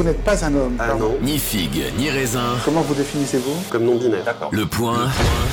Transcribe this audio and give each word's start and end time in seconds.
Vous 0.00 0.06
n'êtes 0.06 0.24
pas 0.24 0.46
un 0.46 0.54
homme. 0.54 0.76
Ah 0.78 0.94
non, 0.98 1.18
Ni 1.20 1.38
figue, 1.38 1.84
ni 1.98 2.08
raisin. 2.08 2.56
Comment 2.64 2.80
vous 2.80 2.94
définissez-vous? 2.94 3.52
Comme 3.68 3.84
non-binaire. 3.84 4.24
D'accord. 4.24 4.48
Le 4.50 4.64
point 4.64 5.10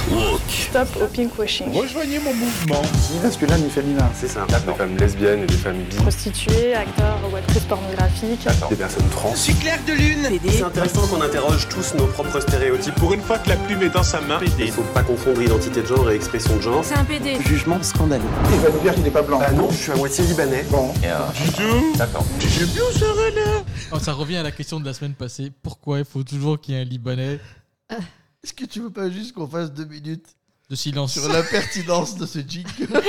woke. 0.09 0.39
Stop 0.47 0.87
au 1.01 1.05
pinkwashing. 1.07 1.73
Rejoignez 1.77 2.17
mon 2.19 2.33
mouvement. 2.33 2.81
Ni 3.11 3.19
masculin 3.19 3.57
ni 3.57 3.69
féminin. 3.69 4.09
C'est 4.17 4.29
ça. 4.29 4.45
Des 4.47 4.73
femmes 4.73 4.95
lesbiennes 4.97 5.43
et 5.43 5.47
des 5.47 5.53
femmes 5.53 5.83
bi. 5.89 5.97
Prostituée, 5.97 6.73
acteur 6.75 7.19
ou 7.29 7.35
actrice 7.35 7.65
pornographique. 7.65 8.47
Des 8.69 8.75
personnes 8.77 9.09
trans. 9.09 9.33
Je 9.33 9.37
suis 9.37 9.53
clair 9.55 9.79
de 9.85 9.91
lune. 9.91 10.39
C'est 10.49 10.63
intéressant 10.63 11.05
qu'on 11.07 11.21
interroge 11.21 11.67
tous 11.67 11.95
nos 11.95 12.07
propres 12.07 12.39
stéréotypes. 12.39 12.95
Pour 12.95 13.11
une 13.13 13.21
fois 13.21 13.39
que 13.39 13.49
la 13.49 13.57
plume 13.57 13.81
est 13.81 13.89
dans 13.89 14.03
sa 14.03 14.21
main, 14.21 14.39
Il 14.57 14.71
faut 14.71 14.81
pas 14.93 15.03
confondre 15.03 15.41
identité 15.41 15.81
de 15.81 15.87
genre 15.87 16.09
et 16.09 16.15
expression 16.15 16.55
de 16.55 16.61
genre. 16.61 16.85
C'est 16.85 16.95
un 16.95 17.03
PD. 17.03 17.35
Jugement 17.45 17.83
scandaleux. 17.83 18.23
Il 18.53 18.59
va 18.61 18.69
nous 18.69 18.79
dire 18.79 18.93
qu'il 18.93 19.03
n'est 19.03 19.11
pas 19.11 19.23
blanc. 19.23 19.41
Ah 19.45 19.51
non, 19.51 19.67
je 19.71 19.75
suis 19.75 19.91
à 19.91 19.95
moitié 19.97 20.23
libanais. 20.23 20.65
Bon. 20.69 20.93
D'accord. 21.97 22.23
J'aime 22.39 22.67
bien 22.67 22.83
ça, 22.97 23.07
René. 23.11 23.65
Revient 24.37 24.45
à 24.45 24.51
la 24.51 24.55
question 24.55 24.79
de 24.79 24.85
la 24.85 24.93
semaine 24.93 25.15
passée. 25.15 25.51
Pourquoi 25.63 25.97
il 25.97 26.05
faut 26.05 26.21
toujours 26.23 26.61
qu'il 26.61 26.75
y 26.75 26.77
ait 26.77 26.81
un 26.81 26.83
Libanais 26.83 27.39
Est-ce 27.89 28.53
que 28.53 28.65
tu 28.65 28.81
veux 28.81 28.91
pas 28.91 29.09
juste 29.09 29.33
qu'on 29.33 29.47
fasse 29.47 29.71
deux 29.73 29.85
minutes 29.85 30.27
de 30.69 30.75
silence 30.75 31.13
sur 31.13 31.27
la 31.27 31.41
pertinence 31.41 32.15
de 32.17 32.27
ce 32.27 32.37
jingle 32.39 32.87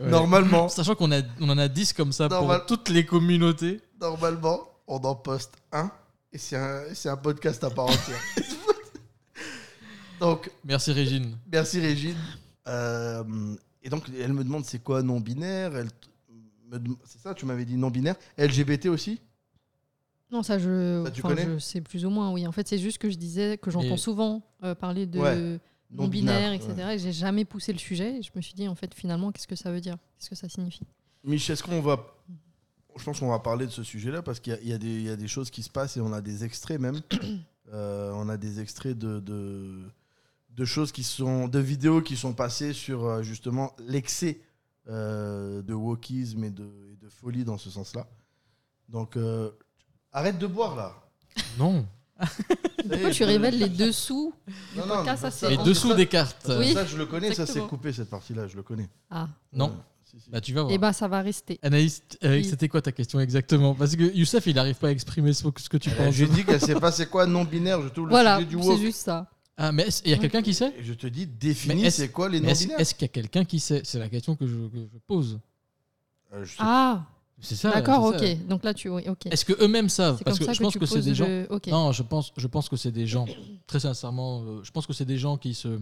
Ouais. 0.00 0.08
Normalement, 0.10 0.68
Sachant 0.68 0.94
qu'on 0.94 1.10
a, 1.10 1.22
on 1.40 1.48
en 1.48 1.58
a 1.58 1.66
10 1.66 1.92
comme 1.94 2.12
ça 2.12 2.28
Normal. 2.28 2.58
pour 2.58 2.66
toutes 2.66 2.88
les 2.88 3.04
communautés. 3.04 3.80
normalement, 4.00 4.60
on 4.86 4.98
en 4.98 5.16
poste 5.16 5.54
un 5.72 5.90
et 6.32 6.38
c'est 6.38 6.54
un, 6.54 6.82
c'est 6.94 7.08
un 7.08 7.16
podcast 7.16 7.64
à 7.64 7.70
part 7.70 7.86
entière. 7.86 8.20
donc, 10.20 10.48
Merci 10.64 10.92
Régine. 10.92 11.36
merci 11.50 11.80
Régine. 11.80 12.14
Euh, 12.68 13.24
et 13.82 13.88
donc, 13.90 14.04
elle 14.16 14.34
me 14.34 14.44
demande 14.44 14.64
c'est 14.64 14.78
quoi 14.84 15.02
non-binaire? 15.02 15.74
Elle 15.74 15.88
C'est 17.04 17.18
ça, 17.20 17.34
tu 17.34 17.46
m'avais 17.46 17.64
dit 17.64 17.76
non-binaire. 17.76 18.16
LGBT 18.36 18.86
aussi? 18.86 19.20
Non, 20.30 20.42
ça 20.42 20.58
je, 20.58 21.02
Ça, 21.06 21.10
tu 21.10 21.20
enfin, 21.24 21.34
connais? 21.34 21.46
je 21.54 21.58
sais 21.58 21.80
plus 21.80 22.04
ou 22.04 22.10
moins, 22.10 22.30
oui. 22.32 22.46
En 22.46 22.52
fait, 22.52 22.68
c'est 22.68 22.78
juste 22.78 22.98
que 22.98 23.08
je 23.08 23.16
disais 23.16 23.56
que 23.56 23.70
j'entends 23.70 23.94
Et- 23.94 23.96
souvent 23.96 24.42
euh, 24.62 24.74
parler 24.74 25.06
de 25.06 25.18
Ouais, 25.18 25.34
non-binaire, 25.90 26.50
non-binaire, 26.50 26.52
etc. 26.52 26.74
Et 26.94 26.98
j'ai 26.98 27.12
jamais 27.12 27.44
poussé 27.46 27.72
le 27.72 27.78
sujet. 27.78 28.18
Et 28.18 28.22
je 28.22 28.30
me 28.34 28.42
suis 28.42 28.52
dit, 28.54 28.68
en 28.68 28.74
fait, 28.74 28.92
finalement, 28.94 29.32
qu'est-ce 29.32 29.46
que 29.48 29.56
ça 29.56 29.72
veut 29.72 29.80
dire? 29.80 29.96
Qu'est-ce 30.18 30.28
que 30.30 30.36
ça 30.36 30.48
signifie? 30.48 30.82
Mich, 31.24 31.48
est-ce 31.48 31.62
qu'on 31.62 31.80
va. 31.80 32.14
Je 32.96 33.04
pense 33.04 33.20
qu'on 33.20 33.28
va 33.30 33.38
parler 33.38 33.64
de 33.64 33.70
ce 33.70 33.82
sujet-là 33.84 34.22
parce 34.22 34.40
qu'il 34.40 34.52
y 34.52 34.56
a- 34.56 34.60
il 34.60 34.68
y, 34.68 34.72
a 34.72 34.78
des- 34.78 34.86
il 34.96 35.02
y 35.02 35.08
a 35.10 35.16
des 35.16 35.28
choses 35.28 35.50
qui 35.50 35.62
se 35.62 35.70
passent 35.70 35.96
et 35.96 36.00
on 36.00 36.12
a 36.12 36.20
des 36.20 36.44
extraits 36.44 36.80
même. 36.80 37.00
Euh, 37.74 38.12
on 38.14 38.30
a 38.30 38.38
des 38.38 38.60
extraits 38.60 38.96
de, 38.96 39.20
de, 39.20 39.78
de 40.56 40.64
choses 40.64 40.90
qui 40.90 41.02
sont. 41.02 41.48
de 41.48 41.58
vidéos 41.58 42.00
qui 42.00 42.16
sont 42.16 42.32
passées 42.32 42.72
sur 42.72 43.04
euh, 43.04 43.22
justement 43.22 43.76
l'excès 43.78 44.40
euh, 44.88 45.62
de 45.62 45.74
wokisme 45.74 46.44
et 46.44 46.50
de, 46.50 46.64
et 46.92 46.96
de 46.96 47.08
folie 47.08 47.44
dans 47.44 47.58
ce 47.58 47.70
sens-là. 47.70 48.06
Donc, 48.88 49.16
euh, 49.16 49.50
arrête 50.12 50.38
de 50.38 50.46
boire 50.46 50.74
là. 50.76 50.94
Non. 51.58 51.86
Pourquoi 52.88 53.10
tu 53.10 53.24
révèles 53.24 53.58
les 53.58 53.68
dessous? 53.68 54.32
Non, 54.76 54.82
du 54.82 54.88
non, 54.88 54.94
podcast 54.96 55.22
Ça, 55.22 55.30
ça- 55.30 55.48
c'est 55.48 55.56
Les 55.56 55.62
dessous 55.62 55.94
des 55.94 56.06
cartes. 56.06 56.50
Oui. 56.58 56.72
Ça, 56.72 56.84
je 56.84 56.96
le 56.96 57.06
connais, 57.06 57.32
ça 57.34 57.46
c'est 57.46 57.60
coupé 57.60 57.92
cette 57.92 58.10
partie-là, 58.10 58.46
je 58.48 58.56
le 58.56 58.62
connais. 58.62 58.88
Ah, 59.10 59.28
Non. 59.52 59.66
Euh, 59.68 59.82
si, 60.04 60.18
si. 60.20 60.30
Bah 60.30 60.40
tu 60.40 60.52
vas 60.54 60.62
voir. 60.62 60.72
et 60.72 60.78
ben 60.78 60.92
ça 60.92 61.06
va 61.06 61.20
rester. 61.20 61.58
Anaïs, 61.62 62.02
c'était 62.20 62.68
quoi 62.68 62.80
ta 62.82 62.92
question 62.92 63.20
exactement? 63.20 63.74
Parce 63.74 63.94
que 63.94 64.02
Youssef, 64.14 64.46
il 64.46 64.54
n'arrive 64.56 64.76
pas 64.76 64.88
à 64.88 64.90
exprimer 64.90 65.32
ce, 65.34 65.46
que 65.46 65.76
tu 65.76 65.90
Euh, 65.90 65.94
penses. 65.96 66.14
J'ai 66.14 66.26
dit 66.26 66.44
qu'elle 66.44 66.60
sait 66.60 66.74
pas 66.80 66.90
c'est 66.90 67.06
quoi 67.10 67.26
non-binaire, 67.26 67.82
je 67.82 67.88
trouve 67.88 68.06
le 68.06 68.10
Voilà, 68.10 68.38
sujet 68.38 68.48
du 68.48 68.62
c'est 68.62 68.68
woke. 68.68 68.80
juste 68.80 69.00
ça. 69.04 69.30
Ah, 69.60 69.72
mais 69.72 69.82
est-ce- 69.88 70.02
il 70.04 70.12
y 70.12 70.14
a 70.14 70.18
quelqu'un 70.18 70.40
qui 70.40 70.54
sait? 70.54 70.72
Je 70.80 70.94
te 70.94 71.06
dis, 71.08 71.26
définis 71.26 71.90
c'est 71.90 72.10
quoi 72.10 72.28
les 72.28 72.40
Mais 72.40 72.52
Est-ce 72.52 72.94
qu'il 72.94 73.02
y 73.02 73.04
a 73.06 73.08
quelqu'un 73.08 73.44
qui 73.44 73.58
sait? 73.58 73.82
C'est 73.84 73.98
la 73.98 74.08
question 74.08 74.36
que 74.36 74.46
je, 74.46 74.54
que 74.54 74.78
je 74.78 74.98
pose. 75.06 75.40
Euh, 76.32 76.44
je 76.44 76.54
Ah, 76.60 77.04
C'est 77.40 77.56
ça. 77.56 77.70
d'accord, 77.72 78.12
c'est 78.18 78.26
ça. 78.26 78.32
ok. 78.34 78.46
Donc 78.46 78.62
là, 78.64 78.72
tu. 78.72 78.88
oui, 78.88 79.02
ok. 79.08 79.26
Est-ce 79.26 79.44
que 79.44 79.54
eux-mêmes 79.62 79.88
savent? 79.88 80.18
C'est 80.18 80.24
Parce 80.24 80.38
que 80.38 80.44
ça 80.44 80.52
je 80.52 80.58
que 80.58 80.62
pense 80.64 80.72
tu 80.74 80.78
que 80.78 80.86
c'est 80.86 81.02
des 81.02 81.14
gens. 81.14 81.26
le- 81.26 81.46
ok. 81.50 81.66
Non, 81.66 81.90
je 81.90 82.02
pense, 82.04 82.32
je 82.36 82.46
pense 82.46 82.68
que 82.68 82.76
c'est 82.76 82.92
des 82.92 83.06
gens. 83.08 83.26
Très 83.66 83.80
sincèrement, 83.80 84.42
euh, 84.44 84.60
je 84.62 84.70
pense 84.70 84.86
que 84.86 84.92
c'est 84.92 85.04
des 85.04 85.18
gens 85.18 85.36
qui 85.36 85.54
se, 85.54 85.80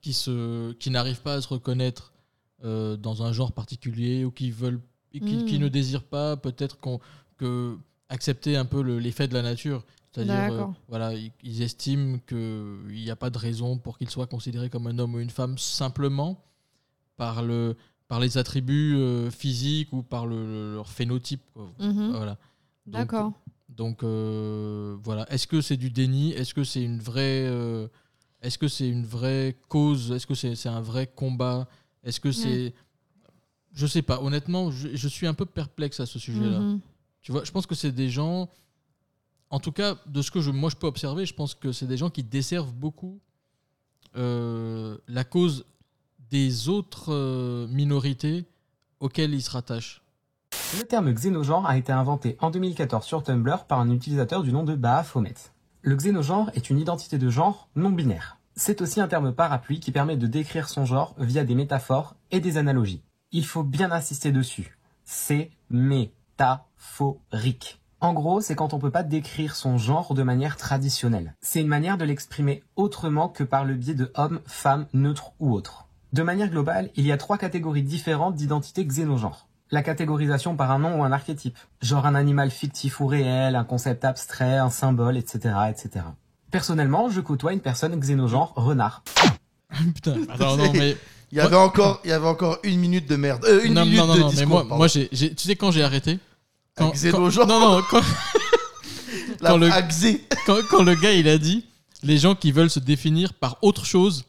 qui 0.00 0.12
se, 0.12 0.72
qui 0.74 0.90
n'arrivent 0.90 1.22
pas 1.22 1.34
à 1.34 1.40
se 1.40 1.48
reconnaître 1.48 2.12
euh, 2.64 2.96
dans 2.96 3.22
un 3.22 3.32
genre 3.32 3.52
particulier 3.52 4.24
ou 4.24 4.30
qui 4.30 4.50
veulent, 4.50 4.80
qui, 5.12 5.20
qui 5.20 5.58
Mm. 5.58 5.62
ne 5.62 5.68
désirent 5.68 6.04
pas 6.04 6.36
peut-être 6.36 6.78
qu'on, 6.78 7.00
que 7.38 7.76
accepter 8.08 8.56
un 8.56 8.64
peu 8.64 8.82
le- 8.82 8.98
l'effet 8.98 9.28
de 9.28 9.34
la 9.34 9.42
nature. 9.42 9.84
C'est-à-dire, 10.24 10.34
euh, 10.52 10.56
voilà, 10.88 11.14
ils, 11.14 11.32
ils 11.42 11.62
estiment 11.62 12.18
qu'il 12.26 12.86
n'y 12.88 13.10
a 13.10 13.16
pas 13.16 13.30
de 13.30 13.38
raison 13.38 13.78
pour 13.78 13.98
qu'ils 13.98 14.10
soient 14.10 14.26
considérés 14.26 14.70
comme 14.70 14.86
un 14.86 14.98
homme 14.98 15.14
ou 15.14 15.20
une 15.20 15.30
femme 15.30 15.58
simplement 15.58 16.42
par 17.16 17.42
le, 17.42 17.76
par 18.08 18.20
les 18.20 18.38
attributs 18.38 18.94
euh, 18.96 19.30
physiques 19.30 19.92
ou 19.92 20.02
par 20.02 20.26
le, 20.26 20.36
le- 20.46 20.74
leur 20.74 20.88
phénotype. 20.90 21.42
Mhm. 21.78 22.10
Voilà. 22.12 22.38
D'accord. 22.86 23.32
Donc 23.68 24.02
euh, 24.02 24.96
voilà. 25.02 25.30
Est-ce 25.32 25.46
que 25.46 25.60
c'est 25.60 25.76
du 25.76 25.90
déni? 25.90 26.32
Est-ce 26.32 26.54
que 26.54 26.64
c'est 26.64 26.82
une 26.82 27.00
vraie 27.00 27.46
euh, 27.46 27.88
Est-ce 28.42 28.58
que 28.58 28.68
c'est 28.68 28.88
une 28.88 29.04
vraie 29.04 29.56
cause? 29.68 30.12
Est-ce 30.12 30.26
que 30.26 30.34
c'est 30.34 30.68
un 30.68 30.80
vrai 30.80 31.06
combat? 31.08 31.68
Est-ce 32.04 32.20
que 32.20 32.30
c'est 32.32 32.74
Je 33.74 33.86
sais 33.86 34.02
pas. 34.02 34.22
Honnêtement, 34.22 34.70
je, 34.70 34.94
je 34.94 35.08
suis 35.08 35.26
un 35.26 35.34
peu 35.34 35.44
perplexe 35.46 36.00
à 36.00 36.06
ce 36.06 36.18
sujet-là. 36.18 36.60
Mhm. 36.60 36.80
Tu 37.22 37.32
vois, 37.32 37.44
je 37.44 37.50
pense 37.50 37.66
que 37.66 37.74
c'est 37.74 37.92
des 37.92 38.08
gens. 38.08 38.48
En 39.50 39.60
tout 39.60 39.72
cas, 39.72 39.96
de 40.06 40.22
ce 40.22 40.30
que 40.30 40.40
je, 40.40 40.50
moi 40.50 40.70
je 40.70 40.76
peux 40.76 40.86
observer, 40.86 41.26
je 41.26 41.34
pense 41.34 41.54
que 41.54 41.72
c'est 41.72 41.86
des 41.86 41.96
gens 41.96 42.10
qui 42.10 42.22
desservent 42.22 42.74
beaucoup 42.74 43.20
euh, 44.16 44.98
la 45.08 45.24
cause 45.24 45.66
des 46.30 46.68
autres 46.68 47.12
euh, 47.12 47.66
minorités 47.68 48.46
auxquelles 48.98 49.34
ils 49.34 49.42
se 49.42 49.50
rattachent. 49.50 50.02
Le 50.78 50.84
terme 50.84 51.12
xénogenre 51.12 51.66
a 51.66 51.76
été 51.76 51.92
inventé 51.92 52.36
en 52.40 52.50
2014 52.50 53.04
sur 53.04 53.22
Tumblr 53.22 53.66
par 53.66 53.78
un 53.78 53.90
utilisateur 53.90 54.42
du 54.42 54.52
nom 54.52 54.64
de 54.64 54.74
Baphomet. 54.74 55.34
Le 55.82 55.94
xénogenre 55.94 56.50
est 56.54 56.70
une 56.70 56.78
identité 56.78 57.18
de 57.18 57.30
genre 57.30 57.68
non 57.76 57.90
binaire. 57.90 58.38
C'est 58.56 58.80
aussi 58.80 59.00
un 59.00 59.08
terme 59.08 59.32
parapluie 59.32 59.80
qui 59.80 59.92
permet 59.92 60.16
de 60.16 60.26
décrire 60.26 60.68
son 60.68 60.86
genre 60.86 61.14
via 61.18 61.44
des 61.44 61.54
métaphores 61.54 62.16
et 62.30 62.40
des 62.40 62.56
analogies. 62.56 63.02
Il 63.30 63.46
faut 63.46 63.62
bien 63.62 63.92
insister 63.92 64.32
dessus. 64.32 64.78
C'est 65.04 65.50
métaphorique. 65.70 67.80
En 68.00 68.12
gros, 68.12 68.40
c'est 68.42 68.54
quand 68.54 68.74
on 68.74 68.78
peut 68.78 68.90
pas 68.90 69.02
décrire 69.02 69.56
son 69.56 69.78
genre 69.78 70.12
de 70.14 70.22
manière 70.22 70.56
traditionnelle. 70.56 71.34
C'est 71.40 71.60
une 71.62 71.66
manière 71.66 71.96
de 71.96 72.04
l'exprimer 72.04 72.62
autrement 72.76 73.28
que 73.28 73.42
par 73.42 73.64
le 73.64 73.74
biais 73.74 73.94
de 73.94 74.12
homme, 74.14 74.40
femme, 74.46 74.86
neutre 74.92 75.32
ou 75.40 75.52
autre. 75.54 75.86
De 76.12 76.22
manière 76.22 76.50
globale, 76.50 76.90
il 76.96 77.06
y 77.06 77.12
a 77.12 77.16
trois 77.16 77.38
catégories 77.38 77.82
différentes 77.82 78.34
d'identité 78.34 78.84
xénogenre. 78.84 79.48
La 79.70 79.82
catégorisation 79.82 80.56
par 80.56 80.70
un 80.70 80.78
nom 80.78 81.00
ou 81.00 81.04
un 81.04 81.10
archétype, 81.10 81.56
genre 81.80 82.06
un 82.06 82.14
animal 82.14 82.50
fictif 82.50 83.00
ou 83.00 83.06
réel, 83.06 83.56
un 83.56 83.64
concept 83.64 84.04
abstrait, 84.04 84.58
un 84.58 84.70
symbole, 84.70 85.16
etc., 85.16 85.54
etc. 85.70 86.04
Personnellement, 86.50 87.08
je 87.10 87.20
côtoie 87.20 87.52
une 87.54 87.60
personne 87.60 87.98
xénogenre 87.98 88.52
renard. 88.56 89.02
Putain. 89.94 90.18
Attends, 90.28 90.56
non, 90.56 90.72
mais 90.74 90.96
Il 91.32 91.38
y 91.38 91.40
avait 91.40 91.56
encore, 91.56 92.00
il 92.04 92.10
y 92.10 92.12
avait 92.12 92.28
encore 92.28 92.58
une 92.62 92.78
minute 92.78 93.08
de 93.08 93.16
merde. 93.16 93.44
Euh, 93.46 93.62
une 93.64 93.74
non, 93.74 93.84
minute 93.84 93.98
non, 93.98 94.06
non, 94.06 94.14
de 94.14 94.20
non, 94.20 94.28
discours. 94.28 94.58
mais 94.62 94.68
moi, 94.68 94.76
moi 94.76 94.86
j'ai- 94.86 95.08
tu 95.08 95.34
sais 95.48 95.56
quand 95.56 95.70
j'ai 95.72 95.82
arrêté 95.82 96.18
Un 96.78 96.90
xénogenre 96.90 97.46
Non, 97.46 97.60
non, 97.60 97.82
quand, 97.90 98.00
La 99.40 99.50
quand 99.50 99.56
le- 99.58 99.68
quand, 100.46 100.56
quand 100.70 100.82
le 100.82 100.94
gars 100.94 101.12
il 101.12 101.28
a 101.28 101.38
dit 101.38 101.64
les 102.02 102.18
gens 102.18 102.34
qui 102.34 102.52
veulent 102.52 102.70
se 102.70 102.78
définir 102.80 103.32
par 103.34 103.56
autre 103.62 103.84
chose 103.86 104.24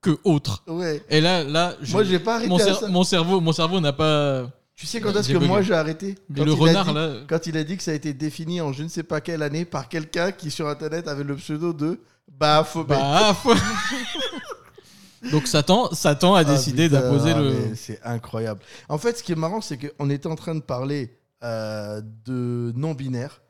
que 0.00 0.18
autre. 0.24 0.62
Ouais. 0.66 1.02
Et 1.10 1.20
là, 1.20 1.44
là, 1.44 1.74
je- 1.82 1.92
Moi, 1.92 2.02
j'ai 2.04 2.18
pas 2.18 2.34
arrêté 2.36 2.48
mon, 2.48 2.56
à 2.58 2.62
cer- 2.64 2.80
ça. 2.80 2.88
mon 2.88 3.04
cerveau, 3.04 3.40
mon 3.40 3.52
cerveau 3.52 3.80
n'a 3.80 3.92
pas. 3.92 4.50
Tu 4.74 4.86
sais 4.86 5.00
quand 5.00 5.14
est-ce 5.14 5.28
que 5.28 5.34
bugué. 5.34 5.46
moi 5.46 5.62
j'ai 5.62 5.74
arrêté? 5.74 6.16
Quand 6.34 6.44
le 6.44 6.52
il 6.52 6.58
renard 6.58 6.86
dit- 6.86 6.94
là. 6.94 7.12
Quand 7.28 7.46
il 7.46 7.56
a 7.56 7.62
dit 7.62 7.76
que 7.76 7.82
ça 7.82 7.92
a 7.92 7.94
été 7.94 8.12
défini 8.14 8.60
en 8.60 8.72
je 8.72 8.82
ne 8.82 8.88
sais 8.88 9.04
pas 9.04 9.20
quelle 9.20 9.42
année 9.42 9.64
par 9.64 9.88
quelqu'un 9.88 10.32
qui 10.32 10.50
sur 10.50 10.66
internet 10.66 11.06
avait 11.06 11.22
le 11.24 11.36
pseudo 11.36 11.72
de 11.72 12.00
Baphomet. 12.26 12.86
Bah, 12.88 13.34
faut- 13.40 13.54
Donc 15.30 15.46
Satan, 15.46 15.92
Satan 15.94 16.34
a 16.34 16.40
Ah, 16.40 16.44
décidé 16.44 16.88
d'imposer 16.88 17.34
le. 17.34 17.54
C'est 17.76 18.00
incroyable. 18.02 18.60
En 18.88 18.98
fait, 18.98 19.18
ce 19.18 19.22
qui 19.22 19.32
est 19.32 19.36
marrant, 19.36 19.60
c'est 19.60 19.78
qu'on 19.78 20.10
était 20.10 20.26
en 20.26 20.34
train 20.34 20.54
de 20.56 20.60
parler 20.62 21.16
de 21.42 22.72
non-binaire, 22.76 23.42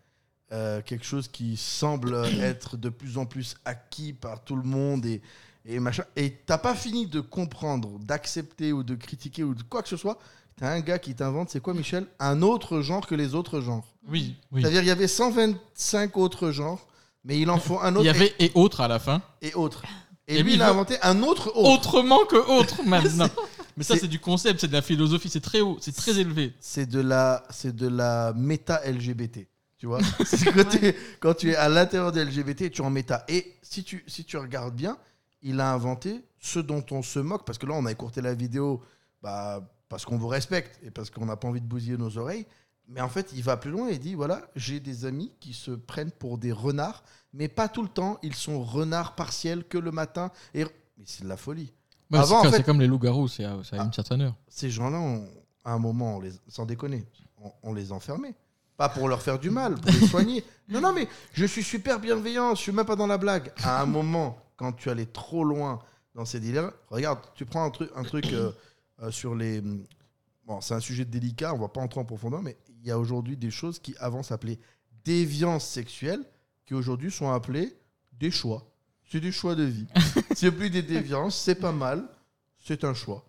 euh, 0.53 0.83
quelque 0.83 1.05
chose 1.05 1.29
qui 1.29 1.57
semble 1.57 2.15
être 2.41 2.77
de 2.77 2.89
plus 2.89 3.19
en 3.19 3.27
plus 3.27 3.57
acquis 3.65 4.13
par 4.13 4.43
tout 4.45 4.57
le 4.57 4.63
monde 4.63 5.07
et, 5.07 5.23
et 5.65 5.79
machin. 5.81 6.05
Et 6.17 6.31
t'as 6.47 6.59
pas 6.59 6.75
fini 6.75 7.07
de 7.07 7.21
comprendre, 7.21 7.99
d'accepter 8.01 8.73
ou 8.73 8.83
de 8.83 8.95
critiquer 8.95 9.45
ou 9.45 9.55
de 9.55 9.63
quoi 9.63 9.83
que 9.83 9.89
ce 9.89 9.97
soit. 9.97 10.19
T'as 10.57 10.71
un 10.71 10.81
gars 10.81 10.99
qui 10.99 11.15
t'invente, 11.15 11.49
c'est 11.51 11.61
quoi, 11.61 11.73
Michel? 11.73 12.07
Un 12.19 12.43
autre 12.43 12.83
genre 12.83 13.07
que 13.07 13.15
les 13.15 13.35
autres 13.35 13.61
genres. 13.61 13.87
Oui, 14.09 14.37
oui. 14.53 14.61
C'est-à-dire, 14.61 14.83
il 14.83 14.89
y 14.89 14.91
avait 14.91 15.09
125 15.09 16.17
autres 16.19 16.51
genres, 16.51 16.87
mais 17.25 17.39
il 17.41 17.49
en 17.51 17.59
faut 17.59 17.79
un 17.81 17.91
Il 17.93 17.97
autre 17.99 18.05
y 18.05 18.09
avait 18.11 18.35
et 18.39 18.53
autre 18.55 18.81
à 18.83 18.89
la 18.89 18.99
fin. 18.99 19.23
et, 19.41 19.55
autre. 19.55 19.83
Et, 20.29 20.35
Et 20.35 20.43
lui, 20.43 20.51
lui, 20.51 20.55
il 20.55 20.63
a 20.63 20.67
il 20.67 20.71
inventé 20.71 20.97
un 21.03 21.23
autre 21.23 21.49
autre. 21.57 21.71
Autrement 21.71 22.25
que 22.27 22.37
autre 22.37 22.83
maintenant. 22.85 23.29
Mais 23.77 23.85
ça, 23.85 23.97
C'est- 23.97 24.09
du 24.09 24.19
concept, 24.21 24.61
c'est 24.61 24.69
de 24.69 24.73
la 24.73 24.83
philosophie, 24.83 25.29
c'est 25.29 25.41
très 25.41 25.61
haut, 25.61 25.79
c'est 25.81 25.95
très 25.95 26.19
élevé. 26.19 26.55
c'est 26.61 26.87
de 26.87 27.01
la 27.01 27.43
c'est 27.51 27.75
de 27.75 27.89
la 27.89 28.33
méta 28.35 28.81
LGBT 28.85 29.47
tu 29.79 29.87
vois 29.87 29.99
c'est 30.25 30.53
quand, 30.53 30.69
tu 30.69 30.87
es, 30.87 30.97
quand 31.21 31.35
tu 31.35 31.51
es 31.51 31.57
à 31.57 31.69
l'intérieur 31.69 32.13
des 32.13 32.25
LGBT 32.25 32.71
tu 32.71 32.83
es 32.83 32.85
en 32.85 32.91
méta 32.91 33.25
et 33.29 33.55
si 33.63 33.83
tu 33.83 34.05
si 34.07 34.25
tu 34.25 34.37
regardes 34.37 34.77
bien 34.77 34.97
il 35.43 35.61
a 35.61 35.73
inventé 35.73 36.23
ce 36.39 36.61
dont 36.61 36.85
on 36.93 37.03
se 37.03 37.19
moque 37.19 37.45
parce 37.45 37.59
que 37.59 37.67
là 37.67 37.75
on 37.75 37.85
a 37.87 37.91
écourté 37.93 38.21
la 38.21 38.35
vidéo 38.35 38.81
bah, 39.23 39.69
parce 39.89 40.05
qu'on 40.05 40.17
vous 40.17 40.29
respecte 40.29 40.81
et 40.83 40.91
parce 40.91 41.11
qu'on 41.11 41.27
n'a 41.27 41.37
pas 41.37 41.49
envie 41.49 41.61
de 41.61 41.67
bousiller 41.67 41.97
nos 41.99 42.17
oreilles. 42.17 42.47
Mais 42.89 43.01
en 43.01 43.09
fait, 43.09 43.31
il 43.35 43.43
va 43.43 43.57
plus 43.59 43.71
loin 43.71 43.89
et 43.89 43.93
il 43.93 43.99
dit 43.99 44.15
voilà, 44.15 44.41
j'ai 44.57 44.81
des 44.81 45.05
amis 45.05 45.33
qui 45.39 45.53
se 45.53 45.71
prennent 45.71 46.11
pour 46.11 46.39
des 46.39 46.51
renards, 46.51 47.05
mais 47.35 47.47
pas 47.49 47.69
tout 47.69 47.83
le 47.83 47.89
temps. 47.89 48.19
Ils 48.23 48.35
sont 48.35 48.63
renards 48.65 49.15
partiels 49.15 49.65
que 49.65 49.79
le 49.79 49.91
matin. 49.91 50.33
Et... 50.55 50.65
Mais 50.65 51.05
c'est 51.05 51.25
de 51.25 51.29
la 51.29 51.37
folie. 51.37 51.73
Ouais, 52.13 52.19
Avant, 52.19 52.27
c'est 52.27 52.35
en 52.35 52.43
comme- 52.43 52.51
fait- 52.51 52.57
c'est 52.59 52.63
comme 52.65 52.81
les 52.81 52.87
loups-garous, 52.87 53.29
c'est 53.29 53.45
à, 53.45 53.57
c'est 53.65 53.79
à 53.79 53.83
une 53.85 53.93
certaine 53.93 54.21
heure. 54.21 54.35
Ces 54.49 54.71
gens-là, 54.71 55.01
on- 55.01 55.27
à 55.65 55.73
un 55.73 55.79
moment, 55.79 56.17
on 56.17 56.21
les, 56.21 56.33
sans 56.49 56.67
déconner, 56.67 57.05
on, 57.43 57.51
on 57.63 57.73
les 57.73 57.91
enfermait. 57.93 58.35
Pas 58.77 58.89
pour 58.89 59.09
leur 59.09 59.23
faire 59.23 59.39
du 59.39 59.51
mal, 59.51 59.75
pour 59.77 59.91
les 59.93 60.07
soigner. 60.09 60.45
Non, 60.69 60.81
non, 60.81 60.93
mais 60.93 61.07
je 61.35 61.45
suis 61.45 61.63
super 61.63 61.99
bienveillant, 62.01 62.55
je 62.55 62.61
suis 62.63 62.73
même 62.73 62.87
pas 62.87 62.97
dans 62.97 63.07
la 63.07 63.19
blague. 63.19 63.53
À 63.63 63.83
un 63.83 63.87
moment, 63.87 64.39
quand 64.57 64.73
tu 64.73 64.89
allais 64.91 65.07
trop 65.07 65.45
loin 65.45 65.81
dans 66.15 66.25
ces 66.25 66.41
délires, 66.41 66.73
regarde, 66.89 67.19
tu 67.35 67.45
prends 67.45 67.65
un 67.65 67.71
truc, 67.71 67.91
un 67.95 68.03
truc 68.05 68.27
euh, 68.33 68.53
euh, 69.03 69.11
sur 69.11 69.35
les. 69.35 69.63
Bon, 70.47 70.61
c'est 70.61 70.75
un 70.75 70.81
sujet 70.81 71.05
délicat, 71.05 71.53
on 71.55 71.59
va 71.59 71.69
pas 71.69 71.81
entrer 71.81 72.01
en 72.01 72.05
profondeur, 72.05 72.43
mais 72.43 72.57
il 72.81 72.87
y 72.87 72.91
a 72.91 72.99
aujourd'hui 72.99 73.37
des 73.37 73.51
choses 73.51 73.79
qui 73.79 73.95
avant 73.99 74.23
s'appelaient 74.23 74.59
déviance 75.05 75.65
sexuelle, 75.67 76.25
qui 76.67 76.75
aujourd'hui 76.75 77.11
sont 77.11 77.31
appelées 77.31 77.77
des 78.13 78.31
choix. 78.31 78.67
C'est 79.13 79.21
des 79.21 79.31
choix 79.31 79.55
de 79.55 79.65
vie. 79.65 79.87
c'est 80.35 80.51
plus 80.51 80.71
des 80.71 80.81
déviances, 80.81 81.37
c'est 81.37 81.55
pas 81.55 81.71
mal, 81.71 82.03
c'est 82.59 82.83
un 82.83 82.95
choix. 82.95 83.23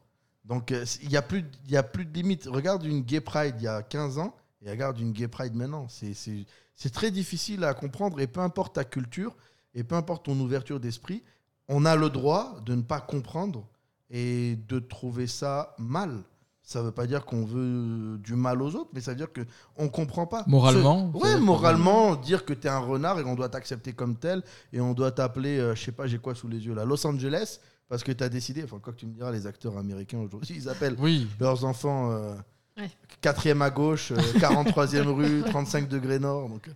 Donc 0.45 0.71
euh, 0.71 0.85
il 1.01 1.09
n'y 1.09 1.17
a, 1.17 1.21
plus- 1.21 1.43
y 1.67 1.75
a 1.75 1.83
plus 1.83 2.05
de 2.05 2.13
limite. 2.13 2.45
Regarde 2.45 2.85
une 2.85 3.01
gay 3.01 3.19
pride 3.19 3.55
il 3.57 3.63
y 3.63 3.67
a 3.67 3.83
15 3.83 4.17
ans 4.17 4.33
et 4.61 4.71
regarde 4.71 4.97
une 4.97 5.11
gay 5.11 5.27
pride 5.27 5.55
maintenant. 5.55 5.87
C'est 5.89 6.89
très 6.93 7.11
difficile 7.11 7.65
à 7.65 7.73
comprendre 7.73 8.21
et 8.21 8.27
peu 8.27 8.39
importe 8.39 8.75
ta 8.75 8.85
culture 8.85 9.35
et 9.75 9.83
peu 9.83 9.95
importe 9.95 10.23
ton 10.23 10.39
ouverture 10.39 10.79
d'esprit, 10.79 11.21
on 11.67 11.83
a 11.83 11.97
le 11.97 12.09
droit 12.09 12.61
de 12.65 12.75
ne 12.75 12.81
pas 12.81 13.01
comprendre 13.01 13.67
et 14.09 14.55
de 14.69 14.79
trouver 14.79 15.27
ça 15.27 15.75
mal. 15.77 16.23
Ça 16.65 16.79
ne 16.79 16.85
veut 16.85 16.91
pas 16.91 17.05
dire 17.07 17.25
qu'on 17.25 17.43
veut 17.43 18.17
du 18.19 18.35
mal 18.35 18.61
aux 18.61 18.73
autres, 18.75 18.89
mais 18.93 19.01
ça 19.01 19.11
veut 19.11 19.17
dire 19.17 19.27
qu'on 19.33 19.83
ne 19.83 19.89
comprend 19.89 20.25
pas. 20.25 20.45
Moralement, 20.47 21.11
Ce- 21.13 21.27
dire 21.27 21.41
moralement, 21.41 22.15
dire 22.15 22.45
que 22.45 22.53
tu 22.53 22.67
es 22.67 22.69
un 22.69 22.79
renard 22.79 23.19
et 23.19 23.23
qu'on 23.23 23.35
doit 23.35 23.49
t'accepter 23.49 23.91
comme 23.91 24.15
tel 24.15 24.41
et 24.71 24.79
on 24.79 24.93
doit 24.93 25.11
t'appeler, 25.11 25.57
euh, 25.59 25.75
je 25.75 25.83
sais 25.83 25.91
pas, 25.91 26.07
j'ai 26.07 26.19
quoi 26.19 26.35
sous 26.35 26.47
les 26.47 26.65
yeux 26.65 26.73
là, 26.73 26.85
Los 26.85 27.05
Angeles, 27.05 27.59
parce 27.89 28.01
que 28.01 28.13
tu 28.13 28.23
as 28.23 28.29
décidé, 28.29 28.63
enfin, 28.63 28.79
quoi 28.81 28.93
que 28.93 28.99
tu 28.99 29.05
me 29.05 29.11
diras, 29.13 29.29
les 29.31 29.45
acteurs 29.45 29.77
américains 29.77 30.19
aujourd'hui, 30.19 30.55
ils 30.57 30.69
appellent 30.69 30.95
Oui. 30.99 31.27
leurs 31.39 31.65
enfants 31.65 32.11
euh, 32.11 32.33
Ouais. 32.77 32.89
4e 33.21 33.61
à 33.61 33.69
gauche, 33.69 34.13
euh, 34.13 34.39
43e 34.39 35.07
rue, 35.09 35.43
35 35.45 35.87
degrés 35.89 36.17
nord. 36.17 36.47
Donc, 36.49 36.67
euh, 36.69 36.71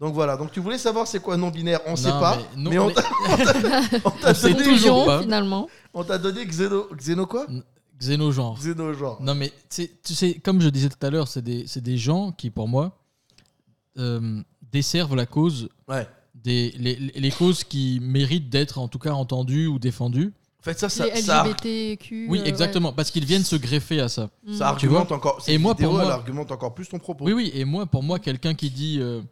donc 0.00 0.12
voilà, 0.12 0.36
donc 0.36 0.50
tu 0.50 0.58
voulais 0.60 0.76
savoir 0.76 1.06
c'est 1.06 1.20
quoi 1.20 1.36
non-binaire, 1.36 1.80
on 1.86 1.92
ne 1.92 1.96
sait 1.96 2.10
pas, 2.10 2.36
mais 2.56 2.62
non, 2.64 2.70
mais 2.70 2.78
on 2.78 2.90
t'a- 2.90 4.32
donné, 4.42 4.62
toujours 4.64 5.20
finalement. 5.20 5.68
on 5.94 6.02
t'a 6.04 6.18
donné 6.18 6.44
xéno, 6.46 6.88
xéno 6.96 7.26
quoi? 7.26 7.46
Xénogenre. 8.00 8.56
Xénogenre. 8.58 9.20
Non, 9.22 9.34
mais 9.34 9.52
tu 9.68 9.88
sais, 10.04 10.34
comme 10.34 10.60
je 10.60 10.68
disais 10.68 10.88
tout 10.88 11.04
à 11.06 11.10
l'heure, 11.10 11.28
c'est 11.28 11.42
des, 11.42 11.66
c'est 11.66 11.82
des 11.82 11.98
gens 11.98 12.32
qui, 12.32 12.50
pour 12.50 12.66
moi, 12.68 12.96
euh, 13.98 14.42
desservent 14.72 15.16
la 15.16 15.26
cause, 15.26 15.68
Ouais. 15.88 16.06
des, 16.34 16.70
les, 16.78 16.96
les 16.96 17.30
causes 17.30 17.64
qui 17.64 17.98
méritent 18.02 18.48
d'être 18.48 18.78
en 18.78 18.88
tout 18.88 18.98
cas 18.98 19.12
entendues 19.12 19.66
ou 19.66 19.78
défendues. 19.78 20.32
En 20.60 20.62
fait, 20.62 20.78
ça, 20.78 20.88
ça, 20.88 21.06
Les 21.06 21.22
ça, 21.22 21.42
LGBTQ. 21.44 22.26
Oui, 22.28 22.40
euh, 22.40 22.44
exactement, 22.44 22.92
parce 22.92 23.10
qu'ils 23.10 23.24
viennent 23.24 23.44
se 23.44 23.56
greffer 23.56 24.00
à 24.00 24.08
ça. 24.08 24.30
ouais. 24.46 24.54
ça 24.54 24.72
Mm. 24.72 24.76
Tu 24.78 24.86
vois 24.86 25.00
argumente 25.00 25.12
encore. 25.12 25.42
Et 25.48 25.58
moi, 25.58 25.74
pour 25.74 25.92
moi- 25.92 26.04
elle 26.04 26.10
argumente 26.10 26.52
encore 26.52 26.74
plus 26.74 26.88
ton 26.88 26.98
propos. 26.98 27.24
Oui, 27.24 27.32
oui, 27.32 27.50
et 27.54 27.64
moi, 27.64 27.86
pour 27.86 28.02
moi, 28.02 28.18
quelqu'un 28.18 28.54
qui 28.54 28.70
dit 28.70 28.98
euh, 29.00 29.22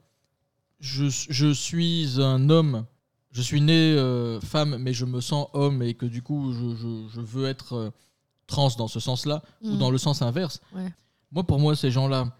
je, 0.80 1.06
je 1.08 1.52
suis 1.52 2.14
un 2.18 2.48
homme, 2.50 2.84
je 3.32 3.42
suis 3.42 3.60
né 3.60 3.92
euh, 3.94 4.40
femme, 4.40 4.78
mais 4.78 4.92
je 4.94 5.04
me 5.04 5.20
sens 5.20 5.48
homme 5.52 5.82
et 5.82 5.92
que 5.94 6.06
du 6.06 6.22
coup, 6.22 6.52
je, 6.52 6.74
je- 6.76 7.08
je 7.14 7.20
veux 7.20 7.46
être 7.46 7.74
euh, 7.74 7.90
trans 8.48 8.70
dans 8.76 8.88
ce 8.88 8.98
sens-là, 8.98 9.42
ou 9.62 9.74
Mm. 9.74 9.78
dans 9.78 9.90
le 9.92 9.98
sens 9.98 10.20
inverse. 10.22 10.60
Ouais. 10.74 10.92
Moi, 11.30 11.44
pour 11.44 11.60
moi, 11.60 11.76
ces 11.76 11.90
gens-là, 11.92 12.32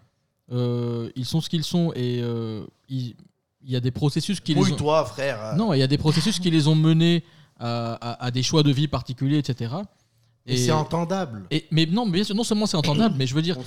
euh, 0.51 1.09
ils 1.15 1.25
sont 1.25 1.39
ce 1.39 1.49
qu'ils 1.49 1.63
sont 1.63 1.93
et 1.95 2.19
euh, 2.21 2.65
il 2.89 3.15
il 3.61 3.71
y 3.71 3.75
a 3.75 3.81
des 3.81 3.91
processus 3.91 4.39
qui 4.39 4.53
les 4.53 4.61
ont... 4.61 4.63
Mouille-toi, 4.63 5.03
frère. 5.05 5.53
Non, 5.57 5.73
il 5.73 5.79
y 5.79 5.83
a 5.83 5.87
des 5.87 5.97
processus 5.97 6.39
qui 6.39 6.49
les 6.49 6.67
ont 6.69 6.75
menés 6.75 7.25
à, 7.59 7.93
à- 7.95 8.25
à 8.27 8.31
des 8.31 8.41
choix 8.41 8.63
de 8.63 8.71
vie 8.71 8.87
particuliers, 8.87 9.37
etc. 9.37 9.75
Et 10.45 10.55
c'est 10.55 10.71
entendable. 10.71 11.43
et- 11.51 11.65
mais 11.69 11.85
non, 11.85 12.05
mais 12.05 12.13
bien 12.13 12.23
sûr, 12.23 12.35
non 12.35 12.45
seulement 12.45 12.65
c'est 12.67 12.77
entendable, 12.77 13.15
mais 13.17 13.27
je 13.27 13.35
veux 13.35 13.41
dire, 13.41 13.57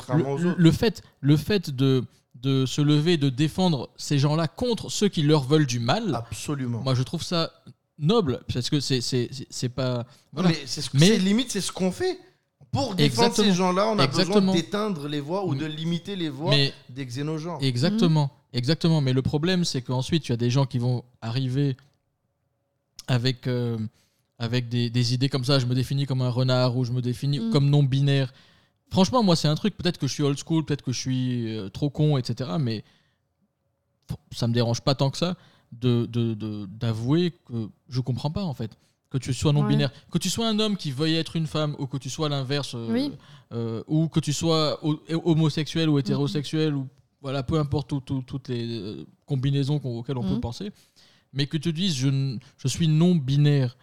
le, 0.57 0.73
fait, 0.73 1.03
le 1.21 1.37
fait 1.37 1.69
de, 1.69 2.05
de 2.37 2.65
se 2.65 2.81
lever, 2.81 3.19
de 3.19 3.29
défendre 3.29 3.91
ces 3.99 4.19
gens-là 4.19 4.49
contre 4.49 4.91
ceux 4.91 5.09
qui 5.09 5.23
leur 5.23 5.45
veulent 5.45 5.67
du 5.67 5.79
mal, 5.79 6.15
Absolument. 6.15 6.81
moi 6.83 6.95
je 6.95 7.03
trouve 7.03 7.23
ça 7.23 7.53
noble, 7.99 8.41
parce 8.53 8.71
que 8.71 8.81
c'est 8.81 9.03
c'est- 9.03 9.69
pas... 9.69 9.99
Non, 9.99 10.05
voilà. 10.33 10.49
mais 10.49 10.59
c'est 10.65 10.81
ce 10.81 10.89
que- 10.89 10.97
Mais- 10.97 11.07
c'est 11.09 11.19
limite, 11.19 11.51
c'est 11.51 11.61
ce 11.61 11.71
qu'on 11.71 11.93
fait. 11.93 12.19
Pour 12.73 12.95
défendre 12.95 13.27
Exactement. 13.29 13.49
ces 13.49 13.55
gens-là, 13.55 13.89
on 13.89 13.99
a 13.99 14.05
Exactement. 14.05 14.41
besoin 14.41 14.55
d'éteindre 14.55 15.07
les 15.07 15.21
voix 15.21 15.45
ou 15.45 15.55
de 15.55 15.67
limiter 15.67 16.17
les 16.17 16.31
voix 16.31 16.51
Mais 16.51 16.73
des 16.89 17.05
xénogenres. 17.07 17.59
Exactement, 17.63 18.31
exactement. 18.55 19.01
Mais 19.03 19.13
le 19.13 19.21
problème, 19.23 19.65
c'est 19.65 19.83
qu'ensuite, 19.83 20.23
tu 20.23 20.33
as 20.33 20.39
des 20.39 20.49
gens 20.51 20.65
qui 20.65 20.79
vont 20.79 21.05
arriver 21.21 21.77
avec, 23.09 23.47
euh, 23.47 23.79
avec 24.39 24.71
des, 24.71 24.89
des 24.89 25.13
idées 25.13 25.29
comme 25.29 25.45
ça. 25.45 25.59
Je 25.59 25.67
me 25.67 25.75
définis 25.75 26.07
comme 26.07 26.23
un 26.23 26.31
renard 26.31 26.77
ou 26.77 26.85
je 26.85 26.93
me 26.93 27.03
définis 27.03 27.41
Mm. 27.41 27.51
comme 27.51 27.69
non 27.69 27.83
binaire. 27.83 28.33
Franchement, 28.91 29.23
moi, 29.23 29.37
c'est 29.37 29.49
un 29.49 29.55
truc. 29.55 29.77
Peut-être 29.77 29.99
que 29.99 30.07
je 30.07 30.15
suis 30.15 30.23
old 30.23 30.39
school, 30.43 30.65
peut-être 30.65 30.83
que 30.83 30.93
je 30.93 30.99
suis 30.99 31.55
euh, 31.57 31.69
trop 31.69 31.91
con, 31.91 32.17
etc. 32.17 32.53
Mais 32.59 32.85
ça 34.35 34.47
me 34.49 34.55
dérange 34.55 34.81
pas 34.81 34.95
tant 34.95 35.11
que 35.11 35.19
ça 35.19 35.37
de 35.73 36.07
de- 36.07 36.35
de- 36.35 36.67
d'avouer 36.67 37.33
que 37.47 37.69
je 37.89 38.01
comprends 38.01 38.31
pas 38.31 38.45
en 38.45 38.53
fait. 38.55 38.71
Que 39.13 39.19
tu 39.19 39.35
sois 39.35 39.53
non 39.53 39.65
binaire, 39.65 39.93
que 40.11 40.17
tu 40.17 40.31
sois 40.31 40.49
un 40.49 40.59
homme 40.59 40.77
qui 40.79 40.91
veuille 40.91 41.17
être 41.17 41.37
une 41.37 41.47
femme 41.47 41.77
ou 41.79 41.87
que 41.87 41.99
tu 41.99 42.09
sois 42.09 42.31
l'inverse, 42.31 42.75
euh, 42.75 42.89
Oui. 42.91 43.13
euh, 43.53 43.83
ou 43.87 44.09
que 44.09 44.21
tu 44.21 44.33
sois 44.33 44.83
ho- 44.83 45.03
homosexuel 45.25 45.91
ou 45.91 45.99
hétérosexuel 45.99 46.75
ou 46.75 46.89
voilà 47.21 47.43
peu 47.43 47.59
importe 47.59 47.89
tout- 47.91 48.01
tout- 48.01 48.23
toutes 48.27 48.49
les 48.49 48.67
euh, 48.81 49.05
combinaisons 49.27 49.77
auxquelles 49.85 50.17
on 50.17 50.23
Mhm. 50.23 50.35
peut 50.37 50.41
penser, 50.41 50.73
mais 51.35 51.47
que 51.47 51.59
tu 51.59 51.65
te 51.73 51.77
dises 51.77 51.95
je, 51.95 52.39
je 52.57 52.69
suis 52.69 52.89
non 52.89 53.15
binaire. 53.15 53.77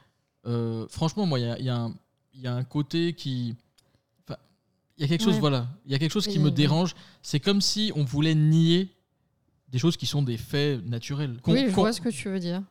euh, 0.47 0.87
franchement, 0.89 1.25
moi 1.27 1.37
il 1.39 1.45
y 1.45 1.49
a, 1.49 1.59
y 1.59 1.69
a 1.69 1.75
un- 1.77 1.93
il 2.33 2.41
y 2.41 2.47
a 2.47 2.55
un 2.55 2.63
côté 2.63 3.13
qui 3.13 3.55
il 4.97 5.03
y 5.03 5.05
a 5.05 5.07
quelque 5.07 5.23
chose 5.23 5.37
voilà, 5.39 5.67
il 5.85 5.91
y 5.91 5.95
a 5.95 5.99
quelque 5.99 6.11
chose 6.11 6.27
qui 6.27 6.39
me 6.39 6.49
dérange. 6.51 6.95
C'est 7.21 7.39
comme 7.39 7.61
si 7.61 7.91
on 7.95 8.03
voulait 8.03 8.35
nier 8.35 8.89
des 9.69 9.77
choses 9.79 9.95
qui 9.95 10.05
sont 10.07 10.23
des 10.23 10.37
faits 10.37 10.83
naturels. 10.85 11.37
Oui, 11.47 11.65
je 11.67 11.71
vois 11.71 11.93
ce 11.93 12.01
que 12.01 12.09
tu 12.09 12.29
veux 12.29 12.39
dire. 12.39 12.63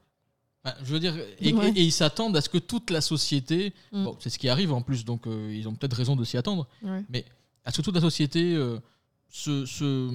Enfin, 0.68 0.76
je 0.84 0.92
veux 0.92 1.00
dire, 1.00 1.14
et, 1.40 1.52
Ouais. 1.52 1.70
et- 1.70 1.80
et 1.80 1.82
ils 1.84 1.92
s'attendent 1.92 2.36
à 2.36 2.40
ce 2.40 2.48
que 2.48 2.58
toute 2.58 2.90
la 2.90 3.00
société, 3.00 3.72
Mm. 3.92 4.04
bon, 4.04 4.16
c'est 4.20 4.30
ce 4.30 4.38
qui 4.38 4.48
arrive 4.48 4.72
en 4.72 4.82
plus, 4.82 5.04
donc 5.04 5.26
euh, 5.26 5.52
ils 5.54 5.68
ont 5.68 5.74
peut-être 5.74 5.94
raison 5.94 6.16
de 6.16 6.24
s'y 6.24 6.36
attendre, 6.36 6.66
Ouais. 6.82 7.02
mais 7.08 7.24
à 7.64 7.70
ce 7.72 7.78
que 7.78 7.82
toute 7.82 7.94
la 7.94 8.00
société 8.00 8.54
euh, 8.54 8.78
se, 9.30 9.66
se, 9.66 10.10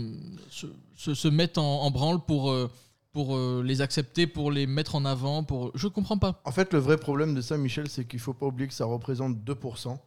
se, 0.50 0.68
se- 0.96 1.14
se 1.14 1.28
mette 1.28 1.58
en, 1.58 1.82
en 1.84 1.92
branle 1.92 2.20
pour, 2.26 2.50
euh, 2.52 2.70
pour 3.12 3.36
euh, 3.36 3.62
les 3.64 3.82
accepter, 3.82 4.26
pour 4.28 4.52
les 4.52 4.66
mettre 4.68 4.96
en 4.96 5.06
avant, 5.06 5.44
pour... 5.44 5.72
Je 5.76 5.88
comprends 5.88 6.18
pas. 6.18 6.42
En 6.46 6.52
fait, 6.52 6.74
le 6.74 6.80
vrai 6.80 6.98
problème 6.98 7.36
de 7.36 7.42
ça, 7.42 7.58
Michel, 7.58 7.88
c'est 7.90 8.06
qu'il 8.06 8.20
faut 8.20 8.34
pas 8.34 8.48
oublier 8.48 8.68
que 8.68 8.74
ça 8.74 8.86
représente 8.86 9.38
2% 9.44 10.00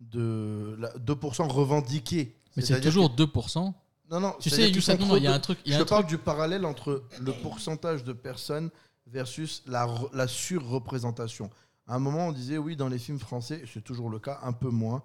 de 0.00 0.76
la, 0.78 0.90
2% 0.98 1.46
revendiqués. 1.48 2.34
Mais 2.56 2.62
c'est 2.62 2.80
toujours 2.80 3.10
que- 3.14 3.22
2%. 3.22 3.74
Non, 4.10 4.20
non. 4.20 4.34
Tu 4.40 4.50
sais, 4.50 4.68
il 4.70 4.76
y 5.22 5.26
a 5.26 5.32
un 5.34 5.40
truc... 5.40 5.58
y 5.66 5.72
a 5.72 5.76
Je 5.78 5.82
un 5.82 5.84
te 5.84 5.88
parle 5.88 6.06
du 6.06 6.18
parallèle 6.18 6.64
entre 6.66 7.04
le 7.20 7.32
pourcentage 7.32 8.04
de 8.04 8.12
personnes 8.12 8.70
versus 9.06 9.62
la, 9.66 9.86
re- 9.86 10.10
la 10.14 10.26
surreprésentation. 10.28 11.50
À 11.86 11.96
un 11.96 11.98
moment, 11.98 12.28
on 12.28 12.32
disait, 12.32 12.58
oui, 12.58 12.76
dans 12.76 12.88
les 12.88 12.98
films 12.98 13.18
français, 13.18 13.62
c'est 13.72 13.82
toujours 13.84 14.08
le 14.10 14.18
cas, 14.18 14.40
un 14.42 14.52
peu 14.52 14.70
moins, 14.70 15.02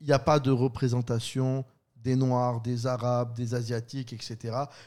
il 0.00 0.06
n'y 0.06 0.12
a 0.12 0.18
pas 0.18 0.38
de 0.40 0.50
représentation 0.50 1.64
des 1.96 2.16
Noirs, 2.16 2.60
des 2.62 2.86
Arabes, 2.86 3.34
des 3.34 3.54
Asiatiques, 3.54 4.12
etc. 4.12 4.38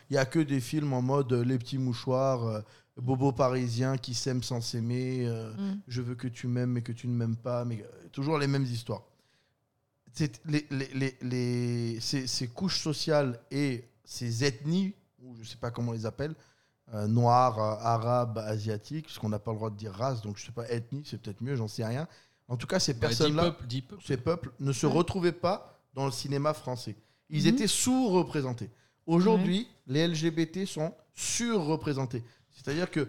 Il 0.10 0.14
n'y 0.14 0.18
a 0.18 0.26
que 0.26 0.40
des 0.40 0.60
films 0.60 0.94
en 0.94 1.02
mode 1.02 1.32
euh, 1.34 1.44
Les 1.44 1.60
petits 1.60 1.78
mouchoirs, 1.78 2.44
euh, 2.46 2.62
Bobo 2.98 3.32
parisien 3.32 3.98
qui 3.98 4.14
s'aime 4.14 4.42
sans 4.44 4.62
s'aimer, 4.62 5.26
euh, 5.28 5.52
Mm. 5.56 5.80
Je 5.88 6.02
veux 6.02 6.16
que 6.16 6.28
tu 6.28 6.48
m'aimes 6.48 6.72
mais 6.72 6.82
que 6.82 6.92
tu 6.92 7.08
ne 7.08 7.14
m'aimes 7.14 7.36
pas, 7.38 7.66
mais 7.66 7.84
euh, 7.84 8.08
toujours 8.12 8.38
les 8.40 8.48
mêmes 8.48 8.64
histoires. 8.66 9.04
C'est- 10.14 10.42
les, 10.46 10.66
les- 10.72 10.94
les- 10.94 11.18
les- 11.22 12.00
ces, 12.00 12.28
ces 12.28 12.48
couches 12.48 12.80
sociales 12.82 13.40
et 13.52 13.84
ces 14.06 14.44
ethnies, 14.44 14.94
ou 15.22 15.36
je 15.36 15.42
ne 15.42 15.46
sais 15.46 15.58
pas 15.58 15.72
comment 15.72 15.90
on 15.90 15.94
les 15.94 16.06
appelle, 16.06 16.36
euh, 16.94 17.08
noirs, 17.08 17.60
euh, 17.60 17.76
arabes, 17.82 18.38
asiatiques, 18.40 19.06
parce 19.06 19.18
qu'on 19.20 19.30
n'a 19.30 19.40
pas 19.40 19.52
le 19.52 19.58
droit 19.58 19.70
de 19.70 19.76
dire 19.78 19.92
race, 19.94 20.22
donc 20.22 20.38
je 20.38 20.44
ne 20.44 20.46
sais 20.48 20.52
pas, 20.52 20.70
ethnie, 20.70 21.04
c'est 21.06 21.22
peut-être 21.22 21.42
mieux, 21.42 21.56
j'en 21.56 21.68
sais 21.68 21.86
rien. 21.86 22.08
En 22.48 22.58
tout 22.58 22.68
cas, 22.68 22.80
ces 22.80 22.94
personnes-là, 22.94 23.56
ces 24.06 24.18
peuples 24.18 24.52
ne 24.60 24.72
se 24.74 24.86
Ouais. 24.86 24.94
retrouvaient 24.94 25.32
pas 25.32 25.80
dans 25.94 26.06
le 26.06 26.12
cinéma 26.12 26.54
français. 26.54 26.96
Ils 27.30 27.44
Mhm. 27.44 27.48
étaient 27.54 27.68
sous-représentés. 27.68 28.70
Aujourd'hui, 29.06 29.68
les 29.88 30.08
LGBT 30.08 30.66
sont 30.66 30.94
surreprésentés. 31.14 32.24
C'est-à-dire 32.52 32.90
que 32.92 33.08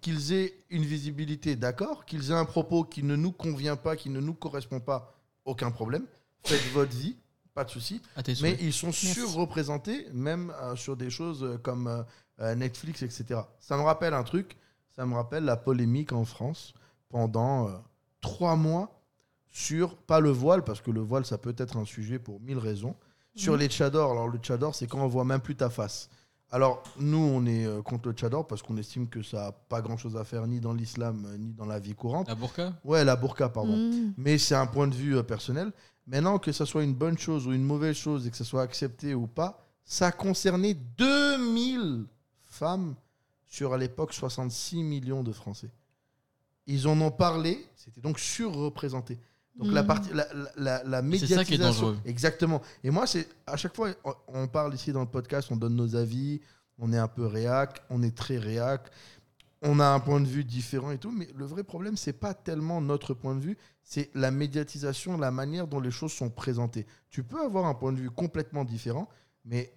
qu'ils 0.00 0.32
aient 0.32 0.54
une 0.70 0.84
visibilité, 0.84 1.56
d'accord, 1.56 2.04
qu'ils 2.04 2.30
aient 2.30 2.34
un 2.34 2.44
propos 2.44 2.84
qui 2.84 3.02
ne 3.02 3.16
nous 3.16 3.32
convient 3.32 3.76
pas, 3.76 3.96
qui 3.96 4.10
ne 4.10 4.20
nous 4.20 4.34
correspond 4.34 4.80
pas, 4.80 5.14
aucun 5.44 5.70
problème. 5.70 6.04
Faites 6.44 6.60
votre 6.74 6.94
vie, 6.94 7.16
pas 7.54 7.64
de 7.64 7.70
souci. 7.70 8.02
Mais 8.42 8.56
ils 8.60 8.72
sont 8.72 8.92
surreprésentés, 8.92 10.08
même 10.12 10.52
euh, 10.62 10.76
sur 10.76 10.96
des 10.96 11.10
choses 11.10 11.42
euh, 11.44 11.58
comme 11.58 12.04
euh, 12.40 12.54
Netflix, 12.54 13.02
etc. 13.02 13.40
Ça 13.58 13.76
me 13.76 13.82
rappelle 13.82 14.14
un 14.14 14.22
truc, 14.24 14.56
ça 14.94 15.06
me 15.06 15.14
rappelle 15.14 15.44
la 15.44 15.56
polémique 15.56 16.12
en 16.12 16.24
France 16.24 16.74
pendant 17.08 17.68
euh, 17.68 17.72
trois 18.20 18.56
mois 18.56 19.00
sur, 19.50 19.96
pas 19.96 20.20
le 20.20 20.30
voile, 20.30 20.62
parce 20.62 20.80
que 20.80 20.90
le 20.90 21.00
voile, 21.00 21.24
ça 21.24 21.38
peut 21.38 21.54
être 21.56 21.76
un 21.76 21.84
sujet 21.84 22.18
pour 22.18 22.40
mille 22.40 22.58
raisons, 22.58 22.94
sur 23.34 23.54
Mhm. 23.54 23.58
les 23.60 23.68
tchadors. 23.68 24.10
Alors, 24.12 24.28
le 24.28 24.38
tchador, 24.38 24.74
c'est 24.74 24.86
quand 24.86 24.98
on 25.00 25.08
voit 25.08 25.24
même 25.24 25.40
plus 25.40 25.56
ta 25.56 25.70
face. 25.70 26.08
Alors, 26.50 26.82
nous, 26.98 27.18
on 27.18 27.44
est 27.46 27.66
euh, 27.66 27.82
contre 27.82 28.08
le 28.08 28.14
tchador 28.14 28.46
parce 28.46 28.62
qu'on 28.62 28.76
estime 28.78 29.08
que 29.08 29.22
ça 29.22 29.36
n'a 29.46 29.52
pas 29.52 29.80
grand-chose 29.82 30.16
à 30.16 30.24
faire 30.24 30.46
ni 30.46 30.60
dans 30.60 30.72
l'islam, 30.72 31.26
ni 31.38 31.52
dans 31.52 31.66
la 31.66 31.78
vie 31.78 31.94
courante. 31.94 32.28
La 32.28 32.34
burqa? 32.34 32.72
Ouais, 32.84 33.04
la 33.04 33.16
burqa, 33.16 33.48
pardon. 33.50 33.76
Mm. 33.76 34.14
Mais 34.16 34.38
c'est 34.38 34.54
un 34.54 34.66
point 34.66 34.86
de 34.86 34.94
vue 34.94 35.22
personnel. 35.24 35.72
Maintenant, 36.06 36.38
que 36.38 36.52
ça 36.52 36.64
soit 36.64 36.84
une 36.84 36.94
bonne 36.94 37.18
chose 37.18 37.46
ou 37.46 37.52
une 37.52 37.64
mauvaise 37.64 37.96
chose 37.96 38.26
et 38.26 38.30
que 38.30 38.36
ça 38.36 38.44
soit 38.44 38.62
accepté 38.62 39.14
ou 39.14 39.26
pas, 39.26 39.66
ça 39.84 40.06
a 40.06 40.12
concerné 40.12 40.72
2000 40.74 42.06
femmes 42.58 42.94
sur 43.46 43.72
à 43.72 43.78
l'époque 43.78 44.12
66 44.12 44.82
millions 44.82 45.22
de 45.22 45.32
Français. 45.32 45.70
Ils 46.66 46.86
en 46.86 47.00
ont 47.00 47.10
parlé, 47.10 47.64
c'était 47.76 48.00
donc 48.02 48.18
surreprésenté. 48.18 49.18
Donc 49.56 49.72
la 49.72 49.82
Mhm. 49.82 49.86
partie, 49.88 50.10
la, 50.12 50.26
la, 50.34 50.50
la- 50.56 50.84
la 50.84 51.02
C'est 51.18 51.26
ça 51.26 51.44
qui 51.44 51.54
est 51.54 51.58
médiatisation, 51.58 51.62
dangereux. 51.86 51.98
exactement. 52.04 52.60
Et 52.84 52.90
moi, 52.90 53.06
c'est 53.06 53.26
à 53.46 53.56
chaque 53.56 53.74
fois, 53.74 53.90
on 54.28 54.46
parle 54.48 54.74
ici 54.74 54.92
dans 54.92 55.00
le 55.00 55.08
podcast, 55.08 55.48
on 55.50 55.56
donne 55.56 55.74
nos 55.76 55.96
avis, 55.96 56.40
on 56.78 56.92
est 56.92 56.98
un 56.98 57.08
peu 57.08 57.26
réac, 57.26 57.82
on 57.90 58.02
est 58.02 58.14
très 58.16 58.38
réac, 58.38 58.82
on 59.62 59.80
a 59.80 59.86
un 59.86 59.98
point 59.98 60.20
de 60.20 60.26
vue 60.28 60.44
différent 60.44 60.90
et 60.92 60.98
tout, 60.98 61.10
mais 61.10 61.26
le 61.34 61.44
vrai 61.46 61.64
problème, 61.64 61.96
c'est 61.96 62.12
pas 62.12 62.34
tellement 62.34 62.80
notre 62.80 63.14
point 63.14 63.34
de 63.34 63.40
vue, 63.40 63.58
c'est 63.82 64.10
la 64.14 64.30
médiatisation, 64.30 65.16
la 65.18 65.30
manière 65.32 65.66
dont 65.66 65.80
les 65.80 65.90
choses 65.90 66.12
sont 66.12 66.30
présentées. 66.30 66.86
Tu 67.10 67.24
peux 67.24 67.40
avoir 67.42 67.64
un 67.66 67.74
point 67.74 67.92
de 67.92 67.98
vue 67.98 68.10
complètement 68.10 68.64
différent, 68.64 69.08
mais 69.44 69.72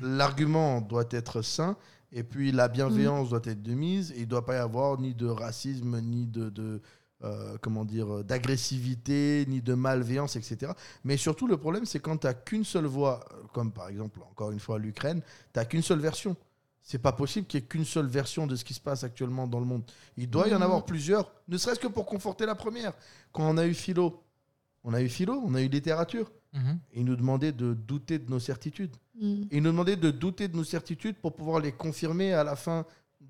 l'argument 0.00 0.80
doit 0.80 1.06
être 1.10 1.42
sain, 1.42 1.76
et 2.12 2.22
puis 2.24 2.52
la 2.52 2.68
bienveillance 2.68 3.30
doit 3.30 3.40
être 3.44 3.62
de 3.62 3.72
mise, 3.74 4.10
et 4.12 4.16
il 4.16 4.20
ne 4.22 4.26
doit 4.26 4.44
pas 4.44 4.54
y 4.54 4.58
avoir 4.58 4.98
ni 5.00 5.14
de 5.14 5.26
racisme, 5.26 6.00
ni 6.00 6.26
de, 6.26 6.48
de, 6.50 6.80
euh, 7.22 7.56
comment 7.60 7.84
dire, 7.84 8.12
euh, 8.16 8.22
d'agressivité, 8.24 9.44
ni 9.48 9.60
de 9.60 9.74
malveillance, 9.74 10.36
etc. 10.36 10.72
Mais 11.04 11.16
surtout, 11.16 11.46
le 11.46 11.56
problème, 11.56 11.84
c'est 11.86 12.00
quand 12.00 12.16
tu 12.16 12.26
n'as 12.26 12.34
qu'une 12.34 12.64
seule 12.64 12.86
voix, 12.86 13.20
euh, 13.32 13.42
comme 13.52 13.72
par 13.72 13.88
exemple, 13.88 14.20
encore 14.30 14.50
une 14.50 14.60
fois, 14.60 14.78
l'Ukraine, 14.78 15.20
tu 15.22 15.26
n'as 15.58 15.64
qu'une 15.64 15.82
seule 15.82 16.00
version. 16.00 16.36
C'est 16.82 16.98
pas 16.98 17.12
possible 17.12 17.46
qu'il 17.46 17.60
n'y 17.60 17.64
ait 17.64 17.68
qu'une 17.68 17.84
seule 17.84 18.06
version 18.06 18.46
de 18.46 18.56
ce 18.56 18.64
qui 18.64 18.72
se 18.74 18.80
passe 18.80 19.04
actuellement 19.04 19.46
dans 19.46 19.60
le 19.60 19.66
monde. 19.66 19.82
Il 20.16 20.28
doit 20.30 20.48
y 20.48 20.52
en 20.54 20.56
Mhm. 20.56 20.62
avoir 20.62 20.84
plusieurs, 20.84 21.30
ne 21.46 21.58
serait-ce 21.58 21.78
que 21.78 21.86
pour 21.88 22.06
conforter 22.06 22.46
la 22.46 22.54
première. 22.54 22.94
Quand 23.32 23.44
on 23.48 23.58
a 23.58 23.66
eu 23.66 23.74
philo, 23.74 24.24
on 24.82 24.94
a 24.94 25.02
eu 25.02 25.08
philo, 25.10 25.40
on 25.44 25.54
a 25.54 25.60
eu 25.62 25.68
littérature. 25.68 26.32
Et 26.54 27.00
ils 27.00 27.04
nous 27.04 27.14
demandaient 27.16 27.52
de 27.52 27.74
douter 27.74 28.18
de 28.18 28.28
nos 28.30 28.40
certitudes. 28.40 28.96
Mm. 29.20 29.42
Ils 29.52 29.62
nous 29.62 29.70
demandaient 29.70 29.96
de 29.96 30.10
douter 30.10 30.48
de 30.48 30.56
nos 30.56 30.64
certitudes 30.64 31.14
pour 31.16 31.32
pouvoir 31.34 31.60
les 31.60 31.70
confirmer 31.72 32.32
à 32.32 32.42
la 32.42 32.56
fin 32.56 32.84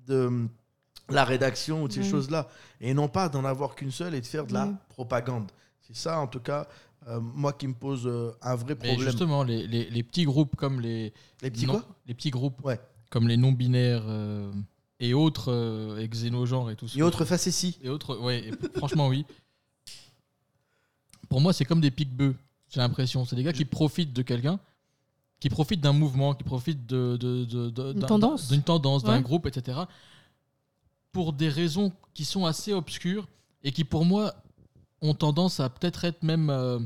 de 0.07 0.25
hum, 0.25 0.49
la 1.09 1.23
rédaction 1.23 1.83
ou 1.83 1.87
de 1.87 1.93
ces 1.93 1.99
Oui. 2.01 2.09
choses-là. 2.09 2.47
Et 2.79 2.93
non 2.95 3.07
pas 3.07 3.29
d'en 3.29 3.45
avoir 3.45 3.75
qu'une 3.75 3.91
seule 3.91 4.15
et 4.15 4.21
de 4.21 4.25
faire 4.25 4.45
de 4.47 4.53
la 4.53 4.65
Oui. 4.67 4.73
propagande. 4.89 5.51
C'est 5.81 5.95
ça, 5.95 6.19
en 6.19 6.25
tout 6.27 6.39
cas, 6.39 6.67
euh, 7.07 7.19
moi 7.19 7.53
qui 7.53 7.67
me 7.67 7.73
pose 7.73 8.07
euh, 8.07 8.31
un 8.41 8.55
vrai 8.55 8.75
Mais 8.81 8.87
problème. 8.89 8.99
justement, 9.09 9.43
les, 9.43 9.67
les- 9.67 9.89
les 9.89 10.03
petits 10.03 10.23
groupes 10.23 10.55
comme 10.55 10.79
les. 10.81 11.13
Les 11.43 11.51
petits 11.51 11.67
non- 11.67 11.73
quoi? 11.73 11.85
Les 12.07 12.13
petits 12.15 12.31
groupes 12.31 12.63
Ouais. 12.65 12.79
comme 13.11 13.27
les 13.27 13.37
non-binaires 13.37 14.03
euh, 14.07 14.51
et 14.99 15.13
autres, 15.13 15.51
euh, 15.51 15.99
et 15.99 16.07
xénogenres 16.07 16.71
et 16.71 16.75
tout 16.75 16.87
ça. 16.87 16.97
Et 16.97 17.03
autres 17.03 17.25
facéties. 17.25 17.77
Et 17.83 17.89
autres, 17.89 18.17
ouais, 18.17 18.47
et 18.47 18.51
franchement, 18.77 19.07
oui. 19.09 19.25
Pour 21.29 21.39
moi, 21.41 21.53
c'est 21.53 21.65
comme 21.65 21.81
des 21.81 21.91
pique-bœufs, 21.91 22.35
j'ai 22.71 22.79
l'impression. 22.79 23.25
C'est 23.25 23.35
des 23.35 23.43
gars 23.43 23.53
qui 23.53 23.65
profitent 23.65 24.13
de 24.13 24.21
quelqu'un, 24.23 24.59
qui 25.39 25.49
profitent 25.49 25.81
d'un 25.81 25.93
mouvement, 25.93 26.33
qui 26.33 26.43
profitent 26.43 26.85
de, 26.87 27.17
de- 27.17 27.45
de- 27.45 27.69
de- 27.69 27.93
d'un- 27.93 28.07
tendance. 28.07 28.47
d'une 28.49 28.63
tendance, 28.63 29.03
d'un 29.03 29.17
Ouais. 29.17 29.21
groupe, 29.21 29.45
etc. 29.45 29.81
Pour 31.11 31.33
des 31.33 31.49
raisons 31.49 31.91
qui 32.13 32.23
sont 32.25 32.45
assez 32.45 32.73
obscures 32.73 33.27
et 33.63 33.71
qui, 33.71 33.83
pour 33.83 34.05
moi, 34.05 34.33
ont 35.01 35.13
tendance 35.13 35.59
à 35.59 35.69
peut-être 35.69 36.05
être 36.05 36.23
même 36.23 36.49
euh, 36.49 36.79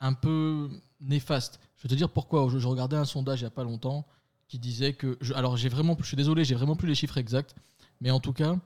un 0.00 0.14
peu 0.14 0.70
néfastes. 1.00 1.60
Je 1.76 1.82
vais 1.82 1.88
te 1.90 1.94
dire 1.94 2.08
pourquoi. 2.08 2.48
Je, 2.50 2.58
je 2.58 2.66
regardais 2.66 2.96
un 2.96 3.04
sondage 3.04 3.40
il 3.40 3.44
n'y 3.44 3.48
a 3.48 3.50
pas 3.50 3.64
longtemps 3.64 4.06
qui 4.48 4.58
disait 4.58 4.94
que. 4.94 5.18
je- 5.20 5.34
alors, 5.34 5.56
j'ai 5.56 5.68
vraiment, 5.68 5.96
je 6.00 6.06
suis 6.06 6.16
désolé, 6.16 6.44
j'ai 6.44 6.54
vraiment 6.54 6.76
plus 6.76 6.88
les 6.88 6.94
chiffres 6.94 7.18
exacts, 7.18 7.54
mais 8.00 8.10
en 8.10 8.20
tout 8.20 8.32
cas, 8.32 8.56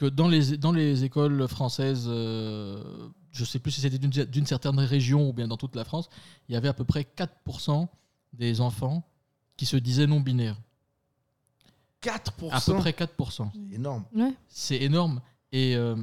que 0.00 0.06
dans 0.06 0.28
les, 0.28 0.56
dans 0.56 0.72
les 0.72 1.04
écoles 1.04 1.46
françaises, 1.46 2.06
euh, 2.08 2.82
je 3.32 3.44
sais 3.44 3.58
plus 3.58 3.70
si 3.70 3.82
c'était 3.82 3.98
d'une 3.98 4.08
d'une 4.10 4.46
certaine 4.46 4.78
région 4.80 5.28
ou 5.28 5.34
bien 5.34 5.46
dans 5.46 5.58
toute 5.58 5.76
la 5.76 5.84
France, 5.84 6.08
il 6.48 6.54
y 6.54 6.56
avait 6.56 6.68
à 6.68 6.72
peu 6.72 6.84
près 6.84 7.06
4% 7.46 7.86
des 8.32 8.62
enfants 8.62 9.06
qui 9.58 9.66
se 9.66 9.76
disaient 9.76 10.06
non 10.06 10.20
binaires. 10.20 10.56
4%. 12.02 12.50
À 12.50 12.60
peu 12.62 12.74
près 12.78 12.92
4%. 12.92 13.50
C'est 13.52 13.74
énorme. 13.74 14.04
Ouais. 14.14 14.32
C'est 14.48 14.80
énorme. 14.82 15.20
Et. 15.52 15.76
euh, 15.76 15.96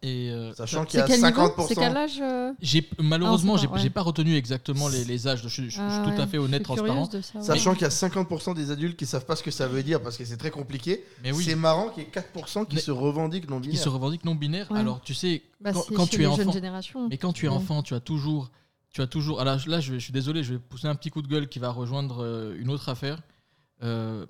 et 0.00 0.30
euh, 0.30 0.52
Sachant 0.54 0.80
ça- 0.80 0.86
qu'il 0.86 1.00
y 1.00 1.02
a 1.02 1.06
C'est 1.06 1.12
quel 1.20 1.24
niveau? 1.24 1.48
50%. 1.48 1.66
C'est 1.68 1.74
quel 1.74 1.96
âge 1.96 2.20
euh? 2.20 2.52
J'ai 2.60 2.88
malheureusement, 3.00 3.54
Ah, 3.56 3.60
j'ai 3.60 3.66
pas- 3.66 3.74
ouais. 3.74 3.80
j'ai 3.80 3.90
pas 3.90 4.02
retenu 4.02 4.36
exactement 4.36 4.88
les, 4.88 5.04
les 5.04 5.26
âges. 5.26 5.42
Je, 5.42 5.48
suis- 5.48 5.64
je 5.64 5.70
suis 5.70 5.80
Ah 5.82 6.02
tout 6.04 6.10
à 6.10 6.24
ouais, 6.24 6.26
fait 6.28 6.38
honnête, 6.38 6.62
transparent. 6.62 7.06
de 7.08 7.20
savoir. 7.20 7.44
Sachant 7.44 7.72
qu'il 7.72 7.82
y 7.82 7.86
a 7.86 7.90
50% 7.90 8.54
des 8.54 8.70
adultes 8.70 8.96
qui 8.96 9.06
savent 9.06 9.24
pas 9.26 9.34
ce 9.36 9.42
que 9.42 9.50
ça 9.50 9.66
veut 9.66 9.82
dire 9.82 10.00
parce 10.00 10.16
que 10.16 10.24
c'est 10.24 10.36
très 10.36 10.50
compliqué. 10.52 11.04
Mais 11.24 11.32
oui, 11.32 11.42
C'est 11.44 11.56
marrant 11.56 11.88
qu'il 11.88 12.04
y 12.04 12.06
ait 12.06 12.10
4% 12.10 12.64
qui 12.64 12.76
Mais- 12.76 12.80
se 12.80 12.90
revendiquent 12.92 13.50
non 13.50 13.60
qui 13.60 13.68
binaires. 13.70 13.82
se 13.82 13.88
revendiquent 13.88 14.24
non 14.24 14.34
binaires. 14.36 14.70
Ouais. 14.70 14.78
Alors 14.78 15.00
tu 15.00 15.14
sais, 15.14 15.42
Bah, 15.60 15.72
quand, 15.72 15.82
c'est 15.88 15.94
quand 15.94 16.06
tu 16.08 16.22
es 16.22 16.26
enfant, 16.26 16.52
mais 17.10 17.18
quand 17.18 17.32
tu 17.32 17.46
es 17.46 17.48
Ouais. 17.48 17.54
enfant, 17.56 17.82
tu 17.82 17.94
as 17.94 18.00
toujours, 18.00 18.50
tu 18.90 19.00
as 19.02 19.06
toujours. 19.08 19.40
Alors 19.40 19.58
là, 19.66 19.80
je 19.80 19.98
suis 19.98 20.12
désolé, 20.12 20.44
je 20.44 20.54
vais 20.54 20.58
pousser 20.60 20.86
un 20.86 20.94
petit 20.94 21.10
coup 21.10 21.22
de 21.22 21.28
gueule 21.28 21.48
qui 21.48 21.58
va 21.58 21.70
rejoindre 21.70 22.22
euh, 22.22 22.56
une 22.58 22.70
autre 22.70 22.88
affaire. 22.88 23.20
Euh, 23.82 24.26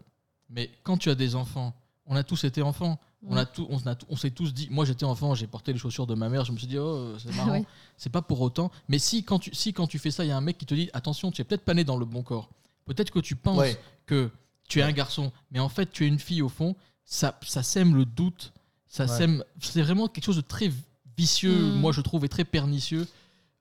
mais 0.50 0.70
quand 0.82 0.96
tu 0.96 1.10
as 1.10 1.14
des 1.14 1.34
enfants, 1.34 1.74
on 2.08 2.16
a 2.16 2.22
tous 2.24 2.44
été 2.44 2.62
enfants. 2.62 2.98
On, 3.26 3.36
a 3.36 3.44
tout, 3.44 3.66
on, 3.70 3.78
a 3.86 3.94
tout- 3.96 4.06
on 4.08 4.16
s'est 4.16 4.30
tous 4.30 4.54
dit. 4.54 4.68
Moi, 4.70 4.84
j'étais 4.84 5.04
enfant, 5.04 5.34
j'ai 5.34 5.46
porté 5.48 5.72
les 5.72 5.78
chaussures 5.78 6.06
de 6.06 6.14
ma 6.14 6.28
mère. 6.28 6.44
Je 6.44 6.52
me 6.52 6.56
suis 6.58 6.66
dit, 6.68 6.78
oh, 6.78 7.14
c'est 7.18 7.34
marrant. 7.34 7.50
Ouais. 7.52 7.64
C'est 7.96 8.10
pas 8.10 8.22
pour 8.22 8.40
autant. 8.40 8.70
Mais 8.88 8.98
si 9.00 9.24
quand, 9.24 9.38
tu, 9.40 9.52
si, 9.54 9.72
quand 9.72 9.86
tu 9.88 9.98
fais 9.98 10.10
ça, 10.12 10.24
il 10.24 10.28
y 10.28 10.30
a 10.30 10.36
un 10.36 10.40
mec 10.40 10.56
qui 10.58 10.66
te 10.66 10.74
dit, 10.74 10.88
attention, 10.92 11.30
tu 11.32 11.40
es 11.42 11.44
peut-être 11.44 11.64
pas 11.64 11.74
né 11.74 11.82
dans 11.84 11.96
le 11.96 12.04
bon 12.04 12.22
corps. 12.22 12.48
Peut-être 12.84 13.10
que 13.10 13.18
tu 13.18 13.34
penses 13.36 13.58
Ouais. 13.58 13.78
que 14.06 14.30
tu 14.68 14.78
es 14.78 14.82
un 14.82 14.92
garçon, 14.92 15.32
mais 15.50 15.58
en 15.58 15.68
fait, 15.68 15.90
tu 15.90 16.04
es 16.04 16.08
une 16.08 16.18
fille 16.20 16.42
au 16.42 16.48
fond. 16.48 16.76
Ça, 17.04 17.38
ça 17.42 17.62
sème 17.64 17.96
le 17.96 18.04
doute. 18.04 18.52
Ça 18.86 19.04
Ouais. 19.06 19.08
sème. 19.18 19.44
C'est 19.60 19.82
vraiment 19.82 20.06
quelque 20.08 20.24
chose 20.24 20.36
de 20.36 20.40
très 20.42 20.70
vicieux, 21.16 21.58
Mm. 21.58 21.74
moi, 21.80 21.90
je 21.92 22.00
trouve, 22.00 22.24
et 22.24 22.28
très 22.28 22.44
pernicieux. 22.44 23.06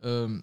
euh, 0.03 0.39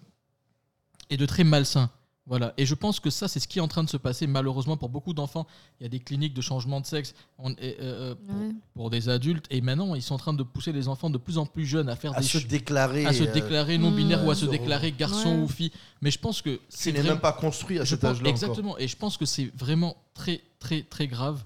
et 1.09 1.15
de 1.17 1.25
très 1.25 1.45
malsain. 1.45 1.89
Voilà. 2.27 2.53
Et 2.57 2.65
je 2.65 2.73
pense 2.73 2.99
que 2.99 3.11
ça, 3.11 3.27
c'est 3.27 3.39
ce 3.39 3.47
qui 3.47 3.59
est 3.59 3.61
en 3.61 3.67
train 3.67 3.83
de 3.83 3.89
se 3.89 3.97
passer 3.97 4.25
malheureusement 4.25 4.77
pour 4.77 4.89
beaucoup 4.89 5.13
d'enfants. 5.13 5.45
Il 5.79 5.83
y 5.83 5.85
a 5.85 5.89
des 5.89 5.99
cliniques 5.99 6.33
de 6.33 6.41
changement 6.41 6.81
de 6.81 6.85
sexe 6.87 7.13
on- 7.37 7.51
et, 7.51 7.77
euh, 7.81 8.15
pour, 8.15 8.35
Ouais. 8.35 8.51
pour 8.73 8.89
des 8.89 9.09
adultes. 9.09 9.45
Et 9.51 9.61
maintenant, 9.61 9.93
ils 9.93 10.01
sont 10.01 10.15
en 10.15 10.17
train 10.17 10.33
de 10.33 10.41
pousser 10.41 10.71
les 10.71 10.87
enfants 10.87 11.11
de 11.11 11.19
plus 11.19 11.37
en 11.37 11.45
plus 11.45 11.67
jeunes 11.67 11.87
à 11.87 11.95
faire 11.95 12.17
À 12.17 12.21
des 12.21 12.25
se 12.25 12.39
déclarer. 12.39 13.05
à 13.05 13.13
se 13.13 13.23
euh, 13.23 13.31
déclarer 13.31 13.77
non 13.77 13.91
binaire 13.91 14.23
Mmh. 14.23 14.27
ou 14.27 14.31
à 14.31 14.35
se 14.35 14.41
sur- 14.41 14.49
déclarer 14.49 14.91
garçon 14.91 15.35
Ouais. 15.35 15.41
ou 15.43 15.47
fille. 15.47 15.71
Mais 16.01 16.09
je 16.09 16.17
pense 16.17 16.41
que 16.41 16.59
c'est 16.67 16.91
n'es 16.91 16.99
vraiment- 16.99 17.13
même 17.13 17.21
pas 17.21 17.33
construit 17.33 17.77
à 17.77 17.85
cet 17.85 18.03
âge-là. 18.03 18.21
encore. 18.21 18.29
Exactement. 18.29 18.77
Et 18.79 18.87
je 18.87 18.97
pense 18.97 19.17
que 19.17 19.25
c'est 19.25 19.51
vraiment 19.55 19.95
très, 20.15 20.41
très, 20.57 20.81
très 20.81 21.07
grave. 21.07 21.43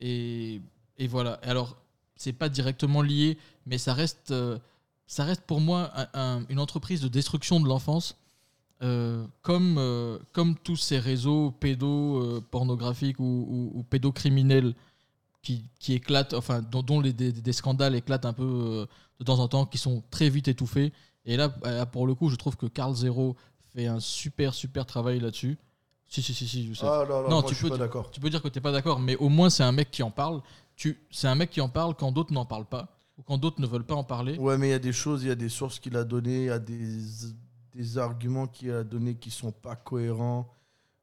Et, 0.00 0.60
et 0.98 1.06
voilà. 1.08 1.34
Alors, 1.42 1.76
c'est 2.16 2.32
pas 2.32 2.48
directement 2.48 3.02
lié, 3.02 3.36
mais 3.66 3.76
ça 3.76 3.92
reste, 3.92 4.30
euh, 4.30 4.58
ça 5.06 5.24
reste 5.24 5.42
pour 5.42 5.60
moi 5.60 5.90
un- 5.94 6.08
un- 6.38 6.46
une 6.48 6.58
entreprise 6.58 7.02
de 7.02 7.08
destruction 7.08 7.60
de 7.60 7.68
l'enfance. 7.68 8.16
Euh, 8.82 9.24
comme, 9.42 9.76
euh, 9.78 10.18
comme 10.32 10.54
tous 10.56 10.76
ces 10.76 10.98
réseaux 10.98 11.50
pédo-pornographiques 11.52 13.18
ou, 13.20 13.24
ou- 13.48 13.78
ou 13.78 13.82
pédocriminels 13.82 14.74
qui, 15.42 15.64
qui 15.78 15.94
éclatent, 15.94 16.34
enfin, 16.34 16.60
dont, 16.62 16.82
dont 16.82 17.00
les, 17.00 17.12
des, 17.12 17.32
des 17.32 17.52
scandales 17.52 17.94
éclatent 17.94 18.24
un 18.26 18.32
peu 18.32 18.42
euh, 18.44 18.86
de 19.20 19.24
temps 19.24 19.38
en 19.38 19.48
temps, 19.48 19.64
qui 19.66 19.78
sont 19.78 20.02
très 20.10 20.28
vite 20.28 20.48
étouffés. 20.48 20.92
Et 21.24 21.36
là, 21.36 21.54
euh, 21.64 21.86
pour 21.86 22.06
le 22.06 22.14
coup, 22.14 22.28
je 22.28 22.36
trouve 22.36 22.56
que 22.56 22.66
Carl 22.66 22.94
Zero 22.94 23.36
fait 23.74 23.86
un 23.86 24.00
super, 24.00 24.54
super 24.54 24.86
travail 24.86 25.20
là-dessus. 25.20 25.56
Si, 26.08 26.22
si, 26.22 26.34
si, 26.34 26.46
si, 26.46 26.66
je 26.68 26.74
sais. 26.74 26.86
Ah 26.86 27.04
là 27.08 27.22
là, 27.22 27.28
Non, 27.28 27.40
moi, 27.40 27.42
tu 27.44 27.54
je 27.54 27.60
suis 27.60 27.68
peux 27.70 27.76
pas. 27.88 28.08
Tu 28.12 28.20
peux 28.20 28.30
dire 28.30 28.40
que 28.42 28.48
t'es 28.48 28.60
pas 28.60 28.72
d'accord, 28.72 29.00
mais 29.00 29.16
au 29.16 29.28
moins 29.28 29.50
c'est 29.50 29.64
un 29.64 29.72
mec 29.72 29.90
qui 29.90 30.02
en 30.02 30.10
parle. 30.10 30.40
Tu, 30.76 31.00
c'est 31.10 31.26
un 31.26 31.34
mec 31.34 31.50
qui 31.50 31.60
en 31.60 31.68
parle 31.68 31.94
quand 31.94 32.12
d'autres 32.12 32.32
n'en 32.32 32.44
parlent 32.44 32.66
pas 32.68 32.96
ou 33.18 33.22
quand 33.22 33.38
d'autres 33.38 33.60
ne 33.60 33.66
veulent 33.66 33.84
pas 33.86 33.94
en 33.94 34.04
parler. 34.04 34.36
Ouais, 34.38 34.56
mais 34.58 34.68
il 34.68 34.70
y 34.70 34.74
a 34.74 34.78
des 34.78 34.92
choses, 34.92 35.22
il 35.24 35.28
y 35.28 35.32
a 35.32 35.34
des 35.36 35.48
sources 35.48 35.78
qu'il 35.80 35.96
a 35.96 36.04
données, 36.04 36.42
il 36.42 36.46
y 36.46 36.50
a 36.50 36.58
des, 36.58 36.98
des 37.76 37.98
arguments 37.98 38.46
qu'il 38.46 38.70
a 38.70 38.84
donnés 38.84 39.14
qui 39.16 39.30
sont 39.30 39.52
pas 39.52 39.76
cohérents. 39.76 40.50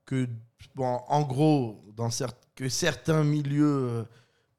Que, 0.05 0.27
bon, 0.75 0.99
en 1.07 1.21
gros, 1.21 1.83
dans 1.95 2.09
cer- 2.09 2.33
que 2.55 2.67
certains 2.67 3.23
milieux 3.23 3.65
euh, 3.65 4.03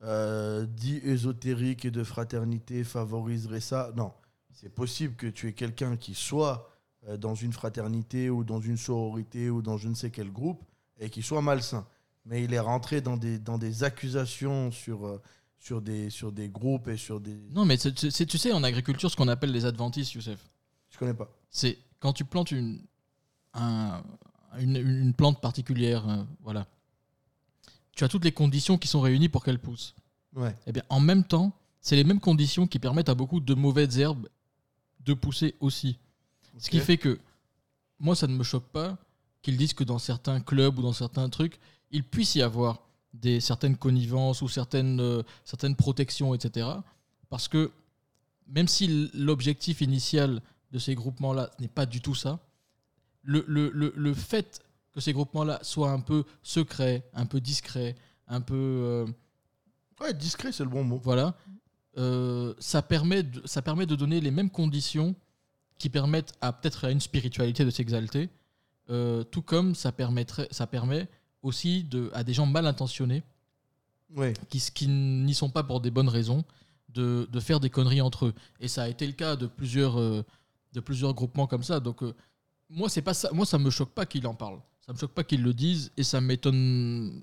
euh, 0.02 0.66
dits 0.66 1.00
ésotériques 1.04 1.84
et 1.84 1.90
de 1.90 2.04
fraternité 2.04 2.84
favoriseraient 2.84 3.60
ça. 3.60 3.90
Non, 3.96 4.12
c'est 4.52 4.68
possible 4.72 5.14
que 5.16 5.26
tu 5.26 5.48
aies 5.48 5.52
quelqu'un 5.52 5.96
qui 5.96 6.14
soit 6.14 6.70
euh, 7.08 7.16
dans 7.16 7.34
une 7.34 7.52
fraternité 7.52 8.30
ou 8.30 8.44
dans 8.44 8.60
une 8.60 8.76
sororité 8.78 9.50
ou 9.50 9.60
dans 9.60 9.76
je 9.76 9.88
ne 9.88 9.94
sais 9.94 10.10
quel 10.10 10.30
groupe 10.32 10.62
et 10.98 11.10
qui 11.10 11.22
soit 11.22 11.42
malsain. 11.42 11.86
Mais 12.26 12.42
il 12.44 12.54
est 12.54 12.60
rentré 12.60 13.00
dans 13.02 13.18
des, 13.18 13.38
dans 13.38 13.58
des 13.58 13.84
accusations 13.84 14.70
sur, 14.70 15.20
sur, 15.58 15.82
des, 15.82 16.08
sur 16.08 16.32
des 16.32 16.48
groupes 16.48 16.88
et 16.88 16.96
sur 16.96 17.20
des. 17.20 17.36
Non, 17.50 17.66
mais 17.66 17.76
c'est- 17.76 18.10
c'est- 18.10 18.24
tu 18.24 18.38
sais, 18.38 18.52
en 18.52 18.62
agriculture, 18.64 19.10
ce 19.10 19.16
qu'on 19.16 19.28
appelle 19.28 19.52
les 19.52 19.66
adventistes, 19.66 20.14
Youssef, 20.14 20.38
Je 20.90 20.96
connais 20.98 21.12
pas. 21.12 21.28
c'est 21.50 21.76
quand 22.04 22.12
tu 22.12 22.26
plantes 22.26 22.50
une, 22.50 22.82
un- 23.54 24.02
une, 24.58 24.76
une 24.76 25.14
plante 25.14 25.40
particulière, 25.40 26.06
euh, 26.06 26.22
voilà. 26.42 26.66
Tu 27.96 28.04
as 28.04 28.08
toutes 28.08 28.24
les 28.24 28.32
conditions 28.32 28.76
qui 28.76 28.88
sont 28.88 29.00
réunies 29.00 29.30
pour 29.30 29.42
qu'elle 29.42 29.58
pousse. 29.58 29.94
Ouais. 30.36 30.54
Eh 30.66 30.72
bien, 30.72 30.82
en 30.90 31.00
même 31.00 31.24
temps, 31.24 31.50
c'est 31.80 31.96
les 31.96 32.04
mêmes 32.04 32.20
conditions 32.20 32.66
qui 32.66 32.78
permettent 32.78 33.08
à 33.08 33.14
beaucoup 33.14 33.40
de 33.40 33.54
mauvaises 33.54 33.98
herbes 33.98 34.28
de 35.00 35.14
pousser 35.14 35.54
aussi. 35.60 35.98
Ce 36.58 36.68
qui 36.68 36.78
fait 36.84 36.98
que 36.98 37.18
moi, 37.98 38.14
ça 38.14 38.26
ne 38.26 38.34
me 38.36 38.44
choque 38.44 38.66
pas 38.68 38.98
qu'ils 39.40 39.56
disent 39.56 39.72
que 39.72 39.84
dans 39.84 39.98
certains 39.98 40.40
clubs 40.42 40.78
ou 40.78 40.82
dans 40.82 40.92
certains 40.92 41.30
trucs, 41.30 41.58
il 41.90 42.04
puisse 42.04 42.34
y 42.34 42.42
avoir 42.42 42.80
des 43.14 43.40
certaines 43.40 43.78
connivences 43.78 44.42
ou 44.42 44.48
certaines, 44.48 45.00
euh, 45.00 45.22
certaines 45.46 45.74
protections, 45.76 46.34
etc. 46.34 46.68
Parce 47.30 47.48
que 47.48 47.72
même 48.46 48.68
si 48.68 49.10
l'objectif 49.14 49.80
initial 49.80 50.42
de 50.74 50.78
ces 50.80 50.94
groupements-là 50.96 51.50
n'est 51.60 51.68
pas 51.68 51.86
du 51.86 52.00
tout 52.00 52.16
ça, 52.16 52.40
le, 53.22 53.44
le- 53.46 53.70
le- 53.70 53.94
le 53.96 54.12
fait 54.12 54.60
que 54.92 55.00
ces 55.00 55.12
groupements-là 55.12 55.60
soient 55.62 55.92
un 55.92 56.00
peu 56.00 56.24
secrets, 56.42 57.08
un 57.14 57.26
peu 57.26 57.40
discrets, 57.40 57.94
un 58.28 58.40
peu... 58.40 58.54
euh, 58.56 59.06
Ouais, 60.00 60.12
discret, 60.12 60.50
c'est 60.50 60.64
le 60.64 60.68
bon 60.70 60.82
mot. 60.84 61.00
voilà. 61.02 61.34
Euh, 61.96 62.54
ça, 62.58 62.82
permet 62.82 63.22
de, 63.22 63.40
ça 63.46 63.62
permet 63.62 63.86
de 63.86 63.94
donner 63.94 64.20
les 64.20 64.32
mêmes 64.32 64.50
conditions 64.50 65.14
qui 65.78 65.88
permettent 65.88 66.32
à 66.40 66.52
peut-être 66.52 66.84
à 66.86 66.90
une 66.90 67.00
spiritualité 67.00 67.64
de 67.64 67.70
s'exalter, 67.70 68.28
euh, 68.90 69.22
tout 69.22 69.42
comme 69.42 69.76
ça, 69.76 69.92
permettrait, 69.92 70.48
ça 70.50 70.66
permet 70.66 71.08
aussi 71.42 71.84
de, 71.84 72.10
à 72.14 72.24
des 72.24 72.34
gens 72.34 72.46
mal 72.46 72.66
intentionnés, 72.66 73.22
Ouais. 74.16 74.32
qui, 74.48 74.60
qui 74.60 74.88
n'y 74.88 75.34
sont 75.34 75.50
pas 75.50 75.62
pour 75.62 75.80
des 75.80 75.90
bonnes 75.92 76.08
raisons, 76.08 76.44
de, 76.88 77.28
de 77.30 77.40
faire 77.40 77.58
des 77.60 77.70
conneries 77.70 78.00
entre 78.00 78.26
eux. 78.26 78.34
Et 78.60 78.68
ça 78.68 78.82
a 78.84 78.88
été 78.88 79.06
le 79.06 79.12
cas 79.12 79.34
de 79.36 79.46
plusieurs, 79.46 79.98
euh, 79.98 80.24
de 80.74 80.80
plusieurs 80.80 81.14
groupements 81.14 81.46
comme 81.46 81.62
ça. 81.62 81.80
Donc, 81.80 82.02
euh, 82.02 82.14
moi, 82.68 82.88
c'est 82.88 83.02
pas 83.02 83.14
ça. 83.14 83.30
Moi, 83.32 83.46
ça 83.46 83.58
me 83.58 83.70
choque 83.70 83.90
pas 83.90 84.04
qu'il 84.04 84.26
en 84.26 84.34
parle. 84.34 84.58
Ça 84.84 84.92
me 84.92 84.98
choque 84.98 85.12
pas 85.12 85.24
qu'il 85.24 85.42
le 85.42 85.54
dise 85.54 85.92
et 85.96 86.02
ça 86.02 86.20
m'étonne 86.20 87.22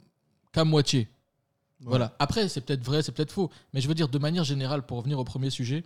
qu'à 0.52 0.64
moitié. 0.64 1.08
Voilà. 1.82 2.16
Après, 2.20 2.48
c'est 2.48 2.62
peut-être 2.62 2.84
vrai, 2.84 3.04
c'est 3.04 3.12
peut-être 3.12 3.32
faux. 3.32 3.50
Mais 3.74 3.82
je 3.82 3.88
veux 3.88 3.94
dire, 3.94 4.08
de 4.08 4.18
manière 4.18 4.44
générale, 4.44 4.86
pour 4.86 4.98
revenir 4.98 5.20
au 5.20 5.24
premier 5.24 5.50
sujet, 5.50 5.84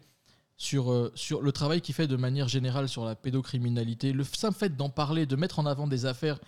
sur, 0.57 0.91
euh, 0.91 1.12
sur 1.15 1.41
le 1.41 1.51
travail 1.51 1.81
qu'il 1.81 1.95
fait 1.95 2.07
de 2.07 2.15
manière 2.15 2.48
générale 2.48 2.88
sur 2.88 3.03
la 3.03 3.15
pédocriminalité, 3.15 4.13
le 4.13 4.24
simple 4.24 4.57
fait 4.57 4.75
d'en 4.75 4.89
parler, 4.89 5.25
de 5.25 5.36
mettre 5.36 5.60
en 5.60 5.65
avant 5.65 5.88
des 5.88 6.05
affaires 6.05 6.39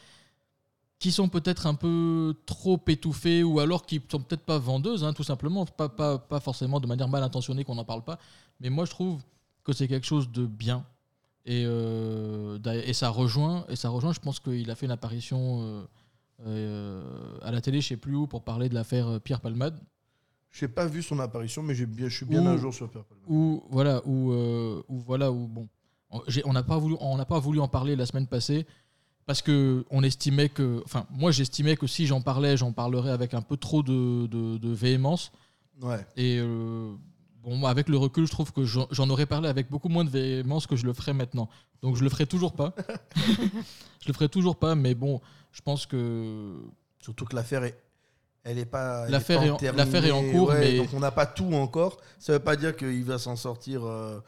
qui 0.99 1.11
sont 1.11 1.29
peut-être 1.29 1.67
un 1.67 1.75
peu 1.75 2.35
trop 2.45 2.81
étouffées 2.87 3.43
ou 3.43 3.59
alors 3.59 3.85
qui 3.85 4.01
sont 4.09 4.19
peut-être 4.19 4.43
pas 4.43 4.57
vendeuses, 4.57 5.03
hein, 5.03 5.13
tout 5.13 5.23
simplement, 5.23 5.65
pas, 5.65 5.89
pas, 5.89 6.17
pas 6.17 6.39
forcément 6.39 6.79
de 6.79 6.87
manière 6.87 7.07
mal 7.07 7.23
intentionnée 7.23 7.63
qu'on 7.63 7.75
n'en 7.75 7.85
parle 7.85 8.03
pas. 8.03 8.17
Mais 8.59 8.69
moi, 8.69 8.85
je 8.85 8.91
trouve 8.91 9.21
que 9.63 9.73
c'est 9.73 9.87
quelque 9.87 10.07
chose 10.07 10.31
de 10.31 10.45
bien. 10.45 10.85
Et, 11.49 11.63
euh, 11.65 12.59
et 12.85 12.91
ça 12.93 13.07
rejoint, 13.09 13.65
et 13.69 13.77
ça 13.77 13.87
rejoint, 13.89 14.11
je 14.11 14.19
pense 14.19 14.39
qu'il 14.41 14.69
a 14.69 14.75
fait 14.75 14.85
une 14.85 14.91
apparition 14.91 15.61
euh, 15.61 15.83
euh, 16.45 17.37
à 17.41 17.51
la 17.51 17.61
télé, 17.61 17.79
je 17.81 17.87
sais 17.87 17.97
plus 17.97 18.15
où, 18.15 18.27
pour 18.27 18.43
parler 18.43 18.67
de 18.69 18.73
l'affaire 18.75 19.19
Pierre 19.21 19.39
Palmade. 19.39 19.79
Je 20.51 20.65
n'ai 20.65 20.71
pas 20.71 20.85
vu 20.87 21.01
son 21.01 21.19
apparition, 21.19 21.63
mais 21.63 21.73
bien, 21.85 22.09
je 22.09 22.15
suis 22.17 22.25
bien 22.25 22.43
Ou- 22.43 22.47
un 22.49 22.57
jour 22.57 22.73
sur 22.73 22.89
Purple. 22.89 23.13
Ou 23.27 23.63
voilà, 23.69 24.01
ou 24.05 24.31
euh, 24.33 24.83
ou 24.89 24.99
voilà, 24.99 25.31
ou 25.31 25.47
bon, 25.47 25.69
on- 26.09 26.53
n'a 26.53 26.63
pas 26.63 26.77
voulu, 26.77 26.95
on 26.99 27.15
n'a 27.17 27.25
pas 27.25 27.39
voulu 27.39 27.59
en 27.61 27.67
parler 27.69 27.95
la 27.95 28.05
semaine 28.05 28.27
passée 28.27 28.65
parce 29.25 29.41
que 29.41 29.85
on 29.89 30.03
estimait 30.03 30.49
que, 30.49 30.81
enfin, 30.85 31.05
moi 31.11 31.31
j'estimais 31.31 31.75
que 31.77 31.87
si 31.87 32.05
j'en 32.07 32.21
parlais, 32.21 32.57
j'en 32.57 32.71
parlerais 32.73 33.11
avec 33.11 33.33
un 33.33 33.41
peu 33.41 33.55
trop 33.57 33.83
de, 33.83 34.25
de, 34.27 34.57
de 34.57 34.69
véhémence. 34.69 35.31
Ouais. 35.81 36.05
Et 36.17 36.39
euh, 36.41 36.93
bon, 37.43 37.55
moi, 37.55 37.69
avec 37.69 37.89
le 37.89 37.97
recul, 37.97 38.25
je 38.25 38.31
trouve 38.31 38.51
que 38.51 38.63
j'en 38.65 39.09
aurais 39.09 39.25
parlé 39.25 39.49
avec 39.49 39.69
beaucoup 39.69 39.89
moins 39.89 40.03
de 40.05 40.09
véhémence 40.09 40.67
que 40.67 40.75
je 40.75 40.85
le 40.85 40.93
ferai 40.93 41.13
maintenant. 41.13 41.49
Donc 41.81 41.95
je 41.95 42.03
le 42.03 42.09
ferai 42.09 42.25
toujours 42.25 42.53
pas. 42.53 42.73
je 43.15 44.07
le 44.07 44.13
ferai 44.13 44.29
toujours 44.29 44.55
pas, 44.55 44.75
mais 44.75 44.95
bon, 44.95 45.21
je 45.51 45.61
pense 45.61 45.85
que 45.85 46.55
Surtout 46.99 47.25
que 47.25 47.35
l'affaire 47.35 47.63
est. 47.63 47.79
Elle 48.43 48.59
est 48.59 48.65
pas. 48.65 49.07
L'affaire 49.09 49.43
est 49.43 49.49
en- 50.11 50.21
est 50.21 50.31
cours, 50.31 50.49
ouais, 50.49 50.59
mais- 50.59 50.77
Donc 50.77 50.89
on 50.93 50.99
n'a 50.99 51.11
pas 51.11 51.25
tout 51.25 51.53
encore. 51.53 51.97
Ça 52.19 52.33
veut 52.33 52.39
pas 52.39 52.55
dire 52.55 52.75
qu'il 52.75 53.03
va 53.03 53.17
s'en 53.17 53.35
sortir. 53.35 53.85
euh, 53.85 54.19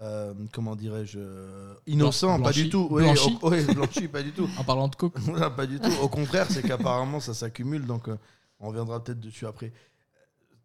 euh, 0.00 0.32
comment 0.52 0.76
dirais-je 0.76 1.18
euh, 1.18 1.74
Innocent, 1.88 2.40
pas 2.40 2.52
du 2.52 2.68
tout. 2.68 2.86
Oui, 2.90 3.02
blanchi. 3.02 3.36
blanchi, 3.74 4.06
pas 4.08 4.22
du 4.22 4.30
tout. 4.30 4.48
en 4.58 4.62
parlant 4.62 4.86
de 4.86 4.94
coke, 4.94 5.18
pas 5.56 5.66
du 5.66 5.80
tout. 5.80 5.90
Au 6.00 6.08
contraire, 6.08 6.46
c'est 6.48 6.62
qu'apparemment 6.62 7.18
ça 7.18 7.34
s'accumule. 7.34 7.84
Donc 7.86 8.08
euh, 8.08 8.16
on 8.60 8.68
reviendra 8.68 9.02
peut-être 9.02 9.20
dessus 9.20 9.46
après. 9.46 9.72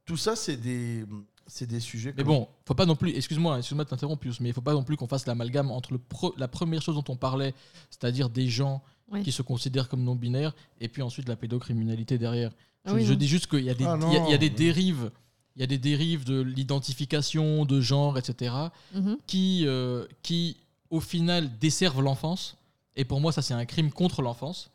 Tout 0.05 0.17
ça, 0.17 0.35
c'est 0.35 0.57
des, 0.57 1.05
c'est 1.47 1.67
des 1.67 1.79
sujets. 1.79 2.13
Mais 2.15 2.23
comme- 2.23 2.33
bon, 2.33 2.47
faut 2.65 2.73
pas 2.75 2.85
non 2.85 2.95
plus, 2.95 3.11
excuse-moi, 3.15 3.57
excuse-moi 3.57 3.83
de 3.85 3.89
t'interrompre, 3.89 4.21
Pius, 4.21 4.39
mais 4.39 4.49
il 4.49 4.53
faut 4.53 4.61
pas 4.61 4.73
non 4.73 4.83
plus 4.83 4.95
qu'on 4.97 5.07
fasse 5.07 5.25
l'amalgame 5.25 5.71
entre 5.71 5.91
le 5.93 5.99
pro- 5.99 6.33
la 6.37 6.47
première 6.47 6.81
chose 6.81 6.95
dont 6.95 7.03
on 7.09 7.15
parlait, 7.17 7.53
c'est-à-dire 7.89 8.29
des 8.29 8.47
gens 8.49 8.81
Ouais. 9.11 9.21
qui 9.21 9.31
se 9.33 9.41
considèrent 9.41 9.89
comme 9.89 10.03
non-binaires, 10.03 10.53
et 10.79 10.87
puis 10.87 11.01
ensuite 11.01 11.27
la 11.27 11.35
pédocriminalité 11.35 12.17
derrière. 12.17 12.51
Je 12.85 12.93
oui, 12.93 13.05
je 13.05 13.11
non. 13.13 13.17
dis 13.19 13.27
juste 13.27 13.47
qu'il 13.47 13.63
y 13.63 13.69
a 13.69 13.73
des, 13.73 13.83
Ah 13.85 13.97
il 14.01 14.13
y 14.13 14.17
a- 14.17 14.25
il 14.27 14.31
y 14.31 14.33
a 14.33 14.37
des 14.37 14.49
non. 14.49 14.55
dérives, 14.55 15.11
il 15.55 15.59
y 15.59 15.63
a 15.63 15.67
des 15.67 15.77
dérives 15.77 16.23
de 16.23 16.41
l'identification, 16.87 17.65
de 17.65 17.81
genre, 17.81 18.17
etc., 18.17 18.53
Mhm. 18.93 19.17
qui, 19.27 19.63
euh, 19.65 20.05
qui 20.21 20.57
au 20.89 20.99
final 20.99 21.57
desservent 21.59 22.01
l'enfance. 22.01 22.55
Et 22.95 23.05
pour 23.05 23.19
moi, 23.21 23.31
ça 23.31 23.41
c'est 23.41 23.53
un 23.53 23.65
crime 23.65 23.91
contre 23.91 24.21
l'enfance. 24.21 24.69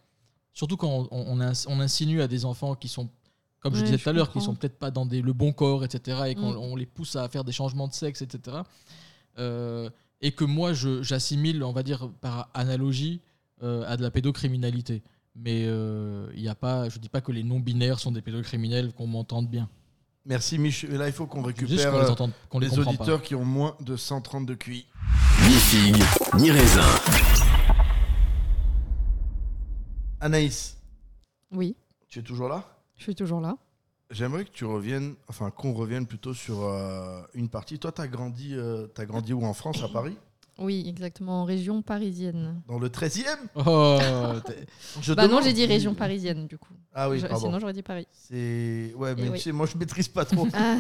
Surtout 0.52 0.76
quand 0.76 1.06
on, 1.10 1.40
on 1.40 1.80
insinue 1.80 2.20
à 2.20 2.26
des 2.28 2.44
enfants 2.44 2.74
qui 2.74 2.88
sont, 2.88 3.08
comme 3.60 3.74
je 3.74 3.82
disais 3.82 3.98
tout 3.98 4.08
à 4.08 4.12
l'heure, 4.12 4.30
qui 4.32 4.40
sont 4.40 4.54
peut-être 4.54 4.78
pas 4.78 4.90
dans 4.90 5.06
des, 5.06 5.20
le 5.22 5.32
bon 5.32 5.52
corps, 5.52 5.84
etc. 5.84 6.22
Et 6.28 6.34
qu'on 6.34 6.52
Mm. 6.52 6.56
on 6.58 6.76
les 6.76 6.86
pousse 6.86 7.16
à 7.16 7.28
faire 7.28 7.44
des 7.44 7.52
changements 7.52 7.88
de 7.88 7.92
sexe, 7.94 8.22
etc. 8.22 8.58
Euh, 9.38 9.90
et 10.20 10.32
que 10.32 10.44
moi, 10.44 10.72
j'assimile, 10.72 11.62
on 11.62 11.72
va 11.72 11.82
dire 11.82 12.08
par 12.20 12.48
analogie, 12.54 13.20
euh, 13.62 13.84
à 13.86 13.96
de 13.96 14.02
la 14.02 14.10
pédocriminalité. 14.10 15.02
Mais 15.36 15.64
euh, 15.66 16.28
il 16.34 16.40
y 16.42 16.48
a 16.48 16.54
pas, 16.56 16.88
je 16.88 16.98
dis 16.98 17.08
pas 17.08 17.20
que 17.20 17.30
les 17.32 17.44
non-binaires 17.44 18.00
sont 18.00 18.10
des 18.12 18.22
pédocriminels, 18.22 18.92
qu'on 18.92 19.06
m'entende 19.06 19.48
bien. 19.48 19.68
Merci 20.24 20.58
Michel. 20.58 20.92
Et 20.92 20.98
là, 20.98 21.06
il 21.06 21.12
faut 21.12 21.26
qu'on 21.26 21.42
récupère 21.42 21.92
les 21.92 22.06
euh, 22.06 22.10
entende, 22.10 22.32
qu'on 22.50 22.58
les, 22.58 22.68
les 22.68 22.74
comprend 22.76 22.90
auditeurs 22.92 23.22
qui 23.22 23.34
ont 23.34 23.44
moins 23.44 23.76
de 23.80 23.96
130 23.96 24.46
de 24.46 24.54
QI. 24.54 24.86
Ni 25.46 25.54
figue, 25.54 26.02
ni 26.38 26.50
raisin. 26.50 26.82
Anaïs, 30.20 30.76
Oui, 31.52 31.76
tu 32.08 32.18
es 32.18 32.22
toujours 32.22 32.48
là? 32.48 32.64
Je 32.98 33.02
suis 33.04 33.14
toujours 33.14 33.40
là. 33.40 33.56
J'aimerais 34.10 34.44
que 34.44 34.50
tu 34.50 34.64
reviennes, 34.64 35.14
enfin 35.28 35.50
qu'on 35.50 35.72
revienne 35.74 36.06
plutôt 36.06 36.32
sur 36.34 36.62
euh, 36.64 37.20
une 37.34 37.48
partie. 37.48 37.78
Toi, 37.78 37.92
tu 37.92 38.00
as 38.00 38.08
grandi, 38.08 38.54
euh, 38.54 38.86
t'as 38.86 39.04
grandi 39.04 39.32
où 39.32 39.44
en 39.44 39.52
France, 39.52 39.82
à 39.82 39.88
Paris? 39.88 40.16
Oui, 40.58 40.84
exactement, 40.88 41.42
en 41.42 41.44
région 41.44 41.82
parisienne. 41.82 42.60
Dans 42.66 42.78
le 42.80 42.88
13e 42.88 43.24
pas. 43.54 43.62
Oh, 43.64 43.98
Je 45.00 45.12
Bah 45.14 45.28
non, 45.28 45.40
j'ai 45.40 45.52
dit 45.52 45.64
région 45.66 45.94
parisienne, 45.94 46.48
du 46.48 46.58
coup. 46.58 46.72
Ah 46.92 47.08
oui, 47.08 47.20
Je- 47.20 47.26
pardon. 47.28 47.46
Sinon, 47.46 47.60
j'aurais 47.60 47.74
dit 47.74 47.82
Paris. 47.82 48.08
C'est 48.12 48.92
ouais, 48.96 49.14
mais 49.14 49.28
oui. 49.28 49.36
tu 49.38 49.44
sais, 49.44 49.52
moi 49.52 49.66
je 49.66 49.78
maîtrise 49.78 50.08
pas 50.08 50.24
trop. 50.24 50.48
Ah. 50.54 50.78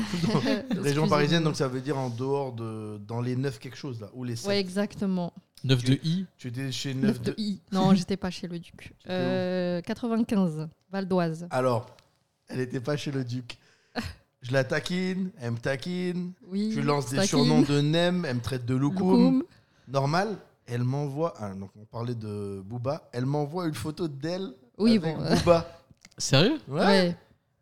région 0.80 1.06
parisienne, 1.06 1.44
donc 1.44 1.54
ça 1.54 1.68
veut 1.68 1.80
dire 1.80 1.96
en 1.96 2.10
dehors 2.10 2.52
de 2.54 2.98
dans 3.06 3.20
les 3.20 3.36
9 3.36 3.60
quelque 3.60 3.76
chose 3.76 4.00
là, 4.00 4.08
ou 4.14 4.24
les 4.24 4.34
7. 4.34 4.48
Ouais, 4.48 4.58
exactement. 4.58 5.32
9 5.62 5.84
de 5.84 5.92
I? 6.02 6.26
Tu 6.38 6.48
étais 6.48 6.72
chez 6.72 6.94
9 6.94 7.04
9 7.04 7.20
de 7.20 7.30
de 7.30 7.34
I. 7.38 7.60
Non, 7.70 7.94
j'étais 7.94 8.16
pas 8.16 8.30
chez 8.30 8.48
le 8.48 8.58
Duc. 8.58 8.94
Euh, 9.08 9.80
95, 9.82 10.68
Val 10.90 11.06
d'Oise. 11.06 11.46
Alors, 11.50 11.86
elle 12.48 12.60
était 12.60 12.80
pas 12.80 12.96
chez 12.96 13.10
le 13.10 13.24
duc. 13.24 13.56
Je 14.42 14.52
la 14.52 14.62
taquine, 14.64 15.30
elle 15.40 15.52
me 15.52 15.58
taquine. 15.58 16.32
Oui. 16.46 16.70
Je 16.72 16.80
lui 16.80 16.86
lance 16.86 17.10
des 17.10 17.26
surnoms 17.26 17.62
de 17.62 17.80
Nem, 17.80 18.24
elle 18.24 18.36
me 18.36 18.40
traite 18.40 18.64
de 18.64 18.74
Loukoum. 18.74 19.10
Loukoum. 19.10 19.44
Normal, 19.88 20.36
elle 20.66 20.84
m'envoie. 20.84 21.34
ah, 21.38 21.50
donc 21.54 21.70
on 21.80 21.84
parlait 21.84 22.14
de 22.14 22.62
Booba. 22.64 23.08
Elle 23.12 23.26
m'envoie 23.26 23.66
une 23.66 23.74
photo 23.74 24.06
d'elle. 24.06 24.52
Oui, 24.78 24.96
avec 24.98 25.16
bon. 25.16 25.34
Booba. 25.34 25.68
Sérieux 26.18 26.58
Ouais. 26.68 26.80
Ouais. 26.84 27.16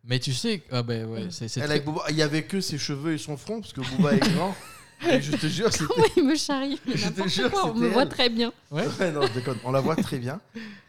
Mais 0.04 0.20
tu 0.20 0.32
sais, 0.32 0.62
ah 0.70 0.82
ben 0.82 1.04
ouais, 1.08 1.26
c'est 1.30 1.48
c'est 1.48 1.60
Elle 1.60 1.66
très- 1.66 1.74
avec 1.76 1.84
Booba. 1.86 2.02
Il 2.10 2.16
y 2.16 2.22
avait 2.22 2.44
que 2.44 2.60
ses 2.60 2.78
cheveux 2.78 3.14
et 3.14 3.18
son 3.18 3.36
front 3.36 3.60
parce 3.60 3.72
que 3.72 3.80
Booba 3.80 4.12
est 4.14 4.34
grand. 4.34 4.54
Et 5.10 5.20
je 5.20 5.36
te 5.36 5.46
jure, 5.46 5.70
c'était. 5.72 5.86
Comment 5.88 6.06
il 6.16 6.24
me 6.26 6.34
charrie? 6.36 6.80
Je 6.86 7.08
te 7.10 7.28
jure, 7.28 7.50
quoi, 7.50 7.66
On 7.70 7.74
me 7.74 7.88
voit 7.88 8.06
très 8.06 8.30
bien. 8.30 8.50
Ouais. 8.70 8.86
Ouais, 8.98 9.12
non, 9.12 9.26
je 9.26 9.32
déconne. 9.34 9.58
On 9.64 9.70
la 9.70 9.80
voit 9.82 9.94
très 9.96 10.18
bien. 10.18 10.40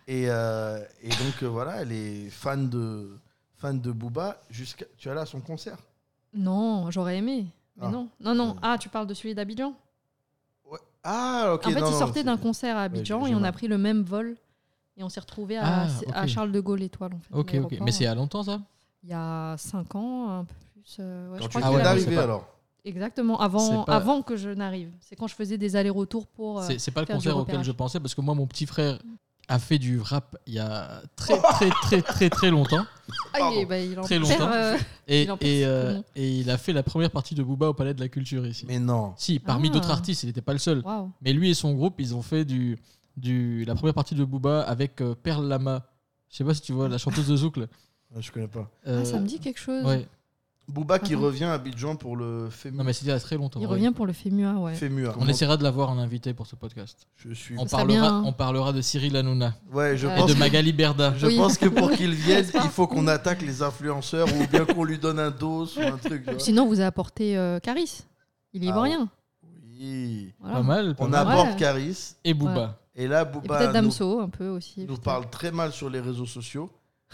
Et, 0.07 0.29
euh, 0.29 0.79
et 1.03 1.09
donc 1.09 1.43
euh, 1.43 1.47
voilà, 1.49 1.81
elle 1.81 1.91
est 1.91 2.29
fan 2.29 2.69
de 2.69 3.09
fan 3.57 3.79
de 3.81 3.91
Booba. 3.91 4.41
Jusqu'à. 4.49 4.85
Tu 4.97 5.07
es 5.07 5.11
allé 5.11 5.21
à 5.21 5.25
son 5.25 5.41
concert 5.41 5.77
Non, 6.33 6.89
j'aurais 6.91 7.17
aimé. 7.17 7.47
Mais 7.77 7.85
Ah. 7.87 7.89
non. 7.91 8.09
Non, 8.19 8.35
non. 8.35 8.55
Ah, 8.61 8.77
tu 8.79 8.89
parles 8.89 9.07
de 9.07 9.13
celui 9.13 9.35
d'Abidjan? 9.35 9.73
Ouais. 10.69 10.79
Ah, 11.03 11.51
ok. 11.55 11.65
En 11.67 11.69
fait, 11.71 11.79
non, 11.79 11.87
il 11.87 11.91
non, 11.91 11.99
sortait 11.99 12.19
c'est- 12.19 12.23
d'un 12.25 12.37
concert 12.37 12.77
à 12.77 12.83
Abidjan 12.83 13.25
et 13.27 13.35
on 13.35 13.43
a 13.43 13.51
pris 13.51 13.67
le 13.67 13.77
même 13.77 14.01
vol. 14.03 14.35
Et 14.99 15.03
on 15.03 15.09
s'est 15.09 15.19
retrouvés 15.19 15.57
à, 15.57 15.63
Ah, 15.83 15.87
à 16.13 16.23
ok. 16.23 16.27
Charles 16.27 16.51
de 16.51 16.59
Gaulle 16.59 16.81
Étoile. 16.81 17.13
En 17.13 17.19
fait, 17.19 17.33
Ok, 17.33 17.39
ok. 17.39 17.51
l'aéroport. 17.53 17.85
Mais 17.85 17.91
c'est 17.91 18.07
à 18.07 18.15
longtemps 18.15 18.41
ça? 18.41 18.61
Il 19.03 19.09
y 19.09 19.13
a 19.13 19.55
5 19.57 19.93
ans, 19.93 20.29
un 20.39 20.43
peu 20.45 20.55
plus. 20.73 20.97
euh, 20.99 21.29
ouais, 21.29 21.35
je 21.37 21.41
Quand 21.43 21.47
tu 21.49 21.49
crois 21.59 21.61
qu'il 21.77 21.85
ouais, 21.87 21.99
c'est 21.99 22.15
pas- 22.15 22.23
alors. 22.23 22.47
Exactement, 22.83 23.37
C'est 23.37 23.43
avant, 23.43 23.83
pas- 23.83 23.95
avant 23.95 24.21
que 24.23 24.35
je 24.37 24.49
n'arrive. 24.49 24.91
C'est 25.01 25.15
quand 25.15 25.27
je 25.27 25.35
faisais 25.35 25.57
des 25.59 25.75
allers-retours 25.75 26.25
pour. 26.25 26.59
euh, 26.59 26.63
C'est 26.65 26.79
c'est 26.79 26.89
pas 26.91 27.01
le 27.01 27.05
faire 27.05 27.17
du 27.17 27.19
concert 27.19 27.33
auquel 27.37 27.41
repérage. 27.57 27.65
je 27.67 27.71
pensais 27.73 27.99
parce 27.99 28.15
que 28.15 28.21
moi, 28.21 28.33
mon 28.33 28.47
petit 28.47 28.65
frère 28.65 28.97
a 29.49 29.59
fait 29.59 29.77
du 29.79 29.99
rap 30.01 30.35
il 30.45 30.53
y 30.55 30.59
a 30.59 31.01
très 31.15 31.37
très 31.39 31.69
très 31.69 32.01
très 32.01 32.29
très 32.29 32.49
longtemps 32.51 32.85
Ah, 33.33 33.49
il, 33.53 33.59
est- 33.59 33.65
bah, 33.65 33.79
il 33.79 33.97
en 33.97 34.03
Très 34.03 34.19
perd, 34.19 34.29
longtemps. 34.29 34.51
euh, 34.51 34.77
et, 35.07 35.23
Il 35.23 35.31
en 35.31 35.37
et, 35.39 35.65
euh, 35.65 36.01
et 36.15 36.39
il 36.39 36.49
a 36.49 36.57
fait 36.57 36.73
la 36.73 36.83
première 36.83 37.11
partie 37.11 37.33
de 37.35 37.43
Booba 37.43 37.69
au 37.69 37.73
Palais 37.73 37.93
de 37.93 37.99
la 38.01 38.09
Culture 38.09 38.45
ici. 38.45 38.65
Mais 38.67 38.79
non. 38.79 39.13
Si, 39.17 39.39
parmi 39.39 39.69
Ah. 39.69 39.73
d'autres 39.73 39.91
artistes, 39.91 40.23
il 40.23 40.27
n'était 40.27 40.41
pas 40.41 40.51
le 40.53 40.59
seul. 40.59 40.83
Mais 41.21 41.31
lui 41.33 41.49
et 41.49 41.53
son 41.53 41.73
groupe, 41.73 41.95
ils 41.99 42.13
ont 42.13 42.21
fait 42.21 42.43
du, 42.43 42.77
du 43.15 43.63
la 43.65 43.75
première 43.75 43.93
partie 43.93 44.15
de 44.15 44.25
Booba 44.25 44.61
avec 44.63 44.99
euh, 45.01 45.15
Perle 45.15 45.47
Lama. 45.47 45.85
Je 46.29 46.35
sais 46.37 46.43
pas 46.43 46.53
si 46.53 46.61
tu 46.61 46.73
vois 46.73 46.89
la 46.89 46.97
chanteuse 46.97 47.27
de 47.27 47.35
Zouk. 47.37 47.55
là. 47.57 47.67
Je 48.19 48.31
connais 48.31 48.47
pas. 48.49 48.69
Euh, 48.87 49.01
Ah, 49.01 49.05
ça 49.05 49.19
me 49.19 49.25
dit 49.27 49.39
quelque 49.39 49.59
chose. 49.59 49.85
Ouais. 49.85 50.05
Booba 50.67 50.99
qui 50.99 51.13
Attends. 51.13 51.23
revient 51.23 51.43
à 51.45 51.53
Abidjan 51.53 51.95
pour 51.95 52.17
le 52.17 52.49
FEMU. 52.49 52.77
Non, 52.77 52.83
mais 52.83 52.91
c'était 52.91 53.05
il 53.05 53.09
y 53.09 53.11
a 53.13 53.19
très 53.21 53.37
longtemps. 53.37 53.59
Il 53.61 53.65
ouais. 53.67 53.71
revient 53.71 53.91
pour 53.95 54.05
le 54.05 54.11
FEMUA, 54.11 54.53
ouais. 54.55 54.75
FEMUA. 54.75 55.15
On 55.17 55.25
essaiera 55.27 55.55
de 55.55 55.63
l'avoir 55.63 55.89
en 55.89 55.97
invité 55.97 56.33
pour 56.33 56.45
ce 56.45 56.57
podcast. 56.57 57.07
Je 57.15 57.33
suis. 57.33 57.55
On 57.57 57.65
parlera, 57.65 57.99
bien. 58.09 58.23
on 58.25 58.33
parlera 58.33 58.73
de 58.73 58.81
Cyril 58.81 59.15
Hanouna 59.15 59.53
Ouais, 59.71 59.95
je 59.95 60.07
et 60.07 60.15
pense. 60.15 60.27
de 60.29 60.33
que- 60.33 60.39
Magali 60.39 60.73
Berda. 60.73 61.13
Je 61.17 61.27
Oui. 61.27 61.37
pense 61.37 61.57
que 61.57 61.69
pour 61.69 61.89
qu'il 61.91 62.11
vienne, 62.15 62.45
il 62.53 62.69
faut 62.69 62.85
qu'on 62.85 63.07
attaque 63.07 63.41
les 63.43 63.61
influenceurs 63.61 64.27
ou 64.27 64.45
bien 64.47 64.65
qu'on 64.65 64.83
lui 64.83 64.97
donne 64.99 65.19
un 65.19 65.31
dos 65.31 65.65
ou 65.77 65.81
un 65.81 65.97
truc. 65.97 66.25
Sinon, 66.39 66.65
vous 66.67 66.73
avez 66.79 66.87
apporté 66.87 67.37
euh, 67.37 67.59
Caris. 67.59 68.03
Il 68.53 68.63
est 68.63 68.67
Ah, 68.67 68.71
ivoirien. 68.71 69.09
Oui. 69.79 70.33
Voilà. 70.39 70.55
Pas 70.57 70.63
mal. 70.63 70.95
Pas 70.95 71.05
On 71.05 71.09
mal. 71.09 71.27
aborde 71.27 71.47
Ouais. 71.49 71.55
Caris 71.55 72.15
Et 72.25 72.33
Booba. 72.33 72.77
et 72.95 73.07
là 73.07 73.21
Et 73.21 73.25
Booba 73.33 73.57
peut-être 73.59 73.73
Damso, 73.73 74.19
un 74.19 74.29
peu 74.29 74.49
aussi. 74.49 74.85
nous 74.85 74.97
parle 74.97 75.29
très 75.29 75.51
mal 75.51 75.71
sur 75.71 75.89
les 75.89 75.99
réseaux 76.01 76.25
sociaux. 76.25 76.69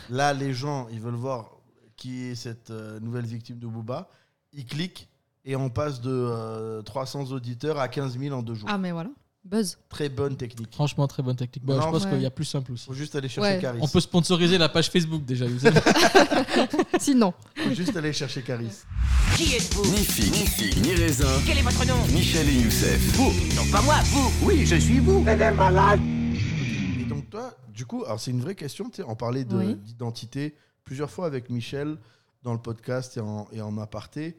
Là, 0.09 0.33
les 0.33 0.53
gens, 0.53 0.87
ils 0.91 0.99
veulent 0.99 1.13
voir 1.13 1.51
qui 1.95 2.23
est 2.25 2.35
cette 2.35 2.69
euh, 2.71 2.99
nouvelle 2.99 3.25
victime 3.25 3.59
de 3.59 3.67
Booba. 3.67 4.09
Ils 4.53 4.65
cliquent 4.65 5.07
et 5.45 5.55
on 5.55 5.69
passe 5.69 6.01
de 6.01 6.11
euh, 6.11 6.81
300 6.81 7.31
auditeurs 7.31 7.79
à 7.79 7.87
15 7.87 8.17
000 8.17 8.35
en 8.35 8.41
deux 8.41 8.55
jours. 8.55 8.69
Ah, 8.71 8.77
mais 8.77 8.91
voilà. 8.91 9.09
Buzz. 9.45 9.77
Très 9.89 10.07
bonne 10.07 10.37
technique. 10.37 10.69
Franchement, 10.73 11.05
très 11.05 11.21
bonne 11.21 11.35
technique. 11.35 11.65
Bah, 11.65 11.75
Non, 11.75 11.81
je 11.81 11.87
pense 11.89 12.03
ouais. 12.05 12.11
qu'il 12.11 12.21
y 12.21 12.25
a 12.25 12.29
plus 12.31 12.45
simple 12.45 12.71
aussi. 12.71 12.85
Faut 12.85 12.93
juste 12.93 13.13
aller 13.15 13.27
chercher 13.27 13.55
Ouais. 13.55 13.59
Caris. 13.61 13.79
On 13.81 13.89
peut 13.89 13.99
sponsoriser 13.99 14.57
la 14.57 14.69
page 14.69 14.89
Facebook 14.89 15.25
déjà. 15.25 15.45
Sinon. 16.99 17.33
Faut 17.55 17.73
juste 17.73 17.95
aller 17.97 18.13
chercher 18.13 18.41
Caris. 18.41 18.69
Qui 19.35 19.55
êtes-vous 19.55 19.83
Ni 19.91 19.97
figue, 19.97 20.31
ni 20.31 20.45
figue, 20.47 20.85
ni 20.85 20.93
raisin. 20.95 21.27
Quel 21.45 21.57
est 21.57 21.61
votre 21.61 21.85
nom 21.85 22.05
Michel 22.13 22.47
et 22.47 22.53
Youssef. 22.61 22.99
Vous 23.17 23.31
Non, 23.55 23.69
pas 23.71 23.81
moi, 23.81 23.95
vous 24.05 24.31
Oui, 24.45 24.65
je 24.65 24.75
suis 24.77 24.99
vous 24.99 25.25
Et 25.27 27.03
donc 27.05 27.29
toi, 27.29 27.53
du 27.73 27.85
coup, 27.85 28.03
alors 28.05 28.19
c'est 28.21 28.31
une 28.31 28.39
vraie 28.41 28.55
question, 28.55 28.89
tu 28.89 28.97
sais, 29.01 29.03
on 29.07 29.15
parlait 29.15 29.43
de- 29.43 29.55
Oui. 29.57 29.77
Plusieurs 30.83 31.09
fois 31.09 31.25
avec 31.25 31.49
Michel 31.49 31.97
dans 32.43 32.53
le 32.53 32.59
podcast 32.59 33.17
et 33.17 33.21
en, 33.21 33.47
en 33.51 33.77
aparté. 33.77 34.37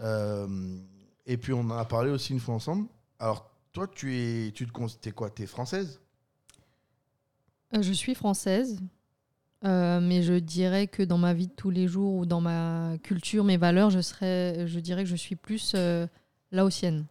Euh, 0.00 0.78
et 1.26 1.36
puis 1.36 1.52
on 1.52 1.60
en 1.60 1.76
a 1.76 1.84
parlé 1.84 2.10
aussi 2.10 2.32
une 2.32 2.40
fois 2.40 2.54
ensemble. 2.54 2.88
Alors 3.18 3.50
toi, 3.72 3.86
tu 3.86 4.16
es, 4.16 4.52
tu 4.52 4.66
te 4.66 4.98
t'es 5.00 5.12
quoi? 5.12 5.30
T'es 5.30 5.46
française? 5.46 6.00
Euh, 7.74 7.82
je 7.82 7.92
suis 7.92 8.14
française, 8.14 8.80
euh, 9.64 10.00
mais 10.00 10.22
je 10.22 10.34
dirais 10.34 10.88
que 10.88 11.02
dans 11.02 11.18
ma 11.18 11.32
vie 11.32 11.46
de 11.46 11.52
tous 11.52 11.70
les 11.70 11.88
jours 11.88 12.14
ou 12.14 12.26
dans 12.26 12.40
ma 12.40 12.96
culture, 13.02 13.44
mes 13.44 13.56
valeurs, 13.56 13.90
je, 13.90 14.00
serais, 14.00 14.66
je 14.66 14.78
dirais 14.80 15.04
que 15.04 15.08
je 15.08 15.16
suis 15.16 15.36
plus 15.36 15.74
laotienne. 16.50 17.06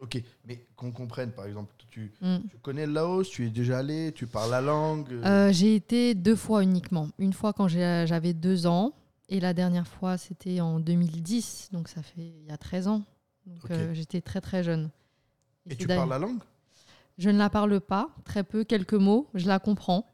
Ok, 0.00 0.22
mais 0.46 0.66
qu'on 0.76 0.92
comprenne, 0.92 1.30
par 1.32 1.44
exemple, 1.44 1.74
tu, 1.90 2.12
Mm. 2.22 2.38
tu 2.48 2.56
connais 2.62 2.86
le 2.86 2.92
Laos, 2.92 3.28
tu 3.28 3.46
es 3.46 3.50
déjà 3.50 3.78
allé, 3.78 4.12
tu 4.14 4.26
parles 4.26 4.50
la 4.50 4.60
langue. 4.62 5.12
Euh, 5.12 5.52
j'ai 5.52 5.74
été 5.74 6.14
deux 6.14 6.36
fois 6.36 6.62
uniquement. 6.62 7.08
Une 7.18 7.32
fois 7.34 7.52
quand 7.52 7.68
j'avais 7.68 8.32
deux 8.32 8.66
ans, 8.66 8.92
et 9.28 9.40
la 9.40 9.52
dernière 9.52 9.86
fois, 9.86 10.16
c'était 10.16 10.60
en 10.60 10.80
2010, 10.80 11.68
donc 11.72 11.88
ça 11.88 12.02
fait 12.02 12.32
il 12.42 12.46
y 12.46 12.50
a 12.50 12.56
13 12.56 12.88
ans. 12.88 13.02
Donc 13.46 13.70
euh, 13.70 13.92
j'étais 13.92 14.20
très 14.22 14.40
très 14.40 14.62
jeune. 14.62 14.90
et 15.68 15.76
tu 15.76 15.86
parles 15.86 16.08
la 16.08 16.18
langue? 16.18 16.38
Je 17.18 17.28
ne 17.28 17.36
la 17.36 17.50
parle 17.50 17.78
pas, 17.80 18.08
très 18.24 18.42
peu, 18.42 18.64
quelques 18.64 18.94
mots, 18.94 19.28
je 19.34 19.46
la 19.46 19.58
comprends, 19.58 20.10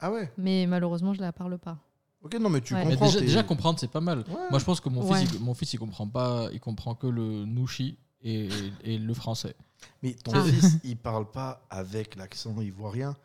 Ah 0.00 0.10
ouais? 0.10 0.32
Mais 0.36 0.66
malheureusement, 0.66 1.12
je 1.14 1.20
la 1.20 1.32
parle 1.32 1.58
pas. 1.58 1.78
Ok, 2.22 2.34
non, 2.40 2.50
mais 2.50 2.60
tu 2.60 2.74
Ouais. 2.74 2.84
Mais 2.84 2.96
comprends. 2.96 3.20
déjà, 3.20 3.42
comprendre, 3.44 3.78
c'est 3.78 3.90
pas 3.90 4.00
mal. 4.00 4.18
Ouais. 4.18 4.24
Moi, 4.50 4.58
je 4.58 4.64
pense 4.64 4.80
que 4.80 4.88
mon 4.88 5.08
Ouais. 5.08 5.20
fils, 5.20 5.32
il, 5.34 5.40
mon 5.40 5.54
fils, 5.54 5.72
il 5.74 5.78
comprend 5.78 6.08
pas, 6.08 6.48
il 6.52 6.58
comprend 6.58 6.96
que 6.96 7.06
le 7.06 7.44
nouchi 7.44 7.96
et, 8.22 8.48
et 8.84 8.98
le 8.98 9.14
français. 9.14 9.54
Mais 10.02 10.12
ton 10.14 10.32
Ah. 10.34 10.42
fils, 10.44 10.76
il 10.84 10.96
parle 10.96 11.30
pas 11.30 11.62
avec 11.70 12.16
l'accent 12.16 12.60
ivoirien 12.60 13.16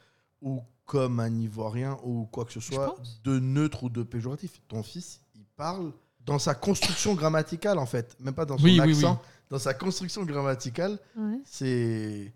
ou 0.42 0.62
comme 0.86 1.20
un 1.20 1.34
ivoirien 1.40 1.98
ou 2.04 2.28
quoi 2.32 2.46
que 2.46 2.52
ce 2.54 2.60
soit 2.60 2.96
de 3.24 3.40
neutre 3.40 3.84
ou 3.86 3.90
de 3.90 4.04
péjoratif. 4.04 4.62
Ton 4.68 4.84
fils, 4.84 5.22
il 5.36 5.46
parle 5.56 5.92
dans 6.26 6.40
sa 6.40 6.54
construction 6.56 7.16
grammaticale 7.16 7.78
en 7.80 7.86
fait, 7.86 8.16
même 8.20 8.34
pas 8.34 8.46
dans 8.46 8.58
son 8.58 8.64
Oui, 8.64 8.80
oui, 8.84 8.92
accent, 8.92 9.14
oui. 9.22 9.28
dans 9.50 9.60
sa 9.60 9.74
construction 9.74 10.24
grammaticale, 10.24 10.98
Ouais. 11.18 11.40
c'est 11.46 12.32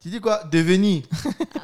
tu 0.00 0.10
dis 0.10 0.20
quoi? 0.20 0.44
Deveni. 0.44 1.04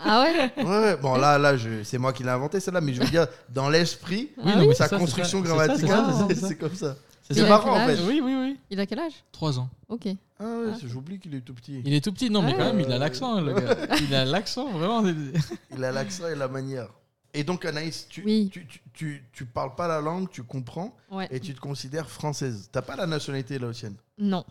Ah 0.02 0.22
ouais? 0.22 0.64
Ouais. 0.64 0.96
Bon 0.96 1.16
là 1.16 1.36
là 1.36 1.58
je... 1.58 1.82
c'est 1.84 1.98
moi 1.98 2.12
qui 2.14 2.22
l'ai 2.22 2.30
inventé 2.30 2.58
celle-là 2.58 2.80
mais 2.80 2.94
je 2.94 3.02
veux 3.02 3.08
dire 3.10 3.26
dans 3.50 3.68
l'esprit 3.68 4.30
non, 4.38 4.60
oui 4.60 4.68
mais 4.68 4.74
sa 4.74 4.88
ça, 4.88 4.96
construction 4.98 5.40
grammaticale 5.42 6.06
c'est 6.34 6.56
comme 6.56 6.74
ça. 6.74 6.96
C'est 7.30 7.46
marrant 7.48 7.76
en 7.82 7.86
fait. 7.86 7.98
Oui, 8.06 8.20
oui, 8.24 8.34
oui. 8.34 8.49
Il 8.70 8.78
a 8.80 8.86
quel 8.86 9.00
âge? 9.00 9.24
Trois 9.32 9.58
ans. 9.58 9.68
Ok. 9.88 10.06
Ah 10.38 10.44
ouais, 10.44 10.72
Ah. 10.72 10.78
j'oublie 10.86 11.18
qu'il 11.18 11.34
est 11.34 11.40
tout 11.40 11.54
petit. 11.54 11.82
Il 11.84 11.92
est 11.92 12.00
tout 12.02 12.12
petit, 12.12 12.30
non, 12.30 12.40
mais 12.42 12.52
Ouais. 12.52 12.58
quand 12.58 12.72
même, 12.72 12.80
il 12.80 12.92
a 12.92 12.98
l'accent, 12.98 13.40
le 13.40 13.52
gars. 13.52 13.76
Il 14.10 14.14
a 14.14 14.24
l'accent, 14.24 14.70
vraiment. 14.70 15.02
Il 15.76 15.84
a 15.84 15.90
l'accent 15.92 16.28
et 16.28 16.34
la 16.36 16.46
manière. 16.48 16.88
Et 17.34 17.44
donc, 17.44 17.64
Anaïs, 17.64 18.06
tu, 18.08 18.22
Oui. 18.24 18.48
tu, 18.52 18.66
tu, 18.66 18.80
tu, 18.92 19.24
tu 19.32 19.44
parles 19.46 19.74
pas 19.74 19.86
la 19.88 20.00
langue, 20.00 20.28
tu 20.30 20.42
comprends 20.42 20.96
Ouais. 21.10 21.28
et 21.30 21.40
tu 21.40 21.52
te 21.54 21.60
considères 21.60 22.08
française. 22.10 22.68
T'as 22.72 22.82
pas 22.82 22.96
la 22.96 23.06
nationalité 23.06 23.58
laotienne. 23.58 23.96
Non. 24.18 24.44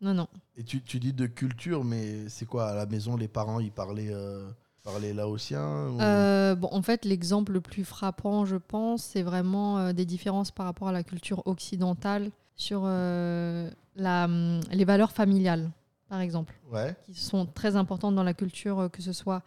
Non, 0.00 0.14
non. 0.14 0.26
Et 0.56 0.64
tu, 0.64 0.82
tu 0.82 0.98
dis 0.98 1.12
de 1.12 1.26
culture, 1.26 1.84
mais 1.84 2.28
c'est 2.28 2.46
quoi 2.46 2.66
À 2.70 2.74
la 2.74 2.86
maison, 2.86 3.16
les 3.16 3.28
parents, 3.28 3.60
ils 3.60 3.70
parlaient, 3.70 4.10
euh, 4.12 4.48
parlaient 4.82 5.12
laotien 5.12 5.88
ou- 5.88 6.00
Euh, 6.00 6.56
bon, 6.56 6.68
en 6.72 6.82
fait, 6.82 7.04
l'exemple 7.04 7.52
le 7.52 7.60
plus 7.60 7.84
frappant, 7.84 8.44
je 8.44 8.56
pense, 8.56 9.04
c'est 9.04 9.22
vraiment 9.22 9.78
euh, 9.78 9.92
des 9.92 10.04
différences 10.04 10.50
par 10.50 10.66
rapport 10.66 10.88
à 10.88 10.92
la 10.92 11.04
culture 11.04 11.46
occidentale 11.46 12.30
sur 12.62 12.82
euh, 12.84 13.68
la, 13.96 14.24
hum, 14.26 14.60
les 14.70 14.84
valeurs 14.84 15.10
familiales, 15.12 15.70
par 16.08 16.20
exemple, 16.20 16.54
Ouais, 16.70 16.94
qui 17.04 17.14
sont 17.14 17.44
très 17.46 17.74
importantes 17.76 18.14
dans 18.14 18.22
la 18.22 18.34
culture, 18.34 18.78
euh, 18.78 18.88
que 18.88 19.02
ce 19.02 19.12
soit 19.12 19.42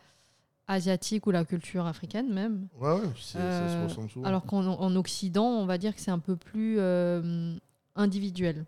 asiatique 0.68 1.26
ou 1.28 1.32
la 1.32 1.46
culture 1.46 1.86
africaine 1.86 2.32
même. 2.34 2.68
ouais, 2.80 2.92
ouais, 2.92 3.00
c'est- 3.16 3.38
ça 3.38 3.68
se 3.68 3.74
Euh, 3.76 3.86
ressemble 3.88 4.10
souvent. 4.10 4.28
Alors 4.28 4.44
qu'en 4.46 4.66
en 4.66 4.96
Occident, 4.96 5.46
on 5.46 5.66
va 5.66 5.78
dire 5.78 5.96
que 5.96 6.02
c'est 6.02 6.12
un 6.12 6.20
peu 6.20 6.36
plus 6.36 6.78
euh, 6.80 7.56
individuel 7.96 8.66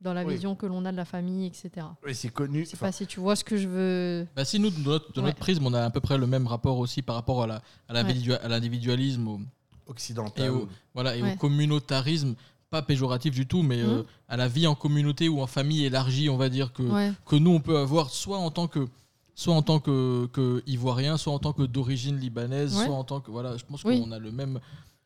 dans 0.00 0.12
la 0.12 0.24
Oui. 0.24 0.34
vision 0.34 0.56
que 0.56 0.66
l'on 0.66 0.84
a 0.84 0.90
de 0.92 0.96
la 0.96 1.04
famille, 1.04 1.46
etc. 1.46 1.86
Oui, 2.04 2.12
c'est 2.14 2.28
connu. 2.30 2.64
Je 2.64 2.70
sais 2.70 2.76
enfin, 2.76 2.86
pas 2.86 2.92
si 2.92 3.06
tu 3.06 3.20
vois 3.20 3.36
ce 3.36 3.44
que 3.44 3.56
je 3.56 3.68
veux. 3.68 4.26
Bah, 4.34 4.44
si 4.44 4.58
nous, 4.58 4.70
de 4.70 4.80
notre, 4.80 5.12
de 5.12 5.20
notre 5.20 5.36
Ouais. 5.36 5.40
prisme, 5.40 5.64
on 5.64 5.72
a 5.74 5.82
à 5.84 5.90
peu 5.90 6.00
près 6.00 6.18
le 6.18 6.26
même 6.26 6.46
rapport 6.48 6.78
aussi 6.78 7.02
par 7.02 7.14
rapport 7.14 7.44
à 7.44 7.46
la- 7.46 7.62
à 7.88 7.92
l'individua- 7.94 8.40
à 8.42 8.48
l'individualisme, 8.48 9.38
occidental. 9.86 10.44
Et 10.46 10.48
au- 10.48 10.68
voilà, 10.94 11.16
et 11.16 11.22
Ouais. 11.22 11.34
au 11.34 11.36
communautarisme, 11.36 12.34
pas 12.72 12.82
péjoratif 12.82 13.32
du 13.34 13.46
tout, 13.46 13.62
mais 13.62 13.80
euh, 13.82 13.98
Mhm. 13.98 14.04
à 14.28 14.36
la 14.38 14.48
vie 14.48 14.66
en 14.66 14.74
communauté 14.74 15.28
ou 15.28 15.40
en 15.42 15.46
famille 15.46 15.84
élargie, 15.84 16.28
on 16.30 16.38
va 16.38 16.48
dire 16.48 16.72
que, 16.72 16.82
Ouais. 16.82 17.12
que 17.26 17.36
nous 17.36 17.50
on 17.50 17.60
peut 17.60 17.76
avoir 17.78 18.08
soit 18.10 18.38
en 18.38 18.50
tant 18.50 18.66
que 18.66 18.88
soit 19.34 19.54
en 19.54 19.62
tant 19.62 19.78
que, 19.80 20.26
que 20.32 20.62
ivoirien, 20.66 21.16
soit 21.16 21.32
en 21.32 21.38
tant 21.38 21.52
que 21.52 21.62
d'origine 21.62 22.16
libanaise, 22.18 22.76
Ouais. 22.76 22.86
soit 22.86 22.94
en 22.94 23.04
tant 23.04 23.20
que 23.20 23.30
voilà, 23.30 23.56
je 23.56 23.64
pense 23.64 23.82
Oui. 23.84 24.00
qu'on 24.00 24.10
a 24.12 24.18
le 24.18 24.32
même. 24.32 24.58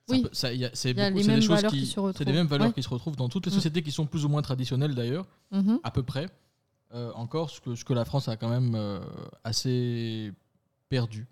Oui. 0.09 0.25
c'est 0.33 0.95
des 0.95 0.95
mêmes 0.95 1.41
choses 1.43 1.49
valeurs 1.57 1.71
qui, 1.73 1.87
c'est 1.87 1.95
des 1.97 2.01
retrouvent. 2.01 2.27
mêmes 2.35 2.47
valeurs 2.47 2.69
Ouais. 2.69 2.73
qui 2.73 2.83
se 2.83 2.89
retrouvent 2.89 3.17
dans 3.17 3.29
toutes 3.29 3.47
les 3.47 3.53
Mm. 3.53 3.55
sociétés 3.57 3.83
qui 3.83 3.91
sont 3.93 4.07
plus 4.07 4.25
ou 4.25 4.29
moins 4.29 4.43
traditionnelles 4.43 4.95
d'ailleurs, 4.95 5.27
Mhm. 5.53 5.81
à 5.83 5.91
peu 5.91 6.03
près. 6.05 6.29
Euh, 6.95 7.11
encore 7.15 7.51
ce 7.51 7.61
que, 7.61 7.75
ce 7.75 7.85
que 7.85 7.93
la 7.95 8.05
France 8.05 8.29
a 8.29 8.37
quand 8.37 8.49
même 8.49 8.75
euh, 8.77 9.01
assez 9.43 10.33
perdu. 10.89 11.27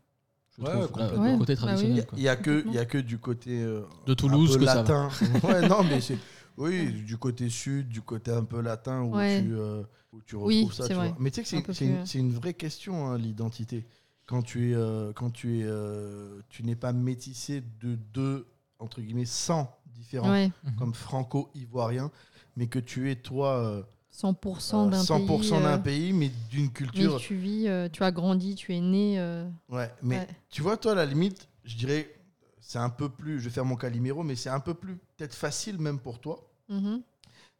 Ouais, 0.59 0.75
ouais, 0.75 0.87
côté 0.88 1.03
Ouais, 1.19 1.37
bah. 1.37 1.45
Il 1.49 1.57
traditionnel. 1.57 1.97
y 1.97 2.01
a- 2.01 2.05
quoi. 2.05 2.19
il 2.19 2.23
y 2.25 2.29
a 2.29 2.37
que, 2.37 2.64
il 2.67 2.73
y 2.75 2.79
a 2.79 2.85
que 2.85 2.99
du 2.99 3.19
côté 3.19 3.62
euh, 3.62 3.83
De 4.07 4.14
Toulouse 4.14 4.53
ça 4.53 4.59
va. 4.59 4.75
latin. 4.77 5.09
ouais, 5.43 5.69
non, 5.69 5.83
mais 5.85 6.01
c'est 6.01 6.19
oui, 6.57 6.93
du 7.03 7.17
côté 7.19 7.49
sud, 7.49 7.88
du 7.88 8.01
côté 8.03 8.31
un 8.31 8.45
peu 8.45 8.61
latin 8.61 9.03
où 9.03 9.17
Ouais. 9.17 9.43
tu 9.43 9.53
euh, 9.55 9.83
où 10.12 10.21
tu 10.23 10.37
retrouves 10.37 10.49
Oui, 10.49 10.69
ça. 10.73 10.87
tu 10.87 10.95
vrai. 10.95 11.12
Mais 11.19 11.31
tu 11.33 11.45
sais 11.45 11.62
que 11.62 11.73
c'est 11.73 11.87
Un 11.88 12.05
une, 12.21 12.33
vraie 12.33 12.55
question 12.55 13.09
hein, 13.09 13.19
l'identité. 13.19 13.85
Quand 14.27 14.43
tu 14.43 14.71
es 14.71 14.75
euh, 14.75 15.12
quand 15.12 15.31
tu 15.31 15.59
es 15.59 15.62
euh, 15.64 16.40
tu 16.49 16.62
n'es 16.62 16.77
pas 16.77 16.93
métissé 16.93 17.62
de 17.81 17.97
deux 18.14 18.47
entre 18.79 19.01
guillemets 19.01 19.25
100 19.25 19.69
différents 19.93 20.31
Ouais. 20.31 20.51
Mhm. 20.64 20.77
comme 20.77 20.95
franco-ivoirien, 20.95 22.11
mais 22.57 22.69
que 22.69 22.79
tu 22.79 23.11
es 23.11 23.17
toi 23.17 23.57
euh, 23.59 23.83
100% 24.14 24.90
d'un 24.90 25.03
100% 25.03 25.27
pays. 25.27 25.50
d'un 25.50 25.64
euh, 25.74 25.79
pays, 25.79 26.12
mais 26.12 26.31
d'une 26.50 26.66
mais 26.66 26.70
culture. 26.70 27.16
tu 27.18 27.35
vis, 27.35 27.66
euh, 27.68 27.88
tu 27.88 28.05
as 28.05 28.12
grandi, 28.12 28.55
tu 28.55 28.72
es 28.74 28.81
né. 28.81 29.18
euh, 29.18 29.48
Ouais, 29.68 29.92
mais 30.03 30.18
ouais. 30.20 30.29
tu 30.50 30.62
vois, 30.62 30.77
toi, 30.77 30.92
à 30.92 30.94
la 30.94 31.05
limite, 31.05 31.48
je 31.64 31.77
dirais, 31.77 32.14
c'est 32.61 32.79
un 32.79 32.90
peu 32.90 33.09
plus, 33.09 33.40
je 33.40 33.44
vais 33.46 33.50
faire 33.55 33.64
mon 33.64 33.77
calimero, 33.77 34.22
mais 34.22 34.37
c'est 34.37 34.50
un 34.50 34.61
peu 34.61 34.74
plus 34.74 34.96
peut-être 35.16 35.35
facile 35.35 35.79
même 35.81 35.98
pour 35.98 36.20
toi, 36.20 36.48
Mhm. 36.68 37.03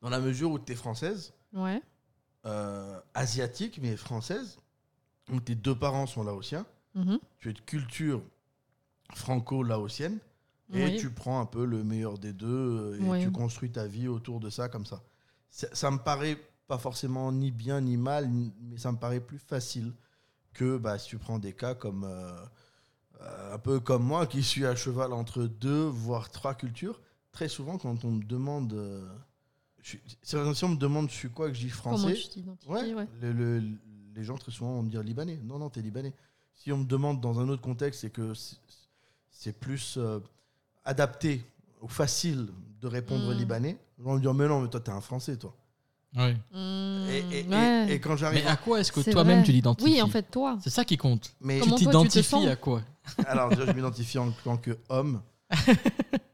dans 0.01 0.11
la 0.11 0.21
mesure 0.21 0.53
où 0.53 0.59
tu 0.61 0.73
es 0.73 0.77
française, 0.77 1.33
Ouais. 1.53 1.83
euh, 2.47 3.01
asiatique, 3.15 3.81
mais 3.83 3.97
française, 3.97 4.59
où 5.33 5.41
tes 5.41 5.55
deux 5.57 5.75
parents 5.75 6.07
sont 6.07 6.23
laotiens, 6.23 6.65
Mhm. 6.95 7.19
tu 7.39 7.51
es 7.51 7.53
de 7.53 7.61
culture 7.61 8.23
franco-laotienne, 9.13 10.19
et 10.73 10.85
Oui. 10.85 10.97
tu 10.97 11.11
prends 11.11 11.41
un 11.41 11.47
peu 11.47 11.65
le 11.65 11.83
meilleur 11.85 12.19
des 12.19 12.33
deux, 12.33 12.97
et 13.01 13.09
Oui. 13.09 13.21
tu 13.21 13.31
construis 13.33 13.71
ta 13.71 13.87
vie 13.87 14.07
autour 14.09 14.41
de 14.41 14.51
ça 14.51 14.69
comme 14.69 14.87
ça. 14.87 15.03
Ça, 15.57 15.69
ça 15.73 15.89
me 15.93 15.99
paraît 15.99 16.37
pas 16.67 16.79
forcément 16.79 17.31
ni 17.31 17.53
bien 17.53 17.81
ni 17.81 17.97
mal, 17.97 18.29
mais 18.29 18.77
ça 18.77 18.91
me 18.91 18.97
paraît 18.99 19.21
plus 19.21 19.39
facile 19.39 19.93
que 20.53 20.79
bah, 20.79 20.99
si 20.99 21.07
tu 21.11 21.17
prends 21.19 21.39
des 21.39 21.53
cas 21.53 21.77
comme 21.77 22.03
euh, 22.03 22.45
euh, 23.21 23.55
un 23.55 23.59
peu 23.59 23.79
comme 23.79 24.03
moi 24.03 24.27
qui 24.27 24.43
suis 24.43 24.67
à 24.67 24.75
cheval 24.75 25.13
entre 25.13 25.45
deux 25.45 25.85
voire 25.85 26.29
trois 26.33 26.55
cultures. 26.57 27.01
Très 27.31 27.47
souvent, 27.49 27.79
quand 27.79 28.05
on 28.05 28.11
me 28.11 28.25
demande, 28.25 28.73
euh, 28.73 29.09
je 29.81 29.97
si 30.23 30.35
on 30.65 30.69
me 30.71 30.77
demande 30.77 31.09
je 31.09 31.15
suis 31.15 31.31
quoi 31.31 31.49
que 31.51 31.55
je 31.55 31.61
dis 31.61 31.71
français, 31.71 32.15
ouais, 32.67 32.93
ouais. 32.95 33.09
le- 33.21 33.33
le- 33.33 33.79
les 34.17 34.25
gens 34.25 34.37
très 34.37 34.51
souvent 34.51 34.73
vont 34.75 34.83
me 34.83 34.91
dire 34.91 35.05
libanais. 35.05 35.39
Non, 35.45 35.59
non, 35.61 35.71
t'es 35.71 35.83
libanais. 35.83 36.15
Si 36.53 36.73
on 36.73 36.79
me 36.79 36.85
demande 36.85 37.21
dans 37.21 37.39
un 37.39 37.49
autre 37.49 37.63
contexte, 37.63 38.01
c'est 38.01 38.11
que 38.11 38.35
c'est- 38.35 38.57
c'est 39.31 39.53
plus 39.53 39.99
euh, 39.99 40.19
adapté 40.85 41.45
ou 41.85 41.89
facile 41.89 42.49
de 42.81 42.89
répondre 42.89 43.33
Mm. 43.33 43.39
libanais, 43.39 43.79
ils 43.99 44.05
vont 44.05 44.15
me 44.15 44.21
dire 44.21 44.35
mais 44.35 44.49
non, 44.49 44.61
mais 44.61 44.69
toi 44.69 44.81
t'es 44.81 44.91
un 44.91 45.01
Français 45.01 45.37
toi. 45.37 45.55
Ouais. 46.17 46.37
Mmh, 46.53 47.09
Et, 47.33 47.43
ouais. 47.49 47.87
et 47.95 47.99
quand 48.01 48.17
j'arrive, 48.17 48.43
Mais 48.45 48.49
à 48.51 48.57
quoi 48.57 48.79
est-ce 48.81 48.93
que 48.93 49.01
toi-même 49.11 49.43
tu 49.43 49.51
l'identifies 49.53 49.91
Oui, 49.95 50.01
en 50.03 50.07
fait, 50.09 50.23
toi. 50.31 50.57
C'est 50.63 50.71
ça 50.71 50.85
qui 50.85 50.97
compte. 50.97 51.35
mais 51.41 51.59
Comment 51.59 51.77
tu 51.77 51.85
toi, 51.85 51.93
tu 51.93 51.99
te 51.99 52.13
t'identifies 52.13 52.23
sens 52.31 52.47
à 52.47 52.57
quoi? 52.57 52.83
Alors 53.27 53.49
déjà, 53.51 53.67
je 53.67 53.73
m'identifie 53.73 54.19
en 54.19 54.31
tant 54.31 54.57
qu'homme. 54.57 55.21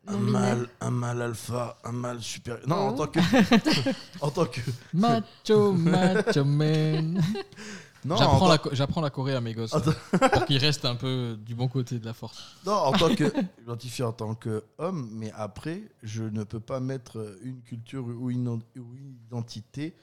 un 0.06 0.12
Non-binaire. 0.12 0.30
mâle, 0.32 0.68
un 0.82 0.90
mâle 0.90 1.22
alpha, 1.22 1.78
un 1.84 1.92
mâle 1.92 2.20
supérieur. 2.20 2.66
Non, 2.68 2.76
en 2.76 2.92
Oh. 2.92 2.96
tant 2.98 3.06
que, 3.06 3.20
en 4.20 4.30
tant 4.30 4.44
que, 4.46 4.60
Macho, 4.92 5.72
macho 5.72 6.44
man. 6.44 7.22
J'apprends 8.04 8.48
la, 8.48 8.58
j'apprends 8.72 9.00
la 9.00 9.10
Corée 9.10 9.34
à 9.34 9.40
mes 9.40 9.52
gosses. 9.54 9.74
Attends. 9.74 9.92
pour 10.32 10.44
qu'ils 10.46 10.58
restent 10.58 10.84
un 10.86 10.94
peu 10.96 11.36
du 11.38 11.54
bon 11.54 11.68
côté 11.68 11.98
de 11.98 12.04
la 12.06 12.14
force. 12.14 12.56
Non, 12.64 12.72
en 12.72 12.92
tant 12.92 13.14
que 13.14 13.24
identifié 13.62 14.04
en 14.04 14.12
tant 14.12 14.34
qu'homme, 14.34 15.08
mais 15.12 15.30
après, 15.32 15.82
je 16.02 16.24
ne 16.24 16.44
peux 16.44 16.60
pas 16.60 16.80
mettre 16.80 17.36
une 17.42 17.60
culture 17.62 18.06
ou 18.06 18.30
une, 18.30 18.48
ou 18.48 18.60
une 18.96 19.16
identité 19.26 19.94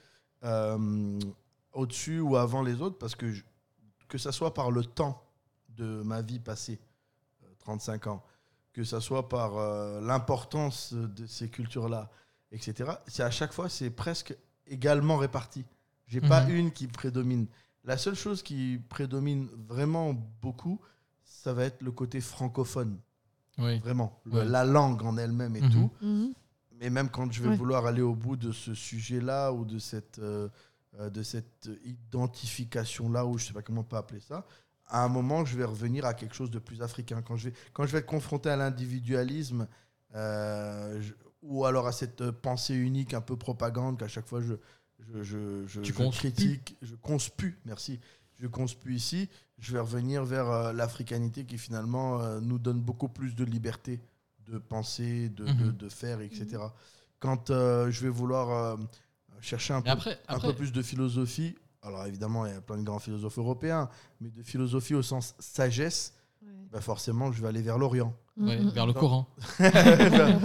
euh, 0.44 1.20
au-dessus 1.74 2.20
ou 2.20 2.36
avant 2.38 2.62
les 2.62 2.82
autres 2.82 2.98
parce 2.98 3.16
que 3.16 3.32
je- 3.32 3.44
que 4.08 4.18
ça 4.18 4.32
soit 4.32 4.54
par 4.54 4.70
le 4.72 4.84
temps 4.86 5.22
de 5.70 6.02
ma 6.04 6.22
vie 6.22 6.40
passée, 6.40 6.80
euh, 7.44 7.48
35 7.60 8.08
ans, 8.08 8.24
que 8.74 8.84
ça 8.84 9.02
soit 9.02 9.28
par 9.28 9.58
euh, 9.58 10.00
l'importance 10.02 10.94
de 10.94 11.26
ces 11.26 11.50
cultures-là, 11.50 12.10
etc. 12.52 12.92
C'est 13.08 13.24
à 13.24 13.32
chaque 13.32 13.54
fois, 13.54 13.70
c'est 13.70 13.90
presque 13.90 14.36
également 14.68 15.18
réparti. 15.18 15.66
J'ai 16.08 16.22
pas 16.22 16.42
Mhm. 16.46 16.52
une 16.56 16.72
qui 16.72 16.88
prédomine. 16.88 17.48
La 17.88 17.98
seule 17.98 18.16
chose 18.16 18.44
qui 18.44 18.80
prédomine 18.90 19.48
vraiment 19.68 20.14
beaucoup, 20.42 20.80
ça 21.24 21.54
va 21.54 21.64
être 21.64 21.82
le 21.82 21.92
côté 21.92 22.22
francophone. 22.22 23.00
Oui. 23.58 23.80
Vraiment. 23.80 24.22
Le- 24.26 24.34
Ouais. 24.34 24.46
La 24.46 24.64
langue 24.66 25.02
en 25.04 25.18
elle-même 25.18 25.56
et 25.56 25.62
Mhm. 25.62 25.72
tout. 25.72 25.92
Mhm. 26.02 26.34
Mais 26.80 26.90
même 26.92 27.10
quand 27.10 27.32
je 27.32 27.42
vais 27.42 27.50
Ouais. 27.50 27.56
vouloir 27.56 27.88
aller 27.88 28.04
au 28.04 28.14
bout 28.14 28.36
de 28.36 28.52
ce 28.52 28.76
sujet-là 28.76 29.52
ou 29.52 29.66
de 29.66 29.80
cette, 29.80 30.20
euh, 30.20 30.48
euh, 31.00 31.10
de 31.10 31.24
cette 31.24 31.68
identification-là, 31.86 33.26
ou 33.26 33.38
je 33.38 33.48
sais 33.48 33.54
pas 33.54 33.62
comment 33.62 33.82
on 33.82 33.86
peut 33.86 33.96
appeler 33.98 34.20
ça, 34.20 34.46
à 34.88 35.04
un 35.04 35.08
moment, 35.10 35.44
je 35.44 35.58
vais 35.58 35.66
revenir 35.66 36.06
à 36.06 36.14
quelque 36.14 36.36
chose 36.36 36.52
de 36.52 36.60
plus 36.60 36.82
africain. 36.82 37.22
Quand 37.22 37.36
je 37.36 37.50
vais, 37.50 37.56
quand 37.74 37.86
je 37.86 37.92
vais 37.94 38.00
être 38.00 38.06
confronté 38.06 38.50
à 38.50 38.56
l'individualisme, 38.56 39.68
euh, 40.16 41.02
ou 41.42 41.66
alors 41.66 41.88
à 41.88 41.92
cette 41.92 42.32
pensée 42.32 42.76
unique, 42.76 43.14
un 43.14 43.22
peu 43.22 43.36
propagande, 43.38 43.98
qu'à 44.00 44.08
chaque 44.08 44.28
fois 44.28 44.42
je, 44.42 44.54
je, 45.00 45.24
je, 45.24 45.66
je- 45.68 45.82
Tu 45.82 45.94
je 45.94 45.98
conspues. 45.98 46.20
critique, 46.32 46.78
je 46.82 46.96
conspue, 46.96 47.58
merci, 47.66 48.00
je 48.40 48.48
conspue 48.48 48.94
ici, 48.94 49.30
je 49.60 49.74
vais 49.74 49.80
revenir 49.80 50.24
vers 50.26 50.50
euh, 50.50 50.74
l'africanité 50.74 51.46
qui 51.46 51.58
finalement 51.58 52.22
euh, 52.22 52.40
nous 52.42 52.60
donne 52.60 52.80
beaucoup 52.82 53.10
plus 53.10 53.36
de 53.36 53.44
liberté 53.44 54.00
de 54.48 54.58
penser, 54.60 55.30
de, 55.30 55.46
de, 55.46 55.52
Mhm. 55.52 55.72
de 55.78 55.90
faire, 55.90 56.22
etc. 56.22 56.58
Quand 57.20 57.50
euh, 57.50 57.92
je 57.92 58.02
vais 58.04 58.10
vouloir 58.10 58.50
euh, 58.52 58.78
chercher 59.42 59.74
un, 59.74 59.82
peu, 59.82 59.90
après, 59.90 60.20
un 60.28 60.36
après 60.36 60.50
peu 60.50 60.56
plus 60.56 60.72
de 60.72 60.82
philosophie, 60.82 61.56
alors 61.82 62.06
évidemment, 62.06 62.46
il 62.46 62.54
y 62.54 62.56
a 62.56 62.62
plein 62.62 62.78
de 62.78 62.84
grands 62.84 63.00
philosophes 63.00 63.38
européens, 63.40 63.90
mais 64.22 64.30
de 64.30 64.42
philosophie 64.44 64.94
au 64.96 65.02
sens 65.04 65.36
sagesse. 65.40 66.14
Bah 66.72 66.82
forcément, 66.82 67.32
je 67.32 67.42
vais 67.42 67.48
aller 67.48 67.62
vers 67.62 67.78
l'Orient. 67.78 68.14
ouais, 68.38 68.60
Mhm. 68.60 68.70
vers 68.70 68.86
le 68.86 68.94
Non. 68.94 69.00
Coran. 69.00 69.28
vers, 69.60 70.40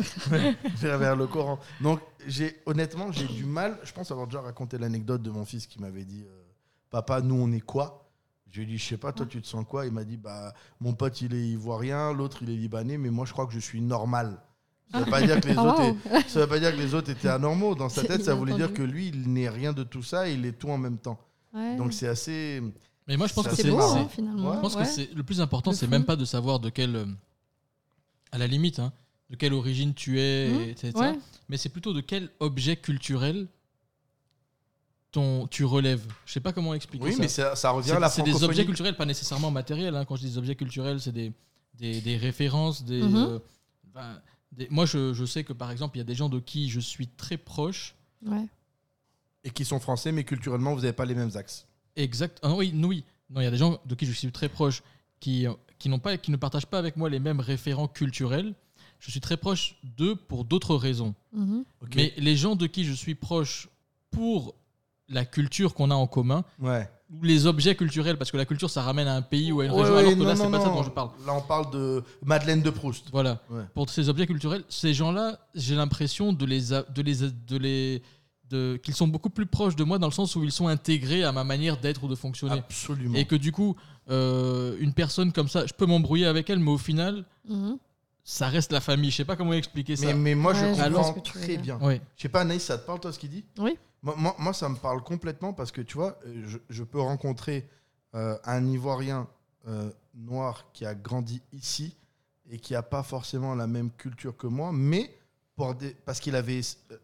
vers- 0.77 0.99
vers 0.99 1.17
le 1.17 1.27
Coran. 1.27 1.59
Donc, 1.81 2.01
j'ai 2.27 2.57
honnêtement, 2.67 3.11
j'ai 3.13 3.27
du 3.27 3.45
mal. 3.45 3.79
Je 3.85 3.93
pense 3.93 4.11
avoir 4.11 4.27
déjà 4.27 4.41
raconté 4.41 4.79
l'anecdote 4.79 5.23
de 5.23 5.31
mon 5.31 5.45
fils 5.45 5.67
qui 5.67 5.81
m'avait 5.81 6.05
dit 6.05 6.23
euh, 6.27 6.43
Papa, 6.91 7.21
nous, 7.21 7.35
on 7.35 7.51
est 7.53 7.61
quoi? 7.61 8.09
Je 8.51 8.61
lui 8.61 8.63
ai 8.65 8.67
dit 8.73 8.79
Je 8.79 8.87
sais 8.87 8.97
pas, 8.99 9.13
toi, 9.13 9.27
tu 9.27 9.41
te 9.43 9.47
sens 9.47 9.65
quoi? 9.69 9.87
Il 9.87 9.93
m'a 9.93 10.05
dit 10.05 10.17
bah, 10.17 10.53
Mon 10.81 10.93
pote, 10.95 11.21
il 11.23 11.35
est 11.35 11.47
ivoirien, 11.49 12.13
l'autre, 12.13 12.39
il 12.43 12.51
est 12.51 12.57
libanais, 12.57 12.99
mais 12.99 13.11
moi, 13.11 13.25
je 13.27 13.33
crois 13.33 13.47
que 13.47 13.53
je 13.53 13.61
suis 13.61 13.81
normal. 13.81 14.41
Ça 14.91 15.01
veut 15.01 15.11
pas 15.11 15.23
dire 15.23 15.41
que 15.41 15.49
les 15.49 15.55
Ah, 15.59 15.63
autres 15.65 15.83
ça 16.29 16.41
veut 16.41 16.47
pas 16.47 16.59
dire 16.59 16.73
que 16.73 16.77
les 16.81 16.95
autres 16.95 17.11
étaient 17.11 17.29
anormaux. 17.29 17.75
Dans 17.75 17.89
sa 17.89 18.05
tête, 18.05 18.23
ça 18.25 18.35
voulait 18.35 18.55
dire 18.55 18.73
que 18.75 18.83
lui, 18.83 19.09
il 19.09 19.33
n'est 19.33 19.49
rien 19.49 19.73
de 19.73 19.83
tout 19.85 20.03
ça, 20.03 20.29
il 20.29 20.45
est 20.45 20.53
tout 20.53 20.69
en 20.71 20.77
même 20.79 20.99
temps. 20.99 21.19
Ouais. 21.55 21.77
Donc, 21.77 21.93
c'est 21.95 22.09
assez. 22.09 22.63
Mais 23.13 23.19
moi, 23.19 23.27
je 23.27 23.35
pense 23.35 23.45
Ça, 23.45 23.51
que 23.51 23.57
c'est 23.57 23.69
hein, 23.71 24.09
finalement. 24.09 24.55
Je 24.55 24.61
pense 24.61 24.75
Ouais. 24.75 24.85
que 24.85 24.89
c'est 24.89 25.13
le 25.13 25.23
plus 25.23 25.43
important, 25.43 25.73
c'est 25.75 25.87
même 25.87 26.07
pas 26.07 26.17
de 26.17 26.25
savoir 26.25 26.61
de 26.61 26.71
quelle, 26.71 26.97
euh, 26.97 27.05
à 28.31 28.39
la 28.39 28.47
limite, 28.47 28.79
hein, 28.79 28.91
de 29.29 29.37
quelle 29.37 29.53
origine 29.53 29.93
tu 29.93 30.19
es, 30.19 30.49
et 30.51 30.71
etc. 30.71 30.93
Ouais. 30.97 31.19
Mais 31.51 31.59
c'est 31.59 31.69
plutôt 31.69 31.93
de 31.93 32.01
quel 32.01 32.31
objet 32.41 32.75
culturel 32.77 33.49
ton, 35.11 35.47
tu 35.47 35.67
relèves. 35.67 36.07
Je 36.25 36.33
sais 36.33 36.41
pas 36.41 36.55
comment 36.55 36.73
expliquer 36.73 37.05
Oui, 37.05 37.13
ça. 37.13 37.19
mais 37.21 37.29
ça, 37.29 37.55
ça 37.55 37.71
revient 37.71 37.91
C'est 37.91 37.97
à 37.97 38.01
la 38.01 38.09
c'est 38.09 38.23
des 38.23 38.45
objets 38.45 38.65
culturels, 38.65 38.97
pas 38.97 39.05
nécessairement 39.05 39.51
matériels. 39.51 39.95
hein. 39.95 40.07
Quand 40.07 40.17
je 40.17 40.23
dis 40.23 40.31
des 40.31 40.39
objets 40.39 40.57
culturels, 40.57 40.99
c'est 40.99 41.13
des, 41.13 41.33
des, 41.75 42.01
des 42.01 42.17
références, 42.17 42.83
des, 42.83 43.03
Mhm. 43.03 43.17
euh, 43.17 43.39
ben, 43.93 44.23
des- 44.53 44.69
Moi, 44.71 44.87
je, 44.87 45.13
je 45.13 45.27
sais 45.27 45.45
que 45.45 45.53
par 45.53 45.71
exemple, 45.71 45.97
il 45.97 46.01
y 46.01 46.01
a 46.01 46.05
des 46.05 46.15
gens 46.15 46.31
de 46.31 46.41
qui 46.41 46.71
je 46.71 46.81
suis 46.81 47.09
très 47.09 47.37
proche. 47.37 47.95
Ouais. 48.25 48.47
Et 49.45 49.51
qui 49.51 49.67
sont 49.67 49.81
français, 49.81 50.13
mais 50.13 50.25
culturellement, 50.25 50.73
vous 50.75 50.81
n'avez 50.81 50.93
pas 50.95 51.05
les 51.05 51.15
mêmes 51.15 51.33
axes. 51.37 51.67
Exact. 51.97 52.39
Ah, 52.43 52.53
oui, 52.55 52.73
non, 52.75 52.89
oui. 52.89 53.05
Non, 53.31 53.41
il 53.41 53.45
y 53.45 53.47
a 53.47 53.51
des 53.51 53.57
gens 53.57 53.79
de 53.87 53.95
qui 53.95 54.07
je 54.07 54.13
suis 54.13 54.31
très 54.33 54.49
proche 54.49 54.83
qui, 55.21 55.47
euh, 55.47 55.53
qui, 55.79 55.89
n'ont 55.89 55.99
pas, 55.99 56.17
qui 56.19 56.31
ne 56.31 56.37
partagent 56.37 56.67
pas 56.67 56.79
avec 56.79 56.97
moi 56.97 57.09
les 57.09 57.19
mêmes 57.21 57.41
référents 57.41 57.89
culturels. 57.89 58.55
Je 58.99 59.11
suis 59.11 59.21
très 59.21 59.37
proche 59.37 59.77
d'eux 59.83 60.15
pour 60.15 60.45
d'autres 60.45 60.77
raisons. 60.77 61.15
Mhm. 61.33 61.65
Mais 61.97 62.13
les 62.17 62.37
gens 62.37 62.57
de 62.57 62.67
qui 62.67 62.85
je 62.85 62.93
suis 62.93 63.15
proche 63.15 63.69
pour 64.11 64.55
la 65.09 65.25
culture 65.25 65.75
qu'on 65.75 65.91
a 65.91 65.95
en 65.95 66.07
commun, 66.07 66.45
Ouais. 66.61 66.89
ou 67.11 67.23
les 67.25 67.47
objets 67.47 67.75
culturels, 67.75 68.17
parce 68.17 68.31
que 68.31 68.37
la 68.37 68.45
culture, 68.47 68.71
ça 68.71 68.81
ramène 68.83 69.09
à 69.09 69.15
un 69.17 69.23
pays 69.23 69.51
ou 69.53 69.61
à 69.61 69.65
une 69.67 69.73
Ouais, 69.73 69.81
région, 69.81 69.95
ouais, 69.95 70.01
alors 70.01 70.13
que 70.13 70.19
non, 70.19 70.25
là, 70.25 70.37
c'est 70.37 70.45
non, 70.45 70.51
pas 70.51 70.61
ça 70.61 70.69
dont 70.71 70.83
je 70.83 70.91
parle. 70.91 71.11
Là, 71.27 71.35
on 71.35 71.43
parle 71.43 71.71
de 71.73 72.03
Madeleine 72.25 72.63
de 72.63 72.71
Proust. 72.71 73.09
Voilà. 73.13 73.43
Ouais. 73.51 73.65
Pour 73.75 73.91
ces 73.91 74.09
objets 74.09 74.27
culturels, 74.27 74.65
ces 74.69 74.95
gens-là, 74.95 75.39
j'ai 75.55 75.75
l'impression 75.75 76.33
de 76.33 76.47
les, 76.47 76.73
a- 76.73 76.85
de 76.85 77.03
les, 77.03 77.17
de 77.17 77.57
les, 77.59 77.99
de, 77.99 78.03
qu'ils 78.83 78.95
sont 78.95 79.09
beaucoup 79.09 79.31
plus 79.31 79.47
proches 79.47 79.77
de 79.77 79.85
moi 79.85 79.99
dans 79.99 80.07
le 80.09 80.13
sens 80.13 80.37
où 80.37 80.45
ils 80.45 80.53
sont 80.53 80.67
intégrés 80.69 81.25
à 81.25 81.33
ma 81.33 81.45
manière 81.45 81.79
d'être 81.81 82.05
ou 82.05 82.09
de 82.09 82.15
fonctionner. 82.15 82.55
Absolument. 82.59 83.15
Et 83.17 83.25
que 83.27 83.37
du 83.37 83.53
coup, 83.53 83.77
euh, 84.11 84.77
une 84.81 84.93
personne 84.95 85.33
comme 85.33 85.49
ça, 85.49 85.67
je 85.67 85.73
peux 85.73 85.87
m'embrouiller 85.87 86.27
avec 86.27 86.49
elle, 86.51 86.59
mais 86.61 86.71
au 86.71 86.79
final, 86.79 87.25
Mhm. 87.49 87.79
ça 88.25 88.49
reste 88.49 88.73
la 88.73 88.81
famille. 88.81 89.11
Je 89.11 89.17
sais 89.17 89.25
pas 89.25 89.37
comment 89.37 89.53
expliquer 89.53 89.97
ça. 89.97 90.07
mais, 90.07 90.15
mais 90.15 90.35
moi, 90.35 90.53
Ouais, 90.53 90.75
je 90.75 90.83
comprends 90.93 91.13
très 91.21 91.57
bien. 91.57 91.79
Ouais. 91.81 92.01
Je 92.17 92.23
sais 92.23 92.29
pas, 92.29 92.43
Anaïs, 92.43 92.63
ça 92.63 92.79
te 92.79 92.87
parle, 92.87 93.01
toi, 93.01 93.13
ce 93.13 93.19
qu'il 93.19 93.31
dit? 93.31 93.45
Oui. 93.59 93.77
moi, 94.03 94.15
moi, 94.17 94.37
moi, 94.39 94.53
ça 94.53 94.69
me 94.69 94.77
parle 94.77 95.03
complètement 95.03 95.53
parce 95.53 95.73
que, 95.73 95.81
tu 95.81 95.95
vois, 95.97 96.19
euh, 96.27 96.43
je, 96.47 96.59
je 96.69 96.83
peux 96.85 97.01
rencontrer 97.01 97.69
euh, 98.15 98.37
un 98.45 98.67
Ivoirien 98.67 99.27
euh, 99.69 99.91
noir 100.15 100.67
qui 100.73 100.85
a 100.85 100.95
grandi 100.95 101.41
ici 101.53 101.97
et 102.51 102.59
qui 102.59 102.73
n'a 102.75 102.83
pas 102.83 103.03
forcément 103.03 103.55
la 103.55 103.67
même 103.67 103.91
culture 103.93 104.37
que 104.37 104.47
moi, 104.49 104.71
mais 104.73 105.17
pour 105.57 105.75
des, 105.75 105.91
parce 106.05 106.19
qu'il 106.21 106.35
avait 106.35 106.61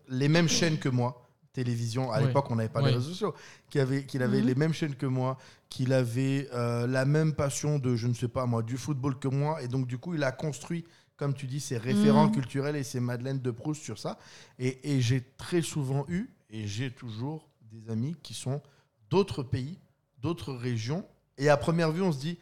les 0.09 0.29
mêmes 0.29 0.49
chaînes 0.49 0.79
que 0.79 0.89
moi, 0.89 1.28
télévision, 1.63 2.13
à 2.13 2.21
Ouais. 2.21 2.27
l'époque, 2.27 2.51
on 2.51 2.57
n'avait 2.57 2.69
pas 2.69 2.81
Ouais. 2.83 2.91
les 2.91 2.97
réseaux 2.97 3.11
sociaux, 3.11 3.35
qu'il 3.71 3.81
avait, 3.81 4.05
qu'il 4.07 4.23
avait 4.23 4.41
Mhm. 4.41 4.47
les 4.47 4.55
mêmes 4.55 4.73
chaînes 4.73 4.95
que 4.95 5.07
moi, 5.07 5.37
qu'il 5.69 5.93
avait 5.93 6.49
euh, 6.53 6.87
la 6.87 7.05
même 7.05 7.33
passion 7.35 7.79
de, 7.79 7.97
je 7.97 8.07
ne 8.07 8.15
sais 8.15 8.29
pas 8.29 8.47
moi, 8.47 8.63
du 8.63 8.77
football 8.77 9.19
que 9.19 9.29
moi, 9.29 9.61
et 9.63 9.69
donc, 9.69 9.87
du 9.87 9.99
coup, 9.99 10.15
il 10.15 10.23
a 10.23 10.33
construit 10.33 10.85
comme 11.17 11.35
tu 11.35 11.49
dis, 11.49 11.59
ses 11.59 11.79
référents 11.79 12.27
Mhm. 12.27 12.31
culturels 12.31 12.77
et 12.77 12.85
ses 12.85 13.01
Madeleines 13.01 13.41
de 13.41 13.51
Proust 13.51 13.83
sur 13.83 13.99
ça. 13.99 14.19
Et, 14.61 14.93
et 14.93 15.01
j'ai 15.01 15.21
très 15.37 15.63
souvent 15.63 16.05
eu, 16.09 16.31
et 16.49 16.69
j'ai 16.69 16.93
toujours 16.93 17.49
des 17.73 17.91
amis 17.91 18.15
qui 18.23 18.35
sont 18.35 18.63
d'autres 19.11 19.43
pays, 19.43 19.81
d'autres 20.23 20.53
régions. 20.55 21.05
Et 21.37 21.49
à 21.49 21.57
première 21.57 21.91
vue, 21.91 22.03
on 22.03 22.13
se 22.13 22.21
dit, 22.21 22.39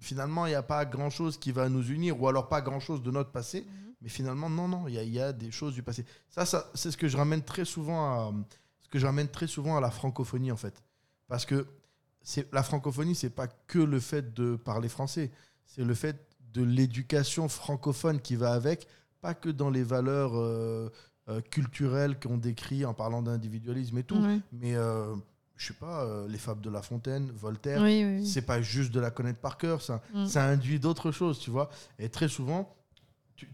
finalement, 0.00 0.46
il 0.46 0.48
n'y 0.48 0.56
a 0.56 0.64
pas 0.64 0.84
grand-chose 0.84 1.38
qui 1.38 1.52
va 1.52 1.68
nous 1.68 1.86
unir, 1.92 2.20
ou 2.20 2.26
alors 2.26 2.48
pas 2.48 2.60
grand-chose 2.60 3.02
de 3.04 3.12
notre 3.12 3.30
passé. 3.30 3.64
Mais 4.00 4.08
finalement, 4.08 4.48
non, 4.48 4.68
non, 4.68 4.86
il 4.88 4.94
y 4.94 4.98
a, 4.98 5.02
il 5.02 5.12
y 5.12 5.20
a 5.20 5.32
des 5.32 5.50
choses 5.50 5.74
du 5.74 5.82
passé. 5.82 6.04
Ça, 6.30 6.46
ça 6.46 6.70
c'est 6.74 6.90
ce 6.90 6.96
que 6.96 7.08
je 7.08 7.16
ramène 7.16 7.42
très 7.42 7.64
souvent 7.64 8.04
à, 8.04 8.32
ce 8.80 8.88
que 8.88 8.98
je 8.98 9.06
ramène 9.06 9.28
très 9.28 9.46
souvent 9.48 9.76
à 9.76 9.80
la 9.80 9.90
francophonie, 9.90 10.52
en 10.52 10.56
fait. 10.56 10.82
Parce 11.26 11.44
que 11.44 11.66
c'est, 12.22 12.52
la 12.52 12.62
francophonie, 12.62 13.14
c'est 13.14 13.30
pas 13.30 13.48
que 13.48 13.78
le 13.80 13.98
fait 14.00 14.32
de 14.34 14.56
parler 14.56 14.88
français, 14.88 15.30
c'est 15.66 15.84
le 15.84 15.94
fait 15.94 16.16
de 16.52 16.62
l'éducation 16.62 17.48
francophone 17.48 18.20
qui 18.20 18.36
va 18.36 18.52
avec, 18.52 18.86
pas 19.20 19.34
que 19.34 19.48
dans 19.48 19.68
les 19.70 19.82
valeurs 19.82 20.36
euh, 20.36 20.90
euh, 21.28 21.40
culturelles 21.40 22.18
qu'on 22.20 22.38
décrit 22.38 22.84
en 22.84 22.94
parlant 22.94 23.20
d'individualisme 23.22 23.98
et 23.98 24.04
tout, 24.04 24.24
mais 24.52 24.74
euh, 24.76 25.14
je 25.56 25.66
sais 25.66 25.74
pas, 25.74 26.04
euh, 26.04 26.26
les 26.28 26.38
fables 26.38 26.60
de 26.62 26.70
La 26.70 26.82
Fontaine, 26.82 27.30
Voltaire, 27.32 27.82
Oui, 27.82 28.04
oui, 28.04 28.26
c'est 28.26 28.42
pas 28.42 28.62
juste 28.62 28.92
de 28.92 29.00
la 29.00 29.10
connaître 29.10 29.40
par 29.40 29.58
cœur, 29.58 29.82
ça, 29.82 30.00
Mm. 30.14 30.26
ça 30.26 30.44
induit 30.44 30.78
d'autres 30.78 31.10
choses, 31.10 31.38
tu 31.40 31.50
vois. 31.50 31.68
Et 31.98 32.08
très 32.08 32.28
souvent, 32.28 32.74
tu- 33.36 33.48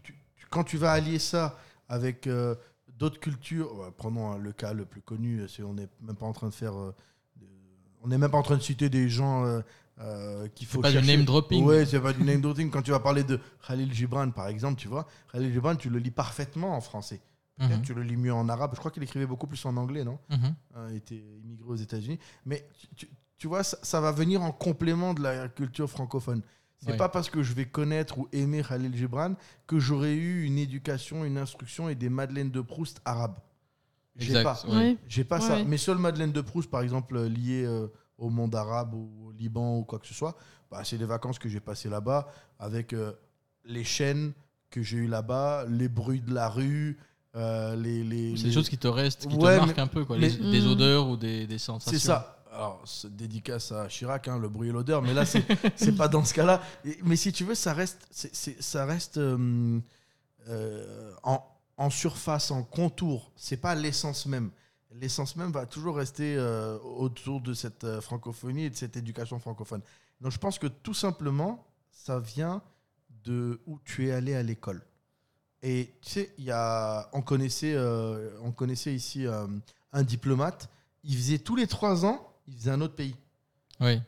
quand 0.49 0.63
tu 0.63 0.77
vas 0.77 0.91
allier 0.91 1.19
ça 1.19 1.57
avec 1.89 2.27
euh, 2.27 2.55
d'autres 2.97 3.19
cultures, 3.19 3.73
ouais, 3.75 3.87
prenons 3.95 4.31
hein, 4.31 4.37
le 4.37 4.51
cas 4.51 4.73
le 4.73 4.85
plus 4.85 5.01
connu, 5.01 5.47
c'est 5.47 5.63
on 5.63 5.73
n'est 5.73 5.89
même 6.01 6.15
pas 6.15 6.25
en 6.25 6.33
train 6.33 6.47
de 6.49 6.53
faire, 6.53 6.75
euh, 6.77 6.95
on 8.01 8.07
n'est 8.07 8.17
même 8.17 8.31
pas 8.31 8.37
en 8.37 8.43
train 8.43 8.57
de 8.57 8.61
citer 8.61 8.89
des 8.89 9.09
gens 9.09 9.45
euh, 9.45 9.61
euh, 9.99 10.47
qu'il 10.49 10.67
faut 10.67 10.81
pas 10.81 10.91
du 10.91 11.01
name 11.01 11.25
dropping. 11.25 11.63
Ouais, 11.65 11.85
c'est 11.85 11.99
pas 11.99 12.13
du 12.13 12.23
name 12.23 12.41
dropping. 12.41 12.69
Quand 12.69 12.81
tu 12.81 12.91
vas 12.91 12.99
parler 12.99 13.23
de 13.23 13.39
Khalil 13.67 13.93
Gibran, 13.93 14.29
par 14.31 14.47
exemple, 14.47 14.79
tu 14.79 14.87
vois, 14.87 15.07
Khalil 15.31 15.51
Gibran, 15.53 15.75
tu 15.75 15.89
le 15.89 15.99
lis 15.99 16.11
parfaitement 16.11 16.75
en 16.75 16.81
français. 16.81 17.21
Mhm. 17.57 17.83
tu 17.83 17.93
le 17.93 18.03
lis 18.03 18.17
mieux 18.17 18.33
en 18.33 18.49
arabe. 18.49 18.71
Je 18.73 18.79
crois 18.79 18.91
qu'il 18.91 19.01
écrivait 19.01 19.25
beaucoup 19.25 19.47
plus 19.47 19.63
en 19.65 19.77
anglais, 19.77 20.03
non 20.03 20.19
Mhm. 20.29 20.55
Hein, 20.75 20.87
Il 20.89 20.97
était 20.97 21.23
immigré 21.41 21.65
aux 21.69 21.75
États-Unis. 21.77 22.19
Mais 22.45 22.67
tu, 22.77 22.87
tu- 22.95 23.09
tu 23.37 23.47
vois, 23.47 23.63
ça, 23.63 23.77
ça 23.81 24.01
va 24.01 24.11
venir 24.11 24.41
en 24.41 24.51
complément 24.51 25.13
de 25.13 25.21
la 25.21 25.47
culture 25.47 25.89
francophone. 25.89 26.41
C'est 26.83 26.91
Ouais. 26.91 26.97
pas 26.97 27.09
parce 27.09 27.29
que 27.29 27.41
je 27.41 27.53
vais 27.53 27.65
connaître 27.65 28.17
ou 28.19 28.27
aimer 28.31 28.61
Khalil 28.67 28.95
Gibran 28.95 29.33
que 29.65 29.79
j'aurais 29.79 30.13
eu 30.13 30.43
une 30.43 30.57
éducation, 30.57 31.25
une 31.25 31.37
instruction 31.37 31.89
et 31.89 31.95
des 31.95 32.09
Madeleines 32.09 32.51
de 32.51 32.61
Proust 32.61 33.01
arabes. 33.05 33.37
J'ai 34.17 34.43
pas. 34.43 34.61
J'ai 35.07 35.23
pas 35.23 35.41
ça. 35.41 35.63
Mes 35.63 35.77
seules 35.77 35.97
Madeleines 35.97 36.31
de 36.31 36.41
Proust, 36.41 36.69
par 36.69 36.81
exemple, 36.81 37.17
euh, 37.17 37.27
liées 37.27 37.65
euh, 37.65 37.87
au 38.17 38.29
monde 38.29 38.55
arabe 38.55 38.93
ou 38.93 39.09
au 39.27 39.31
Liban 39.31 39.77
ou 39.79 39.83
quoi 39.83 39.99
que 39.99 40.07
ce 40.07 40.13
soit, 40.13 40.35
bah, 40.71 40.81
c'est 40.83 40.97
des 40.97 41.05
vacances 41.05 41.39
que 41.39 41.49
j'ai 41.49 41.59
passées 41.59 41.89
là-bas 41.89 42.27
avec 42.59 42.93
euh, 42.93 43.11
les 43.65 43.83
chaînes 43.83 44.31
que 44.69 44.81
j'ai 44.81 44.97
eues 44.97 45.07
là-bas, 45.07 45.65
les 45.69 45.89
bruits 45.89 46.21
de 46.21 46.33
la 46.33 46.49
rue, 46.49 46.97
euh, 47.35 47.75
les, 47.75 48.03
les, 48.03 48.35
C'est 48.37 48.43
les- 48.43 48.49
des 48.49 48.53
choses 48.53 48.69
qui 48.69 48.77
te 48.77 48.87
restent, 48.87 49.27
qui 49.27 49.35
Ouais, 49.35 49.55
te 49.55 49.59
marquent 49.65 49.75
mais- 49.77 49.81
un 49.83 49.87
peu, 49.87 50.05
quoi. 50.05 50.17
mais- 50.17 50.29
les- 50.29 50.51
des 50.59 50.61
Mm. 50.65 50.71
odeurs 50.71 51.09
ou 51.09 51.17
des, 51.17 51.45
des 51.47 51.57
sensations. 51.57 51.91
C'est 51.91 52.05
ça. 52.05 52.34
Alors, 52.55 52.85
dédicace 53.09 53.73
à 53.73 53.89
Chirac, 53.89 54.29
hein, 54.29 54.39
le 54.39 54.47
bruit 54.47 54.69
et 54.69 54.71
l'odeur, 54.71 55.01
mais 55.01 55.13
là, 55.13 55.25
c'est 55.75 55.95
pas 55.97 56.07
dans 56.07 56.23
ce 56.23 56.33
cas-là. 56.33 56.61
Mais 57.03 57.17
si 57.17 57.33
tu 57.33 57.43
veux, 57.43 57.53
ça 57.53 57.73
reste, 57.73 58.07
ça 58.61 58.85
reste 58.85 59.17
euh, 59.17 59.81
euh, 60.47 61.11
en, 61.23 61.89
surface, 61.89 62.51
en 62.51 62.63
contour. 62.63 63.33
C'est 63.35 63.57
pas 63.57 63.75
l'essence 63.75 64.25
même. 64.25 64.51
L'essence 64.91 65.35
même 65.35 65.51
va 65.51 65.65
toujours 65.65 65.97
rester 65.97 66.37
euh, 66.37 66.77
autour 66.79 67.41
de 67.41 67.53
cette 67.53 67.99
francophonie 67.99 68.65
et 68.65 68.69
de 68.69 68.75
cette 68.75 68.95
éducation 68.95 69.37
francophone. 69.37 69.81
Donc, 70.21 70.31
je 70.31 70.37
pense 70.37 70.57
que 70.57 70.67
tout 70.67 70.93
simplement, 70.93 71.67
ça 71.91 72.19
vient 72.19 72.61
de 73.25 73.59
où 73.65 73.79
tu 73.83 74.07
es 74.07 74.11
allé 74.13 74.33
à 74.33 74.43
l'école. 74.43 74.81
Et 75.61 75.93
tu 76.01 76.09
sais, 76.09 76.33
y 76.37 76.51
a, 76.51 77.09
on, 77.11 77.21
connaissait, 77.21 77.77
on 78.41 78.53
connaissait 78.53 78.95
ici 78.95 79.25
un 79.27 80.03
diplomate. 80.03 80.69
Il 81.03 81.17
faisait 81.17 81.39
tous 81.39 81.57
les 81.57 81.67
trois 81.67 82.05
ans, 82.05 82.31
il 82.47 82.55
faisait 82.55 82.71
un 82.71 82.81
autre 82.81 82.95
pays. 82.95 83.15
Oui. 83.79 84.01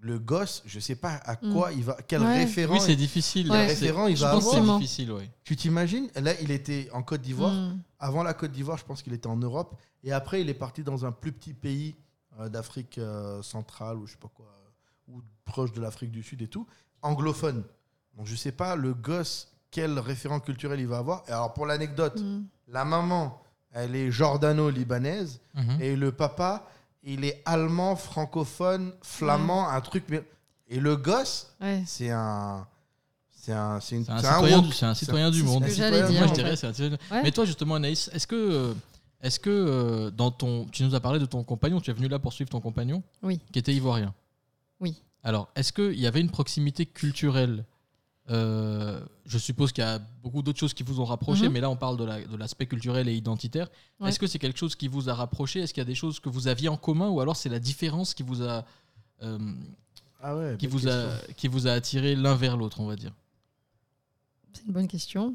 Le 0.00 0.18
gosse, 0.20 0.62
je 0.64 0.78
sais 0.78 0.94
pas 0.94 1.14
à 1.24 1.34
Mm. 1.42 1.52
quoi 1.52 1.72
il 1.72 1.82
va, 1.82 1.96
quel 2.06 2.22
Ouais. 2.22 2.38
référent. 2.44 2.74
Oui, 2.74 2.80
c'est 2.80 2.92
il- 2.92 2.96
difficile. 2.96 3.48
quel 3.48 3.52
Ouais. 3.56 3.66
référent 3.66 4.06
il 4.06 4.16
Je 4.16 4.22
va 4.22 4.30
pense 4.32 4.44
que 4.44 4.56
avoir. 4.56 4.76
c'est 4.76 4.82
difficile, 4.82 5.10
oui. 5.12 5.28
Tu 5.42 5.56
t'imagines 5.56 6.08
Là, 6.14 6.40
il 6.40 6.50
était 6.52 6.88
en 6.92 7.02
Côte 7.02 7.20
d'Ivoire. 7.22 7.52
Mm. 7.52 7.80
Avant 7.98 8.22
la 8.22 8.32
Côte 8.34 8.52
d'Ivoire, 8.52 8.78
je 8.78 8.84
pense 8.84 9.02
qu'il 9.02 9.12
était 9.12 9.26
en 9.26 9.36
Europe. 9.36 9.74
Et 10.04 10.12
après, 10.12 10.40
il 10.40 10.48
est 10.48 10.54
parti 10.54 10.84
dans 10.84 11.04
un 11.04 11.10
plus 11.12 11.32
petit 11.32 11.52
pays 11.54 11.96
euh, 12.38 12.48
d'Afrique 12.48 12.98
euh, 12.98 13.42
centrale 13.42 13.96
ou 13.98 14.06
je 14.06 14.12
sais 14.12 14.18
pas 14.18 14.30
quoi, 14.32 14.46
euh, 14.46 15.12
ou 15.14 15.22
proche 15.44 15.72
de 15.72 15.80
l'Afrique 15.80 16.12
du 16.12 16.22
Sud 16.22 16.40
et 16.42 16.46
tout, 16.46 16.68
anglophone. 17.02 17.64
Donc 18.16 18.26
je 18.26 18.36
sais 18.36 18.52
pas 18.52 18.76
le 18.76 18.94
gosse 18.94 19.52
quel 19.72 19.98
référent 19.98 20.38
culturel 20.38 20.78
il 20.78 20.86
va 20.86 20.98
avoir. 20.98 21.24
Et 21.26 21.32
alors 21.32 21.52
pour 21.52 21.66
l'anecdote, 21.66 22.20
Mm. 22.20 22.44
la 22.68 22.84
maman, 22.84 23.42
elle 23.72 23.96
est 23.96 24.12
jordano-libanaise 24.12 25.40
Mhm. 25.54 25.80
et 25.80 25.96
le 25.96 26.12
papa, 26.12 26.68
il 27.02 27.24
est 27.24 27.42
allemand, 27.44 27.96
francophone, 27.96 28.92
flamand, 29.02 29.68
un 29.68 29.80
truc. 29.80 30.04
mais- 30.08 30.22
Et 30.70 30.80
le 30.80 30.96
gosse, 30.96 31.54
Ouais. 31.60 31.82
c'est 31.86 32.10
un, 32.10 32.66
c'est 33.32 33.52
un, 33.52 33.80
c'est 33.80 33.96
une, 33.96 34.04
C'est 34.04 34.10
un, 34.12 34.18
c'est 34.20 34.26
citoyen 34.34 34.56
woke. 34.58 34.66
du, 34.66 34.72
c'est 34.72 34.86
un 34.86 34.94
citoyen 34.94 35.30
du 35.30 35.38
c'est 35.38 35.44
monde. 35.44 35.62
un 35.62 35.66
que 35.66 35.72
j'allais 35.72 35.96
citoyen 36.02 36.06
du 36.06 36.12
dire, 36.12 36.20
Moi, 36.20 36.26
en 36.26 36.34
je 36.34 36.34
dirais, 36.34 36.50
fait. 36.50 36.56
c'est 36.56 36.66
un 36.66 36.72
citoyen- 36.74 36.98
Ouais. 37.10 37.22
Mais 37.22 37.30
toi, 37.32 37.44
justement, 37.46 37.74
Anaïs, 37.76 38.10
est-ce 38.12 38.26
que, 38.26 38.34
euh, 38.36 38.74
est-ce 39.22 39.40
que 39.40 39.48
euh, 39.48 40.10
dans 40.10 40.30
ton, 40.30 40.66
tu 40.66 40.82
nous 40.84 40.94
as 40.94 41.00
parlé 41.00 41.18
de 41.18 41.24
ton 41.26 41.42
compagnon, 41.44 41.80
tu 41.80 41.90
es 41.90 41.94
venu 41.94 42.08
là 42.08 42.18
pour 42.18 42.32
suivre 42.34 42.50
ton 42.50 42.60
compagnon, 42.60 43.02
Oui. 43.22 43.40
qui 43.52 43.58
était 43.58 43.72
ivoirien. 43.72 44.12
Oui. 44.80 45.00
Alors, 45.24 45.48
est-ce 45.56 45.72
qu'il 45.72 45.98
y 45.98 46.06
avait 46.06 46.20
une 46.20 46.30
proximité 46.30 46.84
culturelle 46.84 47.64
Euh, 48.30 49.00
Je 49.26 49.36
suppose 49.38 49.72
qu'il 49.72 49.84
y 49.84 49.86
a 49.86 49.98
beaucoup 50.22 50.40
d'autres 50.42 50.58
choses 50.58 50.72
qui 50.72 50.82
vous 50.82 51.00
ont 51.00 51.04
rapproché, 51.04 51.44
Mhm. 51.48 51.52
mais 51.52 51.60
là, 51.60 51.68
on 51.68 51.76
parle 51.76 51.98
de 51.98 52.04
la- 52.04 52.24
de 52.24 52.36
l'aspect 52.36 52.64
culturel 52.66 53.06
et 53.08 53.14
identitaire. 53.14 53.68
Ouais. 54.00 54.08
Est-ce 54.08 54.18
que 54.18 54.26
c'est 54.26 54.38
quelque 54.38 54.58
chose 54.58 54.74
qui 54.74 54.88
vous 54.88 55.10
a 55.10 55.14
rapproché? 55.14 55.60
Est-ce 55.60 55.74
qu'il 55.74 55.82
y 55.82 55.86
a 55.86 55.86
des 55.86 55.94
choses 55.94 56.18
que 56.18 56.30
vous 56.30 56.48
aviez 56.48 56.68
en 56.70 56.78
commun, 56.78 57.08
ou 57.08 57.20
alors 57.20 57.36
c'est 57.36 57.50
la 57.50 57.58
différence 57.58 58.14
qui 58.14 58.22
vous 58.22 58.42
a, 58.42 58.64
euh, 59.22 59.38
Ah 60.22 60.34
ouais, 60.34 60.56
qui 60.58 60.66
vous 60.66 60.88
a, 60.88 60.90
question. 61.18 61.34
qui 61.36 61.48
vous 61.48 61.66
a 61.68 61.72
attiré 61.72 62.16
l'un 62.16 62.34
vers 62.34 62.56
l'autre, 62.56 62.80
on 62.80 62.86
va 62.86 62.96
dire? 62.96 63.12
C'est 64.54 64.64
une 64.66 64.72
bonne 64.72 64.88
question. 64.88 65.34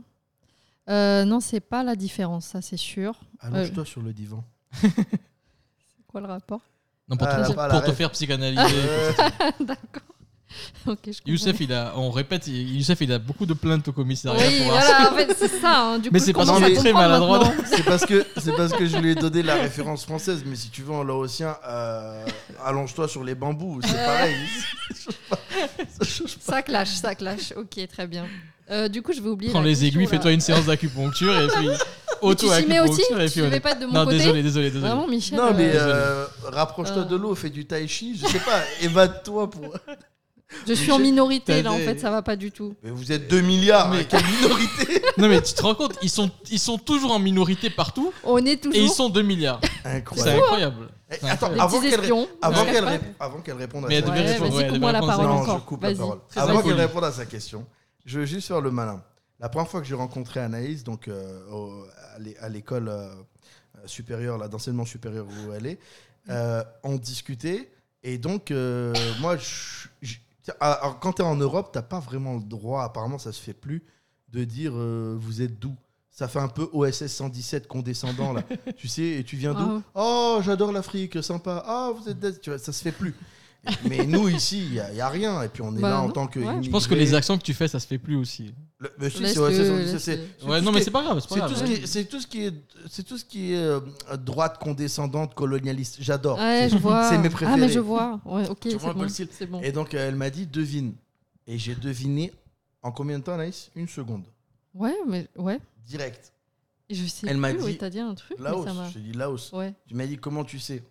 Euh, 0.90 1.24
non, 1.24 1.40
c'est 1.40 1.60
pas 1.62 1.84
la 1.84 1.96
différence, 1.96 2.46
ça 2.48 2.62
c'est 2.64 2.78
sûr. 2.78 3.14
Allonge-toi 3.40 3.86
sur 3.86 4.02
le 4.02 4.12
divan. 4.12 4.44
Quoi 6.08 6.22
le 6.22 6.28
rapport? 6.28 6.62
Non, 7.08 7.16
pour, 7.18 7.28
Ah, 7.28 7.44
te, 7.48 7.54
là, 7.56 7.70
pour- 7.70 7.84
te 7.84 7.92
faire 7.92 8.12
psychanalyser. 8.12 8.62
Euh, 9.42 9.52
D'accord. 9.60 10.13
je. 10.86 11.20
Youssef, 11.26 11.60
il 11.62 11.74
a, 11.74 11.94
on 11.96 12.12
répète, 12.12 12.48
Youssef, 12.48 13.00
il 13.02 13.12
a 13.12 13.20
beaucoup 13.20 13.46
de 13.46 13.54
plaintes 13.54 13.88
au 13.88 13.92
commissariat 13.92 14.46
Oui, 14.48 14.58
pour 14.60 14.68
voilà, 14.68 15.12
en 15.12 15.16
fait, 15.16 15.36
c'est 15.38 15.48
ça. 15.60 15.80
hein. 15.82 16.00
Du 16.00 16.10
Mais 16.12 16.20
coup, 16.20 16.26
c'est 16.26 16.32
je 16.32 16.38
parce 16.38 16.48
c'est 17.66 17.84
parce 17.84 18.06
que 18.06 18.26
c'est 18.38 18.56
parce 18.56 18.72
que 18.74 18.86
je 18.86 18.98
lui 18.98 19.12
ai 19.12 19.16
donné 19.16 19.42
la 19.42 19.56
référence 19.62 20.04
française, 20.06 20.44
mais 20.46 20.56
si 20.56 20.70
tu 20.70 20.84
veux 20.84 20.94
en 20.94 21.04
laotien, 21.04 21.58
euh, 21.68 22.26
allonge-toi 22.64 23.08
sur 23.08 23.24
les 23.24 23.34
bambous, 23.36 23.82
c'est 23.84 23.94
pareil. 24.06 24.36
Ça 24.94 24.96
change 25.04 25.18
pas. 25.30 25.40
Ça 26.00 26.06
change 26.06 26.36
pas. 26.38 26.52
Ça 26.54 26.62
clash, 26.62 26.90
ça 26.90 27.16
clash. 27.16 27.54
Ok, 27.56 27.88
très 27.88 28.08
bien. 28.08 28.26
Euh, 28.72 28.88
du 28.88 29.02
coup, 29.02 29.12
je 29.14 29.22
vais 29.22 29.30
oublier. 29.30 29.52
Prends 29.52 29.62
les 29.62 29.86
aiguilles, 29.86 30.08
fais-toi 30.08 30.32
une 30.32 30.40
séance 30.42 30.66
d'acupuncture 30.66 31.38
et 31.42 31.48
puis 31.48 31.68
Mais 31.68 32.36
tu 32.36 32.48
s'y 32.48 32.66
mets 32.68 32.80
aussi 32.80 33.02
auto-acupuncture 33.12 33.22
et 33.22 33.26
puis 33.26 33.34
Tu 33.34 33.42
on 33.42 33.50
veux 33.50 33.54
est- 33.56 33.60
pas 33.60 33.72
être 33.72 33.80
de 33.80 33.86
mon 33.88 33.92
Non, 33.94 34.06
côté 34.06 34.18
désolé, 34.20 34.44
désolé, 34.44 34.72
désolé. 34.72 34.88
Vraiment, 34.88 35.08
Michel 35.08 35.38
Non, 35.38 35.54
mais 35.54 35.72
euh, 35.76 35.80
euh, 35.80 36.26
rapproche-toi 36.44 37.02
Euh. 37.02 37.06
de 37.06 37.16
l'eau, 37.18 37.36
fais 37.36 37.50
du 37.50 37.66
tai 37.66 37.88
chi, 37.88 38.18
je 38.18 38.26
sais 38.28 38.40
pas, 38.40 38.62
évade-toi 38.82 39.50
pour. 39.50 39.76
Je 40.68 40.74
suis 40.74 40.92
en 40.92 41.00
minorité, 41.00 41.62
là, 41.64 41.72
en 41.72 41.78
fait, 41.78 42.00
ça 42.00 42.10
va 42.12 42.22
pas 42.22 42.36
du 42.36 42.52
tout. 42.52 42.76
Mais 42.84 42.92
vous 42.92 43.12
êtes 43.12 43.28
2 43.30 43.42
milliards, 43.42 43.90
Mais- 43.90 44.06
quelle 44.06 44.24
minorité 44.26 45.02
Non, 45.18 45.28
mais 45.30 45.42
tu 45.42 45.54
te 45.54 45.62
rends 45.62 45.76
compte, 45.76 45.98
ils 46.02 46.10
sont, 46.10 46.30
ils 46.52 46.60
sont 46.60 46.78
toujours 46.78 47.12
en 47.12 47.20
minorité 47.20 47.70
partout 47.70 48.14
On 48.24 48.44
est 48.46 48.58
toujours. 48.62 48.76
et 48.82 48.84
ils 48.84 48.90
sont 48.90 49.10
2 49.10 49.22
milliards. 49.22 49.60
C'est 49.84 49.90
Incroyable. 49.90 50.40
incroyable. 50.42 50.88
Eh, 51.12 51.16
C'est 51.22 51.30
Attends, 51.30 51.46
incroyable. 51.48 51.56
Les 51.56 51.62
avant 51.62 51.82
qu'elle 51.82 51.94
espions. 52.00 52.28
avant 52.42 52.64
Ouais. 52.66 52.72
qu'elle 52.72 52.86
ré- 52.86 53.00
avant 53.20 53.42
qu'elle 53.42 53.58
réponde 53.58 53.86
à 53.86 53.88
Mais 53.90 54.02
sa 54.02 54.08
Ouais, 54.10 54.14
question. 54.18 54.34
répondre, 54.34 54.50
vas-y, 54.50 54.58
ouais, 54.58 54.64
elle 54.64 54.72
coupe-moi 54.72 54.92
devait 54.92 54.94
la 54.94 55.00
répondre. 55.00 55.18
parole 55.24 55.36
Non, 55.38 55.42
encore. 55.44 55.60
je 55.60 55.64
coupe 55.66 55.84
la 55.84 55.90
Vas-y. 55.90 55.98
parole. 55.98 56.20
Très 56.30 56.42
Avant 56.42 56.52
impoli. 56.60 56.68
qu'elle 56.76 56.82
réponde 56.86 57.04
à 57.04 57.12
sa 57.12 57.26
question, 57.26 57.66
je 58.06 58.20
veux 58.20 58.26
juste 58.26 58.48
faire 58.48 58.62
le 58.62 58.72
malin. 58.72 59.04
La 59.40 59.50
première 59.50 59.68
fois 59.70 59.82
que 59.82 59.88
j'ai 59.88 59.96
rencontré 59.96 60.40
Anaïs, 60.40 60.84
donc 60.84 61.08
euh, 61.08 61.40
au- 61.52 61.84
à 62.16 62.20
l'é- 62.20 62.38
à 62.40 62.50
l'école 62.50 62.88
euh, 62.90 63.10
supérieure, 63.86 64.38
là, 64.38 64.48
d'enseignement 64.48 64.86
supérieur 64.86 65.26
où 65.26 65.54
elle 65.54 65.66
est, 65.68 65.80
euh, 66.30 66.64
on 66.84 66.96
discutait. 66.96 67.70
Et 68.04 68.18
donc, 68.18 68.52
euh, 68.52 68.94
moi, 69.20 69.38
je- 69.38 70.18
alors, 70.60 71.00
quand 71.00 71.14
tu 71.14 71.22
es 71.22 71.26
en 71.26 71.36
Europe, 71.36 71.72
tu 71.74 71.82
pas 71.82 72.00
vraiment 72.00 72.36
le 72.36 72.44
droit, 72.44 72.84
apparemment, 72.84 73.18
ça 73.18 73.32
se 73.32 73.42
fait 73.42 73.54
plus, 73.54 73.84
de 74.30 74.44
dire 74.44 74.74
euh, 74.76 75.16
vous 75.20 75.42
êtes 75.42 75.60
d'où 75.60 75.76
ça 76.14 76.28
fait 76.28 76.40
un 76.40 76.48
peu 76.48 76.70
OSS 76.74 77.08
117 77.08 77.68
condescendant 77.68 78.34
là. 78.34 78.44
tu 78.78 78.88
sais, 78.88 79.04
et 79.04 79.24
tu 79.24 79.36
viens 79.36 79.54
d'où 79.54 79.82
Oh, 79.96 80.40
j'adore 80.44 80.72
l'Afrique, 80.72 81.24
sympa. 81.24 81.64
Ah, 81.66 81.92
vous 81.96 82.08
êtes 82.08 82.20
d'Est. 82.20 82.40
Tu 82.40 82.52
vois, 82.52 82.60
ça 82.60 82.72
se 82.72 82.84
fait 82.84 82.92
plus. 82.92 83.16
Mais 83.90 84.06
nous 84.06 84.28
ici, 84.28 84.60
il 84.66 84.72
n'y 84.74 84.80
a, 84.80 84.92
il 84.92 84.98
y 84.98 85.02
a 85.02 85.08
rien. 85.08 85.42
Et 85.42 85.48
puis 85.48 85.62
on 85.62 85.74
est 85.76 85.80
Bah 85.80 85.90
là 85.92 86.02
en 86.02 86.10
tant 86.10 86.28
que. 86.28 86.40
ouais. 86.40 86.62
Je 86.64 86.70
pense 86.70 86.86
que 86.86 86.96
les 86.96 87.14
accents 87.14 87.38
que 87.38 87.44
tu 87.44 87.54
fais, 87.54 87.68
ça 87.70 87.80
se 87.80 87.88
fait 87.88 87.98
plus 87.98 88.16
aussi. 88.18 88.54
Le- 88.80 88.92
mais 89.00 89.10
si, 89.10 89.18
c'est 89.26 89.38
OSS 89.40 89.58
le- 89.60 89.66
117, 89.66 89.94
laisse 89.94 90.02
c'est- 90.04 90.16
le- 90.18 90.24
c'est 90.40 90.46
Ouais, 90.46 90.60
tout 90.60 90.66
non, 90.66 90.72
ce 90.72 90.74
mais 90.76 90.80
qui 90.80 90.84
c'est 90.84 90.90
est- 90.90 90.92
pas 90.92 91.04
grave, 91.04 91.20
c'est 91.22 91.28
tout, 91.40 91.56
ce 91.56 91.64
qui 91.64 91.72
est- 91.74 91.86
c'est 91.88 92.04
tout 92.06 92.20
ce 92.20 92.28
qui 92.28 92.44
est, 92.44 92.54
c'est 92.90 93.04
tout 93.04 93.18
ce 93.18 93.24
qui 93.24 93.54
est 93.54 93.58
euh, 93.58 93.80
droite 94.18 94.58
condescendante, 94.60 95.34
colonialiste. 95.34 95.98
J'adore. 96.02 96.38
Ouais, 96.40 96.68
C'est- 96.70 96.70
je 96.72 96.76
mes 96.76 97.28
Ah, 97.28 97.30
préférés. 97.30 97.62
mais 97.62 97.70
je 97.70 97.80
vois. 97.80 98.20
Ouais, 98.26 98.50
ok, 98.50 98.60
Tu 98.60 98.72
c'est 98.72 98.76
vois 98.78 98.90
un 98.90 98.94
peu 98.94 98.98
bon. 99.00 99.04
le 99.04 99.10
style. 99.10 99.28
C'est 99.32 99.46
bon. 99.48 99.62
Et 99.62 99.72
donc 99.72 99.94
euh, 99.94 100.10
elle 100.10 100.16
m'a 100.16 100.30
dit 100.30 100.46
devine. 100.46 100.94
Et 101.48 101.58
j'ai 101.58 101.76
deviné 101.76 102.34
en 102.82 102.92
combien 102.92 103.18
de 103.20 103.24
temps, 103.24 103.34
Anaïs? 103.34 103.70
Une 103.76 103.88
seconde. 103.88 104.24
Ouais, 104.74 104.96
mais 105.08 105.28
ouais. 105.38 105.60
Direct. 105.88 106.32
Je 106.90 107.06
sais 107.06 107.28
Elle 107.30 107.38
m'a 107.38 107.54
dit 107.54 107.78
dit 107.92 108.00
un 108.00 108.14
truc, 108.14 108.38
mais 108.40 108.44
Laos. 108.50 108.66
ça 108.66 108.74
m'a. 108.74 108.90
J'ai 108.90 109.00
dit 109.00 109.14
Laos. 109.14 109.52
Ouais. 109.54 109.74
Tu 109.88 109.96
m'as 109.96 110.06
dit 110.06 110.18
comment 110.18 110.44
tu 110.44 110.60
sais? 110.60 110.84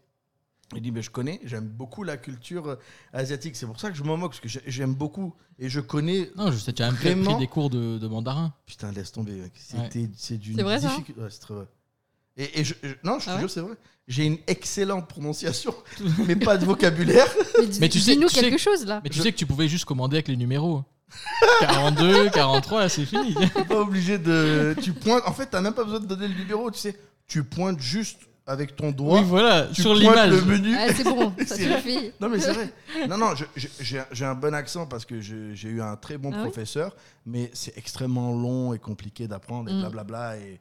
Il 0.74 0.82
dit 0.82 0.90
mais 0.92 1.02
je 1.02 1.10
connais, 1.10 1.40
j'aime 1.44 1.66
beaucoup 1.68 2.02
la 2.04 2.16
culture 2.16 2.66
euh, 2.68 2.76
asiatique. 3.12 3.56
C'est 3.56 3.66
pour 3.66 3.78
ça 3.80 3.90
que 3.90 3.96
je 3.96 4.02
m'en 4.02 4.16
moque 4.16 4.32
parce 4.32 4.40
que 4.40 4.48
j'ai- 4.48 4.62
j'aime 4.66 4.94
beaucoup 4.94 5.34
et 5.58 5.68
je 5.68 5.80
connais. 5.80 6.30
Non, 6.36 6.50
je 6.50 6.56
sais, 6.58 6.72
tu 6.72 6.82
as 6.82 6.86
même 6.86 6.94
pris 6.96 7.08
Vraiment 7.14 7.38
des 7.38 7.46
cours 7.46 7.70
de, 7.70 7.98
de 7.98 8.06
mandarin. 8.08 8.52
Putain, 8.66 8.90
laisse 8.92 9.12
tomber. 9.12 9.32
mec. 9.32 9.52
C'était, 9.56 10.08
c'est 10.16 10.38
d'une 10.38 10.56
C'est 10.56 10.62
vrai, 10.62 10.80
ça 10.80 10.88
difficulté. 10.88 11.20
Ouais, 11.20 11.28
c'est 11.30 11.40
très 11.40 11.54
vrai. 11.54 11.66
Et, 12.36 12.60
et 12.60 12.64
je, 12.64 12.74
je- 12.82 12.94
non, 13.04 13.18
je 13.18 13.26
te 13.26 13.30
Ah 13.30 13.34
ouais 13.34 13.40
jure, 13.40 13.50
c'est 13.50 13.60
vrai. 13.60 13.74
J'ai 14.08 14.24
une 14.24 14.38
excellente 14.46 15.06
prononciation, 15.08 15.74
mais 16.26 16.34
pas 16.36 16.56
de 16.56 16.64
vocabulaire. 16.64 17.26
Mais, 17.60 17.66
dis- 17.66 17.80
Mais 17.80 17.88
tu 17.88 18.00
sais- 18.00 18.14
dis-nous 18.14 18.28
tu 18.28 18.34
sais- 18.34 18.40
quelque 18.40 18.58
chose 18.58 18.84
là. 18.86 19.00
Mais 19.04 19.10
tu 19.10 19.20
sais 19.20 19.30
que 19.32 19.36
tu 19.36 19.46
pouvais 19.46 19.68
juste 19.68 19.84
commander 19.84 20.16
avec 20.16 20.28
les 20.28 20.36
numéros. 20.36 20.82
42, 21.60 22.30
43, 22.30 22.88
c'est 22.88 23.04
fini. 23.04 23.34
T'es 23.34 23.64
pas 23.64 23.80
obligé 23.80 24.18
de. 24.18 24.74
Tu 24.82 24.92
pointes. 24.94 25.22
En 25.26 25.32
fait, 25.32 25.46
t'as 25.46 25.60
même 25.60 25.74
pas 25.74 25.84
besoin 25.84 26.00
de 26.00 26.06
donner 26.06 26.26
le 26.26 26.34
numéro. 26.34 26.70
Tu 26.70 26.78
sais, 26.78 26.98
tu 27.26 27.44
pointes 27.44 27.80
juste 27.80 28.20
avec 28.46 28.74
ton 28.76 28.90
doigt. 28.90 29.20
Oui, 29.20 29.24
voilà, 29.24 29.66
tu 29.68 29.82
sur 29.82 29.94
l'image. 29.94 30.30
le 30.30 30.42
menu. 30.44 30.74
Ah, 30.76 30.92
c'est 30.92 31.04
bon, 31.04 31.32
ça 31.46 31.56
suffit. 31.56 32.12
Non, 32.20 32.28
mais 32.28 32.40
c'est 32.40 32.52
vrai. 32.52 32.72
Non, 33.08 33.16
non, 33.16 33.34
j'ai 33.56 34.24
un 34.24 34.34
bon 34.34 34.52
accent 34.54 34.86
parce 34.86 35.04
que 35.04 35.20
j'ai 35.20 35.68
eu 35.68 35.80
un 35.80 35.96
très 35.96 36.18
bon 36.18 36.30
Ah 36.32 36.38
oui 36.38 36.42
professeur, 36.44 36.94
mais 37.26 37.50
c'est 37.54 37.76
extrêmement 37.78 38.32
long 38.34 38.74
et 38.74 38.78
compliqué 38.78 39.28
d'apprendre 39.28 39.70
et 39.70 39.74
Mm. 39.74 39.80
blablabla. 39.80 40.38
Et, 40.38 40.52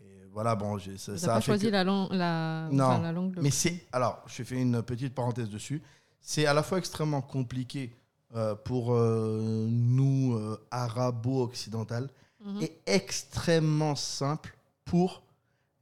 et 0.00 0.26
voilà, 0.32 0.54
bon, 0.54 0.76
j'ai- 0.78 0.98
ça, 0.98 1.16
ça 1.16 1.26
pas 1.28 1.34
a 1.36 1.40
fait 1.40 1.46
choisi 1.46 1.66
que- 1.66 1.70
la, 1.72 1.84
langue, 1.84 2.08
la... 2.12 2.68
Non, 2.70 2.84
enfin, 2.84 3.02
la 3.02 3.12
langue. 3.12 3.38
Mais 3.40 3.50
c'est. 3.50 3.86
Alors, 3.92 4.22
je 4.26 4.42
fais 4.42 4.56
une 4.60 4.82
petite 4.82 5.14
parenthèse 5.14 5.48
dessus. 5.48 5.82
C'est 6.20 6.44
à 6.46 6.52
la 6.54 6.62
fois 6.62 6.78
extrêmement 6.78 7.22
compliqué 7.22 7.92
euh, 8.36 8.54
pour 8.54 8.92
euh, 8.94 9.66
nous, 9.68 10.34
euh, 10.34 10.56
arabo-occidentales, 10.70 12.08
Mhm. 12.44 12.62
et 12.62 12.72
extrêmement 12.86 13.94
simple 13.96 14.56
pour 14.84 15.22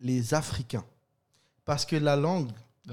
les 0.00 0.34
Africains. 0.34 0.84
Parce 1.68 1.84
que 1.84 1.96
la 1.96 2.16
langue. 2.16 2.50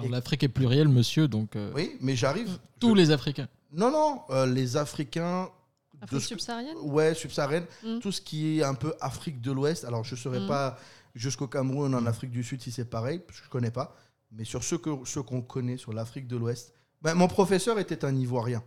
L'Afrique 0.09 0.43
est 0.43 0.49
plurielle, 0.49 0.89
monsieur, 0.89 1.29
donc 1.29 1.55
euh, 1.55 1.71
Oui, 1.73 1.95
mais 2.01 2.17
j'arrive. 2.17 2.59
tous 2.81 2.93
les 2.93 3.09
Africains. 3.11 3.47
Non, 3.71 3.89
non, 3.89 4.21
euh, 4.31 4.45
les 4.45 4.75
Africains 4.75 5.49
Afrique 6.01 6.09
ce 6.21 6.25
que- 6.27 6.29
subsaharienne 6.35 6.75
Ouais, 6.83 7.13
subsaharienne. 7.15 7.65
Mm. 7.85 7.99
Tout 7.99 8.11
ce 8.11 8.19
qui 8.19 8.59
est 8.59 8.63
un 8.63 8.73
peu 8.73 8.93
Afrique 8.99 9.39
de 9.39 9.53
l'Ouest. 9.53 9.85
Alors, 9.85 10.03
je 10.03 10.15
ne 10.15 10.19
saurais 10.19 10.41
Mm. 10.41 10.47
pas 10.47 10.77
jusqu'au 11.15 11.47
Cameroun, 11.47 11.95
en 11.95 12.05
Afrique 12.05 12.31
du 12.31 12.43
Sud, 12.43 12.61
si 12.61 12.69
c'est 12.73 12.83
pareil, 12.89 13.19
parce 13.19 13.37
que 13.39 13.43
je 13.45 13.49
ne 13.49 13.51
connais 13.51 13.71
pas. 13.71 13.95
Mais 14.33 14.43
sur 14.43 14.61
ceux 14.61 14.77
qu'on 14.77 15.41
connaît 15.41 15.77
sur 15.77 15.93
l'Afrique 15.93 16.27
de 16.27 16.35
l'Ouest, 16.35 16.73
ben, 17.01 17.13
mon 17.15 17.29
professeur 17.29 17.79
était 17.79 18.03
un 18.03 18.13
Ivoirien. 18.13 18.61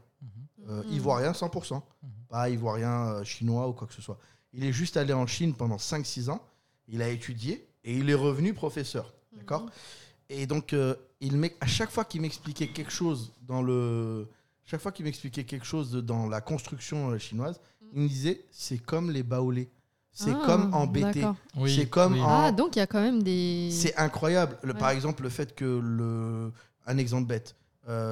Euh, 0.71 0.83
Mhm. 0.85 0.93
Ivoirien 0.95 1.35
100%. 1.35 1.83
Pas 2.31 2.49
Ivoirien 2.49 3.09
euh, 3.09 3.25
chinois 3.25 3.69
ou 3.69 3.75
quoi 3.75 3.87
que 3.87 3.93
ce 3.95 4.01
soit. 4.01 4.19
Il 4.55 4.65
est 4.65 4.73
juste 4.73 4.97
allé 4.97 5.13
en 5.13 5.27
Chine 5.27 5.53
pendant 5.55 5.77
5-6 5.79 6.31
ans. 6.31 6.41
Il 6.89 7.03
a 7.03 7.11
étudié 7.11 7.69
et 7.85 7.95
il 7.95 8.09
est 8.09 8.15
revenu 8.15 8.55
professeur. 8.55 9.13
D'accord 9.39 9.67
Et 10.29 10.47
donc, 10.47 10.73
euh, 10.73 10.95
il 11.21 11.51
à 11.61 11.67
chaque 11.67 11.91
fois 11.91 12.05
qu'il 12.05 12.21
m'expliquait 12.21 12.69
quelque 12.69 12.93
chose 12.93 13.33
dans 13.47 13.63
le. 13.63 14.29
Chaque 14.65 14.81
fois 14.81 14.93
qu'il 14.93 15.05
m'expliquait 15.07 15.45
quelque 15.45 15.65
chose 15.65 15.91
de- 15.91 16.01
dans 16.03 16.27
la 16.29 16.41
construction 16.43 17.11
euh, 17.11 17.19
chinoise, 17.19 17.59
il 17.95 18.03
me 18.03 18.09
disait 18.09 18.45
c'est 18.51 18.79
comme 18.79 19.11
les 19.11 19.23
baoulés. 19.23 19.71
C'est 20.13 20.33
Ah, 20.35 20.43
comme 20.47 20.75
en 20.75 20.87
BT. 20.87 21.25
Oui, 21.57 21.75
c'est 21.75 21.89
comme 21.89 22.15
oui. 22.15 22.21
en. 22.21 22.29
Ah, 22.29 22.53
donc 22.53 22.77
il 22.77 22.81
y 22.81 22.83
a 22.83 22.87
quand 22.87 23.01
même 23.01 23.23
des. 23.23 23.71
C'est 23.73 23.97
incroyable. 23.97 24.59
Le- 24.63 24.73
Ouais. 24.73 24.79
Par 24.79 24.91
exemple, 24.91 25.23
le 25.23 25.29
fait 25.31 25.55
que 25.55 25.65
le. 25.65 26.53
Un 26.87 26.99
exemple 26.99 27.27
bête. 27.29 27.55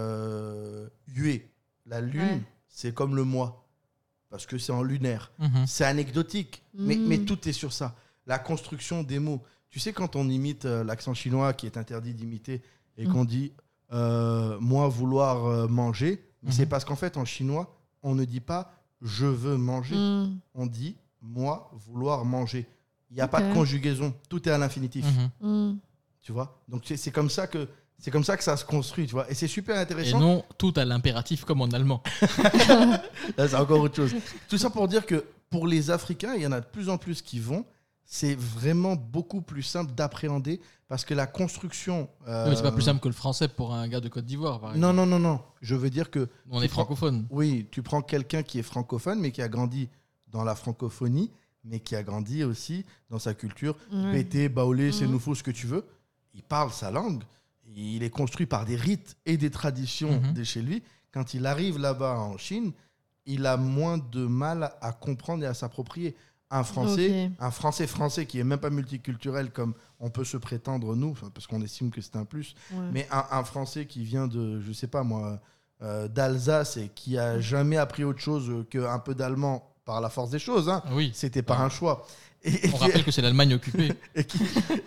Euh, 0.00 0.88
Yue, 1.08 1.48
la 1.86 2.00
lune, 2.00 2.20
Ouais. 2.22 2.42
c'est 2.68 2.94
comme 2.94 3.14
le 3.16 3.24
mois. 3.24 3.62
Parce 4.30 4.44
que 4.46 4.58
c'est 4.58 4.72
en 4.72 4.82
lunaire. 4.82 5.30
Mhm. 5.38 5.66
C'est 5.66 5.84
anecdotique. 5.84 6.62
Mais, 6.74 6.96
Mm. 6.96 7.06
mais 7.06 7.18
tout 7.18 7.48
est 7.48 7.52
sur 7.52 7.72
ça. 7.72 7.94
La 8.26 8.38
construction 8.38 9.02
des 9.02 9.18
mots. 9.18 9.42
Tu 9.70 9.80
sais, 9.80 9.92
quand 9.92 10.16
on 10.16 10.28
imite 10.28 10.64
euh, 10.64 10.84
l'accent 10.84 11.14
chinois 11.14 11.52
qui 11.52 11.66
est 11.66 11.76
interdit 11.76 12.14
d'imiter 12.14 12.62
et 12.96 13.06
Mm. 13.06 13.12
qu'on 13.12 13.24
dit 13.24 13.52
euh, 13.92 14.56
moi 14.60 14.88
vouloir 14.88 15.46
euh, 15.46 15.68
manger, 15.68 16.24
mais 16.42 16.50
c'est 16.52 16.66
parce 16.66 16.84
qu'en 16.84 16.96
fait, 16.96 17.16
en 17.16 17.24
chinois, 17.24 17.76
on 18.02 18.14
ne 18.14 18.24
dit 18.24 18.40
pas 18.40 18.72
je 19.02 19.26
veux 19.26 19.56
manger. 19.56 19.96
Mm. 19.96 20.38
On 20.54 20.66
dit 20.66 20.96
moi 21.20 21.70
vouloir 21.74 22.24
manger. 22.24 22.66
Il 23.10 23.14
n'y 23.14 23.20
a 23.20 23.28
pas 23.28 23.40
de 23.42 23.52
conjugaison. 23.52 24.14
Tout 24.28 24.48
est 24.48 24.52
à 24.52 24.58
l'infinitif. 24.58 25.04
Mhm. 25.40 25.72
Mm. 25.72 25.78
Tu 26.22 26.32
vois? 26.32 26.58
Donc 26.68 26.82
c'est 26.86 27.10
comme 27.12 27.30
ça 27.30 27.46
que 27.46 27.68
c'est 27.98 28.10
comme 28.10 28.24
ça 28.24 28.36
que 28.36 28.42
ça 28.44 28.56
se 28.56 28.64
construit, 28.64 29.06
tu 29.06 29.12
vois. 29.12 29.30
Et 29.30 29.34
c'est 29.34 29.46
super 29.46 29.76
Et 29.76 29.80
intéressant. 29.80 30.18
non 30.20 30.44
tout 30.58 30.72
à 30.76 30.84
l'impératif 30.84 31.44
comme 31.44 31.60
en 31.62 31.68
allemand. 31.68 32.02
C'est 33.38 33.54
encore 33.54 33.80
autre 33.80 33.96
chose. 33.96 34.14
Tout 34.48 34.58
ça 34.58 34.68
pour 34.70 34.86
dire 34.88 35.06
que 35.06 35.24
pour 35.50 35.66
les 35.66 35.90
Africains, 35.90 36.34
il 36.34 36.42
y 36.42 36.46
en 36.46 36.52
a 36.52 36.60
de 36.60 36.66
plus 36.66 36.88
en 36.88 36.98
plus 36.98 37.22
qui 37.22 37.38
vont. 37.40 37.64
C'est 38.08 38.34
vraiment 38.36 38.94
beaucoup 38.94 39.40
plus 39.42 39.64
simple 39.64 39.92
d'appréhender 39.92 40.60
parce 40.88 41.04
que 41.04 41.12
la 41.12 41.26
construction. 41.26 42.08
euh, 42.28 42.44
Non, 42.44 42.50
mais 42.50 42.56
c'est 42.56 42.62
pas 42.62 42.70
plus 42.72 42.82
simple 42.82 43.00
que 43.00 43.08
le 43.08 43.14
français 43.14 43.48
pour 43.48 43.74
un 43.74 43.88
gars 43.88 44.00
de 44.00 44.08
Côte 44.08 44.24
d'Ivoire, 44.24 44.60
par 44.60 44.70
exemple. 44.76 44.86
Non, 44.86 44.92
non, 44.92 45.06
non, 45.06 45.18
non. 45.18 45.40
Je 45.60 45.74
veux 45.74 45.90
dire 45.90 46.10
que. 46.10 46.28
On 46.50 46.62
est 46.62 46.68
prends- 46.68 46.84
francophone. 46.84 47.26
Oui, 47.30 47.66
tu 47.72 47.82
prends 47.82 48.02
quelqu'un 48.02 48.42
qui 48.44 48.60
est 48.60 48.62
francophone, 48.62 49.18
mais 49.20 49.32
qui 49.32 49.42
a 49.42 49.48
grandi 49.48 49.88
dans 50.28 50.44
la 50.44 50.54
francophonie, 50.54 51.32
mais 51.64 51.80
qui 51.80 51.96
a 51.96 52.02
grandi 52.04 52.44
aussi 52.44 52.84
dans 53.10 53.18
sa 53.18 53.34
culture. 53.34 53.74
Ouais. 53.92 54.12
Bété, 54.12 54.48
baoulé, 54.48 54.92
c'est 54.92 55.08
nous 55.08 55.20
ce 55.34 55.42
que 55.42 55.50
tu 55.50 55.66
veux. 55.66 55.84
Il 56.34 56.42
parle 56.44 56.70
sa 56.70 56.92
langue. 56.92 57.24
Il 57.74 58.04
est 58.04 58.10
construit 58.10 58.46
par 58.46 58.64
des 58.64 58.76
rites 58.76 59.16
et 59.26 59.36
des 59.36 59.50
traditions 59.50 60.20
Mhm. 60.20 60.32
de 60.34 60.44
chez 60.44 60.62
lui. 60.62 60.82
Quand 61.12 61.34
il 61.34 61.44
arrive 61.46 61.78
là-bas 61.78 62.16
en 62.18 62.38
Chine, 62.38 62.70
il 63.24 63.44
a 63.46 63.56
moins 63.56 63.98
de 63.98 64.24
mal 64.26 64.70
à 64.80 64.92
comprendre 64.92 65.42
et 65.42 65.46
à 65.46 65.54
s'approprier. 65.54 66.14
Un 66.58 66.64
Français, 66.64 67.30
un 67.38 67.50
Français 67.50 67.86
français 67.86 68.26
qui 68.26 68.38
est 68.38 68.44
même 68.44 68.58
pas 68.58 68.70
multiculturel 68.70 69.50
comme 69.50 69.74
on 70.00 70.10
peut 70.10 70.24
se 70.24 70.36
prétendre 70.36 70.94
nous, 70.96 71.14
parce 71.34 71.46
qu'on 71.46 71.60
estime 71.62 71.90
que 71.90 72.00
c'est 72.00 72.16
un 72.16 72.24
plus. 72.24 72.54
Ouais. 72.72 72.78
Mais 72.92 73.08
un, 73.10 73.24
un 73.30 73.44
Français 73.44 73.86
qui 73.86 74.04
vient 74.04 74.26
de, 74.26 74.60
je 74.60 74.72
sais 74.72 74.86
pas 74.86 75.02
moi, 75.02 75.40
euh, 75.82 76.08
d'Alsace 76.08 76.76
et 76.76 76.88
qui 76.94 77.18
a 77.18 77.40
jamais 77.40 77.76
appris 77.76 78.04
autre 78.04 78.20
chose 78.20 78.64
qu'un 78.70 78.98
peu 78.98 79.14
d'allemand 79.14 79.70
par 79.84 80.00
la 80.00 80.08
force 80.10 80.30
des 80.30 80.38
choses, 80.38 80.68
hein. 80.68 80.82
Oui. 80.92 81.12
C'était 81.14 81.42
par 81.42 81.60
un 81.60 81.68
choix. 81.68 82.06
Et, 82.42 82.50
et 82.66 82.70
On 82.72 82.76
qui- 82.78 82.84
rappelle 82.84 83.04
que 83.04 83.10
c'est 83.10 83.22
l'Allemagne 83.22 83.54
occupée. 83.54 83.92
et 84.14 84.24
qui, 84.24 84.38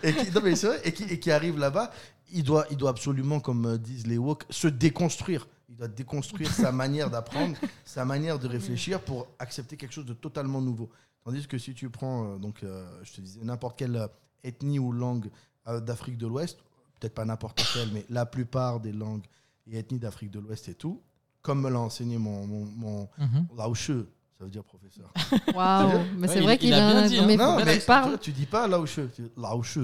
et 0.02 0.12
qui- 0.12 0.30
non, 0.32 0.40
mais 0.42 0.56
c'est 0.56 0.66
vrai, 0.66 0.80
et 0.84 0.92
qui, 0.92 1.04
et 1.04 1.18
qui 1.18 1.30
arrive 1.30 1.58
là-bas, 1.58 1.90
il 2.32 2.42
doit, 2.44 2.66
il 2.70 2.76
doit 2.76 2.90
absolument, 2.90 3.40
comme 3.40 3.66
euh, 3.66 3.78
disent 3.78 4.06
les 4.06 4.18
woke, 4.18 4.44
se 4.50 4.68
déconstruire. 4.68 5.48
Il 5.68 5.76
doit 5.76 5.88
déconstruire 5.88 6.52
sa 6.52 6.70
manière 6.82 7.08
d'apprendre, 7.10 7.56
sa 7.84 8.04
manière 8.04 8.38
de 8.38 8.46
réfléchir 8.48 9.00
pour 9.00 9.26
accepter 9.38 9.76
quelque 9.76 9.92
chose 9.94 10.06
de 10.06 10.12
totalement 10.14 10.60
nouveau. 10.60 10.90
Tandis 11.30 11.46
que 11.46 11.58
si 11.58 11.74
tu 11.74 11.88
prends, 11.90 12.24
euh, 12.24 12.38
donc, 12.38 12.64
euh, 12.64 12.84
je 13.04 13.12
te 13.12 13.20
disais, 13.20 13.38
n'importe 13.44 13.78
quelle 13.78 13.94
euh, 13.94 14.08
ethnie 14.42 14.80
ou 14.80 14.90
langue 14.90 15.30
euh, 15.68 15.78
d'Afrique 15.78 16.18
de 16.18 16.26
l'Ouest, 16.26 16.58
peut-être 16.98 17.14
pas 17.14 17.24
n'importe 17.24 17.60
laquelle, 17.60 17.88
mais 17.94 18.04
la 18.10 18.26
plupart 18.26 18.80
des 18.80 18.90
langues 18.90 19.22
et 19.70 19.78
ethnies 19.78 20.00
d'Afrique 20.00 20.32
de 20.32 20.40
l'Ouest 20.40 20.68
et 20.68 20.74
tout, 20.74 21.00
comme 21.40 21.60
me 21.62 21.70
l'a 21.70 21.78
enseigné 21.78 22.18
mon, 22.18 22.44
mon, 22.48 22.64
mon 22.64 23.08
Mhm. 23.18 23.46
Ça 23.56 24.44
veut 24.44 24.50
dire 24.50 24.64
professeur. 24.64 25.12
Waouh, 25.54 26.00
mais 26.16 26.26
c'est 26.26 26.36
Ouais, 26.38 26.40
vrai 26.42 26.54
il- 26.54 26.58
qu'il 26.58 26.68
il 26.70 26.74
a 26.74 26.88
a 26.88 26.92
bien 26.92 27.06
dit, 27.06 27.18
hein. 27.18 27.24
mais 27.28 27.36
Non, 27.36 27.62
mais 27.64 27.78
parle. 27.78 28.12
tu, 28.14 28.18
tu 28.18 28.32
dis 28.32 28.46
pas 28.46 28.66
Laoche, 28.66 28.98
tu 29.14 29.22
dis 29.22 29.30
Laoche. 29.36 29.76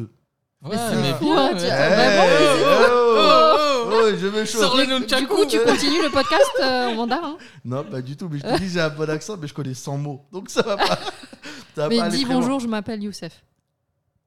Ouais, 0.62 0.76
c'est 0.76 0.96
mais 0.96 1.12
fou, 1.12 1.30
hein, 1.30 1.52
ouais. 1.52 1.58
tu- 1.60 1.66
Eh, 1.66 2.18
oh, 2.18 3.16
oh, 3.18 3.90
oh, 3.92 4.16
je. 4.16 4.44
Sors 4.46 4.76
le 4.76 4.84
Du 5.06 5.26
coup, 5.28 5.44
tu 5.44 5.58
continues 5.60 6.02
le 6.02 6.10
podcast 6.10 6.50
euh, 6.62 6.88
en 6.88 6.94
mandarin 6.94 7.36
Non, 7.64 7.84
pas 7.84 8.00
du 8.00 8.16
tout. 8.16 8.28
Mais 8.30 8.38
je 8.38 8.42
te 8.44 8.58
dis, 8.58 8.68
j'ai 8.70 8.80
un 8.80 8.88
bon 8.88 9.08
accent, 9.10 9.36
mais 9.36 9.46
je 9.46 9.54
connais 9.54 9.74
100 9.74 9.98
mots. 9.98 10.24
Donc 10.32 10.48
ça 10.48 10.62
va 10.62 10.76
pas. 10.78 10.98
Mais 11.88 12.08
dis 12.10 12.24
bonjour, 12.24 12.60
je 12.60 12.66
m'appelle 12.68 13.02
Youssef. 13.02 13.44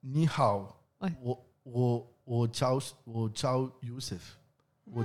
Ni 0.04 0.28
hao. 0.38 0.68
Ouais. 1.02 1.12
Wo- 1.22 1.38
wo- 1.64 2.06
wo 2.26 2.46
chao- 2.48 2.80
wo 3.06 3.28
chao 3.30 3.70
Youssef. 3.82 4.36
Mais 4.92 5.02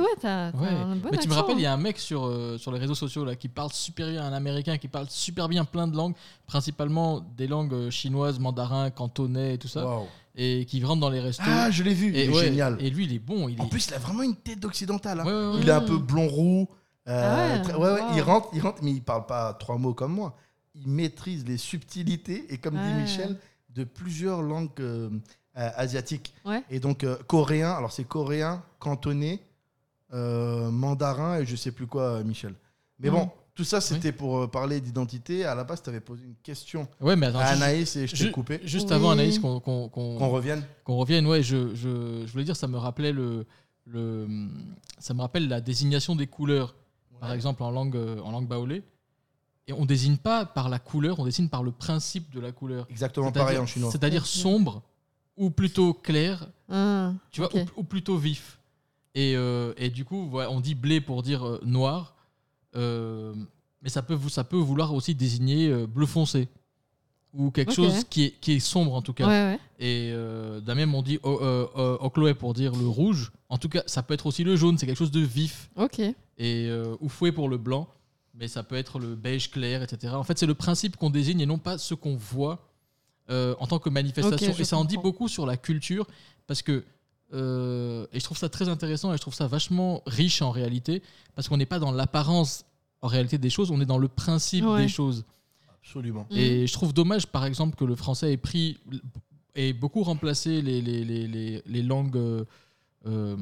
ouais, 0.00 0.06
t'as 0.18 0.50
t'as 0.50 0.58
Ouais. 0.58 0.68
un 0.68 0.96
bon 0.96 1.10
Mais 1.12 1.18
tu 1.18 1.28
me 1.28 1.34
rappelles, 1.34 1.58
il 1.58 1.62
y 1.62 1.66
hein. 1.66 1.72
a 1.72 1.74
un 1.74 1.76
mec 1.76 1.98
sur, 1.98 2.24
euh, 2.24 2.56
sur 2.56 2.72
les 2.72 2.78
réseaux 2.78 2.94
sociaux 2.94 3.22
là, 3.22 3.36
qui 3.36 3.48
parle 3.48 3.70
super 3.70 4.08
bien, 4.08 4.24
un 4.24 4.32
américain 4.32 4.78
qui 4.78 4.88
parle 4.88 5.10
super 5.10 5.46
bien 5.46 5.66
plein 5.66 5.86
de 5.86 5.94
langues, 5.94 6.14
principalement 6.46 7.20
des 7.36 7.46
langues 7.46 7.74
euh, 7.74 7.90
chinoises, 7.90 8.38
mandarin, 8.38 8.88
cantonais 8.88 9.54
et 9.54 9.58
tout 9.58 9.68
ça, 9.68 9.84
Waouh. 9.84 10.06
et 10.36 10.64
qui 10.64 10.82
rentre 10.82 11.00
dans 11.00 11.10
les 11.10 11.20
restos. 11.20 11.42
Ah, 11.46 11.70
je 11.70 11.82
l'ai 11.82 11.92
vu. 11.92 12.14
et, 12.16 12.24
il 12.24 12.30
est 12.30 12.34
ouais, 12.34 12.44
génial. 12.44 12.76
Et 12.80 12.88
lui, 12.88 13.04
il 13.04 13.12
est 13.12 13.18
bon. 13.18 13.46
Il 13.50 13.58
est... 13.58 13.60
En 13.60 13.66
plus, 13.66 13.88
il 13.88 13.92
a 13.94 13.98
vraiment 13.98 14.22
une 14.22 14.36
tête 14.36 14.58
d'occidental. 14.60 15.20
hein. 15.20 15.24
Ouais, 15.26 15.32
ouais, 15.32 15.46
ouais. 15.54 15.60
Il 15.60 15.68
est 15.68 15.72
un 15.72 15.82
peu 15.82 15.98
blond 15.98 16.26
roux. 16.28 16.66
euh, 17.06 17.22
Ah 17.52 17.56
ouais, 17.56 17.62
très- 17.62 17.74
ouais, 17.74 17.92
ouais, 17.92 18.00
Il 18.14 18.20
wow. 18.20 18.24
rentre, 18.26 18.48
il 18.54 18.60
rentre, 18.62 18.82
mais 18.82 18.92
il 18.92 19.02
parle 19.02 19.26
pas 19.26 19.52
trois 19.52 19.76
mots 19.76 19.92
comme 19.92 20.14
moi. 20.14 20.34
Il 20.80 20.88
maîtrise 20.88 21.44
les 21.46 21.56
subtilités 21.58 22.46
et 22.52 22.58
comme 22.58 22.74
dit 22.74 22.80
Ouais. 22.80 23.02
Michel, 23.02 23.36
de 23.70 23.84
plusieurs 23.84 24.42
langues 24.42 24.70
euh, 24.80 25.10
euh, 25.58 25.70
asiatiques. 25.76 26.32
Ouais. 26.44 26.62
Et 26.70 26.80
donc 26.80 27.04
euh, 27.04 27.16
coréen, 27.26 27.70
alors 27.72 27.92
c'est 27.92 28.04
coréen, 28.04 28.62
cantonais, 28.78 29.40
euh, 30.12 30.70
mandarin 30.70 31.38
et 31.40 31.46
je 31.46 31.54
sais 31.56 31.72
plus 31.72 31.86
quoi, 31.86 32.22
Michel. 32.24 32.54
Mais 32.98 33.08
Mhm. 33.10 33.14
bon, 33.16 33.30
tout 33.54 33.64
ça 33.64 33.80
c'était 33.80 34.12
pour 34.12 34.50
parler 34.50 34.80
d'identité. 34.80 35.44
À 35.44 35.54
la 35.54 35.64
base, 35.64 35.82
tu 35.82 35.90
avais 35.90 36.00
posé 36.00 36.24
une 36.24 36.34
question 36.42 36.88
Ouais, 37.00 37.14
mais 37.16 37.26
attends, 37.26 37.38
à 37.40 37.44
Anaïs 37.44 37.94
et 37.96 38.06
je 38.06 38.12
t'ai 38.16 38.24
ju- 38.26 38.32
coupé. 38.32 38.60
Juste 38.64 38.88
Oui. 38.88 38.94
avant, 38.94 39.10
Anaïs, 39.10 39.38
qu'on 39.38 39.60
qu'on- 39.60 39.88
qu'on- 39.88 40.16
Qu'on 40.18 40.28
revienne. 40.30 40.64
qu'on 40.84 40.96
revienne, 40.96 41.26
ouais, 41.26 41.42
je, 41.42 41.74
je, 41.74 42.24
je 42.26 42.32
voulais 42.32 42.44
dire, 42.44 42.56
ça 42.56 42.66
me 42.68 42.78
rappelait 42.78 43.12
le, 43.12 43.44
le, 43.86 44.26
ça 44.98 45.14
me 45.14 45.20
rappelle 45.20 45.46
la 45.48 45.60
désignation 45.60 46.16
des 46.16 46.26
couleurs. 46.26 46.74
Par 47.20 47.32
exemple, 47.32 47.62
en 47.62 47.70
langue, 47.70 47.96
en 48.24 48.30
langue 48.30 48.48
baoulé. 48.48 48.82
Et 49.70 49.72
on 49.72 49.84
désigne 49.86 50.16
pas 50.16 50.44
par 50.44 50.68
la 50.68 50.80
couleur, 50.80 51.20
on 51.20 51.24
désigne 51.24 51.48
par 51.48 51.62
le 51.62 51.70
principe 51.70 52.34
de 52.34 52.40
la 52.40 52.50
couleur. 52.50 52.86
Exactement 52.90 53.30
pareil 53.30 53.56
en 53.58 53.66
chinois. 53.66 53.90
C'est-à-dire 53.92 54.26
sombre 54.26 54.82
ou 55.36 55.50
plutôt 55.50 55.94
clair, 55.94 56.48
Ah, 56.68 57.12
tu 57.30 57.40
vois, 57.40 57.54
ou, 57.54 57.80
ou 57.80 57.84
plutôt 57.84 58.16
vif. 58.16 58.58
Et, 59.14 59.34
euh, 59.36 59.72
et 59.76 59.88
du 59.90 60.04
coup, 60.04 60.28
voilà, 60.28 60.50
on 60.50 60.58
dit 60.60 60.74
blé 60.74 61.00
pour 61.00 61.22
dire 61.22 61.46
euh, 61.46 61.60
noir, 61.64 62.16
euh, 62.74 63.32
mais 63.80 63.88
ça 63.90 64.02
peut, 64.02 64.18
ça 64.28 64.42
peut 64.42 64.56
vouloir 64.56 64.92
aussi 64.92 65.14
désigner 65.14 65.68
euh, 65.68 65.86
bleu 65.86 66.06
foncé 66.06 66.48
ou 67.32 67.52
quelque 67.52 67.72
chose 67.72 68.02
qui 68.10 68.24
est, 68.24 68.30
qui 68.40 68.52
est 68.54 68.58
sombre 68.60 68.92
en 68.94 69.02
tout 69.02 69.12
cas. 69.12 69.26
Ouais, 69.28 69.52
ouais. 69.54 69.60
Et 69.78 70.10
euh, 70.12 70.60
d'un 70.60 70.74
même, 70.74 70.96
on 70.96 71.02
dit 71.02 71.20
o- 71.22 71.38
euh, 71.40 71.68
euh, 71.76 71.96
ochloé 72.00 72.34
pour 72.34 72.54
dire 72.54 72.72
le 72.74 72.88
rouge. 72.88 73.30
En 73.48 73.56
tout 73.56 73.68
cas, 73.68 73.84
ça 73.86 74.02
peut 74.02 74.14
être 74.14 74.26
aussi 74.26 74.42
le 74.42 74.56
jaune, 74.56 74.78
c'est 74.78 74.86
quelque 74.86 74.98
chose 74.98 75.12
de 75.12 75.20
vif. 75.20 75.70
Ok. 75.76 76.00
Et 76.00 76.14
euh, 76.38 76.96
ou 77.00 77.08
fouet 77.08 77.30
pour 77.30 77.48
le 77.48 77.56
blanc, 77.56 77.88
mais 78.34 78.48
ça 78.48 78.62
peut 78.62 78.76
être 78.76 78.98
le 78.98 79.14
beige 79.14 79.50
clair, 79.50 79.82
etc. 79.82 80.14
En 80.14 80.24
fait, 80.24 80.38
c'est 80.38 80.46
le 80.46 80.54
principe 80.54 80.96
qu'on 80.96 81.10
désigne 81.10 81.40
et 81.40 81.46
non 81.46 81.58
pas 81.58 81.78
ce 81.78 81.94
qu'on 81.94 82.16
voit 82.16 82.68
euh, 83.30 83.54
en 83.60 83.66
tant 83.66 83.78
que 83.78 83.90
manifestation. 83.90 84.52
Et 84.58 84.64
ça 84.64 84.76
en 84.76 84.84
dit 84.84 84.96
beaucoup 84.96 85.28
sur 85.28 85.46
la 85.46 85.56
culture 85.56 86.06
parce 86.46 86.62
que. 86.62 86.84
euh, 87.32 88.06
et 88.12 88.18
je 88.18 88.24
trouve 88.24 88.38
ça 88.38 88.48
très 88.48 88.68
intéressant 88.68 89.12
et 89.12 89.16
je 89.16 89.20
trouve 89.22 89.34
ça 89.34 89.46
vachement 89.46 90.02
riche 90.06 90.42
en 90.42 90.50
réalité 90.50 91.02
parce 91.34 91.48
qu'on 91.48 91.56
n'est 91.56 91.66
pas 91.66 91.78
dans 91.78 91.92
l'apparence 91.92 92.64
en 93.02 93.08
réalité 93.08 93.38
des 93.38 93.50
choses, 93.50 93.70
on 93.70 93.80
est 93.80 93.86
dans 93.86 93.98
le 93.98 94.08
principe 94.08 94.64
Ouais. 94.64 94.82
des 94.82 94.88
choses. 94.88 95.24
Absolument. 95.82 96.26
Et 96.30 96.66
je 96.66 96.72
trouve 96.74 96.92
dommage, 96.92 97.26
par 97.26 97.46
exemple, 97.46 97.74
que 97.76 97.84
le 97.84 97.96
français 97.96 98.32
ait 98.32 98.36
pris 98.36 98.78
ait 99.54 99.72
beaucoup 99.72 100.02
remplacé 100.02 100.60
les, 100.60 100.82
les, 100.82 101.04
les, 101.04 101.26
les, 101.26 101.62
les 101.66 101.82
langues 101.82 102.44
euh, 103.06 103.36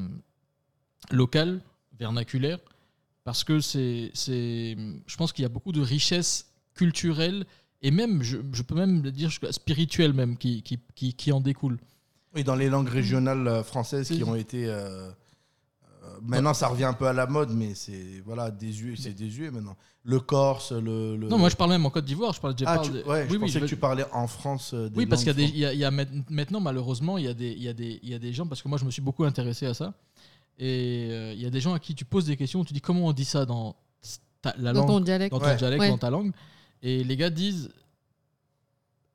locales, 1.11 1.61
vernaculaires, 1.99 2.59
parce 3.29 3.43
que 3.43 3.59
c'est, 3.59 4.09
c'est, 4.15 4.75
je 5.05 5.15
pense 5.15 5.31
qu'il 5.33 5.43
y 5.43 5.45
a 5.45 5.49
beaucoup 5.49 5.71
de 5.71 5.81
richesses 5.81 6.47
culturelles 6.73 7.45
et 7.83 7.91
même, 7.91 8.23
je, 8.23 8.37
je 8.53 8.63
peux 8.63 8.73
même 8.73 9.03
le 9.03 9.11
dire 9.11 9.31
spirituelles 9.51 10.13
même, 10.13 10.35
qui, 10.35 10.63
qui, 10.63 10.79
qui, 10.95 11.13
qui 11.13 11.31
en 11.31 11.39
découlent. 11.39 11.77
Oui, 12.33 12.43
dans 12.43 12.55
les 12.55 12.69
langues 12.69 12.89
régionales 12.89 13.47
euh, 13.47 13.63
françaises 13.63 14.09
qui 14.09 14.23
ont 14.23 14.33
été 14.33 14.65
euh, 14.65 15.11
maintenant, 16.23 16.55
ça 16.55 16.67
revient 16.69 16.85
un 16.85 16.93
peu 16.93 17.05
à 17.05 17.13
la 17.13 17.27
mode, 17.27 17.51
mais 17.53 17.75
c'est 17.75 18.23
voilà, 18.25 18.49
désuet, 18.49 18.95
c'est 18.97 19.13
désuet 19.13 19.51
maintenant. 19.51 19.77
Le 20.03 20.19
corse, 20.19 20.71
le, 20.71 21.15
le- 21.15 21.27
Non, 21.27 21.37
moi 21.37 21.49
je 21.49 21.55
parle 21.55 21.69
même 21.69 21.85
en 21.85 21.91
Côte 21.91 22.05
d'Ivoire. 22.05 22.33
Je 22.33 22.41
parle, 22.41 22.55
je 22.57 22.63
Ah, 22.65 22.75
parle 22.77 22.87
tu- 22.87 22.93
de- 22.93 23.03
ouais, 23.03 23.27
je 23.27 23.31
oui, 23.33 23.37
pensais 23.37 23.59
que 23.59 23.65
tu 23.65 23.75
parlais 23.77 24.05
en 24.11 24.25
France. 24.25 24.71
euh, 24.73 24.89
des 24.89 24.97
Oui, 24.97 25.05
parce 25.05 25.23
qu'il 25.23 25.39
y 25.39 25.59
y 25.59 25.65
a, 25.65 25.73
y 25.73 25.83
a 25.83 25.91
ma- 25.91 26.05
maintenant 26.29 26.61
malheureusement 26.61 27.19
il 27.19 27.25
y 27.25 27.27
a 27.27 27.33
des, 27.35 27.51
il 27.51 27.61
y 27.61 27.67
a 27.67 27.73
des, 27.73 27.99
il 28.01 28.09
y 28.09 28.15
a 28.15 28.19
des 28.19 28.33
gens 28.33 28.47
parce 28.47 28.63
que 28.63 28.67
moi 28.69 28.79
je 28.79 28.85
me 28.85 28.91
suis 28.91 29.03
beaucoup 29.03 29.23
intéressé 29.25 29.67
à 29.67 29.75
ça 29.75 29.93
et 30.59 31.07
euh, 31.11 31.33
il 31.33 31.41
y 31.41 31.45
a 31.45 31.49
des 31.49 31.61
gens 31.61 31.73
à 31.73 31.79
qui 31.79 31.95
tu 31.95 32.05
poses 32.05 32.25
des 32.25 32.35
questions, 32.37 32.63
tu 32.63 32.73
dis 32.73 32.81
comment 32.81 33.05
on 33.07 33.13
dit 33.13 33.25
ça 33.25 33.45
dans 33.45 33.75
ta- 34.41 34.53
la 34.57 34.73
Dans 34.73 34.81
langue, 34.81 34.87
ton 34.89 34.99
dialecte. 34.99 35.31
dans 35.31 35.39
ton 35.39 35.45
Ouais. 35.45 35.55
dialecte, 35.55 35.81
Ouais. 35.81 35.89
dans 35.89 35.97
ta 35.97 36.09
langue, 36.09 36.31
et 36.83 37.03
les 37.03 37.15
gars 37.17 37.29
disent 37.29 37.69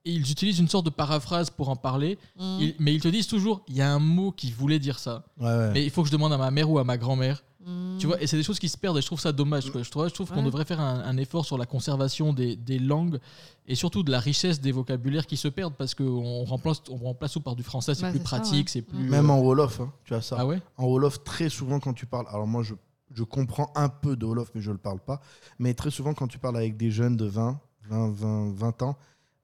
et 0.07 0.13
ils 0.13 0.31
utilisent 0.31 0.59
une 0.59 0.69
sorte 0.69 0.85
de 0.85 0.91
paraphrase 0.91 1.49
pour 1.49 1.71
en 1.71 1.77
parler, 1.77 2.19
ils- 2.39 2.75
mais 2.79 2.95
ils 2.95 3.01
te 3.01 3.09
disent 3.09 3.27
toujours 3.27 3.63
il 3.69 3.77
y 3.77 3.81
a 3.83 3.91
un 3.91 3.99
mot 3.99 4.33
qui 4.33 4.51
voulait 4.53 4.79
dire 4.79 4.99
ça, 4.99 5.25
Ouais, 5.39 5.47
ouais. 5.47 5.71
mais 5.73 5.85
il 5.85 5.91
faut 5.91 6.03
que 6.03 6.09
je 6.09 6.13
demande 6.13 6.33
à 6.33 6.37
ma 6.39 6.51
mère 6.51 6.71
ou 6.71 6.79
à 6.79 6.85
ma 6.85 6.99
grand-mère. 6.99 7.43
Mhm. 7.67 7.99
Tu 7.99 8.07
vois, 8.07 8.21
et 8.23 8.27
c'est 8.27 8.37
des 8.37 8.43
choses 8.43 8.59
qui 8.59 8.69
se 8.69 8.77
perdent 8.77 8.99
et 8.99 9.01
je 9.01 9.07
trouve 9.07 9.21
ça 9.21 9.33
dommage. 9.33 9.71
quoi. 9.71 9.83
Je 9.83 9.91
trouve, 9.91 10.07
je 10.09 10.13
trouve 10.15 10.31
qu'on 10.31 10.43
devrait 10.43 10.65
faire 10.65 10.81
un, 10.81 11.01
un 11.01 11.17
effort 11.17 11.45
sur 11.45 11.57
la 11.59 11.67
conservation 11.67 12.33
des, 12.33 12.57
des 12.57 12.79
langues 12.79 13.19
et 13.67 13.75
surtout 13.75 14.03
de 14.03 14.11
la 14.11 14.21
richesse 14.21 14.61
des 14.61 14.73
vocabulaires 14.73 15.27
qui 15.27 15.37
se 15.37 15.49
perdent 15.49 15.75
parce 15.75 15.95
qu'on 15.95 16.45
remplace, 16.45 16.83
on 16.91 16.97
remplace 16.97 17.33
tout 17.33 17.41
par 17.41 17.57
du 17.57 17.63
français, 17.63 17.95
c'est 17.95 18.03
Bah, 18.03 18.11
plus 18.11 18.19
c'est 18.19 18.25
ça, 18.25 18.29
pratique, 18.37 18.67
ouais. 18.67 18.71
c'est 18.71 18.83
plus. 18.83 18.99
Même 18.99 19.31
euh, 19.31 19.35
en 19.35 19.41
Wolof, 19.41 19.81
hein, 19.81 19.93
tu 20.05 20.15
as 20.15 20.21
ça. 20.23 20.37
Ah 20.39 20.47
ouais 20.47 20.61
En 20.77 20.87
Wolof, 20.87 21.25
très 21.25 21.49
souvent 21.49 21.81
quand 21.81 21.95
tu 21.95 22.07
parles, 22.07 22.27
alors 22.29 22.47
moi 22.47 22.63
je, 22.63 22.75
je 23.13 23.23
comprends 23.23 23.71
un 23.75 23.89
peu 23.89 24.17
de 24.17 24.27
Wolof, 24.27 24.51
mais 24.55 24.61
je 24.61 24.69
ne 24.71 24.75
le 24.75 24.81
parle 24.81 25.01
pas, 25.01 25.21
mais 25.59 25.73
très 25.75 25.91
souvent 25.91 26.13
quand 26.15 26.29
tu 26.29 26.39
parles 26.39 26.57
avec 26.57 26.77
des 26.77 26.91
jeunes 26.91 27.17
de 27.17 27.25
20, 27.25 27.59
20, 27.89 28.11
20, 28.13 28.53
20 28.55 28.83
ans 28.83 28.97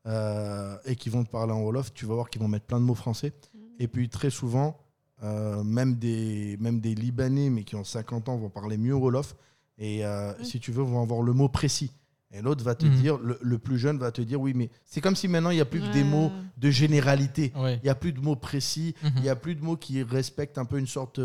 euh, 0.06 0.76
et 0.84 0.96
qui 0.96 1.08
vont 1.10 1.24
te 1.24 1.30
parler 1.30 1.52
en 1.52 1.60
Wolof, 1.62 1.92
tu 1.94 2.06
vas 2.06 2.14
voir 2.14 2.30
qu'ils 2.30 2.40
vont 2.42 2.48
mettre 2.48 2.66
plein 2.66 2.80
de 2.80 2.84
mots 2.84 2.94
français. 2.94 3.32
Et 3.78 3.88
puis 3.88 4.08
très 4.08 4.30
souvent, 4.30 4.76
euh, 5.22 5.62
même, 5.64 5.94
des, 5.96 6.56
même 6.60 6.80
des 6.80 6.94
Libanais, 6.94 7.50
mais 7.50 7.64
qui 7.64 7.76
ont 7.76 7.84
50 7.84 8.28
ans, 8.28 8.36
vont 8.36 8.50
parler 8.50 8.76
mieux 8.78 8.94
Wolof. 8.94 9.34
Et 9.78 10.04
euh, 10.04 10.32
si 10.44 10.60
tu 10.60 10.72
veux, 10.72 10.82
vont 10.82 11.02
avoir 11.02 11.22
le 11.22 11.32
mot 11.32 11.48
précis. 11.48 11.90
Et 12.32 12.42
l'autre 12.42 12.62
va 12.62 12.74
te 12.76 12.86
Mhm. 12.86 12.94
dire, 12.94 13.18
le, 13.18 13.38
le 13.42 13.58
plus 13.58 13.78
jeune 13.78 13.98
va 13.98 14.12
te 14.12 14.22
dire, 14.22 14.40
oui, 14.40 14.52
mais 14.54 14.70
c'est 14.84 15.00
comme 15.00 15.16
si 15.16 15.26
maintenant 15.26 15.50
il 15.50 15.56
n'y 15.56 15.60
a 15.60 15.64
plus 15.64 15.80
que 15.80 15.92
des 15.92 16.04
mots 16.04 16.30
de 16.58 16.70
généralité. 16.70 17.52
Ouais. 17.56 17.76
Il 17.82 17.84
n'y 17.84 17.88
a 17.90 17.94
plus 17.96 18.12
de 18.12 18.20
mots 18.20 18.36
précis, 18.36 18.94
Mhm. 19.02 19.10
il 19.16 19.22
n'y 19.22 19.28
a 19.28 19.36
plus 19.36 19.54
de 19.56 19.64
mots 19.64 19.76
qui 19.76 20.02
respectent 20.02 20.58
un 20.58 20.64
peu 20.64 20.78
une 20.78 20.86
sorte. 20.86 21.20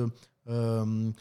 euh, 0.48 1.12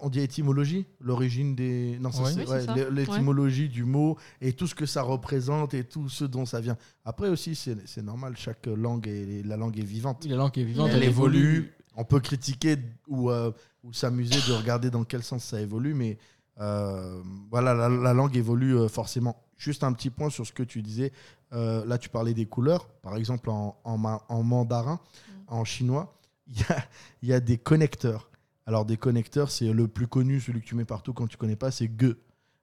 on 0.00 0.08
dit 0.08 0.20
étymologie, 0.20 0.86
l'origine 1.00 1.54
des. 1.54 1.98
Non, 2.00 2.10
c'est- 2.10 2.36
Oui, 2.36 2.44
ouais, 2.46 2.90
l'étymologie 2.90 3.68
du 3.68 3.84
mot 3.84 4.16
et 4.40 4.52
tout 4.52 4.66
ce 4.66 4.74
que 4.74 4.86
ça 4.86 5.02
représente 5.02 5.72
et 5.72 5.84
tout 5.84 6.08
ce 6.08 6.24
dont 6.24 6.44
ça 6.46 6.60
vient. 6.60 6.76
Après 7.04 7.28
aussi, 7.28 7.54
c'est 7.54 7.76
c'est 7.86 8.02
normal, 8.02 8.34
chaque 8.36 8.66
langue 8.66 9.06
est, 9.06 9.42
la 9.46 9.56
langue 9.56 9.78
est 9.78 9.84
vivante. 9.84 10.24
La 10.24 10.34
langue 10.36 10.58
est 10.58 10.64
vivante, 10.64 10.88
elle, 10.90 10.96
elle 10.96 11.04
évolue. 11.04 11.72
On 12.00 12.04
peut 12.04 12.20
critiquer 12.20 12.76
ou, 13.08 13.28
euh, 13.28 13.50
ou 13.82 13.92
s'amuser 13.92 14.40
de 14.48 14.52
regarder 14.56 14.88
dans 14.88 15.02
quel 15.02 15.24
sens 15.24 15.42
ça 15.42 15.60
évolue, 15.60 15.94
mais 15.94 16.16
euh, 16.60 17.20
voilà, 17.50 17.74
la, 17.74 17.88
la 17.88 18.14
langue 18.14 18.36
évolue 18.36 18.76
euh, 18.76 18.88
forcément. 18.88 19.42
Juste 19.56 19.82
un 19.82 19.92
petit 19.92 20.08
point 20.10 20.30
sur 20.30 20.46
ce 20.46 20.52
que 20.52 20.62
tu 20.62 20.80
disais. 20.80 21.10
Euh, 21.52 21.84
là, 21.86 21.98
tu 21.98 22.08
parlais 22.08 22.34
des 22.34 22.46
couleurs. 22.46 22.86
Par 23.02 23.16
exemple, 23.16 23.50
en, 23.50 23.76
en, 23.82 23.98
ma- 23.98 24.22
en 24.28 24.44
mandarin, 24.44 25.00
en 25.48 25.64
chinois, 25.64 26.14
il 26.46 26.60
y 26.60 26.62
a, 26.72 26.84
il 27.22 27.28
y 27.30 27.32
a 27.32 27.40
des 27.40 27.58
connecteurs. 27.58 28.30
Alors, 28.64 28.84
des 28.84 28.96
connecteurs, 28.96 29.50
c'est 29.50 29.72
le 29.72 29.88
plus 29.88 30.06
connu, 30.06 30.40
celui 30.40 30.60
que 30.60 30.66
tu 30.66 30.76
mets 30.76 30.84
partout 30.84 31.12
quand 31.12 31.26
tu 31.26 31.36
connais 31.36 31.56
pas, 31.56 31.72
c'est 31.72 31.90
ge. 32.00 32.14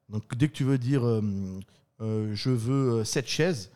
Donc, 0.08 0.24
dès 0.38 0.48
que 0.48 0.54
tu 0.54 0.64
veux 0.64 0.78
dire 0.78 1.02
je 2.00 2.50
veux 2.50 3.04
cette 3.04 3.28
chaise, 3.28 3.72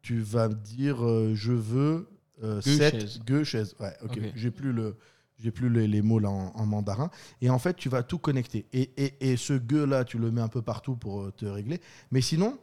tu 0.00 0.20
vas 0.20 0.48
dire 0.48 0.96
je 1.34 1.52
veux 1.52 2.08
euh, 2.42 2.60
Ge 2.60 2.76
cette 2.76 3.00
chaise. 3.00 3.20
ge 3.28 3.44
chaise. 3.44 3.74
Ouais, 3.80 3.94
ok. 4.02 4.18
J'ai 4.34 4.50
plus 4.50 4.72
le. 4.72 4.96
J'ai 5.38 5.50
plus 5.50 5.68
les, 5.70 5.88
les 5.88 6.02
mots 6.02 6.20
là 6.20 6.30
en, 6.30 6.52
en 6.54 6.66
mandarin. 6.66 7.10
Et 7.40 7.50
en 7.50 7.58
fait, 7.58 7.74
tu 7.74 7.88
vas 7.88 8.02
tout 8.04 8.18
connecter. 8.18 8.66
Et, 8.72 8.90
et, 8.96 9.32
et 9.32 9.36
ce 9.36 9.54
ge 9.58 9.74
là, 9.76 10.04
tu 10.04 10.18
le 10.18 10.30
mets 10.30 10.40
un 10.40 10.48
peu 10.48 10.62
partout 10.62 10.94
pour 10.94 11.22
euh, 11.22 11.32
te 11.32 11.46
régler. 11.46 11.80
Mais 12.12 12.20
sinon, 12.20 12.58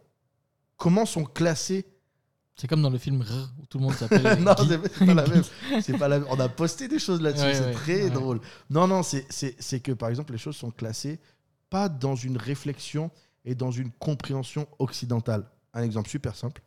comment 0.78 1.06
sont 1.06 1.26
classés 1.26 1.86
C'est 2.56 2.68
comme 2.68 2.82
dans 2.82 2.90
le 2.90 2.98
film 2.98 3.22
R, 3.22 3.50
où 3.62 3.66
tout 3.66 3.80
le 3.80 3.84
monde 3.84 3.94
s'appelle. 3.96 4.42
non, 4.42 4.54
c'est 4.58 5.06
pas 5.06 5.14
la 5.14 5.28
même. 5.28 5.44
C'est 5.82 5.98
pas 5.98 6.08
la 6.08 6.20
même. 6.20 6.28
On 6.32 6.40
a 6.40 6.48
posté 6.48 6.88
des 6.88 7.00
choses 7.00 7.20
là-dessus, 7.22 7.44
Ouais, 7.46 7.54
c'est 7.54 7.66
ouais, 7.66 7.72
très 7.74 8.04
ouais. 8.04 8.10
drôle. 8.12 8.40
Non, 8.70 8.88
non, 8.88 9.02
c'est 9.04 9.80
que 9.82 9.92
par 9.92 10.08
exemple, 10.10 10.32
les 10.32 10.38
choses 10.38 10.56
sont 10.56 10.72
classées 10.72 11.20
pas 11.70 11.90
dans 11.90 12.16
une 12.16 12.38
réflexion 12.38 13.12
et 13.46 13.56
dans 13.56 13.72
une 13.72 13.92
compréhension 13.92 14.68
occidentale. 14.80 15.44
Un 15.74 15.84
exemple 15.84 16.10
super 16.10 16.36
simple. 16.36 16.62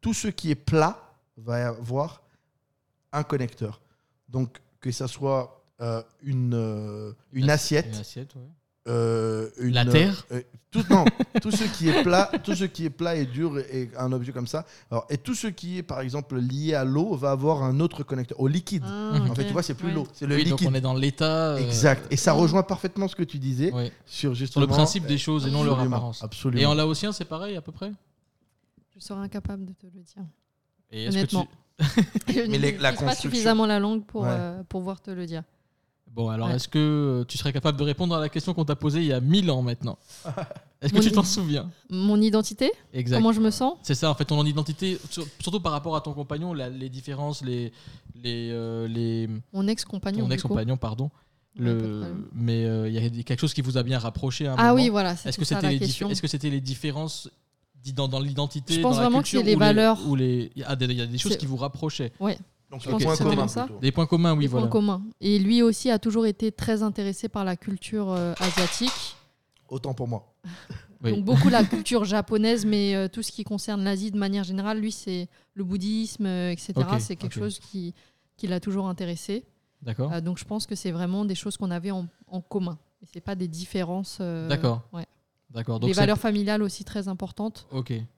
Tout 0.00 0.12
ce 0.12 0.28
qui 0.28 0.50
est 0.50 0.54
plat 0.56 1.14
va 1.36 1.68
avoir 1.68 2.22
un 3.12 3.22
connecteur. 3.22 3.80
Donc, 4.28 4.58
que 4.80 4.90
ça 4.90 5.08
soit 5.08 5.62
euh, 5.80 6.02
une, 6.22 6.54
euh, 6.54 7.12
une 7.32 7.50
assiette, 7.50 7.88
Une 7.94 8.00
assiette, 8.00 8.34
ouais. 8.34 8.42
euh, 8.88 9.50
une, 9.58 9.74
La 9.74 9.84
terre 9.84 10.24
euh, 10.32 10.42
tout, 10.70 10.82
non, 10.90 11.04
tout 11.42 11.50
ce 11.50 11.64
qui 11.64 11.88
est 11.90 12.02
plat, 12.02 12.30
tout 12.44 12.54
ce 12.54 12.64
qui 12.64 12.86
est 12.86 12.90
plat 12.90 13.14
et 13.14 13.26
dur 13.26 13.58
et 13.58 13.90
un 13.98 14.10
objet 14.12 14.32
comme 14.32 14.46
ça. 14.46 14.64
Alors, 14.90 15.06
et 15.10 15.18
tout 15.18 15.34
ce 15.34 15.46
qui 15.48 15.76
est 15.78 15.82
par 15.82 16.00
exemple 16.00 16.38
lié 16.38 16.72
à 16.74 16.84
l'eau 16.84 17.14
va 17.14 17.30
avoir 17.32 17.62
un 17.62 17.78
autre 17.80 18.02
connecteur 18.04 18.40
au 18.40 18.48
liquide. 18.48 18.82
Ah, 18.86 19.18
En 19.28 19.34
fait, 19.34 19.44
tu 19.46 19.52
vois, 19.52 19.62
c'est 19.62 19.74
plus 19.74 19.92
l'eau, 19.92 20.06
c'est 20.14 20.26
le 20.26 20.34
Oui, 20.36 20.44
donc 20.44 20.60
liquide. 20.60 20.68
on 20.72 20.74
est 20.74 20.80
dans 20.80 20.94
l'état. 20.94 21.50
euh, 21.54 21.58
Exact. 21.58 22.10
Et 22.10 22.16
ça 22.16 22.32
rejoint 22.32 22.62
parfaitement 22.62 23.06
ce 23.08 23.14
que 23.16 23.22
tu 23.22 23.38
disais 23.38 23.70
ouais. 23.72 23.92
sur 24.06 24.30
Sur 24.30 24.34
justement 24.34 24.64
le 24.64 24.68
principe 24.72 25.06
des 25.06 25.18
choses 25.18 25.46
et 25.46 25.50
non 25.50 25.62
leur 25.62 25.78
apparence. 25.78 26.22
Absolument. 26.24 26.62
Et 26.62 26.66
en 26.66 26.74
laotien, 26.74 27.12
c'est 27.12 27.26
pareil 27.26 27.54
à 27.56 27.60
peu 27.60 27.72
près? 27.72 27.92
Je 28.94 29.00
serais 29.00 29.20
incapable 29.20 29.66
de 29.66 29.72
te 29.74 29.84
le 29.86 29.90
dire. 30.02 30.24
Et 30.90 31.04
est-ce 31.04 31.16
que 31.18 31.26
tu- 31.26 31.36
Honnêtement. 31.36 31.48
Je 32.28 32.32
Mais 32.40 32.48
ne 32.48 32.52
les- 32.52 32.58
la 32.58 32.58
maîtrise 32.58 32.80
pas 32.80 32.92
construction- 32.92 33.30
suffisamment 33.30 33.66
la 33.66 33.78
langue 33.78 34.04
pour, 34.04 34.22
Ouais. 34.22 34.28
euh, 34.30 34.58
pour 34.68 34.80
pouvoir 34.80 35.00
te 35.00 35.10
le 35.10 35.26
dire. 35.26 35.42
Bon, 36.10 36.28
alors 36.28 36.48
Ouais. 36.48 36.56
est-ce 36.56 36.68
que 36.68 36.78
euh, 36.78 37.24
tu 37.24 37.38
serais 37.38 37.52
capable 37.54 37.78
de 37.78 37.84
répondre 37.84 38.14
à 38.14 38.20
la 38.20 38.28
question 38.28 38.52
qu'on 38.52 38.64
t'a 38.66 38.76
posée 38.76 39.00
il 39.00 39.06
y 39.06 39.12
a 39.14 39.20
1000 39.20 39.50
ans 39.50 39.62
maintenant? 39.62 39.96
Est-ce 40.82 40.92
que 40.92 40.98
Mon 40.98 41.02
tu 41.04 41.12
t'en 41.12 41.22
souviens? 41.22 41.70
Mon 41.90 42.20
identité? 42.20 42.70
Exact. 42.92 43.16
Comment 43.18 43.32
je 43.32 43.40
me 43.40 43.50
sens? 43.52 43.74
C'est 43.82 43.94
ça, 43.94 44.10
en 44.10 44.14
fait, 44.14 44.24
ton 44.24 44.44
identité, 44.44 44.98
sur- 45.10 45.24
surtout 45.40 45.60
par 45.60 45.70
rapport 45.72 45.94
à 45.96 46.00
ton 46.00 46.12
compagnon, 46.12 46.52
la- 46.54 46.68
les 46.68 46.88
différences, 46.88 47.42
les. 47.42 47.72
les, 48.20 48.50
euh, 48.52 48.86
les 48.88 49.28
Mon 49.52 49.66
ex-compagnon. 49.68 50.26
coup. 50.26 50.32
ex-compagnon, 50.32 50.76
pardon. 50.76 51.10
Le, 51.56 52.02
mais 52.34 52.64
euh, 52.64 52.88
il 52.88 52.94
y 52.94 53.20
a 53.20 53.22
quelque 53.22 53.40
chose 53.40 53.52
qui 53.54 53.60
vous 53.60 53.76
a 53.78 53.82
bien 53.82 53.98
rapproché 53.98 54.46
à 54.46 54.52
un 54.52 54.56
Ah 54.58 54.62
moment? 54.70 54.74
oui, 54.74 54.88
voilà, 54.88 55.12
Est-ce 55.24 55.38
que 55.38 55.44
ça 55.44 55.56
c'était 55.56 55.66
la 55.66 55.72
les, 55.72 55.76
dif- 55.78 55.80
question. 55.86 56.08
est-ce 56.10 56.22
que 56.22 56.28
c'était 56.28 56.48
les 56.50 56.60
différences 56.62 57.28
di- 57.28 57.32
dans, 57.86 58.06
dans 58.06 58.20
l'identité 58.20 58.74
Je 58.74 58.80
pense 58.80 58.96
dans 58.96 59.02
la 59.02 59.08
vraiment 59.08 59.22
que 59.22 59.28
c'est 59.28 59.38
culture, 59.38 59.46
les 59.50 59.56
ou 59.56 59.58
valeurs. 59.58 59.98
ou 60.06 60.14
les... 60.14 60.52
Il 60.54 60.62
y 60.62 60.64
a 60.64 60.76
des, 60.76 60.84
il 60.84 60.92
y 60.98 61.00
a 61.00 61.06
des 61.06 61.18
choses 61.18 61.36
qui 61.36 61.46
vous 61.46 61.56
rapprochaient. 61.56 62.12
Ouais. 62.20 62.38
Donc, 62.70 62.80
Je 62.82 62.86
le 62.86 62.92
pense 62.92 63.02
point 63.02 63.12
que 63.12 63.18
c'est 63.18 63.24
commun 63.24 63.34
vraiment 63.34 63.48
ça. 63.48 63.68
Des 63.80 63.90
points 63.92 64.06
communs, 64.06 64.32
oui, 64.34 64.44
Des 64.44 64.46
voilà. 64.46 64.66
points 64.68 64.80
communs. 64.80 65.02
Et 65.20 65.38
lui 65.40 65.62
aussi 65.62 65.90
a 65.90 65.98
toujours 65.98 66.26
été 66.26 66.52
très 66.52 66.82
intéressé 66.82 67.28
par 67.28 67.44
la 67.44 67.56
culture 67.56 68.10
euh, 68.12 68.32
asiatique. 68.38 69.16
Autant 69.68 69.92
pour 69.94 70.06
moi. 70.06 70.32
Oui. 71.02 71.10
Donc 71.12 71.24
beaucoup 71.24 71.48
la 71.48 71.64
culture 71.64 72.04
japonaise, 72.04 72.64
mais 72.64 72.94
euh, 72.94 73.08
tout 73.08 73.22
ce 73.22 73.32
qui 73.32 73.42
concerne 73.42 73.82
l'Asie 73.82 74.10
de 74.12 74.18
manière 74.18 74.44
générale, 74.44 74.78
lui, 74.78 74.92
c'est 74.92 75.28
le 75.54 75.64
bouddhisme, 75.64 76.26
euh, 76.26 76.50
etc. 76.52 76.74
C'est 77.00 77.16
quelque 77.16 77.34
chose 77.34 77.58
qui, 77.58 77.92
qui 78.36 78.46
l'a 78.46 78.60
toujours 78.60 78.86
intéressé. 78.88 79.44
D'accord. 79.82 80.12
Euh, 80.12 80.20
donc 80.20 80.38
je 80.38 80.44
pense 80.44 80.64
que 80.66 80.74
c'est 80.76 80.92
vraiment 80.92 81.24
des 81.24 81.34
choses 81.34 81.56
qu'on 81.56 81.70
avait 81.72 81.90
en, 81.90 82.06
en 82.28 82.40
commun. 82.40 82.78
Et 83.02 83.06
c'est 83.12 83.20
pas 83.20 83.34
des 83.34 83.48
différences. 83.48 84.18
euh, 84.20 84.48
D'accord. 84.48 84.82
ouais. 84.92 85.04
D'accord. 85.54 85.78
C'est- 85.82 85.92
valeurs 85.92 86.18
familiales 86.18 86.62
aussi 86.62 86.84
très 86.84 87.08
importantes 87.08 87.66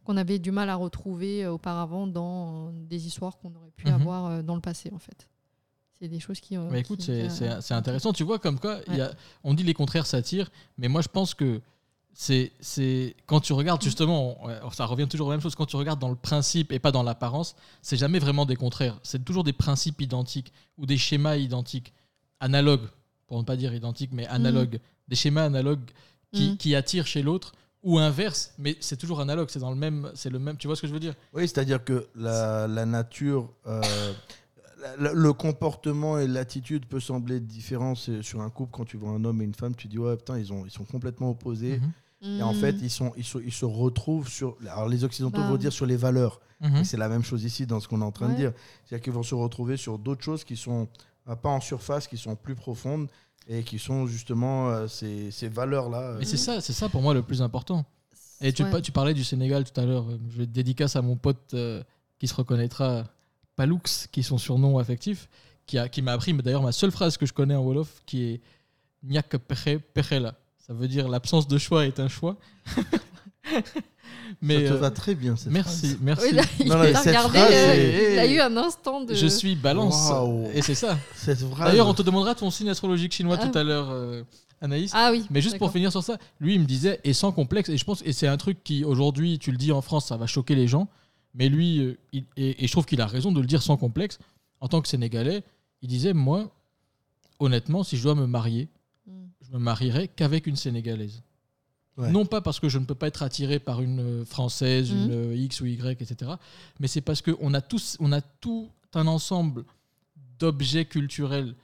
qu'on 0.04 0.16
avait 0.16 0.38
du 0.38 0.50
mal 0.52 0.68
à 0.70 0.76
retrouver 0.76 1.44
euh, 1.44 1.52
auparavant 1.52 2.06
dans 2.06 2.68
euh, 2.68 2.70
des 2.72 3.06
histoires 3.06 3.38
qu'on 3.38 3.54
aurait 3.54 3.72
pu 3.76 3.86
Mhm. 3.88 3.94
avoir 3.94 4.26
euh, 4.26 4.42
dans 4.42 4.54
le 4.54 4.60
passé 4.60 4.90
en 4.94 4.98
fait. 4.98 5.28
C'est 6.00 6.08
des 6.08 6.20
choses 6.20 6.40
qui. 6.40 6.56
écoute, 6.74 7.00
c'est- 7.02 7.72
intéressant. 7.72 8.12
Tu 8.12 8.24
vois, 8.24 8.38
comme 8.38 8.58
quoi, 8.58 8.78
y 8.92 9.00
a, 9.00 9.12
on 9.42 9.54
dit 9.54 9.62
les 9.62 9.74
contraires 9.74 10.06
s'attirent, 10.06 10.50
mais 10.76 10.88
moi 10.88 11.00
je 11.02 11.08
pense 11.08 11.34
que 11.34 11.60
c'est 12.12 12.52
quand 13.26 13.40
tu 13.40 13.52
regardes 13.52 13.80
Mm. 13.82 13.84
justement, 13.84 14.38
ça 14.72 14.86
revient 14.86 15.08
toujours 15.08 15.28
à 15.28 15.30
la 15.30 15.36
même 15.36 15.42
chose, 15.42 15.54
quand 15.54 15.66
tu 15.66 15.76
regardes 15.76 15.98
dans 16.00 16.08
le 16.10 16.14
principe 16.16 16.72
et 16.72 16.78
pas 16.78 16.92
dans 16.92 17.02
l'apparence, 17.02 17.56
c'est 17.82 17.96
jamais 17.96 18.18
vraiment 18.18 18.46
des 18.46 18.56
contraires. 18.56 18.98
C'est 19.02 19.24
toujours 19.24 19.44
des 19.44 19.52
principes 19.52 20.00
identiques 20.00 20.52
ou 20.78 20.86
des 20.86 20.96
schémas 20.98 21.36
identiques, 21.36 21.92
analogues, 22.40 22.88
pour 23.26 23.38
ne 23.38 23.42
pas 23.44 23.56
dire 23.56 23.74
identiques, 23.74 24.10
mais 24.12 24.26
analogues. 24.26 24.78
Des 25.08 25.16
schémas 25.16 25.44
analogues 25.44 25.90
qui, 26.34 26.50
Mm. 26.52 26.56
qui 26.56 26.74
attirent 26.74 27.06
chez 27.06 27.22
l'autre 27.22 27.52
ou 27.82 27.98
inverse, 27.98 28.52
mais 28.58 28.76
c'est 28.80 28.96
toujours 28.96 29.20
analogue, 29.20 29.48
c'est 29.50 29.58
dans 29.60 29.70
le 29.70 29.76
même, 29.76 30.10
c'est 30.14 30.30
le 30.30 30.38
même. 30.38 30.56
Tu 30.56 30.66
vois 30.66 30.74
ce 30.76 30.80
que 30.82 30.86
je 30.88 30.92
veux 30.92 31.00
dire? 31.00 31.14
Oui, 31.34 31.42
c'est-à-dire 31.48 31.84
que 31.84 32.06
la, 32.14 32.66
la 32.66 32.86
nature, 32.86 33.50
euh, 33.66 33.82
la- 34.98 35.12
le 35.12 35.32
comportement 35.32 36.18
et 36.18 36.26
l'attitude 36.26 36.86
peut 36.86 37.00
sembler 37.00 37.40
différents 37.40 37.94
C'est- 37.94 38.22
sur 38.22 38.40
un 38.40 38.50
couple. 38.50 38.72
Quand 38.72 38.84
tu 38.84 38.96
vois 38.96 39.10
un 39.10 39.24
homme 39.24 39.40
et 39.42 39.44
une 39.44 39.54
femme, 39.54 39.74
tu 39.74 39.88
dis 39.88 39.98
ouais 39.98 40.16
putain 40.16 40.38
ils 40.38 40.52
ont 40.52 40.64
ils 40.64 40.70
sont 40.70 40.84
complètement 40.84 41.30
opposés. 41.30 41.80
Mhm. 42.22 42.38
Et 42.38 42.42
en 42.42 42.54
fait 42.54 42.76
ils 42.80 42.90
sont 42.90 43.12
ils, 43.16 43.24
se- 43.24 43.38
ils 43.38 43.52
se 43.52 43.64
retrouvent 43.66 44.28
sur. 44.28 44.56
Alors 44.62 44.88
les 44.88 45.04
occidentaux 45.04 45.38
Bah, 45.40 45.48
vont 45.48 45.56
dire 45.56 45.72
sur 45.72 45.86
les 45.86 45.96
valeurs. 45.96 46.40
Et 46.80 46.84
c'est 46.84 46.96
la 46.96 47.10
même 47.10 47.22
chose 47.22 47.44
ici 47.44 47.66
dans 47.66 47.78
ce 47.78 47.88
qu'on 47.88 48.00
est 48.00 48.04
en 48.04 48.10
train 48.12 48.30
de 48.30 48.36
dire. 48.36 48.52
C'est-à-dire 48.86 49.04
qu'ils 49.04 49.12
vont 49.12 49.22
se 49.22 49.34
retrouver 49.34 49.76
sur 49.76 49.98
d'autres 49.98 50.22
choses 50.24 50.44
qui 50.44 50.56
sont 50.56 50.88
pas 51.42 51.50
en 51.50 51.60
surface, 51.60 52.06
qui 52.08 52.16
sont 52.16 52.36
plus 52.36 52.54
profondes 52.54 53.08
et 53.48 53.62
qui 53.62 53.78
sont 53.78 54.06
justement 54.06 54.70
euh, 54.70 54.86
ces, 54.88 55.30
ces 55.30 55.48
valeurs-là. 55.48 56.16
Mais 56.18 56.24
c'est 56.24 56.36
ça, 56.36 56.60
c'est 56.60 56.72
ça 56.72 56.88
pour 56.88 57.02
moi 57.02 57.14
le 57.14 57.22
plus 57.22 57.42
important. 57.42 57.84
Et 58.40 58.52
tu, 58.52 58.62
Ouais. 58.64 58.82
tu 58.82 58.90
parlais 58.92 59.14
du 59.14 59.24
Sénégal 59.24 59.64
tout 59.70 59.78
à 59.80 59.84
l'heure. 59.84 60.04
euh, 60.08 60.18
Je 60.30 60.38
vais 60.38 60.46
dédicace 60.46 60.96
à 60.96 61.02
mon 61.02 61.16
pote 61.16 61.52
euh, 61.54 61.82
qui 62.18 62.26
se 62.28 62.34
reconnaîtra, 62.34 63.04
Paloux, 63.56 63.80
qui 64.10 64.20
est 64.20 64.24
son 64.24 64.38
surnom 64.38 64.78
affectif, 64.78 65.28
qui 65.66 65.78
a 65.78 65.88
qui 65.88 66.02
m'a 66.02 66.12
appris 66.12 66.32
mais 66.32 66.42
d'ailleurs 66.42 66.62
ma 66.62 66.72
seule 66.72 66.90
phrase 66.90 67.16
que 67.16 67.26
je 67.26 67.32
connais 67.32 67.54
en 67.54 67.62
wolof 67.62 68.02
qui 68.06 68.22
est 68.24 68.40
Nyak 69.02 69.36
peche 69.38 69.78
pechela. 69.94 70.34
Ça 70.66 70.72
veut 70.74 70.88
dire 70.88 71.08
l'absence 71.08 71.46
de 71.46 71.58
choix 71.58 71.86
est 71.86 72.00
un 72.00 72.08
choix. 72.08 72.36
Ça 73.44 73.60
te 74.40 74.52
euh, 74.52 74.76
va 74.76 74.90
très 74.90 75.14
bien, 75.14 75.36
cette 75.36 75.52
merci, 75.52 75.86
phrase. 75.88 75.98
merci. 76.02 76.26
Oui, 76.28 76.32
là, 76.34 76.42
il 76.60 76.68
Non, 76.68 76.74
a 76.76 76.94
cette 76.94 77.06
regardé, 77.06 77.38
phrase 77.38 77.52
euh, 77.52 77.72
est- 77.74 78.12
il 78.14 78.18
a 78.18 78.26
eu 78.26 78.40
un 78.40 78.56
instant 78.56 79.00
de. 79.02 79.14
Je 79.14 79.26
suis 79.26 79.54
balance. 79.54 80.10
Et 80.54 80.62
c'est 80.62 80.74
ça. 80.74 80.98
D'ailleurs, 81.58 81.88
on 81.88 81.94
te 81.94 82.02
demandera 82.02 82.34
ton 82.34 82.50
signe 82.50 82.70
astrologique 82.70 83.12
chinois 83.12 83.38
Ah. 83.40 83.46
tout 83.46 83.56
à 83.58 83.62
l'heure, 83.62 83.90
euh, 83.90 84.22
Anaïs. 84.60 84.92
Ah 84.94 85.10
oui. 85.12 85.24
Mais 85.30 85.40
juste 85.40 85.58
pour 85.58 85.70
finir 85.72 85.90
sur 85.92 86.02
ça, 86.02 86.18
lui, 86.40 86.54
il 86.54 86.60
me 86.60 86.64
disait, 86.66 87.00
et 87.04 87.12
sans 87.12 87.32
complexe, 87.32 87.68
et 87.68 87.76
je 87.76 87.84
pense, 87.84 88.02
et 88.04 88.12
c'est 88.12 88.26
un 88.28 88.36
truc 88.36 88.62
qui, 88.64 88.84
aujourd'hui, 88.84 89.38
tu 89.38 89.50
le 89.50 89.56
dis 89.58 89.72
en 89.72 89.82
France, 89.82 90.06
ça 90.06 90.16
va 90.16 90.26
choquer 90.26 90.54
les 90.54 90.66
gens, 90.68 90.88
mais 91.34 91.48
lui, 91.48 91.80
euh, 91.80 91.98
il- 92.12 92.24
et, 92.36 92.64
et 92.64 92.66
je 92.66 92.72
trouve 92.72 92.86
qu'il 92.86 93.00
a 93.00 93.06
raison 93.06 93.30
de 93.32 93.40
le 93.40 93.46
dire 93.46 93.62
sans 93.62 93.76
complexe, 93.76 94.18
en 94.60 94.68
tant 94.68 94.80
que 94.80 94.88
Sénégalais, 94.88 95.42
il 95.82 95.88
disait, 95.88 96.14
moi, 96.14 96.50
honnêtement, 97.40 97.82
si 97.84 97.96
je 97.98 98.02
dois 98.02 98.14
me 98.14 98.26
marier, 98.26 98.68
Mm. 99.06 99.10
je 99.42 99.52
me 99.52 99.58
marierai 99.58 100.08
qu'avec 100.08 100.46
une 100.46 100.56
Sénégalaise. 100.56 101.22
Ouais. 101.96 102.10
Non 102.10 102.26
pas 102.26 102.40
parce 102.40 102.58
que 102.58 102.68
je 102.68 102.78
ne 102.78 102.84
peux 102.84 102.94
pas 102.96 103.06
être 103.06 103.22
attiré 103.22 103.58
par 103.60 103.80
une 103.80 104.00
euh, 104.00 104.24
Française, 104.24 104.90
Mhm. 104.92 104.98
une 105.04 105.12
euh, 105.12 105.36
X 105.36 105.60
ou 105.60 105.66
Y, 105.66 106.02
etc. 106.02 106.32
Mais 106.80 106.88
c'est 106.88 107.00
parce 107.00 107.22
qu'on 107.22 107.54
a, 107.54 107.60
tous, 107.60 107.96
on 108.00 108.10
a 108.12 108.20
tout 108.20 108.68
un 108.94 109.06
ensemble 109.06 109.64
d'objets 110.40 110.84
culturels, 110.86 111.54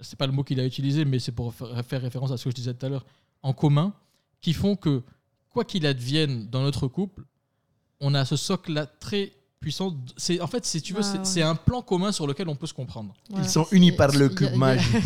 c'est 0.00 0.18
pas 0.18 0.26
le 0.26 0.32
mot 0.32 0.42
qu'il 0.42 0.58
a 0.60 0.66
utilisé, 0.66 1.04
mais 1.04 1.18
c'est 1.20 1.32
pour 1.32 1.54
faire 1.54 2.02
référence 2.02 2.32
à 2.32 2.36
ce 2.36 2.44
que 2.44 2.50
je 2.50 2.56
disais 2.56 2.74
tout 2.74 2.84
à 2.84 2.88
l'heure, 2.88 3.06
en 3.42 3.52
commun, 3.52 3.92
qui 4.40 4.52
font 4.52 4.74
que, 4.76 5.02
quoi 5.50 5.64
qu'il 5.64 5.86
advienne 5.86 6.48
dans 6.48 6.62
notre 6.62 6.88
couple, 6.88 7.24
on 8.00 8.12
a 8.14 8.24
ce 8.24 8.34
socle-là 8.36 8.86
très 8.86 9.32
puissant. 9.60 9.96
C'est, 10.16 10.40
en 10.40 10.46
fait, 10.48 10.66
si 10.66 10.82
tu 10.82 10.92
veux, 10.94 11.00
Ouais, 11.02 11.20
c'est, 11.24 11.42
ouais. 11.42 11.48
un 11.48 11.54
plan 11.54 11.80
commun 11.82 12.10
sur 12.12 12.26
lequel 12.26 12.48
on 12.48 12.56
peut 12.56 12.66
se 12.66 12.74
comprendre. 12.74 13.14
Ils 13.36 13.48
sont 13.48 13.66
unis 13.70 13.92
par 13.92 14.10
le 14.12 14.28
cube 14.28 14.54
magique. 14.54 14.92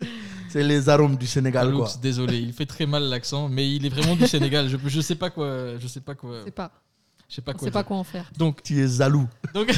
C'est 0.48 0.64
les 0.64 0.88
arômes 0.88 1.16
du 1.16 1.26
Sénégal, 1.28 1.72
quoi. 1.72 1.88
désolé, 2.02 2.38
il 2.38 2.52
fait 2.52 2.66
très 2.66 2.84
mal 2.86 3.04
l'accent, 3.04 3.48
mais 3.48 3.72
il 3.72 3.86
est 3.86 3.88
vraiment 3.88 4.16
du 4.16 4.26
Sénégal. 4.26 4.68
Je, 4.68 4.76
je 4.84 5.00
sais 5.00 5.14
pas 5.14 5.30
quoi, 5.30 5.78
je 5.78 5.86
sais 5.86 6.00
pas 6.00 6.14
quoi, 6.16 6.40
C'est 6.44 6.50
pas. 6.50 6.72
je 7.28 7.36
sais 7.36 7.40
pas 7.42 7.52
quoi. 7.54 7.66
sait 7.68 7.70
pas 7.70 7.80
dire. 7.82 7.86
quoi 7.86 7.96
en 7.98 8.04
faire. 8.04 8.30
Donc, 8.36 8.62
Tu 8.64 8.80
es 8.80 8.86
zalou. 8.86 9.28
donc, 9.54 9.70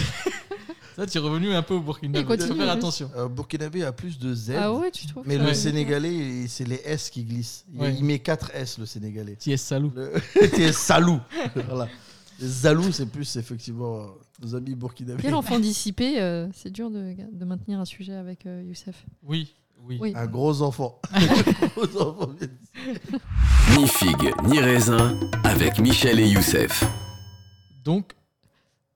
ça, 0.96 1.06
tu 1.06 1.18
es 1.18 1.20
revenu 1.20 1.52
un 1.52 1.62
peu 1.62 1.74
au 1.74 1.80
Burkina. 1.80 2.18
Et 2.20 2.22
Il 2.22 2.26
faut 2.26 2.54
faire 2.54 2.70
attention. 2.70 3.10
Euh, 3.16 3.28
Burkinabé 3.28 3.82
a 3.84 3.92
plus 3.92 4.18
de 4.18 4.34
Z. 4.34 4.52
Ah 4.58 4.72
ouais, 4.72 4.90
tu 4.90 5.06
trouves 5.06 5.24
Mais 5.26 5.36
Ouais. 5.36 5.46
le 5.48 5.52
Sénégalais, 5.54 6.46
c'est 6.48 6.66
les 6.66 6.80
S 6.86 7.10
qui 7.10 7.24
glissent. 7.24 7.66
Il, 7.74 7.78
Ouais. 7.80 7.94
il 7.98 8.04
met 8.04 8.18
4 8.20 8.52
S, 8.54 8.78
le 8.78 8.86
Sénégalais. 8.86 9.36
Tu 9.38 9.50
es 9.52 9.58
salou. 9.58 9.92
Le... 9.94 10.12
tu 10.54 10.62
es 10.62 10.72
salou. 10.72 11.20
voilà. 11.68 11.88
Zalou, 12.40 12.90
c'est 12.92 13.06
plus 13.06 13.36
effectivement 13.36 14.06
nos 14.42 14.54
amis 14.54 14.74
burkinabés. 14.74 15.22
Quel 15.22 15.34
enfant 15.34 15.58
dissipé, 15.60 16.20
euh, 16.20 16.48
c'est 16.54 16.70
dur 16.70 16.90
de, 16.90 17.14
de 17.30 17.44
maintenir 17.44 17.78
un 17.78 17.84
sujet 17.84 18.14
avec 18.14 18.46
euh, 18.46 18.62
Youssef. 18.66 19.04
Oui, 19.22 19.54
oui. 19.84 19.98
Oui. 20.00 20.12
Un 20.16 20.26
gros 20.26 20.62
enfant. 20.62 21.00
Un 21.12 21.66
gros 21.76 22.00
enfant. 22.02 22.30
Ni 23.76 23.86
figue, 23.88 24.32
ni 24.44 24.60
raisin, 24.60 25.18
avec 25.44 25.78
Michel 25.78 26.20
et 26.20 26.28
Youssef. 26.28 26.84
Donc, 27.84 28.12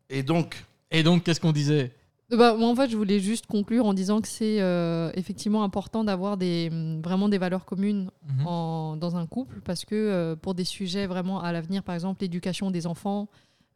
Et 0.08 0.22
donc, 0.22 0.64
et 0.90 1.02
donc, 1.02 1.24
qu'est-ce 1.24 1.40
qu'on 1.40 1.52
disait? 1.52 1.92
Euh, 2.32 2.36
Bah, 2.36 2.54
moi, 2.56 2.68
en 2.68 2.74
fait, 2.76 2.88
je 2.88 2.96
voulais 2.96 3.18
juste 3.20 3.46
conclure 3.46 3.86
en 3.86 3.94
disant 3.94 4.20
que 4.20 4.28
c'est 4.28 4.60
euh, 4.60 5.10
effectivement 5.14 5.62
important 5.64 6.04
d'avoir 6.04 6.36
des, 6.36 6.70
vraiment 7.02 7.28
des 7.28 7.38
valeurs 7.38 7.64
communes 7.64 8.10
Mhm. 8.28 8.46
en- 8.46 8.96
dans 8.96 9.16
un 9.16 9.26
couple 9.26 9.60
parce 9.64 9.84
que 9.84 9.94
euh, 9.94 10.36
pour 10.36 10.54
des 10.54 10.64
sujets 10.64 11.06
vraiment 11.06 11.40
à 11.40 11.52
l'avenir, 11.52 11.82
par 11.82 11.94
exemple 11.94 12.20
l'éducation 12.22 12.70
des 12.70 12.86
enfants 12.86 13.28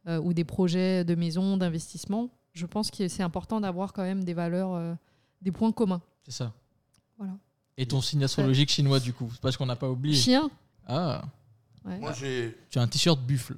euh, 0.07 0.19
ou 0.21 0.33
des 0.33 0.43
projets 0.45 1.03
de 1.05 1.15
maison, 1.15 1.57
d'investissement, 1.57 2.29
je 2.53 2.65
pense 2.65 2.91
que 2.91 3.07
c'est 3.07 3.23
important 3.23 3.61
d'avoir 3.61 3.93
quand 3.93 4.03
même 4.03 4.23
des 4.23 4.33
valeurs, 4.33 4.73
euh, 4.73 4.93
des 5.41 5.51
points 5.51 5.71
communs. 5.71 6.01
C'est 6.25 6.31
ça. 6.33 6.53
Et 7.81 7.85
ton 7.87 8.01
signe 8.01 8.23
astrologique 8.23 8.69
chinois, 8.69 8.99
du 8.99 9.11
coup, 9.13 9.29
c'est 9.31 9.41
parce 9.41 9.57
qu'on 9.57 9.65
n'a 9.65 9.75
pas 9.75 9.89
oublié. 9.89 10.15
Chien 10.15 10.49
Ah, 10.87 11.23
ouais. 11.85 11.97
moi, 11.97 12.13
j'ai. 12.19 12.55
tu 12.69 12.77
as 12.79 12.81
un 12.83 12.87
t-shirt 12.87 13.19
buffle. 13.19 13.55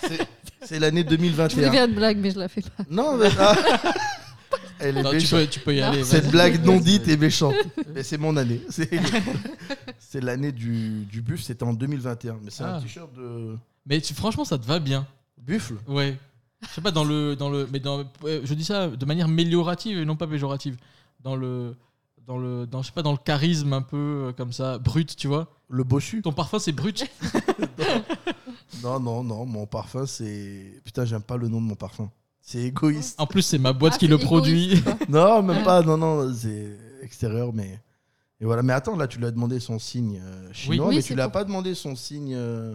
c'est- 0.00 0.26
C'est 0.62 0.78
l'année 0.78 1.00
Je 1.02 1.06
voulais 1.06 1.16
2021. 1.18 1.70
faire 1.72 1.88
une 1.88 1.94
blague, 1.94 2.18
mais 2.18 2.30
je 2.30 2.38
la 2.38 2.48
fais 2.48 2.62
pas. 2.62 2.84
Non, 2.90 3.16
mais. 3.16 3.28
ah. 3.38 3.54
Elle 4.78 4.96
est 4.98 5.02
Non, 5.02 5.10
tu, 5.10 5.16
méchante. 5.16 5.40
peux, 5.40 5.46
tu 5.46 5.60
peux 5.60 5.74
y 5.74 5.80
aller. 5.82 6.02
Cette 6.04 6.22
vas-y. 6.24 6.32
blague 6.32 6.64
non 6.64 6.80
dite 6.80 7.06
est 7.08 7.16
méchante. 7.18 7.54
Mais 7.94 8.02
c'est 8.02 8.16
mon 8.16 8.34
année. 8.38 8.62
C'est 8.70 8.88
c'est 9.98 10.22
l'année 10.22 10.52
du, 10.52 11.04
du 11.04 11.20
buffle, 11.20 11.42
c'était 11.42 11.64
en 11.64 11.74
2021. 11.74 12.38
Mais 12.42 12.50
c'est 12.50 12.64
Ah. 12.64 12.76
un 12.76 12.80
t-shirt 12.80 13.12
de 13.14 13.56
Mais 13.86 14.00
tu- 14.00 14.14
franchement, 14.14 14.44
ça 14.46 14.56
te 14.58 14.64
va 14.66 14.78
bien. 14.78 15.06
buffle. 15.36 15.74
Ouais. 15.86 16.16
Je 16.62 16.68
sais 16.68 16.80
pas, 16.80 16.90
dans 16.90 17.04
le. 17.04 17.36
Dans 17.36 17.50
le 17.50 17.68
mais 17.70 17.78
dans, 17.80 18.04
ouais, 18.22 18.40
je 18.44 18.54
dis 18.54 18.64
ça 18.64 18.88
de 18.88 19.04
manière 19.06 19.26
améliorative 19.26 19.98
et 19.98 20.04
non 20.06 20.16
pas 20.16 20.26
péjorative. 20.26 20.76
Dans 21.22 21.36
le. 21.36 21.76
Dans 22.26 22.38
le. 22.38 22.66
Dans, 22.66 22.82
je 22.82 22.86
sais 22.88 22.92
pas, 22.92 23.02
dans 23.02 23.12
le 23.12 23.18
charisme 23.18 23.72
un 23.72 23.82
peu 23.82 24.26
euh, 24.28 24.32
comme 24.32 24.52
ça, 24.52 24.78
brut, 24.78 25.16
tu 25.16 25.26
vois. 25.28 25.48
Le 25.68 25.84
bossu. 25.84 26.22
Ton 26.22 26.32
parfum, 26.32 26.58
c'est 26.58 26.72
brut. 26.72 27.04
Non, 28.82 28.98
non, 29.00 29.22
non, 29.24 29.44
mon 29.46 29.66
parfum, 29.66 30.06
c'est. 30.06 30.80
Putain, 30.84 31.04
j'aime 31.04 31.22
pas 31.22 31.36
le 31.36 31.48
nom 31.48 31.60
de 31.60 31.66
mon 31.66 31.74
parfum. 31.74 32.10
C'est 32.40 32.60
égoïste. 32.62 33.20
En 33.20 33.26
plus, 33.26 33.42
c'est 33.42 33.58
ma 33.58 33.72
boîte 33.72 33.94
Ah, 33.96 33.98
qui 33.98 34.06
c'est 34.06 34.10
le 34.10 34.14
égoïste, 34.16 34.26
produit. 34.30 34.82
quoi. 34.82 34.96
Non, 35.08 35.42
même 35.42 35.62
pas, 35.64 35.82
non, 35.82 35.96
non, 35.98 36.32
c'est 36.32 36.76
extérieur, 37.02 37.52
mais. 37.52 37.80
Et 38.40 38.44
voilà, 38.46 38.62
mais 38.62 38.72
attends, 38.72 38.96
là, 38.96 39.06
tu 39.06 39.18
lui 39.18 39.26
as 39.26 39.30
demandé 39.32 39.60
son 39.60 39.78
signe 39.78 40.20
euh, 40.24 40.48
chinois, 40.52 40.86
Oui, 40.88 40.94
mais 40.96 41.00
c'est 41.02 41.08
tu 41.08 41.14
lui 41.14 41.20
as 41.20 41.24
pour- 41.24 41.32
pas 41.32 41.44
demandé 41.44 41.74
son 41.74 41.94
signe 41.94 42.32
euh, 42.34 42.74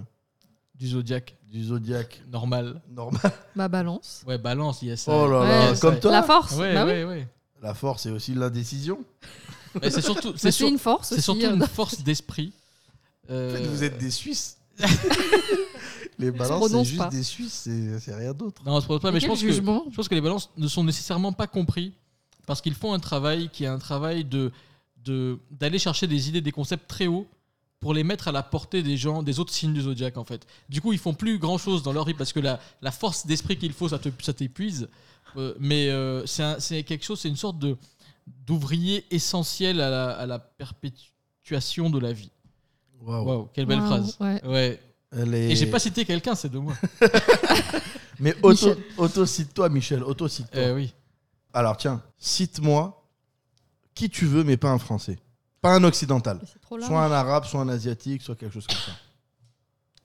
Du 0.75 0.87
zodiaque. 0.89 1.35
du 1.49 1.63
zodiaque 1.63 2.21
Normal. 2.31 2.81
normal. 2.89 3.31
Ma 3.55 3.67
balance. 3.67 4.23
Ouais, 4.27 4.37
balance, 4.37 4.81
il 4.83 4.89
y 4.89 4.91
a 4.91 4.97
ça. 4.97 5.11
Oh 5.11 5.27
là 5.27 5.39
Ouais, 5.41 5.47
là, 5.47 5.75
ça- 5.75 5.81
comme 5.81 5.99
toi. 5.99 6.11
La 6.11 6.21
force. 6.23 6.55
Ouais, 6.57 6.73
bah 6.75 6.85
oui. 6.85 6.91
ouais, 6.91 7.05
ouais. 7.05 7.27
La 7.61 7.73
force, 7.73 8.03
c'est 8.03 8.09
aussi 8.11 8.33
l'indécision. 8.33 9.03
Mais 9.81 9.89
c'est 9.89 10.01
surtout. 10.01 10.31
C'est 10.33 10.39
C'est 10.43 10.51
sur- 10.51 10.67
une 10.67 10.77
force 10.79 11.09
c'est 11.09 11.15
aussi. 11.15 11.23
surtout 11.23 11.45
euh, 11.45 11.55
une 11.55 11.67
force 11.67 12.01
d'esprit. 12.01 12.53
En 13.29 13.33
Euh, 13.33 13.55
fait, 13.57 13.65
vous 13.67 13.83
êtes 13.83 13.97
des 13.97 14.11
Suisses. 14.11 14.57
Les 16.17 16.31
balances, 16.31 16.63
c'est 16.63 16.69
prononce 16.69 16.87
juste 16.87 16.97
pas. 16.99 17.09
des 17.09 17.23
Suisses, 17.23 17.61
c'est 17.63 17.99
c'est 17.99 18.15
rien 18.15 18.33
d'autre. 18.33 18.61
Non, 18.65 18.79
c'est 18.79 18.87
pas, 18.99 19.11
mais 19.11 19.19
je 19.19 19.25
quel 19.25 19.29
pense, 19.31 19.41
que, 19.41 19.47
jugement 19.47 19.83
je 19.89 19.95
pense 19.95 20.07
que 20.07 20.15
les 20.15 20.21
balances 20.21 20.49
ne 20.57 20.67
sont 20.67 20.83
nécessairement 20.83 21.33
pas 21.33 21.47
compris 21.47 21.93
parce 22.45 22.61
qu'ils 22.61 22.73
font 22.75 22.93
un 22.93 22.99
travail 22.99 23.49
qui 23.51 23.63
est 23.65 23.67
un 23.67 23.79
travail 23.79 24.23
de 24.23 24.51
de- 25.03 25.37
d'aller 25.51 25.77
chercher 25.77 26.07
des 26.07 26.29
idées, 26.29 26.41
des 26.41 26.51
concepts 26.53 26.87
très 26.87 27.05
hauts 27.07 27.27
pour 27.79 27.93
les 27.93 28.03
mettre 28.03 28.27
à 28.27 28.31
la 28.31 28.41
portée 28.43 28.81
des 28.81 28.97
gens, 28.97 29.21
des 29.23 29.39
autres 29.39 29.53
signes 29.53 29.73
du 29.73 29.81
zodiaque 29.81 30.17
en 30.17 30.23
fait. 30.23 30.47
Du 30.69 30.81
coup, 30.81 30.93
ils 30.93 30.99
font 30.99 31.13
plus 31.13 31.37
grand 31.37 31.57
chose 31.57 31.83
dans 31.83 31.91
leur 31.93 32.05
vie 32.05 32.13
parce 32.13 32.31
que 32.33 32.39
la, 32.39 32.59
la 32.81 32.91
force 32.91 33.25
d'esprit 33.27 33.57
qu'il 33.57 33.73
faut, 33.73 33.89
ça 33.89 33.99
te- 33.99 34.09
ça 34.23 34.33
t'épuise. 34.33 34.87
Euh, 35.37 35.53
mais 35.59 35.89
euh, 35.89 36.25
c'est 36.25 36.83
quelque 36.83 37.03
chose, 37.03 37.19
c'est 37.19 37.29
une 37.29 37.35
sorte 37.35 37.59
de 37.59 37.77
d'ouvrier 38.47 39.05
essentiel 39.11 39.79
à 39.81 39.89
la, 39.89 40.09
à 40.11 40.25
la 40.25 40.39
perpétuation 40.39 41.89
de 41.89 41.99
la 41.99 42.11
vie. 42.13 42.31
Waouh. 43.01 43.49
Quelle 43.53 43.65
belle 43.67 43.81
phrase. 43.81 44.17
ouais. 44.19 44.43
Ouais. 44.45 44.79
Elle 45.11 45.33
est- 45.35 45.51
Et 45.51 45.55
j'ai 45.55 45.67
pas 45.67 45.77
cité 45.79 46.05
quelqu'un, 46.05 46.33
c'est 46.35 46.49
de 46.49 46.57
moi. 46.57 46.73
Mais 48.19 48.35
Michel. 48.43 48.77
auto-cite-toi, 48.97 49.69
Michel, 49.69 50.03
auto-cite-toi. 50.03 50.59
Euh, 50.61 50.75
oui. 50.75 50.93
Alors, 51.53 51.77
tiens, 51.77 52.01
cite-moi 52.17 53.05
qui 53.93 54.09
tu 54.09 54.25
veux, 54.25 54.43
mais 54.43 54.57
pas 54.57 54.69
un 54.71 54.79
français. 54.79 55.19
Pas 55.61 55.73
un 55.75 55.83
occidental. 55.83 56.39
C'est 56.51 56.59
trop 56.61 56.77
large. 56.77 56.89
Soit 56.89 57.03
un 57.05 57.11
arabe, 57.11 57.45
soit 57.45 57.61
un 57.61 57.69
asiatique, 57.69 58.21
soit 58.21 58.35
quelque 58.35 58.53
chose 58.53 58.67
comme 58.67 58.75
ça. 58.77 58.91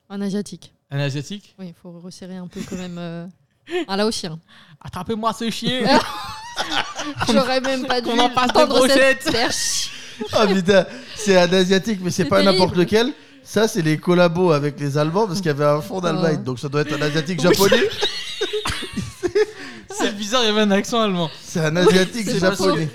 Un 0.09 0.21
asiatique. 0.21 0.73
Un 0.89 0.99
asiatique? 0.99 1.55
Oui, 1.57 1.67
il 1.69 1.73
faut 1.73 1.91
resserrer 1.99 2.35
un 2.37 2.47
peu 2.47 2.61
quand 2.69 2.75
même. 2.77 2.97
euh, 2.97 3.27
Un 3.87 3.95
laotien. 3.97 4.39
Attrapez-moi 4.83 5.33
ce 5.33 5.49
chien 5.49 5.81
J'aurais 7.31 7.61
même 7.61 7.85
pas 7.87 8.01
dû 8.01 8.09
Qu'on 8.09 8.19
en 8.19 8.29
fasse 8.29 8.47
des 8.47 8.53
tendre 8.53 8.87
cette 8.87 8.87
brochettes. 8.89 9.31
perche. 9.31 9.91
Ah 10.33 10.45
putain, 10.53 10.85
c'est 11.15 11.37
un 11.37 11.51
asiatique, 11.53 11.99
mais 12.01 12.11
c'est 12.11 12.23
C'est 12.23 12.29
pas 12.29 12.41
terrible. 12.41 12.59
n'importe 12.59 12.75
lequel. 12.77 13.13
Ça, 13.43 13.67
c'est 13.67 13.81
les 13.81 13.97
collabos 13.97 14.51
avec 14.51 14.79
les 14.79 14.97
Allemands 14.97 15.25
parce 15.25 15.39
qu'il 15.39 15.47
y 15.47 15.49
avait 15.49 15.65
un 15.65 15.81
fond 15.81 15.99
d'Allemagne. 15.99 16.37
Oh. 16.41 16.43
Donc 16.43 16.59
ça 16.59 16.69
doit 16.69 16.81
être 16.81 16.93
un 16.93 17.01
asiatique 17.01 17.41
japonais. 17.41 17.81
C'est 19.89 20.15
bizarre, 20.15 20.43
il 20.43 20.47
y 20.47 20.49
avait 20.49 20.61
un 20.61 20.71
accent 20.71 21.01
allemand. 21.01 21.29
C'est 21.43 21.59
un 21.59 21.75
asiatique 21.75 22.25
C'est 22.29 22.39
pas 22.39 22.51
japonais. 22.51 22.89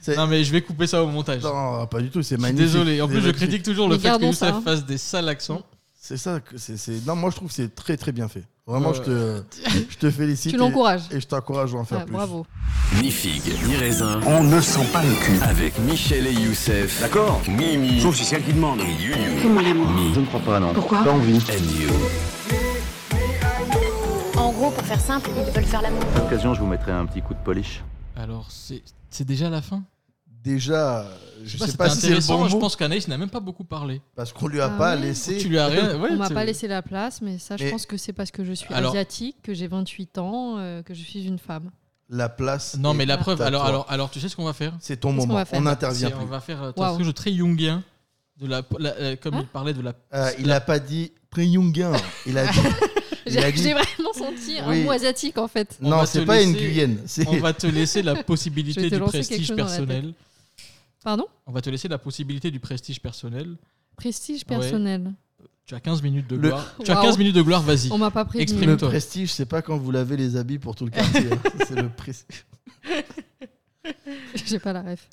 C'est- 0.00 0.16
Non 0.16 0.26
mais 0.26 0.44
je 0.44 0.52
vais 0.52 0.60
couper 0.62 0.86
ça 0.86 1.02
au 1.02 1.06
montage. 1.08 1.42
Non, 1.42 1.86
pas 1.86 2.00
du 2.00 2.10
tout, 2.10 2.22
c'est 2.22 2.36
Je 2.36 2.40
suis 2.40 2.42
magnifique. 2.42 2.66
désolé. 2.72 3.00
En 3.02 3.06
C'est 3.06 3.12
plus, 3.12 3.20
je 3.20 3.26
magnifique. 3.26 3.48
critique 3.48 3.62
toujours 3.64 3.88
le 3.88 3.94
Mais 3.96 4.00
fait 4.00 4.02
que 4.08 4.12
gardons 4.12 4.26
Youssef 4.28 4.38
ça, 4.38 4.54
hein. 4.54 4.62
fasse 4.64 4.84
des 4.84 4.98
sales 4.98 5.28
accents. 5.28 5.62
C'est 6.08 6.16
ça 6.18 6.38
que 6.38 6.56
c'est. 6.56 7.04
Non, 7.04 7.16
moi 7.16 7.30
je 7.30 7.36
trouve 7.36 7.48
que 7.48 7.54
c'est 7.54 7.74
très 7.74 7.96
très 7.96 8.12
bien 8.12 8.28
fait. 8.28 8.44
Vraiment, 8.64 8.92
je, 8.92 9.02
te, 9.02 9.42
je 9.90 9.96
te 9.96 10.08
félicite. 10.08 10.50
Tu 10.52 10.56
et- 10.56 10.58
l'encourages. 10.60 11.02
Et 11.10 11.20
je 11.20 11.26
t'encourage 11.26 11.74
à 11.74 11.78
en 11.78 11.84
faire 11.84 11.98
Ouais, 11.98 12.04
plus. 12.04 12.12
bravo. 12.14 12.46
Ni 13.02 13.10
figue, 13.10 13.52
ni 13.66 13.74
raisin, 13.74 14.20
On 14.24 14.44
ne 14.44 14.60
sent 14.60 14.86
pas 14.92 15.02
le 15.02 15.12
cul. 15.14 15.40
avec 15.42 15.76
Michel 15.80 16.28
et 16.28 16.32
Youssef. 16.32 17.00
D'accord 17.00 17.40
Mimi 17.48 18.00
Sauf 18.00 18.14
si 18.14 18.24
c'est 18.24 18.36
elle 18.36 18.44
qui 18.44 18.52
demande. 18.52 18.78
et 18.80 18.84
You 19.02 19.14
Je 20.14 20.20
ne 20.20 20.26
crois 20.26 20.38
pas, 20.40 20.60
non. 20.60 20.72
Pourquoi 20.74 21.02
Pas 21.02 21.10
envie. 21.10 21.38
and 21.38 21.80
You. 21.80 21.90
En 24.38 24.52
gros, 24.52 24.70
pour 24.70 24.84
faire 24.84 25.00
simple, 25.00 25.28
ils 25.36 25.52
veulent 25.52 25.64
faire 25.64 25.82
l'amour. 25.82 26.02
À 26.14 26.18
l'occasion, 26.20 26.54
je 26.54 26.60
vous 26.60 26.66
mettrai 26.66 26.92
un 26.92 27.06
petit 27.06 27.22
coup 27.22 27.34
de 27.34 27.40
polish. 27.44 27.82
Alors, 28.16 28.46
c'est 28.50 28.82
c'est 29.10 29.24
déjà 29.24 29.50
la 29.50 29.60
fin? 29.62 29.82
Déjà, 30.46 31.04
je 31.44 31.48
Je 31.50 31.58
sais 31.58 31.72
sais 31.72 31.76
pas, 31.76 31.90
si 31.90 32.00
c'est 32.02 32.10
le 32.10 32.20
bon 32.24 32.46
je 32.48 32.56
pense 32.56 32.76
qu'Anaïs 32.76 33.08
n'a 33.08 33.18
même 33.18 33.28
pas 33.28 33.40
beaucoup 33.40 33.64
parlé. 33.64 34.00
Parce 34.14 34.32
qu'on 34.32 34.46
lui 34.46 34.60
a 34.60 34.66
Ah 34.66 34.78
pas 34.78 34.94
ouais 34.94 35.00
laissé. 35.02 35.38
Tu 35.38 35.48
lui 35.48 35.58
as 35.58 35.66
rien. 35.66 35.98
ouais, 36.00 36.10
On 36.12 36.16
m'a 36.16 36.30
pas 36.30 36.44
laissé 36.44 36.68
la 36.68 36.82
place, 36.82 37.20
mais 37.20 37.38
ça, 37.38 37.56
je 37.56 37.64
Mais- 37.64 37.70
pense 37.72 37.84
que 37.84 37.96
c'est 37.96 38.12
parce 38.12 38.30
que 38.30 38.44
je 38.44 38.52
suis 38.52 38.72
Alors- 38.72 38.92
asiatique, 38.92 39.36
que 39.42 39.52
j'ai 39.54 39.66
28 39.66 40.18
ans, 40.18 40.54
euh, 40.58 40.82
que 40.84 40.94
je 40.94 41.02
suis 41.02 41.24
une 41.26 41.38
femme. 41.40 41.70
la 42.08 42.28
place. 42.28 42.76
Non, 42.78 42.92
est 42.92 42.96
mais 42.98 43.06
la 43.06 43.18
preuve, 43.18 43.42
à 43.42 43.46
alors, 43.46 43.62
toi. 43.62 43.68
alors, 43.68 43.86
alors, 43.88 44.10
tu 44.12 44.20
sais 44.20 44.28
ce 44.28 44.36
qu'on 44.36 44.44
va 44.44 44.52
faire? 44.52 44.72
C'est 44.78 44.98
ton 45.00 45.12
moment. 45.12 45.42
On 45.52 45.60
n'intervient 45.62 46.08
C'est- 46.10 46.14
plus. 46.14 46.22
On 46.22 46.26
va 46.26 46.38
faire 46.40 46.62
euh, 46.62 46.72
Waouh. 46.76 47.02
de 47.04 47.10
très 47.10 47.32
jungien. 47.32 47.82
De 48.40 48.46
la, 48.46 48.62
la- 48.78 48.94
euh, 49.00 49.16
comme 49.20 49.34
Hein? 49.34 49.40
il 49.42 49.46
parlait 49.48 49.74
de 49.74 49.80
la. 49.82 49.94
Euh, 50.14 50.30
il 50.38 50.46
la- 50.46 50.56
a 50.56 50.60
pas 50.60 50.78
dit 50.78 51.10
très 51.28 51.44
jungien. 51.50 51.90
Il 52.26 52.38
a 52.38 52.46
dit. 52.52 52.58
il 53.26 53.36
a 53.38 53.40
J'ai 53.42 53.52
dit- 53.52 53.62
j'ai 53.64 53.72
vraiment 53.72 54.12
senti 54.14 54.58
un 54.60 54.84
mot 54.84 54.92
asiatique 54.92 55.36
en 55.38 55.48
fait. 55.48 55.76
on 55.82 55.88
Non, 55.88 55.96
va 55.96 56.06
c'est 56.06 56.20
te 56.20 56.26
pas 56.26 56.40
une 56.42 56.52
laisser- 56.52 56.64
Guyenne, 56.68 56.98
c'est- 57.06 57.26
On 57.26 57.38
va 57.38 57.52
te 57.52 57.66
laisser 57.66 58.02
la 58.02 58.14
Je 58.18 58.22
possibilité 58.22 58.82
vais 58.82 58.90
te 58.90 58.94
du 58.94 59.00
lancer 59.00 59.18
quelque 59.18 59.28
prestige 59.28 59.46
chose 59.48 59.56
dans 59.56 59.64
la 59.64 59.70
tête. 59.70 59.86
personnel. 59.88 60.14
Pardon 61.06 61.26
On 61.46 61.52
va 61.52 61.60
te 61.62 61.70
laisser 61.70 61.86
la 61.86 61.98
possibilité 61.98 62.50
du 62.50 62.58
prestige 62.58 63.00
personnel. 63.00 63.54
Prestige 63.96 64.38
Ouais. 64.40 64.56
personnel. 64.58 65.12
Tu 65.64 65.76
as 65.76 65.78
15 65.78 66.02
minutes 66.02 66.26
de 66.28 66.34
Le- 66.34 66.48
gloire. 66.48 66.74
Tu 66.84 66.90
as 66.90 66.94
Waouh. 66.94 67.04
15 67.06 67.18
minutes 67.18 67.36
de 67.36 67.42
gloire, 67.42 67.62
vas-y. 67.62 67.92
On 67.92 67.98
m'a 67.98 68.10
pas 68.10 68.24
prévenu. 68.24 68.44
Le 68.44 68.52
Exprime-toi. 68.58 68.88
prestige, 68.88 69.32
c'est 69.32 69.46
pas 69.46 69.62
quand 69.62 69.76
vous 69.78 69.92
lavez 69.92 70.16
les 70.16 70.34
habits 70.36 70.58
pour 70.58 70.74
tout 70.74 70.84
le 70.84 70.90
quartier. 70.90 71.28
hein. 71.32 71.38
c'est 71.68 71.80
le 71.80 71.88
prestige. 71.90 72.44
J'ai 74.46 74.58
pas 74.58 74.72
la 74.72 74.82
ref. 74.82 75.08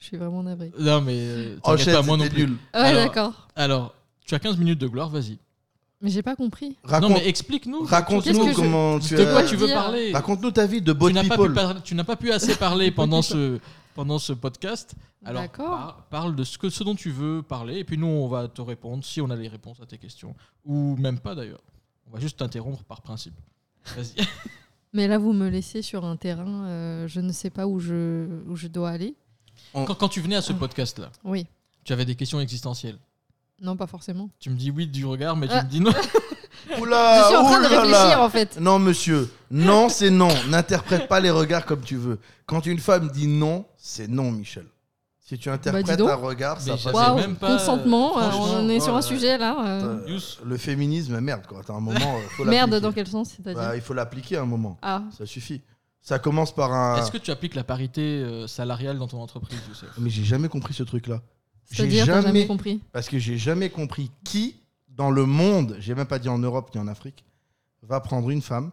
Je 0.00 0.06
suis 0.06 0.16
vraiment 0.16 0.42
navré. 0.42 0.72
Non, 0.80 1.00
mais 1.00 1.14
euh, 1.16 1.56
Enchaîne, 1.62 1.94
pas, 1.94 2.02
moi 2.02 2.16
non 2.16 2.26
plus. 2.28 2.46
nul. 2.48 2.50
Ouais, 2.50 2.80
Alors- 2.80 3.04
d'accord. 3.04 3.48
Alors, 3.54 3.94
tu 4.26 4.34
as 4.34 4.40
15 4.40 4.56
minutes 4.58 4.80
de 4.80 4.88
gloire, 4.88 5.10
vas-y. 5.10 5.38
Mais 6.02 6.10
j'ai 6.10 6.22
pas 6.22 6.34
compris. 6.34 6.76
Raconte- 6.82 7.08
Non, 7.10 7.14
mais 7.16 7.28
explique-nous. 7.28 7.84
Raconte-nous 7.84 8.48
je- 8.48 8.52
comment 8.54 8.98
De 8.98 9.04
tu 9.06 9.14
quoi 9.14 9.40
as- 9.40 9.44
tu 9.44 9.54
veux 9.54 9.68
parler 9.68 10.12
Raconte-nous 10.12 10.50
ta 10.50 10.66
vie 10.66 10.82
de 10.82 10.92
pas, 10.92 11.08
pu 11.08 11.52
par- 11.52 11.82
tu 11.84 11.94
n'as 11.94 12.02
pas 12.04 12.16
pu 12.16 12.32
assez 12.32 12.56
parler 12.56 12.90
pendant 12.90 13.22
ce, 13.22 13.60
pendant 13.94 14.18
ce 14.18 14.32
podcast. 14.32 14.94
Alors, 15.24 15.48
par- 15.50 16.06
parle 16.10 16.34
de 16.36 16.44
ce, 16.44 16.56
que, 16.58 16.70
ce 16.70 16.82
dont 16.84 16.94
tu 16.94 17.10
veux 17.10 17.42
parler, 17.42 17.78
et 17.78 17.84
puis 17.84 17.98
nous, 17.98 18.06
on 18.06 18.28
va 18.28 18.48
te 18.48 18.60
répondre 18.62 19.04
si 19.04 19.20
on 19.20 19.28
a 19.30 19.36
les 19.36 19.48
réponses 19.48 19.80
à 19.80 19.86
tes 19.86 19.98
questions. 19.98 20.34
Ou 20.64 20.96
même 20.96 21.18
pas 21.18 21.34
d'ailleurs. 21.34 21.62
On 22.06 22.10
va 22.12 22.20
juste 22.20 22.38
t'interrompre 22.38 22.82
par 22.84 23.02
principe. 23.02 23.34
Vas-y. 23.96 24.14
Mais 24.92 25.06
là, 25.06 25.18
vous 25.18 25.32
me 25.32 25.48
laissez 25.48 25.82
sur 25.82 26.04
un 26.04 26.16
terrain, 26.16 26.64
euh, 26.66 27.06
je 27.08 27.20
ne 27.20 27.30
sais 27.32 27.50
pas 27.50 27.66
où 27.66 27.78
je, 27.78 28.26
où 28.48 28.56
je 28.56 28.66
dois 28.66 28.90
aller. 28.90 29.14
On- 29.74 29.84
Quand, 29.84 29.94
quand 29.94 30.08
tu 30.08 30.20
venais 30.20 30.36
à 30.36 30.42
ce 30.42 30.52
podcast-là, 30.52 31.12
Oui. 31.22 31.46
tu 31.84 31.92
avais 31.92 32.04
des 32.04 32.16
questions 32.16 32.40
existentielles. 32.40 32.98
Non, 33.60 33.76
pas 33.76 33.86
forcément. 33.86 34.30
Tu 34.40 34.50
me 34.50 34.56
dis 34.56 34.70
oui 34.70 34.86
du 34.86 35.04
regard, 35.04 35.36
mais 35.36 35.46
tu 35.46 35.52
Ah. 35.54 35.62
me 35.62 35.68
dis 35.68 35.80
non. 35.80 35.92
Oula, 36.78 37.22
je 37.22 37.26
suis 37.28 37.36
en 37.36 37.44
train 37.44 37.60
de 37.60 37.66
oulala. 37.66 37.80
réfléchir 37.82 38.20
en 38.22 38.30
fait. 38.30 38.60
Non, 38.60 38.78
monsieur. 38.78 39.30
Non, 39.50 39.88
c'est 39.88 40.10
non. 40.10 40.28
N'interprète 40.48 41.08
pas 41.08 41.20
les 41.20 41.30
regards 41.30 41.64
comme 41.66 41.80
tu 41.80 41.96
veux. 41.96 42.18
Quand 42.46 42.66
une 42.66 42.78
femme 42.78 43.08
dit 43.10 43.26
non, 43.26 43.64
c'est 43.76 44.08
non, 44.08 44.30
Michel. 44.30 44.66
Si 45.18 45.38
tu 45.38 45.48
interprètes 45.48 45.86
Bah, 45.86 45.96
donc. 45.96 46.10
un 46.10 46.14
regard, 46.16 46.60
ça 46.60 46.64
Mais 46.66 46.72
passe. 46.72 46.82
j'avais 46.82 46.96
Waouh, 46.96 47.16
même 47.18 47.36
pas- 47.36 47.56
consentement, 47.56 48.18
euh, 48.18 48.30
on 48.34 48.68
est 48.68 48.80
sur 48.80 48.92
un 48.94 48.96
ouais. 48.96 49.02
sujet 49.02 49.38
là. 49.38 49.56
euh. 49.64 49.98
Euh, 50.04 50.08
Yous. 50.08 50.20
le 50.44 50.56
féminisme, 50.56 51.20
merde, 51.20 51.46
quoi. 51.46 51.60
T'as 51.64 51.72
un 51.74 51.78
moment, 51.80 51.94
euh, 52.00 52.28
faut 52.36 52.44
Merde, 52.44 52.70
l'appliquer. 52.70 52.80
dans 52.80 52.92
quel 52.92 53.06
sens 53.06 53.30
c'est-à-dire 53.36 53.62
Bah, 53.62 53.76
il 53.76 53.80
faut 53.82 53.94
l'appliquer 53.94 54.36
à 54.38 54.42
un 54.42 54.46
moment. 54.46 54.76
Ah, 54.82 55.02
Ça 55.16 55.26
suffit. 55.26 55.60
Ça 56.02 56.18
commence 56.18 56.52
par 56.52 56.72
un. 56.72 56.96
Est-ce 56.96 57.12
que 57.12 57.18
tu 57.18 57.30
appliques 57.30 57.54
la 57.54 57.62
parité 57.62 58.00
euh, 58.00 58.46
salariale 58.48 58.98
dans 58.98 59.06
ton 59.06 59.20
entreprise, 59.20 59.58
Youssef? 59.68 59.88
Mais 59.98 60.10
j'ai 60.10 60.24
jamais 60.24 60.48
compris 60.48 60.74
ce 60.74 60.82
truc-là. 60.82 61.20
J'ai 61.70 61.76
c'est-à-dire, 61.76 62.06
t'as 62.06 62.22
jamais 62.22 62.46
compris? 62.48 62.80
Parce 62.92 63.08
que 63.08 63.18
j'ai 63.18 63.36
jamais 63.38 63.70
compris 63.70 64.10
qui, 64.24 64.56
dans 64.90 65.10
le 65.10 65.24
monde, 65.26 65.76
j'ai 65.78 65.94
même 65.94 66.06
pas 66.06 66.18
dit 66.18 66.28
en 66.28 66.38
Europe 66.38 66.70
ni 66.74 66.80
en 66.80 66.86
Afrique, 66.88 67.24
va 67.82 68.00
prendre 68.00 68.30
une 68.30 68.42
femme, 68.42 68.70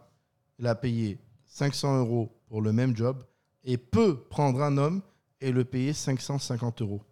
la 0.58 0.74
payer 0.74 1.18
500 1.46 1.98
euros 2.00 2.36
pour 2.48 2.60
le 2.62 2.72
même 2.72 2.96
job 2.96 3.24
et 3.64 3.76
peut 3.78 4.16
prendre 4.28 4.62
un 4.62 4.76
homme 4.76 5.02
et 5.40 5.52
le 5.52 5.64
payer 5.64 5.92
550 5.92 6.82
euros. 6.82 7.02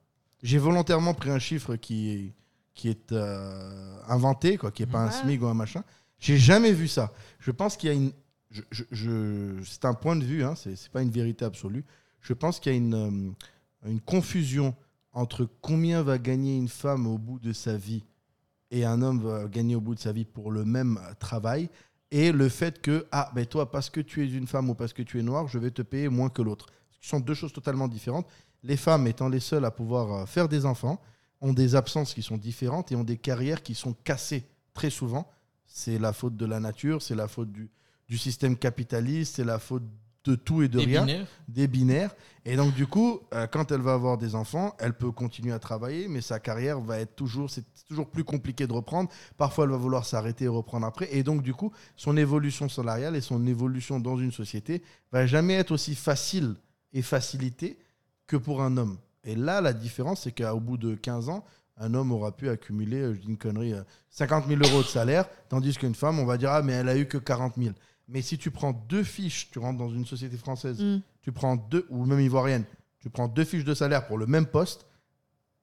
J'ai 0.42 0.58
volontairement 0.58 1.14
pris 1.14 1.30
un 1.30 1.38
chiffre 1.38 1.76
qui 1.76 2.10
est, 2.10 2.34
qui 2.74 2.88
est 2.88 3.12
euh, 3.12 3.98
inventé, 4.08 4.56
quoi, 4.58 4.70
qui 4.70 4.82
n'est 4.82 4.90
pas 4.90 5.04
un. 5.04 5.10
SMIC 5.10 5.42
ou 5.42 5.46
un 5.46 5.54
machin. 5.54 5.82
J'ai 6.18 6.36
jamais 6.38 6.72
vu 6.72 6.88
ça. 6.88 7.12
Je 7.38 7.50
pense 7.50 7.76
qu'il 7.76 7.88
y 7.88 7.92
a 7.92 7.94
une. 7.94 8.12
je- 8.50 8.62
je- 8.70 8.84
je- 8.90 9.62
c'est 9.64 9.84
un 9.86 9.94
point 9.94 10.16
de 10.16 10.24
vue, 10.24 10.44
hein, 10.44 10.54
c'est 10.56 10.76
c'est 10.76 10.90
pas 10.90 11.02
une 11.02 11.10
vérité 11.10 11.44
absolue. 11.44 11.84
Je 12.20 12.32
pense 12.32 12.60
qu'il 12.60 12.72
y 12.72 12.74
a 12.74 12.78
une, 12.78 12.94
euh, 12.94 13.88
une 13.90 14.00
confusion 14.00 14.74
entre 15.12 15.48
combien 15.62 16.02
va 16.02 16.18
gagner 16.18 16.56
une 16.56 16.68
femme 16.68 17.06
au 17.06 17.18
bout 17.18 17.38
de 17.38 17.52
sa 17.52 17.76
vie 17.76 18.04
et 18.76 18.84
un 18.84 19.00
homme 19.00 19.20
va 19.20 19.48
gagner 19.48 19.74
au 19.74 19.80
bout 19.80 19.94
de 19.94 20.00
sa 20.00 20.12
vie 20.12 20.24
pour 20.24 20.50
le 20.50 20.64
même 20.64 21.00
travail 21.18 21.70
et 22.10 22.30
le 22.30 22.48
fait 22.48 22.80
que, 22.80 23.06
ah, 23.10 23.30
ben 23.34 23.46
toi, 23.46 23.70
parce 23.70 23.90
que 23.90 24.00
tu 24.00 24.22
es 24.22 24.30
une 24.30 24.46
femme 24.46 24.70
ou 24.70 24.74
parce 24.74 24.92
que 24.92 25.02
tu 25.02 25.18
es 25.18 25.22
noire, 25.22 25.48
je 25.48 25.58
vais 25.58 25.70
te 25.70 25.82
payer 25.82 26.08
moins 26.08 26.28
que 26.28 26.42
l'autre. 26.42 26.66
Ce 27.00 27.08
sont 27.08 27.20
deux 27.20 27.34
choses 27.34 27.52
totalement 27.52 27.88
différentes. 27.88 28.26
Les 28.62 28.76
femmes, 28.76 29.06
étant 29.06 29.28
les 29.28 29.40
seules 29.40 29.64
à 29.64 29.70
pouvoir 29.70 30.12
euh, 30.12 30.26
faire 30.26 30.48
des 30.48 30.66
enfants, 30.66 31.00
ont 31.40 31.52
des 31.52 31.74
absences 31.74 32.14
qui 32.14 32.22
sont 32.22 32.36
différentes 32.36 32.92
et 32.92 32.96
ont 32.96 33.04
des 33.04 33.16
carrières 33.16 33.62
qui 33.62 33.74
sont 33.74 33.94
cassées 34.04 34.44
très 34.74 34.90
souvent. 34.90 35.28
C'est 35.66 35.98
la 35.98 36.12
faute 36.12 36.36
de 36.36 36.46
la 36.46 36.60
nature, 36.60 37.02
c'est 37.02 37.14
la 37.14 37.28
faute 37.28 37.50
du, 37.50 37.70
du 38.08 38.18
système 38.18 38.56
capitaliste, 38.56 39.36
c'est 39.36 39.44
la 39.44 39.58
faute 39.58 39.84
de 40.26 40.34
tout 40.36 40.62
et 40.62 40.68
de 40.68 40.78
Des 40.78 40.84
rien 40.84 41.04
binaires 41.04 41.26
des 41.48 41.68
binaires. 41.68 42.14
Et 42.44 42.56
donc, 42.56 42.74
du 42.74 42.86
coup, 42.86 43.20
euh, 43.34 43.46
quand 43.46 43.72
elle 43.72 43.80
va 43.80 43.94
avoir 43.94 44.18
des 44.18 44.34
enfants, 44.34 44.74
elle 44.78 44.94
peut 44.94 45.10
continuer 45.10 45.52
à 45.52 45.58
travailler, 45.58 46.08
mais 46.08 46.20
sa 46.20 46.38
carrière 46.38 46.80
va 46.80 47.00
être 47.00 47.16
toujours, 47.16 47.50
c'est 47.50 47.64
toujours 47.88 48.08
plus 48.08 48.24
compliqué 48.24 48.66
de 48.66 48.72
reprendre. 48.72 49.10
Parfois, 49.36 49.64
elle 49.64 49.70
va 49.70 49.76
vouloir 49.76 50.04
s'arrêter 50.04 50.44
et 50.44 50.48
reprendre 50.48 50.86
après. 50.86 51.08
Et 51.12 51.22
donc, 51.22 51.42
du 51.42 51.54
coup, 51.54 51.72
son 51.96 52.16
évolution 52.16 52.68
salariale 52.68 53.16
et 53.16 53.20
son 53.20 53.46
évolution 53.46 53.98
dans 54.00 54.16
une 54.16 54.32
société 54.32 54.82
va 55.12 55.26
jamais 55.26 55.54
être 55.54 55.72
aussi 55.72 55.94
facile 55.94 56.54
et 56.92 57.02
facilitée 57.02 57.78
que 58.26 58.36
pour 58.36 58.62
un 58.62 58.76
homme. 58.76 58.98
Et 59.24 59.34
là, 59.34 59.60
la 59.60 59.72
différence, 59.72 60.22
c'est 60.22 60.32
qu'au 60.32 60.60
bout 60.60 60.76
de 60.76 60.94
15 60.94 61.28
ans, 61.28 61.44
un 61.78 61.94
homme 61.94 62.12
aura 62.12 62.34
pu 62.34 62.48
accumuler, 62.48 63.00
euh, 63.00 63.14
je 63.14 63.20
dis 63.20 63.28
une 63.28 63.36
connerie, 63.36 63.74
euh, 63.74 63.82
50 64.10 64.46
000 64.46 64.62
euros 64.62 64.82
de 64.82 64.86
salaire, 64.86 65.28
tandis 65.48 65.76
qu'une 65.76 65.94
femme, 65.94 66.18
on 66.18 66.24
va 66.24 66.38
dire, 66.38 66.50
ah, 66.50 66.62
mais 66.62 66.72
elle 66.72 66.88
a 66.88 66.96
eu 66.96 67.06
que 67.06 67.18
40 67.18 67.54
000. 67.58 67.74
Mais 68.08 68.22
si 68.22 68.38
tu 68.38 68.50
prends 68.50 68.72
deux 68.72 69.02
fiches, 69.02 69.50
tu 69.50 69.58
rentres 69.58 69.78
dans 69.78 69.90
une 69.90 70.06
société 70.06 70.36
française, 70.36 70.80
Mm. 70.82 71.00
tu 71.22 71.32
prends 71.32 71.56
deux, 71.56 71.86
ou 71.90 72.04
même 72.04 72.20
ivoirienne, 72.20 72.64
tu 73.00 73.10
prends 73.10 73.28
deux 73.28 73.44
fiches 73.44 73.64
de 73.64 73.74
salaire 73.74 74.06
pour 74.06 74.16
le 74.18 74.26
même 74.26 74.46
poste, 74.46 74.86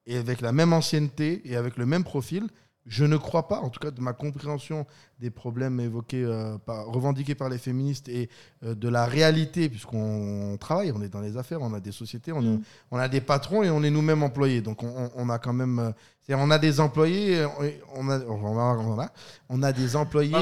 et 0.06 0.16
avec 0.18 0.40
la 0.42 0.52
même 0.52 0.72
ancienneté 0.74 1.40
et 1.46 1.56
avec 1.56 1.76
le 1.78 1.86
même 1.86 2.04
profil, 2.04 2.48
je 2.86 3.06
ne 3.06 3.16
crois 3.16 3.48
pas, 3.48 3.60
en 3.60 3.70
tout 3.70 3.80
cas 3.80 3.90
de 3.90 4.00
ma 4.02 4.12
compréhension 4.12 4.84
des 5.18 5.30
problèmes 5.30 5.80
évoqués, 5.80 6.22
euh, 6.22 6.58
par- 6.58 6.84
revendiqués 6.84 7.34
par 7.34 7.48
les 7.48 7.56
féministes 7.56 8.10
et 8.10 8.28
euh, 8.62 8.74
de 8.74 8.88
la 8.90 9.06
réalité, 9.06 9.70
puisqu'on 9.70 10.58
travaille, 10.60 10.92
on 10.92 11.00
est 11.00 11.08
dans 11.08 11.22
les 11.22 11.38
affaires, 11.38 11.62
on 11.62 11.72
a 11.72 11.80
des 11.80 11.92
sociétés, 11.92 12.30
on, 12.32 12.42
Mm. 12.42 12.62
on 12.90 12.98
a 12.98 13.08
des 13.08 13.22
patrons 13.22 13.62
et 13.62 13.70
on 13.70 13.82
est 13.82 13.88
nous-mêmes 13.90 14.22
employés. 14.22 14.60
Donc 14.60 14.82
on, 14.82 14.88
on- 14.88 15.10
on 15.16 15.30
a 15.30 15.38
quand 15.38 15.54
même, 15.54 15.78
euh, 15.78 15.90
c'est-à-dire 16.20 16.44
on 16.46 16.50
a 16.50 16.58
des 16.58 16.78
employés, 16.78 17.46
on 17.94 18.10
a, 18.10 18.18
on 18.26 18.58
a, 18.58 18.76
on 18.76 19.00
a- 19.00 19.12
on 19.48 19.62
a 19.62 19.72
des 19.72 19.96
employés 19.96 20.34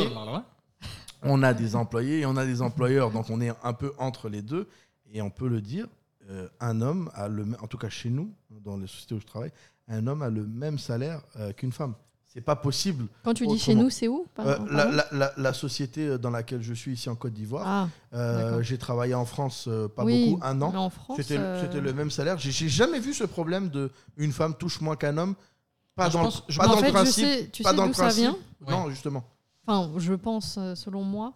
on 1.22 1.42
a 1.42 1.54
des 1.54 1.76
employés 1.76 2.20
et 2.20 2.26
on 2.26 2.36
a 2.36 2.44
des 2.44 2.62
employeurs, 2.62 3.10
donc 3.10 3.30
on 3.30 3.40
est 3.40 3.52
un 3.62 3.72
peu 3.72 3.92
entre 3.98 4.28
les 4.28 4.42
deux. 4.42 4.68
Et 5.14 5.20
on 5.22 5.30
peut 5.30 5.48
le 5.48 5.60
dire, 5.60 5.86
euh, 6.30 6.48
un 6.60 6.80
homme 6.80 7.10
a 7.14 7.28
le, 7.28 7.46
en 7.60 7.66
tout 7.66 7.78
cas 7.78 7.88
chez 7.90 8.08
nous, 8.10 8.30
dans 8.64 8.76
les 8.76 8.86
sociétés 8.86 9.14
où 9.14 9.20
je 9.20 9.26
travaille, 9.26 9.52
un 9.88 10.06
homme 10.06 10.22
a 10.22 10.30
le 10.30 10.46
même 10.46 10.78
salaire 10.78 11.20
euh, 11.38 11.52
qu'une 11.52 11.72
femme. 11.72 11.94
C'est 12.26 12.40
pas 12.40 12.56
possible. 12.56 13.08
Quand 13.24 13.34
tu 13.34 13.46
dis 13.46 13.58
chez 13.58 13.74
nous, 13.74 13.90
c'est 13.90 14.08
où 14.08 14.24
par- 14.34 14.46
Euh, 14.46 14.56
la, 14.70 14.86
la- 14.90 15.06
la- 15.12 15.32
la 15.36 15.52
société 15.52 16.16
dans 16.16 16.30
laquelle 16.30 16.62
je 16.62 16.72
suis 16.72 16.92
ici 16.94 17.10
en 17.10 17.14
Côte 17.14 17.34
d'Ivoire. 17.34 17.64
Ah, 17.66 17.88
Euh, 18.14 18.62
j'ai 18.62 18.78
travaillé 18.78 19.12
en 19.12 19.26
France 19.26 19.66
euh, 19.68 19.86
pas 19.86 20.02
Oui, 20.02 20.30
beaucoup, 20.30 20.42
un 20.42 20.62
an. 20.62 20.90
C'était 21.18 21.36
le- 21.36 21.42
euh, 21.90 21.92
même 21.92 22.10
salaire. 22.10 22.38
J'ai- 22.38 22.70
jamais 22.70 23.00
vu 23.00 23.12
ce 23.12 23.24
problème 23.24 23.68
de 23.68 23.90
une 24.16 24.32
femme 24.32 24.54
touche 24.54 24.80
moins 24.80 24.96
qu'un 24.96 25.18
homme. 25.18 25.34
Pas 25.94 26.08
dans, 26.08 26.22
le, 26.24 26.30
principe. 26.90 27.24
pas 27.62 27.70
sais 27.70 27.76
dans 27.76 27.82
le 27.82 27.88
d'où 27.90 27.94
ça 27.94 28.02
principe. 28.04 28.22
vient 28.22 28.36
Non, 28.66 28.88
justement. 28.88 29.24
Enfin, 29.66 29.92
je 29.98 30.14
pense, 30.14 30.56
euh, 30.58 30.74
selon 30.74 31.02
moi, 31.04 31.34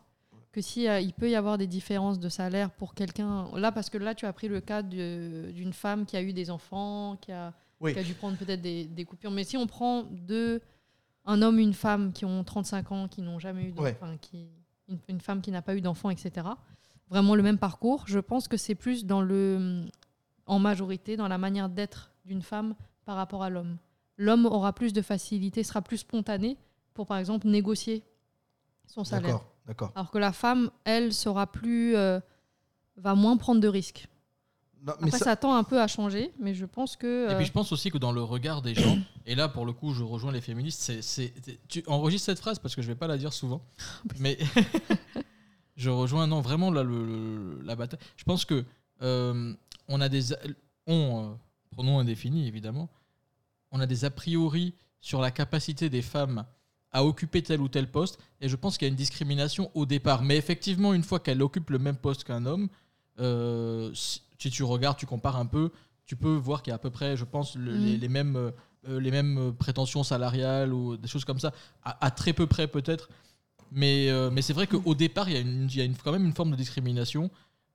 que 0.53 0.61
si 0.61 0.89
euh, 0.89 1.01
il 1.01 1.13
peut 1.13 1.31
y 1.31 1.35
avoir 1.37 1.59
des 1.59 1.67
différences 1.67 2.19
de 2.19 2.29
salaire 2.29 2.71
pour 2.71 2.95
quelqu'un, 2.95 3.47
là 3.57 3.71
parce 3.73 3.91
que 3.91 3.99
là 3.99 4.15
tu 4.15 4.27
as 4.27 4.33
pris 4.33 4.49
le 4.49 4.61
cas 4.61 4.83
d'une 4.83 5.73
femme 5.73 6.07
qui 6.07 6.17
a 6.17 6.23
eu 6.23 6.33
des 6.33 6.51
enfants, 6.51 7.17
qui 7.21 7.31
a, 7.33 7.53
Oui. 7.81 7.93
qui 7.93 7.99
a 7.99 8.03
dû 8.03 8.15
prendre 8.15 8.37
peut-être 8.39 8.63
des, 8.63 8.87
des 8.87 9.05
coupures. 9.05 9.31
Mais 9.31 9.45
si 9.45 9.57
on 9.57 9.67
prend 9.67 10.05
deux, 10.11 10.61
un 11.25 11.43
homme, 11.43 11.59
une 11.59 11.75
femme 11.75 12.13
qui 12.13 12.25
ont 12.25 12.43
35 12.43 12.93
ans, 12.93 13.09
qui 13.09 13.21
n'ont 13.23 13.39
jamais 13.39 13.65
eu 13.65 13.71
d'enfants, 13.73 13.83
Ouais. 13.85 13.99
enfin, 14.01 14.17
qui, 14.21 14.49
une, 14.89 14.99
une 15.09 15.21
femme 15.21 15.41
qui 15.43 15.51
n'a 15.51 15.63
pas 15.63 15.75
eu 15.77 15.81
d'enfants, 15.81 16.11
etc. 16.11 16.47
Vraiment 17.11 17.35
le 17.37 17.43
même 17.43 17.59
parcours. 17.59 18.05
Je 18.07 18.19
pense 18.19 18.49
que 18.49 18.57
c'est 18.57 18.75
plus 18.75 19.05
dans 19.05 19.21
le, 19.21 19.85
en 20.47 20.59
majorité, 20.59 21.17
dans 21.17 21.29
la 21.29 21.39
manière 21.39 21.69
d'être 21.69 22.13
d'une 22.25 22.43
femme 22.43 22.75
par 23.05 23.17
rapport 23.17 23.43
à 23.43 23.51
l'homme. 23.51 23.77
L'homme 24.17 24.47
aura 24.47 24.73
plus 24.73 24.93
de 24.93 25.03
facilité, 25.03 25.63
sera 25.63 25.83
plus 25.83 25.99
spontané 25.99 26.57
pour 26.95 27.07
par 27.07 27.19
exemple 27.19 27.47
négocier 27.47 28.03
son 28.87 29.05
salaire. 29.05 29.23
D'accord, 29.33 29.47
d'accord. 29.67 29.93
Alors 29.95 30.11
que 30.11 30.19
la 30.19 30.33
femme, 30.33 30.71
elle, 30.85 31.13
sera 31.13 31.47
plus. 31.47 31.97
euh, 31.97 32.21
va 32.97 33.15
moins 33.15 33.37
prendre 33.37 33.61
de 33.61 33.69
risques. 33.69 34.09
Non, 34.83 34.95
mais 35.01 35.09
Après, 35.09 35.19
ça- 35.19 35.25
ça... 35.25 35.37
tend 35.37 35.55
un 35.55 35.65
peu 35.65 35.81
à 35.81 35.87
changer, 35.87 36.33
mais 36.39 36.55
je 36.55 36.65
pense 36.65 36.97
que. 36.97 37.29
Et 37.29 37.33
euh, 37.33 37.37
puis 37.37 37.45
je 37.47 37.53
pense 37.53 37.73
aussi 37.73 37.91
que 37.91 37.99
dans 37.99 38.13
le 38.13 38.23
regard 38.23 38.63
des 38.63 38.75
gens, 38.75 38.97
et 39.27 39.35
là 39.35 39.49
pour 39.49 39.67
le 39.67 39.73
coup 39.73 39.93
je 39.93 40.03
rejoins 40.05 40.33
les 40.33 40.41
féministes, 40.41 40.81
c'est, 40.81 41.03
c'est- 41.03 41.33
tu 41.69 41.83
enregistres 41.89 42.27
cette 42.27 42.39
phrase 42.39 42.59
parce 42.59 42.75
que 42.77 42.83
je 42.83 42.87
vais 42.87 42.95
pas 42.95 43.07
la 43.09 43.19
dire 43.19 43.33
souvent, 43.33 43.63
mais 44.21 44.39
je 45.77 45.91
rejoins 45.91 46.27
non 46.27 46.41
vraiment 46.41 46.71
là 46.71 46.83
le, 46.83 47.61
la 47.65 47.77
bataille. 47.77 47.99
Je 48.17 48.25
pense 48.25 48.45
que 48.45 48.65
euh, 49.03 49.53
on 49.89 50.01
a 50.01 50.09
des 50.09 50.33
on 50.87 51.33
euh, 51.33 51.35
pronom 51.73 51.99
indéfini 51.99 52.47
évidemment, 52.47 52.89
on 53.73 53.81
a 53.81 53.87
des 53.87 54.05
a 54.05 54.11
priori 54.11 54.75
sur 55.01 55.21
la 55.21 55.31
capacité 55.31 55.91
des 55.91 56.03
femmes 56.03 56.45
à 56.97 57.05
occuper 57.05 57.43
tel 57.43 57.61
ou 57.61 57.69
tel 57.69 57.87
poste, 57.91 58.19
et 58.41 58.49
je 58.49 58.57
pense 58.57 58.79
qu'il 58.79 58.87
y 58.87 58.89
a 58.89 58.93
une 58.97 58.97
discrimination 58.97 59.71
au 59.75 59.85
départ. 59.87 60.23
Mais 60.23 60.37
effectivement, 60.37 60.95
une 60.95 61.03
fois 61.03 61.21
qu'elle 61.21 61.43
occupe 61.43 61.69
le 61.71 61.79
même 61.79 61.97
poste 61.97 62.25
qu'un 62.25 62.47
homme, 62.47 62.69
euh, 63.21 63.91
si, 63.95 64.21
tu 64.39 64.63
regardes, 64.63 64.97
tu 64.97 65.07
compares 65.07 65.37
un 65.37 65.47
peu, 65.47 65.71
tu 66.07 66.17
peux 66.17 66.35
voir 66.35 66.63
qu'il 66.63 66.71
y 66.71 66.73
a 66.73 66.77
à 66.77 66.79
peu 66.79 66.91
près, 66.91 67.17
je 67.17 67.25
pense, 67.25 67.55
le- 67.57 67.77
Mm. 67.77 67.85
les, 67.85 67.97
les 67.99 68.09
mêmes, 68.09 68.37
euh, 68.37 69.01
les 69.01 69.11
mêmes 69.11 69.53
prétentions 69.59 70.05
salariales 70.05 70.73
ou 70.73 70.97
des 70.97 71.09
choses 71.09 71.25
comme 71.25 71.41
ça, 71.41 71.53
à, 71.85 72.05
à 72.07 72.11
très 72.11 72.33
peu 72.33 72.47
près 72.47 72.67
peut-être. 72.69 73.09
Mais, 73.73 74.09
euh, 74.11 74.31
mais 74.31 74.43
c'est 74.43 74.53
vrai 74.53 74.67
qu'au 74.67 74.95
départ, 74.95 75.29
il 75.29 75.35
y 75.35 75.39
a, 75.39 75.41
une, 75.41 75.65
il 75.71 75.77
y 75.77 75.81
a 75.81 75.85
une- 75.85 75.97
quand 75.97 76.13
même 76.13 76.25
une 76.25 76.33
forme 76.35 76.51
de 76.53 76.57
discrimination. 76.57 77.31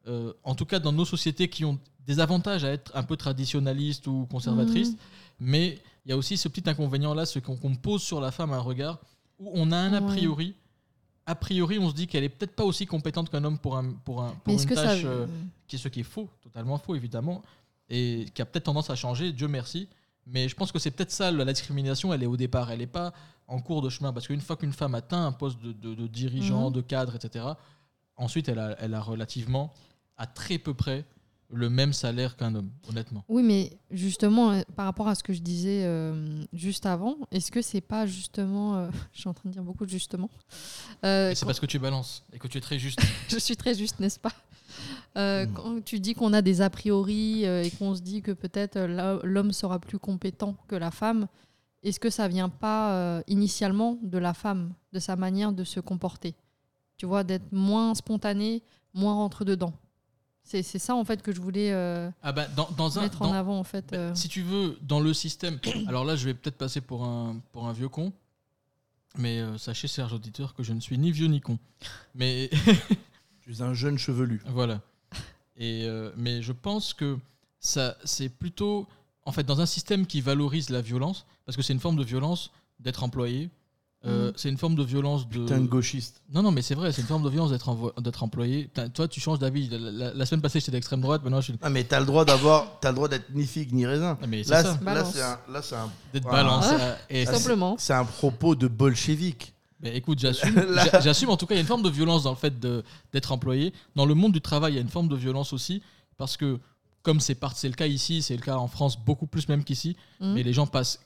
euh, 0.07 0.33
en 0.43 0.55
tout 0.55 0.65
cas, 0.65 0.79
dans 0.79 0.91
nos 0.91 1.05
sociétés 1.05 1.47
qui 1.47 1.63
ont 1.63 1.77
des 2.07 2.19
avantages 2.19 2.63
à 2.63 2.69
être 2.71 2.91
un 2.95 3.03
peu 3.03 3.15
traditionnalistes 3.17 4.07
ou 4.07 4.25
conservatrices. 4.31 4.93
Mhm. 4.93 4.97
Mais 5.41 5.77
il 6.05 6.09
y 6.09 6.11
a 6.13 6.17
aussi 6.17 6.37
ce 6.37 6.47
petit 6.47 6.67
inconvénient-là, 6.69 7.25
ce 7.25 7.39
qu'on 7.39 7.75
pose 7.75 8.01
sur 8.01 8.19
la 8.21 8.31
femme 8.31 8.51
un 8.53 8.59
regard 8.59 8.99
où 9.39 9.51
on 9.53 9.71
a 9.71 9.77
un 9.77 9.93
a 9.93 10.01
Ouais. 10.01 10.07
priori. 10.07 10.55
A 11.27 11.35
priori, 11.35 11.77
on 11.79 11.89
se 11.89 11.95
dit 11.95 12.07
qu'elle 12.07 12.23
est 12.23 12.29
peut-être 12.29 12.55
pas 12.55 12.63
aussi 12.63 12.85
compétente 12.87 13.29
qu'un 13.29 13.43
homme 13.43 13.59
pour, 13.59 13.77
un, 13.77 13.91
pour, 13.91 14.21
un, 14.23 14.31
pour 14.43 14.53
une 14.59 14.65
que 14.65 14.75
ça- 14.75 14.83
tâche, 14.83 15.03
euh, 15.05 15.27
qui 15.67 15.75
est 15.75 15.79
ce 15.79 15.87
qui 15.87 15.99
est 15.99 16.03
faux, 16.03 16.27
totalement 16.41 16.77
faux 16.79 16.95
évidemment, 16.95 17.43
et 17.89 18.25
qui 18.33 18.41
a 18.41 18.45
peut-être 18.45 18.63
tendance 18.65 18.89
à 18.89 18.95
changer, 18.95 19.31
Dieu 19.31 19.47
merci. 19.47 19.87
Mais 20.25 20.47
je 20.49 20.55
pense 20.55 20.71
que 20.71 20.79
c'est 20.79 20.91
peut-être 20.91 21.11
ça, 21.11 21.31
la 21.31 21.45
discrimination, 21.45 22.13
elle 22.13 22.23
est 22.23 22.27
au 22.27 22.37
départ, 22.37 22.71
elle 22.71 22.79
n'est 22.79 22.87
pas 22.87 23.13
en 23.47 23.59
cours 23.61 23.81
de 23.81 23.89
chemin, 23.89 24.13
parce 24.13 24.27
qu'une 24.27 24.41
fois 24.41 24.55
qu'une 24.55 24.71
femme 24.73 24.95
atteint 24.95 25.25
un 25.25 25.31
poste 25.31 25.59
de, 25.61 25.71
de- 25.73 25.93
de 25.95 26.07
dirigeant, 26.07 26.67
Mhm. 26.69 26.73
de 26.75 26.81
cadre, 26.81 27.15
etc., 27.15 27.45
ensuite 28.17 28.49
elle 28.49 28.59
a, 28.59 28.75
elle 28.79 28.93
a 28.93 29.01
relativement, 29.01 29.73
à 30.17 30.25
très 30.27 30.57
peu 30.57 30.73
près, 30.73 31.05
le 31.53 31.69
même 31.69 31.93
salaire 31.93 32.35
qu'un 32.37 32.55
homme, 32.55 32.69
honnêtement. 32.89 33.23
Oui, 33.27 33.43
mais 33.43 33.77
justement, 33.91 34.51
euh, 34.51 34.61
par 34.75 34.85
rapport 34.85 35.07
à 35.07 35.15
ce 35.15 35.23
que 35.23 35.33
je 35.33 35.41
disais 35.41 35.83
euh, 35.83 36.43
juste 36.53 36.85
avant, 36.85 37.17
est-ce 37.31 37.51
que 37.51 37.61
c'est 37.61 37.81
pas 37.81 38.05
justement. 38.05 38.75
euh, 38.77 38.89
je 39.13 39.19
suis 39.19 39.29
en 39.29 39.33
train 39.33 39.49
de 39.49 39.53
dire 39.53 39.63
beaucoup 39.63 39.85
de 39.85 39.89
justement. 39.91 40.29
Euh, 41.05 41.29
c'est 41.33 41.39
quand- 41.41 41.45
parce 41.47 41.59
que 41.59 41.65
tu 41.65 41.79
balances 41.79 42.23
et 42.33 42.39
que 42.39 42.47
tu 42.47 42.57
es 42.57 42.61
très 42.61 42.79
juste. 42.79 42.99
je 43.29 43.37
suis 43.37 43.55
très 43.57 43.75
juste, 43.75 43.99
n'est-ce 43.99 44.19
pas? 44.19 44.33
Hmm. 45.15 45.51
Quand 45.53 45.83
tu 45.83 45.99
dis 45.99 46.13
qu'on 46.13 46.31
a 46.31 46.41
des 46.41 46.61
a 46.61 46.69
priori 46.69 47.43
et 47.43 47.69
qu'on 47.77 47.93
se 47.93 48.01
dit 48.01 48.21
que 48.21 48.31
peut-être 48.31 48.79
l'homme 49.23 49.51
sera 49.51 49.79
plus 49.79 49.99
compétent 49.99 50.55
que 50.69 50.75
la 50.75 50.91
femme, 50.91 51.27
est-ce 51.83 51.99
que 51.99 52.09
ça 52.09 52.29
vient 52.29 52.47
pas 52.47 53.21
initialement 53.27 53.97
de 54.01 54.17
la 54.17 54.33
femme, 54.33 54.73
de 54.93 54.99
sa 54.99 55.17
manière 55.17 55.51
de 55.51 55.65
se 55.65 55.81
comporter? 55.81 56.35
Tu 56.95 57.05
vois, 57.05 57.25
d'être 57.25 57.51
moins 57.51 57.93
spontané, 57.95 58.63
moins 58.93 59.13
rentre 59.15 59.43
dedans. 59.43 59.73
C'est 60.63 60.79
ça 60.79 60.95
en 60.95 61.05
fait 61.05 61.21
que 61.21 61.31
je 61.33 61.39
voulais 61.39 61.71
euh, 61.71 62.09
Ah 62.21 62.31
bah, 62.31 62.47
dans, 62.49 62.69
dans 62.77 62.99
un, 62.99 63.03
mettre 63.03 63.21
en 63.21 63.31
avant 63.31 63.57
en 63.57 63.63
fait. 63.63 63.91
bah, 63.91 63.97
euh. 63.97 64.15
Si 64.15 64.27
tu 64.27 64.41
veux, 64.41 64.77
dans 64.81 64.99
le 64.99 65.13
système. 65.13 65.59
Alors 65.87 66.03
là, 66.03 66.15
je 66.15 66.25
vais 66.25 66.33
peut-être 66.33 66.57
passer 66.57 66.81
pour 66.81 67.03
un, 67.05 67.37
pour 67.53 67.67
un 67.67 67.73
vieux 67.73 67.89
con. 67.89 68.11
Mais 69.17 69.39
euh, 69.39 69.57
sachez, 69.57 69.87
Serge 69.87 70.13
auditeur, 70.13 70.53
que 70.53 70.63
je 70.63 70.73
ne 70.73 70.79
suis 70.79 70.97
ni 70.97 71.11
vieux 71.11 71.27
ni 71.27 71.41
con. 71.41 71.57
Mais. 72.15 72.49
Tu 73.43 73.53
es 73.53 73.61
un 73.63 73.73
jeune 73.73 73.97
chevelu. 73.97 74.39
Voilà. 74.45 74.81
Et, 75.57 75.85
euh, 75.85 76.11
mais 76.15 76.43
je 76.43 76.51
pense 76.51 76.93
que 76.93 77.17
ça, 77.59 77.97
c'est 78.03 78.29
plutôt. 78.29 78.87
En 79.25 79.31
fait, 79.31 79.43
dans 79.43 79.61
un 79.61 79.65
système 79.65 80.05
qui 80.05 80.21
valorise 80.21 80.69
la 80.69 80.81
violence, 80.81 81.25
parce 81.45 81.55
que 81.55 81.63
c'est 81.63 81.73
une 81.73 81.79
forme 81.79 81.95
de 81.95 82.03
violence 82.03 82.51
d'être 82.79 83.03
employé. 83.03 83.49
Euh, 84.05 84.27
Mhm. 84.27 84.33
C'est 84.35 84.49
une 84.49 84.57
forme 84.57 84.75
de 84.75 84.83
violence 84.83 85.27
de. 85.29 85.39
Putain 85.41 85.59
de 85.59 85.67
gauchiste. 85.67 86.21
Non, 86.33 86.41
non, 86.41 86.51
mais 86.51 86.61
c'est 86.63 86.73
vrai, 86.73 86.91
c'est 86.91 87.01
une 87.01 87.07
forme 87.07 87.23
de 87.23 87.29
violence 87.29 87.51
d'être 87.51 87.69
envo- 87.69 87.93
d'être 88.01 88.23
employé. 88.23 88.63
Putain, 88.63 88.89
toi, 88.89 89.07
tu 89.07 89.19
changes 89.19 89.37
d'avis. 89.39 89.69
La, 89.69 89.77
la- 89.77 90.13
la 90.13 90.25
semaine 90.25 90.41
passée, 90.41 90.59
j'étais 90.59 90.71
d'extrême 90.71 91.01
droite, 91.01 91.21
maintenant 91.23 91.39
je 91.41 91.51
suis. 91.51 91.59
Ah 91.61 91.69
mais 91.69 91.83
t'as 91.83 91.99
le 91.99 92.05
droit 92.07 92.25
d'avoir, 92.25 92.79
t'as 92.79 92.89
le 92.89 92.95
droit 92.95 93.07
d'être 93.07 93.29
ni 93.35 93.45
figue 93.45 93.73
ni 93.73 93.85
raisin. 93.85 94.17
Ah, 94.21 94.25
mais 94.27 94.41
là, 94.43 94.63
c'est- 94.63 94.69
un, 95.21 95.39
là 95.51 95.61
c'est 95.61 95.75
un, 95.75 95.89
D'être 96.13 96.23
balance. 96.29 96.65
Ah, 96.67 96.73
euh, 96.81 96.95
et 97.11 97.25
c'est- 97.25 97.33
simplement. 97.35 97.75
C'est 97.77 97.93
un 97.93 98.05
propos 98.05 98.55
de 98.55 98.67
bolchevique. 98.67 99.53
Mais 99.83 99.95
écoute, 99.97 100.19
j'assume. 100.19 100.55
J'assume 101.01 101.29
en 101.31 101.37
tout 101.37 101.45
cas, 101.47 101.55
il 101.55 101.57
y 101.57 101.59
a 101.59 101.61
une 101.61 101.67
forme 101.67 101.81
de 101.81 101.89
violence 101.89 102.23
dans 102.23 102.29
le 102.31 102.35
fait 102.35 102.59
de- 102.59 102.83
d'être 103.13 103.31
employé. 103.31 103.73
Dans 103.95 104.05
le 104.05 104.13
monde 104.13 104.31
du 104.31 104.41
travail, 104.41 104.73
il 104.73 104.75
y 104.75 104.79
a 104.79 104.81
une 104.81 104.89
forme 104.89 105.07
de 105.07 105.15
violence 105.15 105.53
aussi, 105.53 105.81
parce 106.17 106.37
que 106.37 106.59
comme 107.03 107.19
c'est 107.19 107.33
par- 107.33 107.55
c'est 107.57 107.67
le 107.67 107.73
cas 107.73 107.87
ici, 107.87 108.21
c'est 108.21 108.35
le 108.35 108.43
cas 108.43 108.57
en 108.57 108.67
France 108.67 108.95
beaucoup 109.03 109.25
plus 109.25 109.47
même 109.49 109.63
qu'ici, 109.63 109.95
Mhm. 110.19 110.33
mais 110.33 110.43
les 110.43 110.53
gens 110.53 110.67
passent 110.67 110.99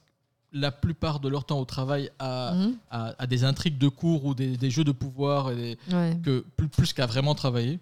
la 0.56 0.72
plupart 0.72 1.20
de 1.20 1.28
leur 1.30 1.44
temps 1.46 1.60
au 1.60 1.66
travail 1.66 2.10
à, 2.18 2.54
Mhm. 2.56 2.76
à, 2.90 3.14
à 3.22 3.28
des 3.28 3.44
intrigues 3.44 3.78
de 3.78 3.90
cours 3.90 4.24
ou 4.26 4.34
des, 4.34 4.56
des 4.58 4.72
jeux 4.72 4.86
de 4.86 4.92
pouvoir, 4.94 5.52
et 5.52 5.56
des- 5.56 5.78
Ouais. 5.94 6.18
que, 6.24 6.44
plus, 6.56 6.70
plus 6.70 6.94
qu'à 6.94 7.06
vraiment 7.06 7.36
travailler. 7.36 7.80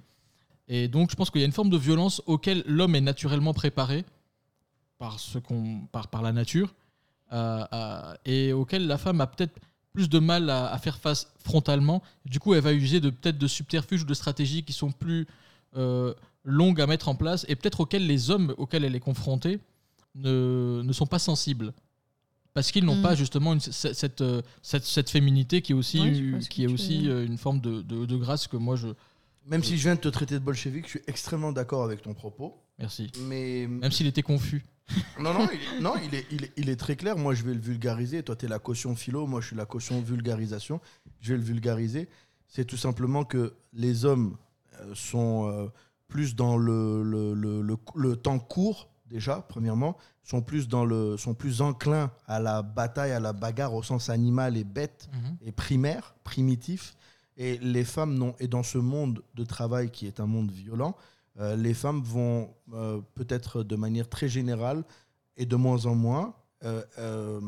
Et 0.67 0.87
donc, 0.87 1.11
je 1.11 1.15
pense 1.15 1.29
qu'il 1.29 1.41
y 1.41 1.43
a 1.43 1.45
une 1.47 1.51
forme 1.53 1.69
de 1.69 1.77
violence 1.77 2.21
auquel 2.25 2.63
l'homme 2.65 2.95
est 2.95 3.01
naturellement 3.01 3.53
préparé 3.53 4.05
par, 4.97 5.19
ce 5.19 5.37
qu'on, 5.37 5.81
par, 5.91 6.07
par 6.07 6.21
la 6.23 6.31
nature, 6.31 6.73
euh, 7.31 7.63
euh, 7.73 8.13
et 8.25 8.53
auquel 8.53 8.87
la 8.87 8.97
femme 8.97 9.21
a 9.21 9.27
peut-être 9.27 9.53
plus 9.93 10.09
de 10.09 10.17
mal 10.19 10.49
à, 10.49 10.71
à 10.73 10.77
faire 10.79 10.97
face 10.97 11.31
frontalement. 11.43 12.01
Du 12.25 12.39
coup, 12.39 12.55
elle 12.55 12.61
va 12.61 12.73
user 12.73 12.99
de, 12.99 13.11
peut-être 13.11 13.37
de 13.37 13.47
subterfuges 13.47 14.01
ou 14.01 14.05
de 14.05 14.13
stratégies 14.15 14.63
qui 14.63 14.73
sont 14.73 14.91
plus 14.91 15.27
euh, 15.75 16.13
longues 16.43 16.81
à 16.81 16.87
mettre 16.87 17.07
en 17.09 17.15
place, 17.15 17.45
et 17.49 17.55
peut-être 17.55 17.81
auxquelles 17.81 18.07
les 18.07 18.31
hommes 18.31 18.53
auxquels 18.57 18.83
elle 18.83 18.95
est 18.95 18.99
confrontée 18.99 19.59
ne, 20.15 20.81
ne 20.83 20.93
sont 20.93 21.05
pas 21.07 21.19
sensibles. 21.19 21.73
Parce 22.53 22.71
qu'ils 22.71 22.85
n'ont 22.85 22.97
Mm. 22.97 23.01
pas 23.01 23.15
justement 23.15 23.53
une- 23.53 23.59
cette, 23.59 23.93
cette, 23.95 24.21
euh, 24.21 24.41
cette, 24.61 24.83
cette 24.83 25.09
féminité 25.09 25.61
qui 25.61 25.71
est 25.71 25.75
aussi, 25.75 25.99
Ouais, 25.99 26.39
qui 26.49 26.63
est 26.63 26.67
veux 26.67 26.73
aussi 26.73 27.09
euh, 27.09 27.25
une 27.25 27.37
forme 27.37 27.59
de, 27.61 27.81
de, 27.81 28.05
de 28.05 28.17
grâce 28.17 28.47
que 28.47 28.57
moi 28.57 28.75
je. 28.75 28.89
Même 29.47 29.63
si 29.63 29.77
je 29.77 29.83
viens 29.83 29.95
de 29.95 29.99
te 29.99 30.07
traiter 30.07 30.35
de 30.35 30.39
bolchevique, 30.43 30.85
je 30.85 30.91
suis 30.91 31.01
extrêmement 31.07 31.51
d'accord 31.51 31.83
avec 31.83 32.01
ton 32.01 32.13
propos. 32.13 32.61
Merci. 32.79 33.11
Mais 33.27 33.67
Même 33.67 33.91
s'il 33.91 34.07
était 34.07 34.21
confus. 34.21 34.63
non, 35.19 35.33
non, 35.33 35.47
il, 35.51 35.77
est- 35.77 35.81
non 35.81 35.93
il, 36.05 36.13
est, 36.15 36.25
il, 36.31 36.43
est, 36.45 36.51
il 36.57 36.69
est 36.69 36.75
très 36.75 36.95
clair. 36.95 37.17
Moi, 37.17 37.33
je 37.33 37.43
vais 37.43 37.53
le 37.53 37.59
vulgariser. 37.59 38.21
Toi, 38.23 38.35
tu 38.35 38.45
es 38.45 38.49
la 38.49 38.59
caution 38.59 38.95
philo. 38.95 39.25
Moi, 39.27 39.41
je 39.41 39.47
suis 39.47 39.55
la 39.55 39.65
caution 39.65 40.01
vulgarisation. 40.01 40.79
Je 41.21 41.33
vais 41.33 41.37
le 41.39 41.43
vulgariser. 41.43 42.07
C'est 42.47 42.65
tout 42.65 42.77
simplement 42.77 43.23
que 43.23 43.53
les 43.73 44.05
hommes 44.05 44.37
euh, 44.81 44.93
sont 44.93 45.71
plus 46.07 46.35
dans 46.35 46.57
le, 46.57 47.01
le, 47.03 47.33
le, 47.33 47.61
le- 47.61 47.77
le 47.95 48.15
temps 48.15 48.37
court, 48.39 48.89
déjà, 49.05 49.45
premièrement, 49.47 49.97
sont 50.23 50.41
plus, 50.41 50.67
dans 50.67 50.85
le, 50.85 51.17
sont 51.17 51.33
plus 51.33 51.61
enclins 51.61 52.11
à 52.27 52.39
la 52.39 52.61
bataille, 52.61 53.11
à 53.11 53.19
la 53.19 53.33
bagarre 53.33 53.73
au 53.73 53.83
sens 53.83 54.09
animal 54.09 54.57
et 54.57 54.63
bête 54.63 55.09
Mhm. 55.13 55.37
et 55.41 55.51
primaire, 55.51 56.15
primitif. 56.23 56.95
Et 57.37 57.57
les 57.57 57.83
femmes, 57.83 58.13
non. 58.15 58.35
Et 58.39 58.47
dans 58.47 58.63
ce 58.63 58.77
monde 58.77 59.23
de 59.33 59.43
travail 59.43 59.89
qui 59.91 60.05
est 60.07 60.19
un 60.19 60.25
monde 60.27 60.51
violent, 60.51 60.95
euh, 61.39 61.55
les 61.55 61.73
femmes 61.73 62.01
vont 62.01 62.53
euh, 62.73 63.01
peut-être 63.15 63.63
de 63.63 63.75
manière 63.75 64.07
très 64.07 64.27
générale 64.29 64.83
et 65.35 65.45
de 65.47 65.55
moins 65.55 65.85
en 65.87 65.95
moins, 65.95 66.35
euh, 66.63 66.83
euh, 66.99 67.41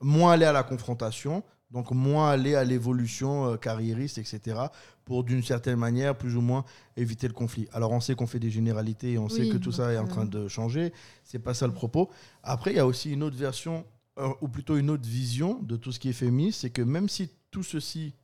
moins 0.00 0.32
aller 0.32 0.44
à 0.46 0.52
la 0.52 0.64
confrontation, 0.64 1.42
donc 1.70 1.90
moins 1.92 2.30
aller 2.30 2.54
à 2.54 2.64
l'évolution 2.64 3.46
euh, 3.52 3.56
carriériste, 3.56 4.18
etc., 4.18 4.58
pour 5.04 5.24
d'une 5.24 5.42
certaine 5.42 5.76
manière, 5.78 6.16
plus 6.16 6.36
ou 6.36 6.40
moins, 6.40 6.64
éviter 6.96 7.26
le 7.26 7.32
conflit. 7.34 7.68
Alors 7.72 7.90
on 7.92 8.00
sait 8.00 8.14
qu'on 8.14 8.26
fait 8.26 8.38
des 8.38 8.50
généralités 8.50 9.12
et 9.12 9.18
on 9.18 9.28
sait 9.28 9.48
que 9.48 9.56
tout 9.56 9.72
ça 9.72 9.92
est 9.92 9.98
en 9.98 10.02
donc, 10.02 10.10
train 10.10 10.24
de 10.24 10.46
changer, 10.48 10.92
c'est 11.24 11.38
pas 11.40 11.54
ça 11.54 11.66
le 11.66 11.72
propos. 11.72 12.10
Après, 12.42 12.72
il 12.72 12.76
y 12.76 12.80
a 12.80 12.86
aussi 12.86 13.10
une 13.12 13.22
autre 13.22 13.36
version, 13.36 13.84
euh, 14.18 14.28
ou 14.40 14.48
plutôt 14.48 14.76
une 14.76 14.90
autre 14.90 15.08
vision 15.08 15.60
de 15.62 15.76
tout 15.76 15.90
ce 15.92 15.98
qui 15.98 16.08
est 16.10 16.12
féministe, 16.12 16.60
c'est 16.60 16.70
que 16.70 16.82
même 16.82 17.08
si 17.08 17.28
tout 17.50 17.62
ceci 17.64 18.14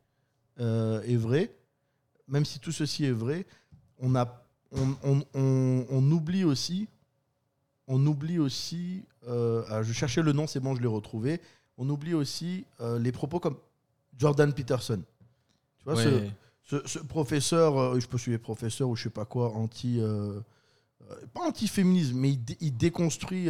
euh, 0.60 1.02
est 1.02 1.16
vrai, 1.16 1.52
même 2.28 2.44
si 2.44 2.58
tout 2.60 2.72
ceci 2.72 3.04
est 3.04 3.12
vrai, 3.12 3.46
on, 3.98 4.14
a, 4.14 4.44
on, 4.72 4.94
on- 5.04 5.22
on- 5.34 5.86
on 5.90 6.10
oublie 6.12 6.44
aussi, 6.44 6.88
on 7.88 8.04
oublie 8.06 8.38
aussi, 8.38 9.04
euh, 9.28 9.62
ah, 9.70 9.82
je 9.82 9.92
cherchais 9.92 10.22
le 10.22 10.32
nom, 10.32 10.46
c'est 10.46 10.60
bon, 10.60 10.74
je 10.74 10.80
l'ai 10.82 10.88
retrouvé, 10.88 11.40
on 11.78 11.88
oublie 11.88 12.14
aussi 12.14 12.64
euh, 12.80 12.98
les 12.98 13.12
propos 13.12 13.40
comme 13.40 13.56
Jordan 14.18 14.52
Peterson. 14.52 15.02
Tu 15.78 15.84
vois, 15.84 16.02
ce- 16.02 16.08
Ouais. 16.08 16.30
ce, 16.62 16.86
ce 16.86 16.98
professeur, 16.98 17.78
euh, 17.78 18.00
je 18.00 18.06
peux 18.06 18.18
suivre 18.18 18.40
professeur 18.40 18.88
ou 18.88 18.96
je 18.96 19.04
sais 19.04 19.10
pas 19.10 19.24
quoi, 19.24 19.50
anti, 19.54 20.00
euh, 20.00 20.40
pas 21.34 21.46
anti-féminisme, 21.46 22.16
mais 22.18 22.30
il, 22.30 22.44
dé- 22.44 22.56
il 22.60 22.76
déconstruit, 22.76 23.48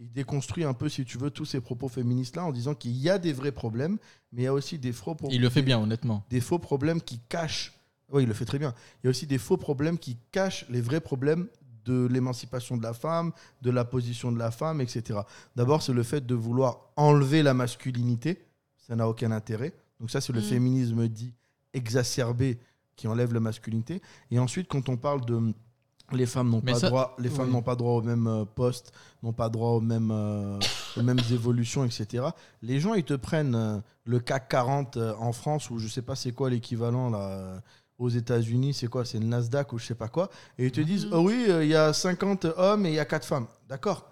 il 0.00 0.12
déconstruit 0.12 0.64
un 0.64 0.74
peu, 0.74 0.88
si 0.88 1.04
tu 1.04 1.16
veux, 1.18 1.30
tous 1.30 1.44
ces 1.46 1.60
propos 1.60 1.88
féministes-là 1.88 2.44
en 2.44 2.52
disant 2.52 2.74
qu'il 2.74 2.96
y 2.96 3.08
a 3.10 3.18
des 3.18 3.32
vrais 3.32 3.52
problèmes, 3.52 3.98
mais 4.32 4.42
il 4.42 4.44
y 4.44 4.48
a 4.48 4.52
aussi 4.52 4.78
des 4.78 4.92
faux 4.92 5.14
problèmes. 5.14 5.36
Il 5.36 5.42
le 5.42 5.48
fait 5.50 5.62
bien, 5.62 5.78
honnêtement. 5.80 6.24
Des 6.30 6.40
faux 6.40 6.58
problèmes 6.58 7.00
qui 7.00 7.18
cachent. 7.28 7.72
Oui, 8.10 8.22
il 8.22 8.28
le 8.28 8.34
fait 8.34 8.44
très 8.44 8.58
bien. 8.58 8.74
Il 9.02 9.06
y 9.06 9.08
a 9.08 9.10
aussi 9.10 9.26
des 9.26 9.38
faux 9.38 9.56
problèmes 9.56 9.98
qui 9.98 10.16
cachent 10.32 10.66
les 10.70 10.80
vrais 10.80 11.00
problèmes 11.00 11.48
de 11.88 12.06
l'émancipation 12.10 12.76
de 12.76 12.82
la 12.82 12.92
femme, 12.92 13.32
de 13.62 13.70
la 13.70 13.84
position 13.84 14.30
de 14.32 14.38
la 14.38 14.50
femme, 14.50 14.80
etc. 14.80 15.20
D'abord, 15.56 15.80
c'est 15.82 15.92
le 15.94 16.02
fait 16.02 16.24
de 16.26 16.34
vouloir 16.34 16.90
enlever 16.96 17.42
la 17.42 17.54
masculinité. 17.54 18.44
Ça 18.86 18.94
n'a 18.96 19.08
aucun 19.08 19.30
intérêt. 19.32 19.72
Donc 20.00 20.10
ça, 20.10 20.20
c'est 20.20 20.32
le 20.32 20.40
Mm. 20.40 20.50
féminisme 20.54 21.08
dit 21.08 21.32
exacerbé 21.74 22.58
qui 22.96 23.06
enlève 23.08 23.32
la 23.32 23.40
masculinité. 23.40 24.02
Et 24.30 24.38
ensuite, 24.38 24.68
quand 24.68 24.88
on 24.88 24.96
parle 24.96 25.24
de 25.24 25.52
les 26.12 26.24
femmes 26.26 26.48
n'ont 26.48 26.62
pas 26.62 26.74
ça- 26.74 26.88
droit, 26.88 27.14
les 27.18 27.28
femmes 27.28 27.50
n'ont 27.50 27.62
pas 27.62 27.76
droit 27.76 27.92
au 27.92 28.02
même 28.02 28.26
euh, 28.26 28.44
poste, 28.46 28.92
n'ont 29.22 29.34
pas 29.34 29.50
droit 29.50 29.72
aux 29.72 29.80
mêmes, 29.82 30.10
euh, 30.10 30.58
aux 30.96 31.02
mêmes 31.02 31.18
évolutions, 31.30 31.84
etc. 31.84 32.24
Les 32.62 32.80
gens, 32.80 32.94
ils 32.94 33.04
te 33.04 33.12
prennent 33.14 33.54
euh, 33.54 33.78
le 34.04 34.18
CAC 34.18 34.48
40 34.48 34.96
euh, 34.96 35.14
en 35.18 35.32
France 35.32 35.68
ou 35.70 35.78
je 35.78 35.86
sais 35.86 36.00
pas 36.02 36.16
c'est 36.16 36.32
quoi 36.32 36.48
l'équivalent 36.48 37.10
là 37.10 37.18
euh, 37.28 37.58
aux 37.98 38.08
États-Unis, 38.08 38.74
c'est 38.74 38.86
quoi, 38.86 39.04
c'est 39.04 39.18
le 39.18 39.26
Nasdaq 39.26 39.72
ou 39.72 39.78
je 39.78 39.86
sais 39.86 39.94
pas 39.94 40.08
quoi, 40.08 40.30
et 40.56 40.66
ils 40.66 40.72
te 40.72 40.80
disent 40.80 41.06
Mhm. 41.06 41.12
oh 41.14 41.20
oui, 41.26 41.46
euh, 41.48 41.64
il 41.64 41.70
y 41.70 41.74
a 41.74 41.92
50 41.92 42.44
hommes 42.56 42.86
et 42.86 42.90
il 42.90 42.94
y 42.94 42.98
a 43.00 43.04
4 43.04 43.26
femmes. 43.26 43.46
D'accord. 43.68 44.08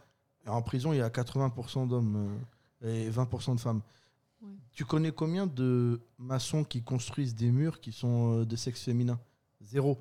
En 0.47 0.63
prison, 0.63 0.93
il 0.93 0.99
y 0.99 1.03
a 1.03 1.09
80% 1.11 1.87
d'hommes 1.89 2.39
euh, 2.85 3.07
et 3.07 3.11
20% 3.11 3.55
de 3.55 3.61
femmes. 3.61 3.81
Ouais. 4.43 4.49
Tu 4.73 4.85
connais 4.85 5.11
combien 5.13 5.47
de 5.47 6.01
maçons 6.19 6.63
qui 6.65 6.83
construisent 6.83 7.35
des 7.35 7.51
murs 7.51 7.81
qui 7.81 7.93
sont 7.93 8.41
euh, 8.41 8.45
de 8.45 8.57
sexe 8.57 8.83
féminin? 8.83 9.19
Zéro. 9.63 10.01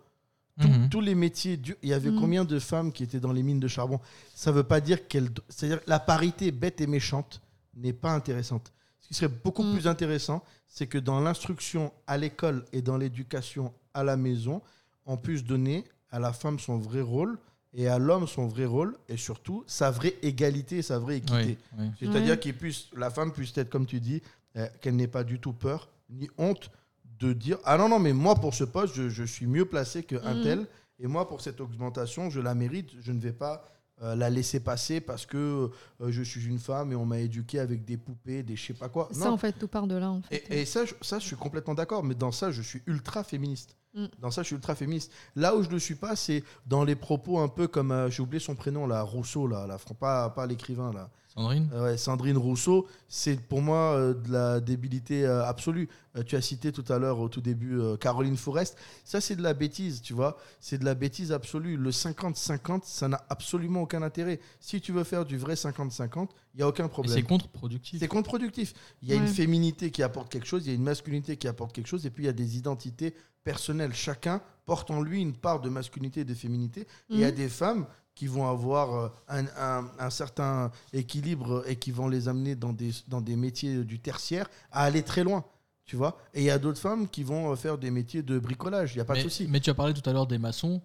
Tous- 0.59 0.67
Mhm. 0.67 0.89
Tous 0.89 1.01
les 1.01 1.15
métiers, 1.15 1.57
du- 1.57 1.75
il 1.83 1.89
y 1.89 1.93
avait 1.93 2.11
Mhm. 2.11 2.19
combien 2.19 2.45
de 2.45 2.59
femmes 2.59 2.91
qui 2.91 3.03
étaient 3.03 3.19
dans 3.19 3.33
les 3.33 3.43
mines 3.43 3.59
de 3.59 3.67
charbon? 3.67 3.99
Ça 4.35 4.51
veut 4.51 4.63
pas 4.63 4.79
dire 4.81 5.07
qu'elle. 5.07 5.29
C'est-à-dire 5.49 5.81
la 5.87 5.99
parité 5.99 6.51
bête 6.51 6.79
et 6.81 6.87
méchante 6.87 7.41
n'est 7.75 7.91
pas 7.93 8.11
intéressante. 8.13 8.71
Ce 9.05 9.09
qui 9.09 9.13
serait 9.13 9.27
beaucoup 9.43 9.61
Mhm. 9.61 9.73
plus 9.73 9.87
intéressant, 9.87 10.43
c'est 10.67 10.87
que 10.87 10.97
dans 10.97 11.19
l'instruction 11.19 11.93
à 12.07 12.17
l'école 12.17 12.65
et 12.73 12.81
dans 12.81 12.97
l'éducation 12.97 13.71
à 13.93 14.03
la 14.03 14.17
maison, 14.17 14.63
on 15.05 15.15
puisse 15.15 15.43
donner 15.43 15.83
à 16.09 16.17
la 16.17 16.33
femme 16.33 16.57
son 16.57 16.79
vrai 16.79 17.01
rôle 17.01 17.37
et 17.75 17.87
à 17.87 17.99
l'homme 17.99 18.25
son 18.27 18.47
vrai 18.47 18.65
rôle 18.65 18.97
et 19.07 19.15
surtout 19.17 19.63
sa 19.67 19.91
vraie 19.91 20.15
égalité 20.23 20.77
et 20.77 20.81
sa 20.81 20.97
vraie 20.97 21.17
équité. 21.17 21.59
Oui, 21.77 21.85
oui. 21.85 21.91
C'est-à-dire 21.99 22.39
qu'il 22.39 22.55
puisse, 22.55 22.87
la 22.95 23.11
femme 23.11 23.31
puisse 23.31 23.55
être, 23.59 23.69
comme 23.69 23.85
tu 23.85 23.99
dis, 23.99 24.23
euh, 24.57 24.67
qu'elle 24.81 24.95
n'ait 24.95 25.07
pas 25.07 25.23
du 25.23 25.39
tout 25.39 25.53
peur 25.53 25.87
ni 26.09 26.27
honte 26.39 26.71
de 27.19 27.31
dire 27.31 27.59
Ah 27.63 27.77
non, 27.77 27.87
non, 27.89 27.99
mais 27.99 28.11
moi 28.13 28.33
pour 28.33 28.55
ce 28.55 28.63
poste, 28.63 28.95
je, 28.95 29.09
je 29.09 29.23
suis 29.23 29.45
mieux 29.45 29.65
placé 29.65 30.01
qu'un 30.01 30.33
Mhm. 30.33 30.41
tel. 30.41 30.67
Et 30.99 31.05
moi 31.05 31.27
pour 31.27 31.41
cette 31.41 31.61
augmentation, 31.61 32.31
je 32.31 32.39
la 32.39 32.55
mérite. 32.55 32.89
Je 33.01 33.11
ne 33.11 33.19
vais 33.19 33.33
pas 33.33 33.65
euh, 34.01 34.15
la 34.15 34.29
laisser 34.29 34.59
passer 34.59 34.99
parce 34.99 35.25
que 35.25 35.37
euh, 36.01 36.11
je 36.11 36.21
suis 36.21 36.45
une 36.47 36.59
femme 36.59 36.91
et 36.91 36.95
on 36.95 37.05
m'a 37.05 37.19
éduqué 37.19 37.59
avec 37.59 37.85
des 37.85 37.95
poupées, 37.97 38.43
des 38.43 38.55
je 38.57 38.65
sais 38.67 38.73
pas 38.73 38.89
quoi. 38.89 39.07
Ça, 39.11 39.25
Non. 39.25 39.31
en 39.33 39.37
fait, 39.37 39.53
tout 39.53 39.67
part 39.69 39.87
de 39.87 39.95
là. 39.95 40.09
En 40.11 40.21
fait. 40.21 40.43
Et, 40.49 40.61
et 40.61 40.65
ça, 40.65 40.83
je, 40.85 40.93
ça, 41.01 41.19
je 41.19 41.25
suis 41.25 41.35
complètement 41.37 41.75
d'accord. 41.75 42.03
Mais 42.03 42.15
dans 42.15 42.31
ça, 42.33 42.51
je 42.51 42.61
suis 42.61 42.81
ultra 42.87 43.23
féministe. 43.23 43.77
Mm. 43.95 44.05
Dans 44.21 44.31
ça, 44.31 44.41
je 44.41 44.47
suis 44.47 44.55
ultra 44.55 44.75
féministe. 44.75 45.11
Là 45.35 45.55
où 45.55 45.63
je 45.63 45.67
ne 45.69 45.73
le 45.73 45.79
suis 45.79 45.95
pas, 45.95 46.15
c'est 46.15 46.43
dans 46.67 46.83
les 46.83 46.95
propos 46.95 47.39
un 47.39 47.47
peu 47.47 47.67
comme. 47.67 47.91
euh, 47.91 48.09
J'ai 48.09 48.21
oublié 48.21 48.39
son 48.39 48.55
prénom, 48.55 48.85
là, 48.87 49.01
Rousseau, 49.01 49.47
là, 49.47 49.65
la, 49.67 49.77
pas, 49.95 50.29
pas 50.29 50.45
l'écrivain, 50.45 50.91
là. 50.93 51.09
Sandrine 51.33 51.69
Euh, 51.73 51.83
ouais, 51.83 51.97
Sandrine 51.97 52.37
Rousseau, 52.37 52.87
c'est 53.09 53.37
pour 53.41 53.61
moi 53.61 53.95
euh, 53.95 54.13
de 54.13 54.31
la 54.31 54.59
débilité 54.61 55.25
euh, 55.25 55.43
absolue. 55.45 55.89
Euh, 56.15 56.23
tu 56.23 56.37
as 56.37 56.41
cité 56.41 56.71
tout 56.71 56.85
à 56.87 56.97
l'heure, 56.97 57.19
au 57.19 57.27
tout 57.27 57.41
début, 57.41 57.77
euh, 57.77 57.97
Caroline 57.97 58.37
Forest. 58.37 58.77
Ça, 59.03 59.19
c'est 59.19 59.35
de 59.35 59.41
la 59.41 59.53
bêtise, 59.53 60.01
tu 60.01 60.13
vois. 60.13 60.37
C'est 60.61 60.77
de 60.77 60.85
la 60.85 60.93
bêtise 60.95 61.33
absolue. 61.33 61.75
Le 61.75 61.91
50-50, 61.91 62.81
ça 62.85 63.09
n'a 63.09 63.21
absolument 63.29 63.81
aucun 63.81 64.01
intérêt. 64.01 64.39
Si 64.61 64.79
tu 64.79 64.93
veux 64.93 65.03
faire 65.03 65.25
du 65.25 65.37
vrai 65.37 65.55
50-50, 65.55 66.29
il 66.55 66.59
n'y 66.59 66.63
a 66.63 66.67
aucun 66.69 66.87
problème. 66.87 67.13
c'est 67.13 67.21
contre-productif. 67.21 67.99
C'est 67.99 68.07
contre-productif. 68.07 68.73
Il 69.01 69.09
y 69.09 69.11
a 69.11 69.15
une 69.15 69.27
féminité 69.27 69.91
qui 69.91 70.01
apporte 70.03 70.31
quelque 70.31 70.47
chose, 70.47 70.65
il 70.65 70.69
y 70.69 70.71
a 70.71 70.75
une 70.75 70.83
masculinité 70.83 71.35
qui 71.35 71.47
apporte 71.49 71.73
quelque 71.75 71.87
chose, 71.87 72.05
et 72.05 72.09
puis 72.09 72.23
il 72.23 72.27
y 72.27 72.29
a 72.29 72.33
des 72.33 72.57
identités 72.57 73.13
personnelles. 73.43 73.93
Chacun 73.93 74.41
porte 74.65 74.89
en 74.89 75.01
lui 75.01 75.21
une 75.21 75.33
part 75.33 75.59
de 75.59 75.67
masculinité 75.69 76.21
et 76.21 76.25
de 76.25 76.33
féminité. 76.33 76.81
Et 76.81 76.85
il 77.09 77.19
y 77.19 77.23
a 77.25 77.29
Mhm. 77.29 77.35
des 77.35 77.49
femmes 77.49 77.85
qui 78.15 78.27
vont 78.27 78.47
avoir 78.47 78.93
euh, 78.95 79.09
un, 79.27 79.45
un- 79.57 79.91
un 79.99 80.09
certain 80.09 80.71
équilibre 80.93 81.63
et 81.67 81.75
qui 81.75 81.91
vont 81.91 82.07
les 82.07 82.27
amener 82.29 82.55
dans 82.55 82.71
des, 82.71 82.91
dans 83.09 83.19
des 83.21 83.35
métiers 83.35 83.83
du 83.83 83.99
tertiaire 83.99 84.47
à 84.71 84.83
aller 84.83 85.03
très 85.03 85.23
loin. 85.25 85.43
Tu 85.83 85.97
vois 85.97 86.17
Et 86.33 86.39
il 86.41 86.45
y 86.45 86.49
a 86.49 86.57
d'autres 86.57 86.79
femmes 86.79 87.07
qui 87.09 87.23
vont 87.23 87.51
euh, 87.51 87.55
faire 87.57 87.77
des 87.77 87.91
métiers 87.91 88.23
de 88.23 88.39
bricolage. 88.39 88.93
Il 88.93 88.97
n'y 88.97 89.01
a 89.01 89.05
pas 89.05 89.13
mais, 89.13 89.23
de 89.23 89.29
souci. 89.29 89.47
mais 89.49 89.59
tu 89.59 89.69
as 89.69 89.73
parlé 89.75 89.93
tout 89.93 90.09
à 90.09 90.13
l'heure 90.13 90.25
des 90.25 90.37
maçons. 90.39 90.81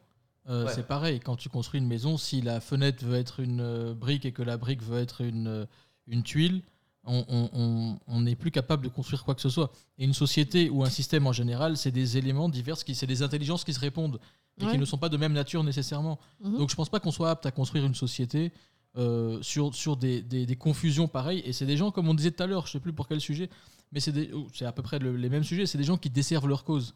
Euh, 0.50 0.66
Ouais. 0.66 0.72
C'est 0.74 0.86
pareil, 0.86 1.20
quand 1.20 1.36
tu 1.36 1.48
construis 1.48 1.78
une 1.80 1.86
maison, 1.86 2.18
si 2.18 2.40
la 2.42 2.60
fenêtre 2.60 3.04
veut 3.04 3.16
être 3.16 3.40
une 3.40 3.60
euh, 3.60 3.94
brique 3.94 4.24
et 4.24 4.32
que 4.32 4.42
la 4.42 4.56
brique 4.56 4.82
veut 4.82 4.98
être 4.98 5.20
une, 5.22 5.46
euh, 5.46 5.64
une 6.08 6.22
tuile, 6.24 6.62
on- 7.04 8.20
n'est 8.20 8.34
plus 8.36 8.50
capable 8.50 8.84
de 8.84 8.88
construire 8.88 9.24
quoi 9.24 9.34
que 9.34 9.40
ce 9.40 9.48
soit. 9.48 9.72
Et 9.98 10.04
une 10.04 10.12
société 10.14 10.68
ou 10.70 10.82
un 10.84 10.90
système 10.90 11.26
en 11.26 11.32
général, 11.32 11.76
c'est 11.76 11.90
des 11.90 12.18
éléments 12.18 12.48
divers, 12.48 12.76
qui, 12.84 12.94
c'est 12.94 13.06
des 13.06 13.22
intelligences 13.22 13.64
qui 13.64 13.72
se 13.72 13.80
répondent 13.80 14.18
et 14.60 14.64
Ouais. 14.64 14.72
qui 14.72 14.78
ne 14.78 14.84
sont 14.84 14.98
pas 14.98 15.08
de 15.08 15.16
même 15.16 15.32
nature 15.32 15.64
nécessairement. 15.64 16.18
Mhm. 16.42 16.58
Donc 16.58 16.70
je 16.70 16.74
pense 16.76 16.88
pas 16.88 17.00
qu'on 17.00 17.10
soit 17.12 17.30
apte 17.30 17.46
à 17.46 17.50
construire 17.50 17.84
une 17.86 17.94
société 17.94 18.52
euh, 18.96 19.38
sur, 19.40 19.72
sur 19.74 19.96
des, 19.96 20.20
des- 20.20 20.46
des 20.46 20.56
confusions 20.56 21.06
pareilles. 21.06 21.42
Et 21.44 21.52
c'est 21.52 21.64
des 21.66 21.76
gens, 21.76 21.90
comme 21.92 22.08
on 22.08 22.14
disait 22.14 22.32
tout 22.32 22.42
à 22.42 22.46
l'heure, 22.46 22.66
je 22.66 22.72
sais 22.72 22.80
plus 22.80 22.92
pour 22.92 23.06
quel 23.06 23.20
sujet, 23.20 23.48
mais 23.92 24.00
c'est 24.00 24.12
oh, 24.34 24.48
c'est 24.52 24.64
à 24.66 24.72
peu 24.72 24.82
près 24.82 24.98
le- 24.98 25.16
les 25.16 25.28
mêmes 25.28 25.44
sujets, 25.44 25.64
c'est 25.66 25.78
des 25.78 25.84
gens 25.84 25.96
qui 25.96 26.10
desservent 26.10 26.48
leur 26.48 26.64
cause. 26.64 26.94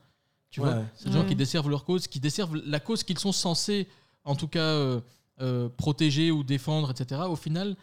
Tu 0.54 0.60
Ouais. 0.60 0.70
vois 0.70 0.84
C'est 0.94 1.06
des 1.08 1.12
gens 1.14 1.22
Ouais. 1.22 1.26
qui 1.26 1.34
desservent 1.34 1.68
leur 1.68 1.84
cause, 1.84 2.06
qui 2.06 2.20
desservent 2.20 2.54
la 2.64 2.78
cause 2.78 3.02
qu'ils 3.02 3.18
sont 3.18 3.32
censés, 3.32 3.88
en 4.22 4.36
tout 4.36 4.46
cas, 4.46 4.60
euh, 4.60 5.00
euh, 5.40 5.68
protéger 5.68 6.30
ou 6.30 6.44
défendre, 6.44 6.92
etc. 6.92 7.22
Au 7.28 7.34
final, 7.34 7.74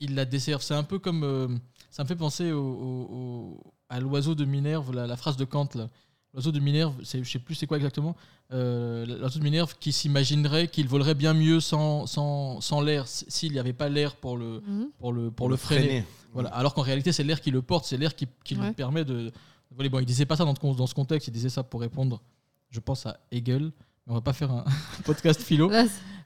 ils 0.00 0.16
la 0.16 0.24
desservent. 0.24 0.62
C'est 0.62 0.74
un 0.74 0.82
peu 0.82 0.98
comme... 0.98 1.22
euh, 1.22 1.46
ça 1.92 2.02
me 2.02 2.08
fait 2.08 2.16
penser 2.16 2.50
au- 2.50 2.58
au- 2.60 3.08
au- 3.16 3.60
à 3.88 4.00
l'oiseau 4.00 4.34
de 4.34 4.44
Minerve, 4.44 4.92
la, 4.92 5.06
la 5.06 5.16
phrase 5.16 5.36
de 5.36 5.44
Kant, 5.44 5.68
là. 5.76 5.88
L'oiseau 6.34 6.50
de 6.50 6.58
Minerve, 6.58 6.94
je 7.00 7.22
sais 7.22 7.38
plus 7.38 7.54
c'est 7.54 7.68
quoi 7.68 7.76
exactement, 7.76 8.16
euh, 8.52 9.06
l'oiseau 9.06 9.38
de 9.38 9.44
Minerve 9.44 9.76
qui 9.78 9.92
s'imaginerait 9.92 10.66
qu'il 10.66 10.88
volerait 10.88 11.14
bien 11.14 11.32
mieux 11.32 11.60
sans, 11.60 12.06
sans, 12.06 12.60
sans 12.60 12.80
l'air, 12.80 13.06
s'il 13.06 13.52
n'y 13.52 13.58
avait 13.60 13.72
pas 13.72 13.88
l'air 13.88 14.16
pour 14.16 14.36
le, 14.36 14.60
Mhm. 14.66 14.88
pour 14.98 15.12
le, 15.12 15.30
pour 15.30 15.48
le 15.48 15.56
freiner. 15.56 16.04
Voilà. 16.34 16.50
Mm. 16.50 16.54
Alors 16.54 16.74
qu'en 16.74 16.82
réalité, 16.82 17.12
c'est 17.12 17.22
l'air 17.24 17.40
qui 17.40 17.52
le 17.52 17.62
porte, 17.62 17.84
c'est 17.86 17.96
l'air 17.96 18.16
qui, 18.16 18.26
qui 18.44 18.56
lui 18.56 18.62
Ouais. 18.62 18.72
permet 18.72 19.04
de. 19.04 19.30
Bon, 19.76 19.98
il 19.98 20.06
disait 20.06 20.26
pas 20.26 20.36
ça 20.36 20.44
dans, 20.44 20.54
ce- 20.54 20.76
dans 20.76 20.86
ce 20.86 20.94
contexte, 20.94 21.28
il 21.28 21.32
disait 21.32 21.48
ça 21.50 21.62
pour 21.62 21.80
répondre, 21.80 22.22
je 22.70 22.80
pense, 22.80 23.06
à 23.06 23.18
Hegel. 23.30 23.64
Mais 24.06 24.12
on 24.12 24.14
va 24.14 24.20
pas 24.20 24.32
faire 24.32 24.50
un 24.52 24.64
podcast 25.04 25.40
philo. 25.42 25.70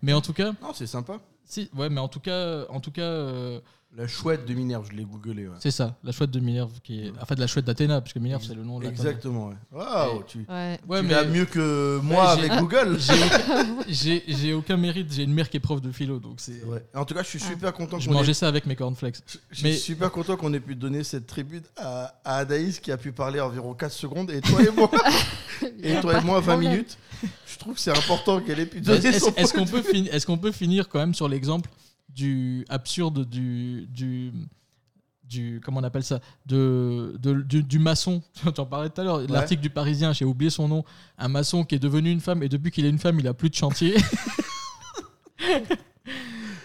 Mais 0.03 0.13
en 0.13 0.21
tout 0.21 0.33
cas, 0.33 0.53
Non, 0.63 0.73
c'est 0.75 0.87
sympa. 0.87 1.19
si, 1.45 1.69
ouais, 1.75 1.89
mais 1.89 2.01
en 2.01 2.09
tout 2.09 2.21
cas, 2.21 2.67
en 2.69 2.81
tout 2.81 2.91
cas, 2.93 3.03
euh, 3.03 3.61
La 3.97 4.07
chouette 4.07 4.47
de 4.47 4.55
Minerve, 4.55 4.87
je 4.89 4.97
l'ai 4.97 5.03
googlé. 5.05 5.49
ouais. 5.49 5.55
c'est 5.59 5.73
ça, 5.73 5.97
la 6.05 6.13
chouette 6.13 6.31
de 6.31 6.39
Minerve 6.39 6.71
qui 6.85 7.01
est, 7.07 7.13
enfin 7.21 7.35
de 7.35 7.41
la 7.41 7.49
chouette 7.49 7.65
d'Athéna, 7.65 8.01
puisque 8.01 8.19
Minerve 8.19 8.45
c'est 8.47 8.55
le 8.55 8.63
nom 8.63 8.79
de 8.79 8.85
latin. 8.85 8.95
Exactement. 8.95 9.49
Ouais. 9.49 9.55
Waouh, 9.73 10.23
tu, 10.23 10.39
ouais. 10.49 10.79
Ouais, 10.89 11.01
tu 11.01 11.07
mais 11.07 11.15
l'as 11.15 11.25
mieux 11.25 11.45
que 11.45 11.99
moi 12.01 12.31
avec 12.31 12.53
Google. 12.53 12.99
j'ai 13.01 13.13
aucun, 13.15 13.67
j'ai- 13.89 14.25
j'ai 14.29 14.53
aucun 14.55 14.77
mérite. 14.77 15.13
J'ai 15.13 15.25
une 15.25 15.35
mère 15.35 15.51
qui 15.51 15.57
est 15.57 15.61
prof 15.61 15.81
de 15.81 15.91
philo, 15.91 16.21
donc 16.21 16.35
c'est. 16.37 16.63
Ouais. 16.65 16.85
En 16.95 17.05
tout 17.05 17.15
cas, 17.15 17.25
je 17.25 17.29
suis 17.31 17.41
super 17.41 17.73
content 17.73 17.99
Je 17.99 18.07
qu'on 18.07 18.13
ait 18.15 18.19
mangeais 18.19 18.33
ça 18.33 18.47
avec 18.47 18.65
mes 18.67 18.77
cornflakes. 18.77 19.17
Je 19.51 19.57
suis 19.57 19.65
Mais- 19.65 19.75
super 19.77 20.13
content 20.13 20.37
qu'on 20.37 20.55
ait 20.55 20.61
pu 20.61 20.77
donner 20.77 21.03
cette 21.03 21.27
tribune 21.27 21.63
à, 21.77 22.15
à 22.25 22.37
Anaïs 22.37 22.79
qui 22.79 22.93
a 22.93 22.97
pu 22.97 23.11
parler 23.11 23.41
environ 23.41 23.75
4 23.75 23.91
secondes 23.93 24.31
et 24.31 24.41
toi 24.41 24.63
et 24.63 24.71
moi, 24.71 24.89
et 25.83 26.01
toi 26.01 26.17
et 26.21 26.25
moi 26.25 26.39
20 26.39 26.53
Problème. 26.53 26.71
minutes. 26.71 26.97
Je 27.45 27.59
trouve 27.59 27.75
que 27.75 27.81
c'est 27.81 27.91
important 27.91 28.41
qu'elle 28.41 28.61
ait 28.61 28.67
pu 28.67 28.81
donner 28.81 29.05
Est-ce 29.05 29.19
son 29.19 29.35
est-ce 29.35 29.53
qu'on 29.53 29.67
peut, 29.67 29.83
qu'on 30.27 30.39
peut 30.39 30.53
finir 30.53 30.89
quand 30.89 31.01
même 31.01 31.13
sur 31.13 31.29
l'exemple 31.29 31.69
du 32.15 32.65
absurde 32.69 33.25
du, 33.29 33.87
du, 33.89 34.33
du 35.29 35.61
comment 35.65 35.81
on 35.81 35.85
appelle 35.85 36.03
ça 36.05 36.21
de, 36.47 37.17
de- 37.21 37.41
du, 37.43 37.63
du 37.63 37.79
maçon 37.79 38.23
tu 38.55 38.61
en 38.61 38.67
parlais 38.67 38.91
tout 38.91 39.01
à 39.01 39.05
l'heure 39.05 39.21
l'article 39.29 39.63
du 39.63 39.71
Parisien 39.71 40.13
j'ai 40.13 40.25
oublié 40.25 40.51
son 40.51 40.69
nom 40.69 40.85
un 41.19 41.29
maçon 41.29 41.65
qui 41.65 41.75
est 41.77 41.79
devenu 41.79 42.11
une 42.11 42.21
femme 42.21 42.43
et 42.43 42.49
depuis 42.49 42.71
qu'il 42.71 42.85
est 42.85 42.91
une 42.91 42.99
femme 42.99 43.19
il 43.21 43.29
a 43.29 43.35
plus 43.35 43.49
de 43.51 43.55
chantier 43.55 43.95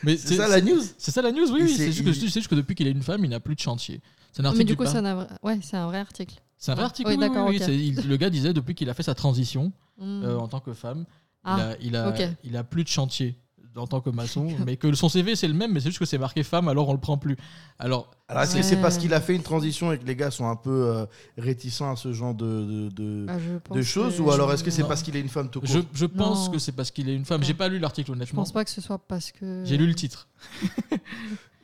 mais 0.04 0.18
C'est 0.18 0.36
ça 0.36 0.48
la 0.48 0.62
news 0.62 0.82
c'est 0.98 1.12
ça 1.12 1.22
la 1.22 1.32
news 1.32 1.52
oui, 1.52 1.62
oui 1.64 1.70
c'est- 1.70 1.78
c'est 1.78 1.92
juste, 1.92 2.04
que- 2.04 2.10
il- 2.10 2.16
c'est 2.32 2.40
juste 2.40 2.48
que 2.48 2.56
depuis 2.56 2.76
qu'il 2.76 2.88
est 2.88 2.92
une 2.92 3.04
femme 3.04 3.24
il 3.24 3.30
n'a 3.30 3.40
plus 3.40 3.56
de 3.56 3.60
chantier 3.60 4.02
c'est 4.32 4.42
un 4.42 4.46
Ah, 4.46 4.48
article 4.50 4.66
Mais 4.66 4.72
du 4.72 4.76
coup, 4.76 4.84
n'a. 4.84 5.16
vra- 5.16 5.28
Ouais, 5.44 5.60
c'est 5.62 5.78
un 5.78 5.86
vrai 5.88 6.00
article. 6.00 6.36
c'est 6.58 6.72
un 6.72 6.76
vrai 6.76 6.84
article 6.84 7.08
Oui, 7.10 7.16
oui, 7.18 7.24
oui, 7.24 7.30
d'accord, 7.30 7.48
oui, 7.48 7.56
ok. 7.56 7.64
c'est- 7.64 7.78
il- 7.78 8.06
le 8.08 8.18
gars 8.18 8.30
disait 8.30 8.52
depuis 8.52 8.76
qu'il 8.76 8.90
a 8.90 8.94
fait 8.94 9.04
sa 9.04 9.16
transition 9.16 9.72
Mm. 9.98 10.24
euh, 10.26 10.38
en 10.38 10.50
tant 10.50 10.60
que 10.60 10.74
femme. 10.74 11.06
Ah, 11.46 11.74
il, 11.80 11.96
a, 11.96 12.10
il, 12.10 12.22
a, 12.24 12.30
il 12.44 12.58
a 12.58 12.64
plus 12.66 12.84
de 12.84 12.90
chantier 12.90 13.38
en 13.76 13.88
tant 13.88 14.00
que 14.02 14.10
maçon, 14.10 14.48
mais 14.66 14.78
que 14.78 14.94
son 14.94 15.10
CV 15.10 15.36
c'est 15.36 15.48
le 15.48 15.54
même, 15.54 15.72
mais 15.74 15.80
c'est 15.80 15.88
juste 15.90 16.00
que 16.00 16.06
c'est 16.06 16.18
marqué 16.18 16.44
femme, 16.44 16.68
alors 16.68 16.88
on 16.90 16.94
le 16.94 17.00
prend 17.00 17.18
plus. 17.18 17.36
Alors, 17.80 18.10
Alors, 18.28 18.44
est-ce 18.44 18.52
que 18.54 18.58
Ouais. 18.58 18.64
c'est 18.64 18.78
parce 18.82 18.98
qu'il 18.98 19.14
a 19.14 19.22
fait 19.22 19.36
une 19.36 19.44
transition 19.44 19.92
et 19.92 19.98
que 20.00 20.06
les 20.06 20.16
gars 20.16 20.32
sont 20.32 20.48
un 20.50 20.56
peu 20.56 20.70
euh, 20.90 21.06
réticents 21.38 21.92
à 21.92 21.96
ce 21.96 22.14
genre 22.14 22.34
de, 22.34 22.46
de, 22.46 22.90
de- 22.90 23.26
Ah, 23.30 23.38
je 23.40 23.74
de 23.76 23.82
choses 23.82 24.18
que- 24.18 24.22
ou 24.22 24.32
alors 24.32 24.52
est-ce 24.54 24.64
que 24.64 24.72
c'est 24.72 24.84
parce 24.84 25.04
qu'il 25.04 25.16
est 25.16 25.22
une 25.22 25.30
femme 25.30 25.50
tout 25.50 25.60
court 25.60 25.70
je, 25.70 25.80
je 25.94 26.06
pense 26.06 26.46
Non. 26.48 26.52
que 26.54 26.60
c'est 26.60 26.72
parce 26.72 26.92
qu'il 26.92 27.10
est 27.10 27.16
une 27.16 27.26
femme. 27.26 27.44
J'ai 27.44 27.54
pas 27.54 27.68
lu 27.68 27.80
l'article 27.80 28.08
Je 28.08 28.14
honnêtement. 28.14 28.42
pense 28.44 28.52
pas 28.54 28.64
que 28.64 28.72
ce 28.72 28.82
soit 28.82 28.98
parce 29.00 29.32
que. 29.32 29.64
J'ai 29.66 29.78
lu 29.78 29.88
le 29.88 29.96
titre. 29.96 30.28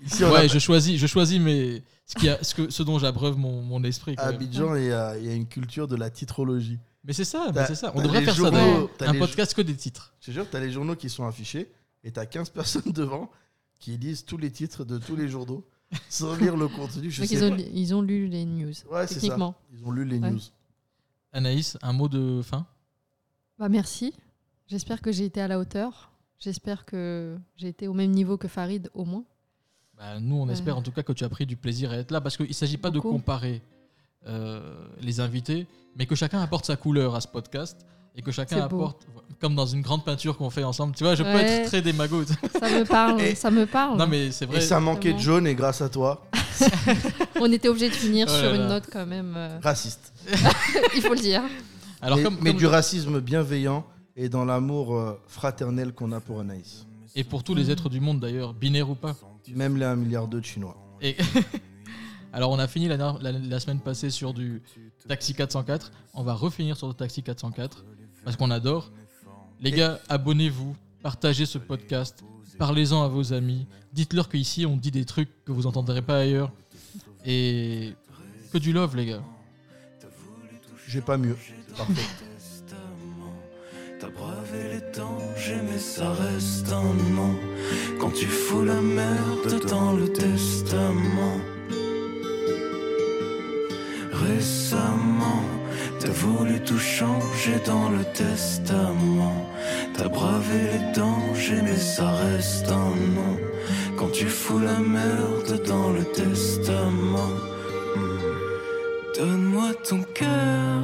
Ici, 0.06 0.24
ouais, 0.24 0.36
a- 0.36 0.48
je 0.48 0.58
choisis, 0.60 1.00
je 1.00 1.06
choisis 1.08 1.40
mes, 1.40 1.84
ce, 2.08 2.16
qui 2.16 2.28
a, 2.28 2.44
ce, 2.44 2.56
que, 2.56 2.70
ce 2.72 2.82
dont 2.84 2.98
j'abreuve 2.98 3.38
mon, 3.38 3.62
mon 3.62 3.84
esprit. 3.84 4.16
quand 4.16 4.24
à. 4.24 4.28
Abidjan, 4.30 4.76
il 4.76 4.86
y, 4.86 4.92
a, 4.92 5.18
il 5.18 5.26
y 5.26 5.30
a 5.30 5.34
une 5.34 5.46
culture 5.48 5.88
de 5.88 5.96
la 5.96 6.10
titrologie. 6.10 6.80
Mais 7.04 7.14
c'est 7.14 7.24
ça, 7.24 7.46
mais 7.48 7.54
T'as- 7.54 7.66
c'est 7.68 7.76
ça. 7.76 7.92
On 7.94 7.98
t'as 7.98 8.04
devrait 8.04 8.22
faire 8.24 8.34
ça 8.34 8.38
journaux, 8.40 8.52
d'ailleurs. 8.58 8.90
t'as 8.98 9.10
Un 9.10 9.14
les 9.14 9.20
podcast 9.20 9.54
que 9.54 9.62
des 9.62 9.76
titres. 9.76 10.14
Je 10.20 10.28
te 10.28 10.32
jure, 10.32 10.46
tu 10.50 10.56
as 10.56 10.60
les 10.60 10.72
journaux 10.72 10.96
qui 10.96 11.10
sont 11.10 11.26
affichés 11.28 11.72
et 12.04 12.12
tu 12.12 12.20
as 12.20 12.26
15 12.26 12.50
personnes 12.50 12.92
devant 12.94 13.30
qui 13.80 13.98
lisent 13.98 14.26
tous 14.26 14.38
les 14.38 14.52
titres 14.52 14.86
de 14.86 14.98
tous 14.98 15.16
les 15.16 15.28
journaux 15.28 15.66
sans 16.10 16.36
lire 16.36 16.56
le 16.56 16.68
contenu. 16.68 17.10
Je 17.12 17.22
Donc, 17.22 17.30
sais 17.30 17.36
ils, 17.36 17.44
ont, 17.44 17.50
pas. 17.50 17.56
lu- 17.58 17.64
ils 17.74 17.96
ont 17.96 18.02
lu 18.02 18.28
les 18.28 18.46
news. 18.46 18.72
Ouais, 18.90 19.08
c'est 19.08 19.16
ça. 19.16 19.20
techniquement. 19.22 19.56
Ils 19.74 19.84
ont 19.84 19.92
lu 19.92 20.06
les 20.06 20.20
Ouais. 20.20 20.32
news. 20.32 20.40
Anaïs, 21.34 21.78
un 21.82 21.94
mot 21.94 22.08
de 22.10 22.42
fin? 22.42 22.66
Bah, 23.58 23.70
merci. 23.70 24.14
J'espère 24.68 25.02
que 25.02 25.12
j'ai 25.12 25.26
été 25.26 25.42
à 25.42 25.48
la 25.48 25.60
hauteur. 25.60 26.12
J'espère 26.40 26.86
que 26.86 27.38
j'ai 27.56 27.68
été 27.68 27.88
au 27.88 27.94
même 27.94 28.12
niveau 28.12 28.38
que 28.38 28.48
Farid, 28.48 28.90
au 28.94 29.06
moins. 29.06 29.24
Bah, 29.98 30.20
nous, 30.20 30.36
on 30.36 30.48
Ouais. 30.48 30.54
espère 30.54 30.78
en 30.78 30.82
tout 30.82 30.92
cas 30.92 31.04
que 31.04 31.14
tu 31.14 31.24
as 31.24 31.30
pris 31.30 31.46
du 31.46 31.56
plaisir 31.58 31.92
à 31.92 31.98
être 31.98 32.12
là 32.12 32.22
parce 32.22 32.38
qu'il 32.38 32.48
ne 32.48 32.54
s'agit 32.54 32.78
pas 32.78 32.90
de 32.90 33.00
comparer 33.00 33.62
euh, 34.28 34.88
les 35.02 35.20
invités, 35.20 35.68
mais 35.96 36.06
que 36.06 36.16
chacun 36.16 36.40
apporte 36.42 36.66
sa 36.66 36.76
couleur 36.78 37.16
à 37.16 37.22
ce 37.22 37.28
podcast 37.28 37.86
et 38.16 38.22
que 38.22 38.32
chacun 38.32 38.62
apporte, 38.62 39.08
comme 39.40 39.56
dans 39.56 39.66
une 39.66 39.82
grande 39.82 40.04
peinture 40.04 40.38
qu'on 40.38 40.50
fait 40.50 40.64
ensemble. 40.64 40.94
Tu 40.96 41.04
vois, 41.04 41.16
je 41.16 41.24
peux 41.24 41.30
être 41.30 41.68
très 41.68 41.82
démago. 41.82 42.24
Ça 42.26 42.70
me 42.70 42.84
parle. 42.86 43.22
Et- 43.22 43.36
ça 43.36 43.50
me 43.52 43.66
parle. 43.66 43.98
non, 43.98 44.08
mais 44.08 44.32
c'est 44.32 44.46
vrai. 44.46 44.58
Et 44.58 44.62
ça 44.62 44.80
manquait 44.80 45.14
de 45.14 45.20
jaune 45.20 45.48
et 45.48 45.56
grâce 45.56 45.82
à 45.82 45.90
toi, 45.90 46.26
On 47.40 47.52
était 47.52 47.70
obligé 47.70 47.90
de 47.90 47.96
finir 47.96 48.28
Oh 48.30 48.34
là 48.34 48.40
sur 48.40 48.54
une 48.54 48.68
note 48.68 48.84
quand 48.92 49.06
même. 49.06 49.34
euh, 49.36 49.58
raciste. 49.64 50.14
il 50.96 51.02
faut 51.02 51.14
le 51.14 51.20
dire. 51.20 51.42
Alors, 52.02 52.18
mais 52.18 52.24
comme, 52.24 52.38
mais 52.42 52.50
comme- 52.52 52.60
du 52.60 52.68
racisme 52.68 53.20
bienveillant 53.20 53.84
et 54.16 54.30
dans 54.30 54.46
l'amour 54.46 54.96
euh, 54.96 55.20
fraternel 55.28 55.94
qu'on 55.94 56.12
a 56.12 56.20
pour 56.20 56.40
Anaïs. 56.40 56.86
Et 57.16 57.24
pour 57.24 57.44
tous 57.44 57.56
les 57.56 57.72
êtres 57.72 57.90
du 57.90 58.00
monde 58.00 58.20
d'ailleurs, 58.20 58.54
binaire 58.54 58.90
ou 58.90 58.96
pas. 58.96 59.16
Même 59.56 59.78
les 59.78 59.86
1 59.86 59.96
milliard 59.96 60.28
de 60.28 60.40
chinois. 60.42 60.78
Et 61.02 61.16
Alors, 62.34 62.52
on 62.52 62.60
a 62.60 62.68
fini 62.68 62.88
la, 62.88 62.96
la- 62.98 63.32
la 63.32 63.60
semaine 63.60 63.80
passée 63.80 64.10
sur 64.10 64.34
du 64.34 64.62
Taxi 65.08 65.34
404. 65.34 65.92
On 66.14 66.24
va 66.24 66.34
refinir 66.34 66.78
sur 66.78 66.88
le 66.88 66.94
Taxi 66.94 67.24
404 67.24 67.84
parce 68.24 68.36
qu'on 68.36 68.52
adore 68.52 68.92
Les 69.62 69.72
gars, 69.72 70.00
abonnez-vous, 70.10 70.76
partagez 71.02 71.46
ce 71.46 71.58
podcast, 71.58 72.24
parlez-en 72.58 73.04
à 73.04 73.08
vos 73.08 73.34
amis, 73.34 73.68
dites-leur 73.94 74.30
qu'ici 74.30 74.66
on 74.66 74.78
dit 74.78 74.92
des 74.92 75.06
trucs 75.06 75.30
que 75.46 75.52
vous 75.52 75.64
n'entendrez 75.64 76.02
pas 76.02 76.20
ailleurs. 76.20 76.52
Et 77.26 77.94
que 78.52 78.58
du 78.58 78.74
love, 78.74 78.96
les 78.96 79.06
gars. 79.06 79.24
J'ai 80.88 81.02
pas 81.02 81.18
mieux. 81.18 81.38
Parfait. 81.78 82.02
T'as 84.00 84.10
bravé 84.10 84.74
les 84.74 84.98
dangers, 84.98 85.62
mais 85.72 85.78
ça 85.78 86.12
reste 86.12 86.72
un 86.72 86.94
nom. 87.14 87.36
Quand 88.00 88.10
tu 88.12 88.26
fous 88.26 88.66
la 88.66 88.82
merde 88.82 89.64
dans 89.70 89.94
le 89.94 90.12
testament. 90.12 91.38
Récemment, 94.12 95.44
t'as 96.02 96.12
voulu 96.12 96.60
tout 96.62 96.80
changer 96.80 97.58
dans 97.66 97.90
le 97.90 98.04
testament. 98.04 99.46
T'as 99.96 100.08
bravé 100.08 100.60
les 100.74 100.94
dangers, 100.94 101.62
mais 101.64 101.78
ça 101.78 102.10
reste 102.12 102.70
un 102.70 102.96
nom. 103.18 103.38
Quand 103.98 104.12
tu 104.12 104.26
fous 104.26 104.60
la 104.60 104.80
merde 104.80 105.62
dans 105.68 105.92
le 105.92 106.04
testament. 106.04 107.34
Hmm. 107.96 109.18
Donne-moi 109.18 109.70
ton 109.88 110.02
cœur. 110.14 110.82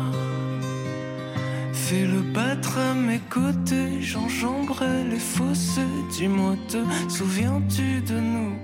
Fais-le 1.74 2.22
battre 2.34 2.78
à 2.78 2.93
mes 2.93 3.22
côtés, 3.30 4.01
j'enjamberai 4.01 5.05
les 5.09 5.20
fossés. 5.20 5.93
Dis-moi, 6.11 6.55
te 6.68 6.78
souviens-tu 7.09 8.01
de 8.01 8.20
nous 8.20 8.55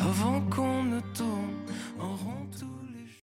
avant 0.00 0.40
qu'on 0.50 0.82
ne 0.82 1.00
tourne? 1.14 1.61